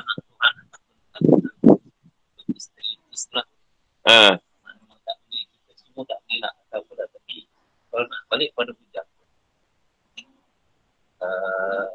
anak 0.41 0.65
Tuhan 0.73 2.55
isteri 2.55 2.97
Islam 3.11 3.45
Ha. 4.09 4.39
memang 4.39 4.99
tak 5.03 5.15
boleh 5.27 5.43
kita 5.43 5.71
semua 5.75 6.03
tak 6.07 6.17
boleh 6.23 6.37
nak 6.39 6.53
tahu 6.71 6.87
dah 6.95 7.07
tapi 7.11 7.37
kalau 7.91 8.05
nak 8.07 8.21
balik 8.31 8.49
pada 8.55 8.71
hujah 8.71 9.05
uh, 11.19 11.87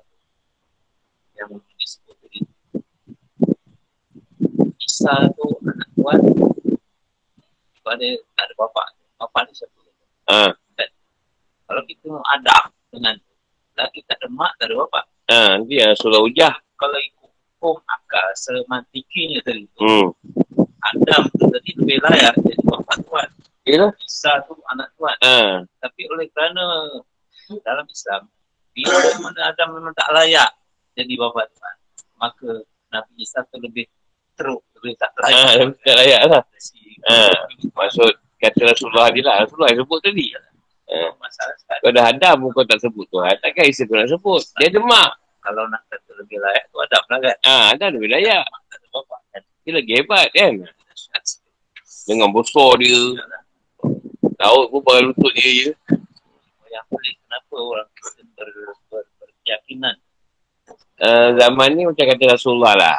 yang 1.33 1.51
disebut 1.81 2.15
tadi 2.23 2.41
Isa 4.85 5.33
tu 5.33 5.49
anak 5.65 5.89
Tuhan 5.97 6.21
Tuhan 7.83 7.97
dia 7.99 8.21
tak 8.37 8.45
ada 8.47 8.55
bapa 8.55 8.85
bapa 9.19 9.39
dia 9.45 9.55
siapa 9.57 9.77
Ha. 10.29 10.53
kalau 11.65 11.83
kita 11.85 12.05
ada 12.29 12.57
dengan 12.89 13.17
lelaki 13.73 14.01
tak 14.05 14.17
ada 14.19 14.29
mak 14.29 14.53
tak 14.57 14.69
ada 14.69 14.77
bapa 14.79 15.01
Ha. 15.27 15.61
Dia 15.63 15.93
Rasulullah 15.93 16.23
ujah. 16.23 16.55
kalau 16.75 16.97
ikut 16.97 17.29
hukum 17.55 17.77
akal 17.85 18.27
semantikinya 18.35 19.43
tadi 19.43 19.69
tu 19.69 19.81
Hmm. 19.81 20.09
Adam 20.81 21.27
tu 21.31 21.45
tadi 21.47 21.71
lebih 21.75 21.99
layak 22.01 22.33
jadi 22.39 22.63
bapa 22.63 22.95
Tuhan 22.99 23.29
Yelah. 23.65 23.93
Isa 24.01 24.33
tu 24.45 24.57
anak 24.67 24.89
Tuhan 24.95 25.17
Ha. 25.19 25.37
tapi 25.79 26.03
oleh 26.07 26.29
kerana 26.29 26.65
dalam 27.61 27.85
Islam 27.87 28.29
bila 28.71 28.95
mana 29.19 29.41
Adam 29.49 29.69
memang 29.75 29.93
tak 29.93 30.09
layak 30.13 30.51
jadi 30.95 31.13
bapa 31.15 31.45
Tuhan 31.47 31.77
maka 32.17 32.51
Nabi 32.89 33.13
Isa 33.19 33.41
tu 33.45 33.57
lebih 33.59 33.85
teruk 34.33 34.61
lebih 34.77 34.93
tak 34.95 35.13
Ha. 35.15 35.25
layak 35.25 35.73
Tak 35.79 35.95
layak 35.97 36.21
lah. 36.27 36.43
Ha. 37.05 37.17
Maksud 37.75 38.13
kata 38.39 38.61
Rasulullah 38.71 39.11
dia 39.11 39.23
lah. 39.27 39.37
Rasulullah 39.45 39.71
yang 39.75 39.81
sebut 39.85 39.99
tadi. 40.01 40.27
Ha. 40.89 41.13
Kau 41.85 41.93
dah 41.93 42.07
ada 42.09 42.31
pun 42.41 42.49
kau 42.55 42.65
tak 42.65 42.81
sebut 42.81 43.05
Tuhan. 43.13 43.37
Takkan 43.45 43.65
Isa 43.69 43.85
tu 43.85 43.93
nak 43.93 44.09
sebut. 44.09 44.43
Dia 44.57 44.73
ada 44.73 44.81
mak. 44.81 45.11
kalau 45.39 45.65
nak 45.71 45.81
kata 45.89 46.11
lebih 46.19 46.37
layak 46.45 46.65
tu 46.69 46.77
Adam 46.77 47.03
lah 47.09 47.19
kan 47.25 47.37
Ha. 47.45 47.57
Ada 47.77 47.85
lebih 47.93 48.09
layak. 48.11 48.45
ada 48.47 48.87
kan 49.05 49.43
Dia 49.65 49.73
lagi 49.77 49.93
hebat 50.01 50.27
kan. 50.33 50.53
Dengan 52.09 52.29
besar 52.33 52.71
dia. 52.81 53.01
Laut 54.39 54.67
pun 54.73 54.81
pakai 54.81 55.03
lutut 55.05 55.33
dia 55.37 55.51
je. 55.51 55.71
yang 56.69 56.85
pelik 56.93 57.17
kenapa 57.25 57.57
orang 57.57 57.89
ber, 58.37 58.49
berkeyakinan 59.17 59.97
Uh, 60.99 61.31
zaman 61.39 61.79
ni 61.79 61.87
macam 61.87 62.11
kata 62.11 62.35
Rasulullah 62.35 62.75
lah. 62.75 62.99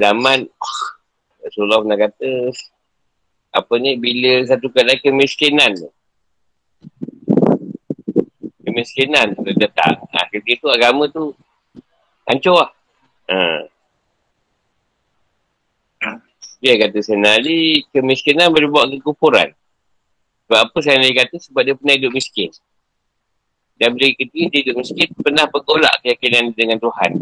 Zaman 0.00 0.48
Rasulullah 1.44 1.84
pernah 1.84 1.98
kata 2.00 2.48
apa 3.50 3.74
ni 3.82 3.98
bila 3.98 4.46
satu 4.46 4.70
keadaan 4.70 5.02
kemiskinan 5.02 5.74
tu. 5.74 5.90
Kemiskinan 8.62 9.34
tu 9.34 9.50
datang. 9.58 9.98
Ha, 10.14 10.30
ketika 10.30 10.62
tu 10.62 10.68
agama 10.70 11.10
tu 11.10 11.34
hancur 12.30 12.62
lah. 12.62 12.70
Ha. 13.26 13.66
Dia 16.62 16.78
kata 16.78 17.02
Sayyidina 17.02 17.40
Ali, 17.40 17.82
kemiskinan 17.90 18.54
boleh 18.54 18.70
bawa 18.70 18.86
kekufuran. 18.94 19.50
Sebab 20.46 20.58
apa 20.70 20.78
Sayyidina 20.78 21.06
Ali 21.10 21.18
kata? 21.18 21.36
Sebab 21.42 21.62
dia 21.66 21.74
pernah 21.74 21.94
hidup 21.98 22.14
miskin. 22.14 22.54
Dan 23.80 23.96
bila 23.96 24.12
ketika 24.12 24.44
dia 24.52 24.60
hidup 24.62 24.76
miskin, 24.76 25.08
pernah 25.18 25.48
bergolak 25.48 26.04
keyakinan 26.04 26.52
dengan 26.54 26.78
Tuhan. 26.78 27.18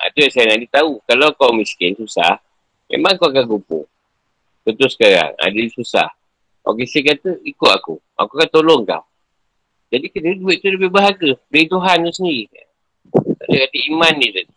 Ha, 0.00 0.10
itu 0.10 0.18
yang 0.26 0.32
Sayyidina 0.34 0.58
Ali 0.58 0.66
tahu. 0.66 0.98
Kalau 1.06 1.30
kau 1.38 1.54
miskin, 1.54 1.94
susah, 1.94 2.42
memang 2.90 3.14
kau 3.20 3.30
akan 3.30 3.46
kumpul. 3.46 3.86
Betul 4.62 4.88
sekarang. 4.90 5.34
Ha, 5.38 5.50
dia 5.50 5.66
susah. 5.74 6.08
Orang 6.62 6.78
kisah 6.78 7.02
kata, 7.02 7.42
ikut 7.42 7.70
aku. 7.70 7.98
Aku 8.14 8.32
akan 8.38 8.48
tolong 8.50 8.82
kau. 8.86 9.02
Jadi 9.92 10.08
kena 10.08 10.38
duit 10.38 10.62
tu 10.62 10.70
lebih 10.70 10.88
berharga. 10.88 11.36
Dari 11.50 11.66
Tuhan 11.68 12.06
tu 12.06 12.12
sendiri. 12.16 12.48
Dia 13.50 13.66
kata 13.66 13.76
iman 13.92 14.14
ni 14.16 14.28
tadi. 14.30 14.54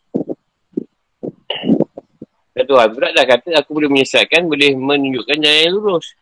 Dan 2.55 2.63
Tuhan 2.71 2.87
pula 2.95 3.11
dah 3.11 3.25
kata, 3.27 3.51
aku 3.59 3.75
boleh 3.75 3.91
menyesatkan, 3.91 4.47
boleh 4.47 4.71
menunjukkan 4.79 5.43
jalan 5.43 5.59
yang 5.59 5.75
lurus. 5.75 6.15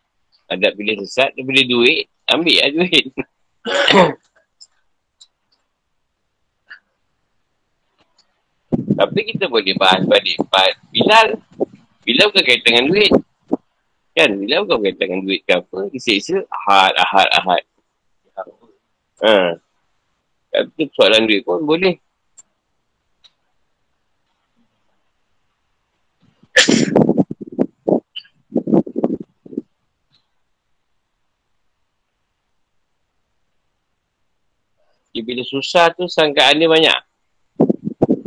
Ada 0.50 0.74
pilih 0.74 0.98
sesat, 1.06 1.30
dia 1.38 1.46
boleh 1.46 1.62
duit, 1.62 2.10
ambil 2.26 2.58
lah 2.58 2.70
duit. 2.74 3.04
Tapi 8.98 9.20
kita 9.30 9.46
boleh 9.46 9.78
bahas 9.78 10.02
balik 10.10 10.42
Bilal. 10.90 11.38
Bilal 12.02 12.26
bukan 12.34 12.42
kaitan 12.42 12.66
dengan 12.66 12.90
duit. 12.90 13.14
Kan? 14.14 14.30
Bila 14.38 14.62
bukan 14.62 14.78
berkaitan 14.78 15.26
duit 15.26 15.42
ke 15.42 15.58
apa. 15.58 15.90
Isi-isi 15.90 16.38
ahad, 16.46 16.94
ahad, 16.94 17.28
ahad. 17.34 17.62
Ha. 19.26 19.58
Tapi 20.54 20.86
soalan 20.94 21.26
duit 21.26 21.42
pun 21.42 21.66
boleh. 21.66 21.98
Dia 35.14 35.22
bila 35.22 35.42
susah 35.46 35.94
tu 35.94 36.10
sangkaan 36.10 36.58
dia 36.58 36.70
banyak. 36.70 37.00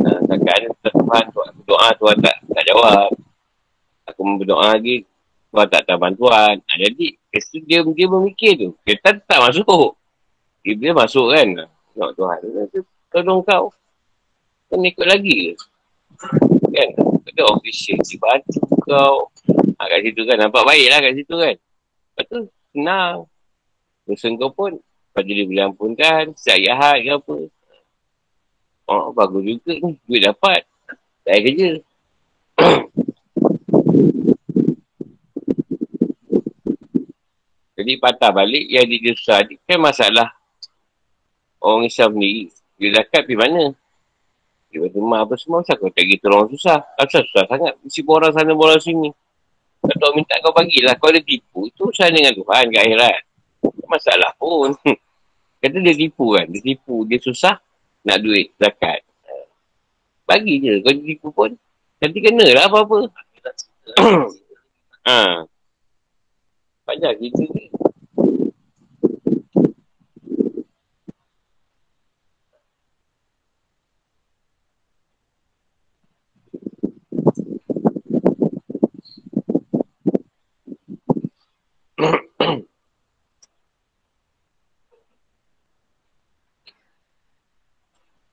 Ha, 0.04 0.10
sangkaan 0.24 0.60
dia 0.68 0.72
Tuhan, 0.88 1.24
Tuhan, 1.36 1.52
doa 1.68 1.88
Tuhan 2.00 2.18
tak, 2.24 2.36
tak 2.48 2.64
jawab. 2.64 3.12
Aku 4.08 4.24
berdoa 4.40 4.76
lagi, 4.76 5.04
Tuhan 5.58 5.74
tak 5.74 5.90
tahu 5.90 5.98
bantuan. 5.98 6.62
Ha, 6.62 6.74
jadi, 6.78 7.18
itu 7.18 7.58
dia, 7.66 7.82
dia 7.82 8.06
memikir 8.06 8.54
tu. 8.62 8.70
Kita 8.86 9.18
tak 9.26 9.42
masuk. 9.42 9.98
Dia, 10.62 10.94
masuk 10.94 11.34
kan. 11.34 11.66
Tengok 11.98 12.14
Tuhan. 12.14 12.38
Tolong 13.10 13.42
kau. 13.42 13.74
Kau 14.70 14.78
ikut 14.86 15.08
lagi 15.10 15.34
ke? 15.34 15.54
Kan? 16.78 16.90
Ada 17.26 17.42
orang 17.42 17.62
Kristian, 17.66 17.98
dia 18.06 18.22
bantu 18.22 18.62
kau. 18.86 19.34
Ha, 19.82 19.90
kat 19.90 20.06
situ 20.06 20.22
kan, 20.30 20.38
nampak 20.38 20.62
baik 20.62 20.94
lah 20.94 21.02
kat 21.02 21.14
situ 21.18 21.34
kan. 21.34 21.56
Lepas 21.58 22.26
tu, 22.30 22.40
senang. 22.78 23.26
Dosa 24.06 24.30
kau 24.38 24.54
pun, 24.54 24.72
pada 25.10 25.26
dia 25.26 25.42
boleh 25.42 25.74
ampunkan, 25.74 26.38
hari 26.38 27.02
ke 27.02 27.12
apa. 27.18 27.38
Oh, 28.94 29.10
bagus 29.10 29.42
juga 29.42 29.74
ni. 29.74 29.98
Duit 30.06 30.22
dapat. 30.22 30.70
Tak 31.26 31.42
kerja. 31.42 31.82
Jadi 37.78 37.94
patah 38.02 38.34
balik 38.34 38.66
yang 38.66 38.90
dia 38.90 39.14
susah 39.14 39.46
ni 39.46 39.62
kan 39.62 39.78
masalah 39.78 40.34
orang 41.62 41.86
Islam 41.86 42.18
sendiri. 42.18 42.50
Dia 42.78 42.90
zakat 43.02 43.26
pergi 43.26 43.38
mana? 43.38 43.64
Dia 44.70 44.78
bertemah 44.86 45.20
apa 45.26 45.34
semua. 45.40 45.62
Kenapa 45.66 45.86
kau 45.86 45.94
tak 45.94 46.06
gitu 46.06 46.26
orang 46.30 46.50
susah? 46.54 46.78
Kenapa 46.98 47.22
susah 47.26 47.44
sangat? 47.50 47.74
Mesti 47.82 48.02
borang 48.06 48.34
sana 48.34 48.52
borang 48.54 48.82
sini. 48.82 49.10
Kalau 49.82 50.14
minta 50.14 50.38
kau 50.42 50.54
bagilah. 50.54 50.94
Kau 50.98 51.10
ada 51.10 51.22
tipu. 51.22 51.70
Itu 51.70 51.90
usaha 51.90 52.10
dengan 52.10 52.34
Tuhan 52.34 52.66
ke 52.70 52.78
akhirat. 52.78 53.22
Masalah 53.90 54.32
pun. 54.38 54.74
Kata 55.62 55.78
dia 55.82 55.96
tipu 55.98 56.38
kan. 56.38 56.46
Dia 56.50 56.62
tipu. 56.62 57.06
Dia 57.10 57.18
susah 57.22 57.56
nak 58.06 58.18
duit 58.22 58.54
zakat. 58.62 59.02
Bagi 60.28 60.62
je. 60.62 60.74
Kau 60.86 60.94
tipu 60.94 61.28
pun. 61.34 61.52
Nanti 61.98 62.18
kena 62.22 62.46
lah 62.54 62.70
apa-apa. 62.70 62.98
ha. 65.08 65.46
Banyak 66.86 67.14
kita 67.20 67.44
ni. 67.52 67.67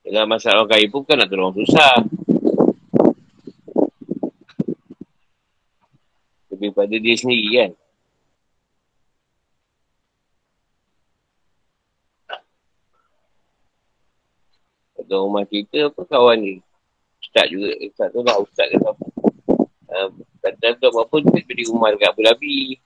Dalam 0.05 0.29
masalah 0.29 0.61
orang 0.61 0.69
kaya 0.69 0.85
pun 0.85 1.01
kan 1.01 1.17
nak 1.17 1.33
tolong 1.33 1.49
susah. 1.57 2.05
Lebih 6.53 6.77
pada 6.77 6.93
dia 6.93 7.17
sendiri 7.17 7.49
kan. 7.57 7.71
Ada 15.01 15.15
rumah 15.17 15.43
kita 15.49 15.89
apa 15.89 16.01
kawan 16.05 16.37
ni. 16.37 16.61
Ustaz 17.17 17.49
juga. 17.49 17.73
Ustaz 17.81 18.13
tu 18.13 18.21
lah 18.21 18.37
ustaz 18.37 18.69
ke 18.69 18.77
apa. 18.77 19.05
Uh, 19.89 20.09
kata 20.45 20.77
tu 20.77 20.85
apa-apa 20.93 21.15
tu 21.17 21.33
di 21.33 21.65
rumah 21.65 21.89
dekat 21.89 22.13
Abu 22.13 22.21
Dhabi. 22.21 22.77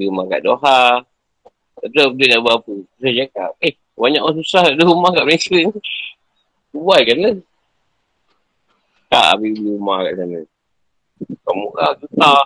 Di 0.00 0.08
rumah 0.08 0.24
kat 0.32 0.40
Doha. 0.40 1.04
Tak 1.76 1.88
tahu 1.92 2.16
dia 2.16 2.32
nak 2.32 2.40
buat 2.40 2.56
apa. 2.64 2.74
Saya 2.96 3.12
cakap, 3.20 3.50
eh 3.60 3.76
banyak 4.00 4.24
orang 4.24 4.36
susah 4.40 4.64
ada 4.72 4.80
rumah 4.88 5.12
kat 5.12 5.28
Malaysia 5.28 5.52
ni. 5.52 5.68
Buat 6.72 7.00
kan 7.04 7.16
lah. 7.20 7.36
Tak 9.12 9.24
habis 9.36 9.60
beli 9.60 9.76
rumah 9.76 10.00
kat 10.08 10.14
sana. 10.16 10.40
Kamu 11.44 11.66
kan 11.76 11.92
susah. 12.00 12.40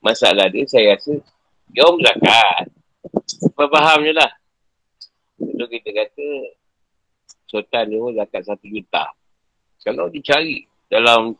Masalah 0.00 0.48
dia 0.52 0.68
saya 0.68 0.96
rasa 0.96 1.24
dia 1.72 1.88
orang 1.88 2.04
berzakat. 2.04 2.64
Faham 3.56 4.04
je 4.04 4.12
lah. 4.12 4.39
Itu 5.40 5.64
kita 5.64 5.88
kata 5.96 6.26
sultan 7.48 7.84
dia 7.90 7.98
pun 7.98 8.12
zakat 8.14 8.42
satu 8.44 8.66
juta. 8.68 9.04
Kalau 9.80 10.12
dicari 10.12 10.68
dalam 10.92 11.34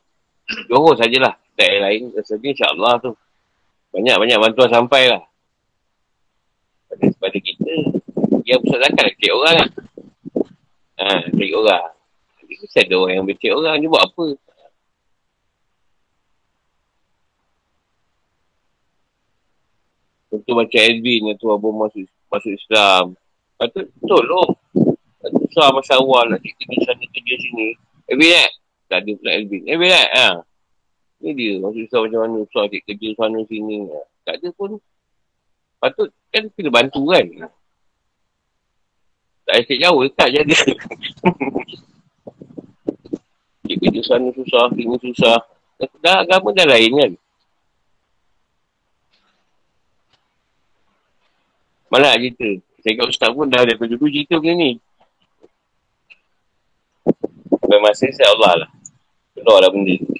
Johor 0.71 0.97
sajalah. 0.99 1.37
Tak 1.55 1.69
lain 1.69 2.09
rasanya 2.17 2.49
insyaAllah 2.57 2.95
tu. 3.05 3.13
Banyak-banyak 3.93 4.39
bantuan 4.41 4.71
sampai 4.73 5.13
lah. 5.13 5.23
Pada, 6.89 7.07
pada 7.21 7.39
kita, 7.39 7.75
yang 8.49 8.59
pusat 8.65 8.81
zakat. 8.89 9.13
Cik 9.21 9.33
orang 9.35 9.55
lah. 9.61 9.69
Ha, 11.05 11.29
cik 11.37 11.53
orang. 11.53 11.93
Jadi 12.41 12.55
mesti 12.65 12.79
ada 12.81 12.95
orang 12.97 13.15
yang 13.21 13.27
bercik 13.29 13.53
orang. 13.53 13.77
Dia 13.77 13.91
buat 13.93 14.05
apa? 14.09 14.27
Untuk 20.31 20.55
macam 20.55 20.79
yang 20.79 21.35
tu 21.37 21.47
abang 21.51 21.75
masuk, 21.75 22.07
masuk 22.31 22.53
Islam. 22.55 23.19
Patut 23.61 23.85
tolong. 24.09 24.57
Patut 25.21 25.45
susah 25.53 25.69
masa 25.77 26.01
awal 26.01 26.33
nak 26.33 26.41
cik 26.41 26.57
kerja 26.57 26.89
sana 26.89 27.05
kerja 27.13 27.35
sini. 27.37 27.77
Edwin 28.09 28.33
eh? 28.33 28.49
Tak 28.89 29.05
ada 29.05 29.13
pula 29.21 29.31
Edwin. 29.37 29.69
Edwin 29.69 29.93
eh? 29.93 30.09
Ha. 30.17 30.41
Ni 31.21 31.37
dia. 31.37 31.61
Masuk 31.61 31.85
Islam 31.85 32.09
macam 32.09 32.21
mana 32.25 32.37
susah 32.49 32.65
cik 32.73 32.83
kerja 32.89 33.09
sana 33.21 33.39
sini. 33.45 33.85
Ha. 33.85 34.01
Tak 34.25 34.41
ada 34.41 34.49
pun. 34.57 34.81
Patut 35.77 36.09
kan 36.33 36.49
kena 36.57 36.73
bantu 36.73 37.05
kan. 37.13 37.53
Tak 39.45 39.55
ada 39.61 39.75
jauh 39.77 40.09
tak 40.17 40.33
jaga. 40.33 40.57
cik 43.69 43.77
kerja 43.77 44.01
sana 44.09 44.33
susah, 44.33 44.73
sini 44.73 44.97
susah. 45.05 45.37
Dah 46.01 46.25
agama 46.25 46.57
dah 46.57 46.65
lain 46.65 46.93
kan. 46.97 47.13
Malah 51.93 52.17
cerita. 52.17 52.70
Saya 52.81 52.97
kat 52.97 53.07
ustaz 53.13 53.31
pun 53.37 53.45
dah 53.49 53.61
ada 53.61 53.77
dulu 53.77 54.09
cerita 54.09 54.41
macam 54.41 54.57
ni. 54.57 54.73
Sampai 57.61 57.79
masa 57.85 58.09
saya 58.09 58.29
Allah 58.35 58.53
lah. 58.65 58.71
Keluar 59.37 59.59
lah 59.63 59.71
benda 59.71 59.95
tu. 60.01 60.17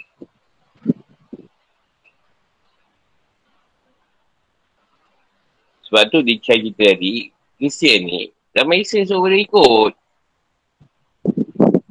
Sebab 5.91 6.07
tu 6.15 6.23
dia 6.23 6.39
cari 6.39 6.71
kita 6.71 6.95
tadi, 6.95 7.15
Kristian 7.59 8.07
ni, 8.07 8.31
ramai 8.55 8.87
Kristian 8.87 9.11
suruh 9.11 9.27
boleh 9.27 9.43
ikut. 9.43 9.93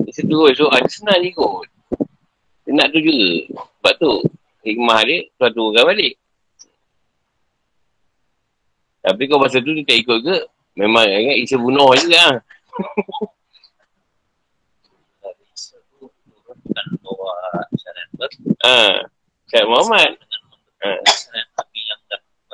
Dia 0.08 0.12
seterus, 0.16 0.56
so 0.56 0.72
ada 0.72 0.88
senang 0.88 1.20
ikut. 1.20 1.68
Dia 2.64 2.72
nak 2.80 2.96
tu 2.96 3.04
juga. 3.04 3.30
Sebab 3.60 3.94
tu, 4.00 4.14
hikmah 4.64 5.04
dia, 5.04 5.28
suatu 5.36 5.76
orang 5.76 5.92
balik. 5.92 6.16
Tapi 9.04 9.22
kau 9.28 9.42
masa 9.44 9.60
tu 9.60 9.76
dia 9.76 9.84
tak 9.84 10.00
ikut 10.00 10.20
ke, 10.24 10.38
memang 10.80 11.04
ingat 11.04 11.38
Isa 11.44 11.60
bunuh 11.60 11.92
je 12.00 12.08
lah. 12.08 12.40
Syed 19.50 19.66
Muhammad. 19.68 20.16
Ha. 20.80 20.92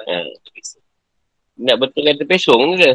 Ha. 0.09 0.17
Nak 1.55 1.77
betul 1.79 2.03
kata 2.03 2.23
pesong 2.25 2.75
ke? 2.79 2.91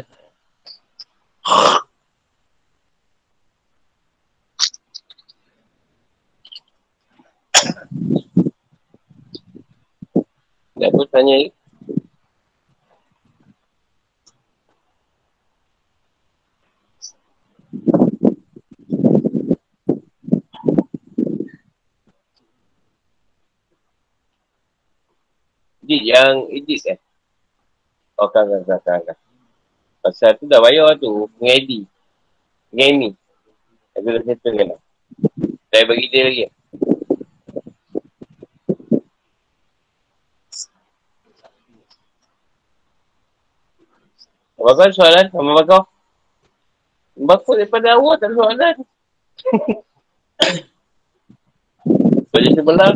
Dah 10.81 10.89
pun 10.89 11.05
tanya 11.13 11.35
Edit 25.91 26.07
yang 26.07 26.47
edit 26.47 26.81
eh. 26.87 26.99
Oh 28.15 28.31
kan 28.31 28.47
kan 28.47 28.63
kan 28.63 28.79
kan. 28.79 28.99
kan. 29.11 29.17
Pasal 29.99 30.39
tu 30.39 30.47
dah 30.47 30.63
bayar 30.63 30.95
tu. 30.95 31.27
Mengedit. 31.35 31.83
Mengedit. 32.71 33.19
Aku 33.99 34.07
dah 34.07 34.23
settle 34.23 34.55
kan. 34.55 34.79
Saya 35.67 35.83
bagi 35.83 36.07
dia 36.07 36.23
lagi. 36.31 36.47
Apa 44.63 44.71
kau 44.79 44.95
soalan? 44.95 45.27
Apa 45.27 45.61
kau? 45.67 45.83
Bapa 47.19 47.51
daripada 47.59 47.99
awal 47.99 48.15
tak 48.15 48.31
ada 48.31 48.39
soalan. 48.39 48.75
sebelah. 52.55 52.95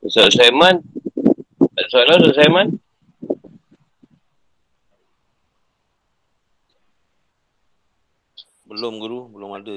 Ustaz 0.00 0.32
Saiman. 0.32 0.80
Tak 1.76 1.86
soalan 1.92 2.18
Ustaz 2.24 2.36
Saiman? 2.40 2.68
Belum 8.64 8.96
guru, 8.96 9.28
belum 9.28 9.60
ada. 9.60 9.76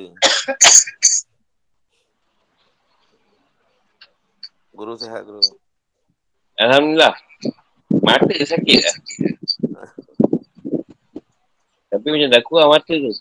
Guru 4.72 4.94
sihat 4.96 5.28
guru. 5.28 5.44
Alhamdulillah. 6.56 7.33
Mata 8.04 8.36
sakit 8.36 8.80
lah. 8.84 8.96
Tapi 11.94 12.08
macam 12.10 12.30
tak 12.34 12.44
kurang 12.44 12.70
mata 12.74 12.94
tu. 12.94 13.12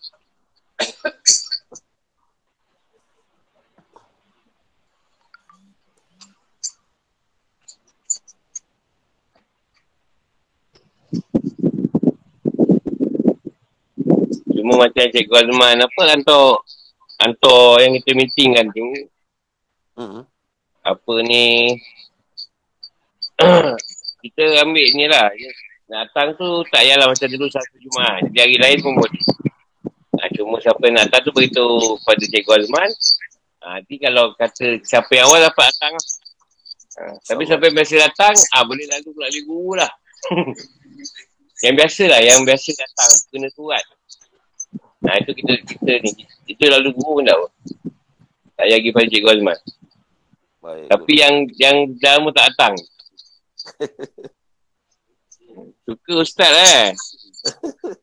Cuma 14.53 14.87
macam 14.87 15.05
Cikgu 15.11 15.35
Azman 15.35 15.79
apa 15.83 16.01
hantar 16.13 16.63
hantar 17.21 17.83
yang 17.83 17.93
kita 18.01 18.11
meeting 18.15 18.51
kan 18.57 18.67
tu 18.71 18.87
Hmm. 19.93 20.25
apa 20.81 21.15
ni 21.21 21.77
kita 24.23 24.63
ambil 24.63 24.87
ni 24.95 25.07
lah 25.11 25.29
datang 25.91 26.33
tu 26.39 26.65
tak 26.71 26.87
payahlah 26.87 27.11
macam 27.11 27.29
dulu 27.29 27.47
satu 27.51 27.77
Jumaat 27.83 28.25
jadi 28.31 28.39
hari 28.47 28.57
lain 28.57 28.79
pun 28.81 28.97
boleh 28.97 29.23
ha, 30.17 30.31
cuma 30.33 30.57
siapa 30.63 30.83
yang 30.89 30.97
datang 31.05 31.21
tu 31.27 31.31
beritahu 31.35 31.99
pada 32.07 32.25
Cikgu 32.25 32.53
Azman 32.63 32.91
ha, 33.61 33.83
nanti 33.83 33.95
kalau 33.99 34.33
kata 34.39 34.81
siapa 34.87 35.11
yang 35.13 35.27
awal 35.29 35.43
dapat 35.43 35.65
datang 35.75 35.95
ha, 36.97 37.03
tapi 37.27 37.43
siapa 37.45 37.63
yang 37.69 37.77
biasa 37.77 37.95
datang 38.09 38.35
ah 38.57 38.63
boleh 38.65 38.87
lalu 38.89 39.09
pula 39.11 39.27
lebih 39.29 39.45
guru 39.45 39.73
lah 39.77 39.91
yang 41.67 41.75
biasa 41.75 42.03
lah 42.09 42.21
yang 42.23 42.41
biasa 42.47 42.71
datang 42.79 43.11
kena 43.29 43.51
surat 43.51 43.85
Nah 45.03 45.19
itu 45.19 45.31
kita 45.35 45.53
kita 45.67 45.93
ni 46.07 46.11
kita 46.47 46.65
lalu 46.79 46.95
guru 46.95 47.21
pun 47.21 47.25
tahu. 47.27 47.45
Tak 48.55 48.65
payah 48.71 48.79
pergi 48.79 48.91
pada 48.95 49.07
Cikgu 49.11 49.31
Azman. 49.35 49.59
Baik. 50.63 50.87
Tapi 50.95 51.13
yang 51.19 51.35
yang 51.59 51.77
dah 51.99 52.13
lama 52.23 52.31
tak 52.31 52.45
datang. 52.55 52.75
Suka 55.85 56.25
ustaz 56.25 56.49
eh. 56.49 56.97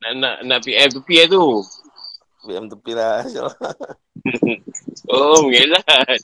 nak 0.03 0.13
nak 0.19 0.35
nak 0.45 0.59
PM 0.63 0.89
tu 0.91 1.01
PM 1.03 1.29
tu. 1.31 1.63
PM 2.47 2.69
tepi 2.71 2.93
lah. 2.95 3.23
InsyaAllah. 3.23 3.73
Oh, 5.09 5.41
mengelat. 5.47 5.81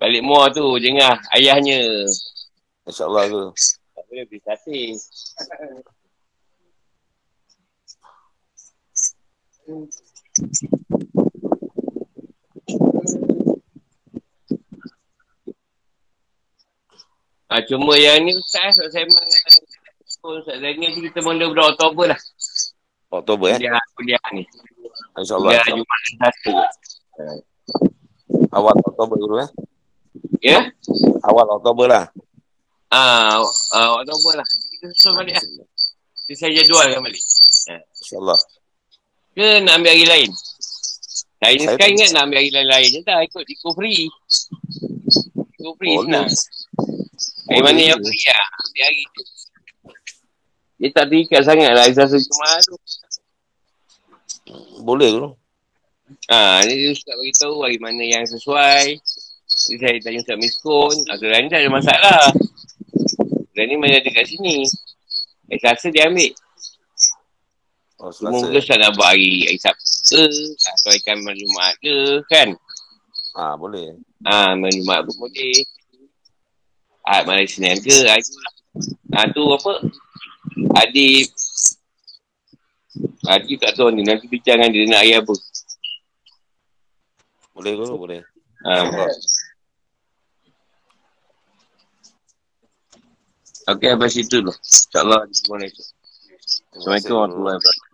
Balik 0.00 0.22
muar 0.22 0.54
tu 0.54 0.78
jengah 0.78 1.18
ayahnya. 1.34 2.06
InsyaAllah 2.86 3.26
guru. 3.28 3.50
Tak 3.96 4.04
boleh 4.08 4.24
beli 4.28 4.40
sate. 4.46 4.94
Ah, 17.52 17.60
cuma 17.68 17.92
yang 17.94 18.24
ni 18.24 18.32
Ustaz, 18.32 18.80
Ustaz 18.80 18.96
Saiman 18.96 19.20
Ustaz 20.24 20.56
Zainal 20.56 20.88
tu 20.96 21.00
kita 21.04 21.20
mula 21.20 21.44
bulan 21.52 21.66
Oktober 21.76 22.04
lah. 22.08 22.20
Oktober 23.12 23.46
eh. 23.52 23.58
Kuliah, 23.60 23.84
kuliah 23.92 24.24
ni. 24.32 24.42
InsyaAllah. 25.20 25.52
Kuliah. 25.52 25.64
Jumaat 25.68 26.00
dan 26.00 26.16
Sabtu. 26.16 26.52
Awal 28.52 28.74
Oktober 28.80 29.16
guru 29.20 29.36
eh. 29.44 29.50
Ya? 30.40 30.64
Awal 31.28 31.46
Oktober 31.60 31.86
lah. 31.92 32.04
Ah, 32.88 33.44
ah, 33.76 33.88
Oktober 34.00 34.40
lah. 34.40 34.46
Kita 34.48 34.88
susun 34.96 35.12
balik 35.20 35.36
lah. 35.36 35.44
Kita 36.24 36.32
saya 36.40 36.50
jadualkan 36.64 37.04
balik. 37.04 37.20
InsyaAllah. 38.00 38.40
Ke 39.32 39.60
nak 39.60 39.76
ambil 39.76 39.92
hari 39.92 40.06
lain? 40.08 40.30
Hari 41.42 41.54
ni 41.56 41.64
Saya 41.64 41.74
sekarang 41.76 41.80
tak- 41.80 41.92
ingat 42.00 42.08
nak 42.16 42.22
ambil 42.24 42.38
hari 42.40 42.50
lain-lain 42.52 42.88
je 42.88 43.00
tak. 43.04 43.18
Ikut 43.28 43.44
Iko 43.44 43.68
free. 43.76 44.08
Boleh. 45.60 45.98
senang. 46.06 46.26
Hari 46.28 46.61
Boleh 47.46 47.62
mana 47.62 47.80
je. 47.80 47.88
yang 47.90 48.00
free 48.00 48.24
lah. 48.30 48.46
Ambil 48.62 48.82
hari 48.86 49.02
tu. 49.10 49.22
Dia 50.82 50.88
tak 50.90 51.06
terikat 51.10 51.42
sangat 51.46 51.70
lah. 51.74 51.84
Selasa 51.90 52.18
Jumaat 52.18 52.60
tu. 52.66 52.74
Boleh 54.82 55.08
guru. 55.14 55.30
Ha, 56.28 56.60
ni 56.68 56.92
Ustaz 56.92 57.14
beritahu 57.16 57.62
hari 57.64 57.78
mana 57.78 58.02
yang 58.02 58.24
sesuai. 58.26 59.00
Jadi 59.46 59.76
saya 59.78 59.98
tanya 60.02 60.18
Ustaz 60.20 60.36
Miskun. 60.38 60.96
Ha, 61.06 61.16
so, 61.16 61.24
ni 61.24 61.48
tak 61.48 61.60
ada 61.62 61.70
masalah. 61.70 62.22
Dan 63.54 63.64
ni 63.70 63.74
mana 63.78 64.02
ada 64.02 64.10
kat 64.10 64.26
sini. 64.26 64.66
Hari 65.50 65.58
Selasa 65.62 65.86
dia 65.90 66.10
ambil. 66.10 66.32
Oh, 68.02 68.10
Selasa. 68.10 68.32
mungkin 68.34 68.58
Ustaz 68.58 68.76
nak 68.82 68.92
buat 68.98 69.14
hari, 69.14 69.46
hari 69.46 69.58
Sabtu 69.62 69.90
ke. 70.10 70.24
Atau 70.66 70.88
hari 70.90 71.00
Kamis 71.06 71.36
Jumaat 71.38 71.74
ke 71.78 71.94
kan. 72.26 72.48
Ah 73.32 73.54
boleh. 73.56 73.96
Ha, 74.26 74.58
malam 74.58 74.74
Jumaat 74.74 75.06
pun 75.08 75.16
boleh. 75.26 75.62
Ah, 77.02 77.26
malam 77.26 77.46
Senin 77.50 77.82
ke. 77.82 77.90
Ha, 78.06 78.14
itu 78.18 78.32
lah. 78.38 78.54
Ha, 79.18 79.30
tu 79.34 79.42
apa. 79.42 79.72
Adik. 80.86 81.34
Adik 83.26 83.56
tak 83.58 83.74
tahu 83.74 83.90
ni. 83.90 84.06
Nanti 84.06 84.30
bincang 84.30 84.62
dengan 84.62 84.70
dia 84.70 84.86
nak 84.86 85.00
hari 85.02 85.12
apa. 85.18 85.34
Boleh 87.52 87.72
guru, 87.74 87.94
boleh. 87.98 88.20
Ha, 88.62 88.86
InsyaAllah. 88.86 89.18
Okey, 93.74 93.88
sampai 93.94 94.10
situ 94.10 94.36
dulu. 94.42 94.52
InsyaAllah. 94.54 95.20
Assalamualaikum 95.26 95.82
Terima 95.82 95.98
kasih, 96.42 96.62
Assalamualaikum 96.74 97.14
warahmatullahi 97.18 97.56
wabarakatuh. 97.58 97.91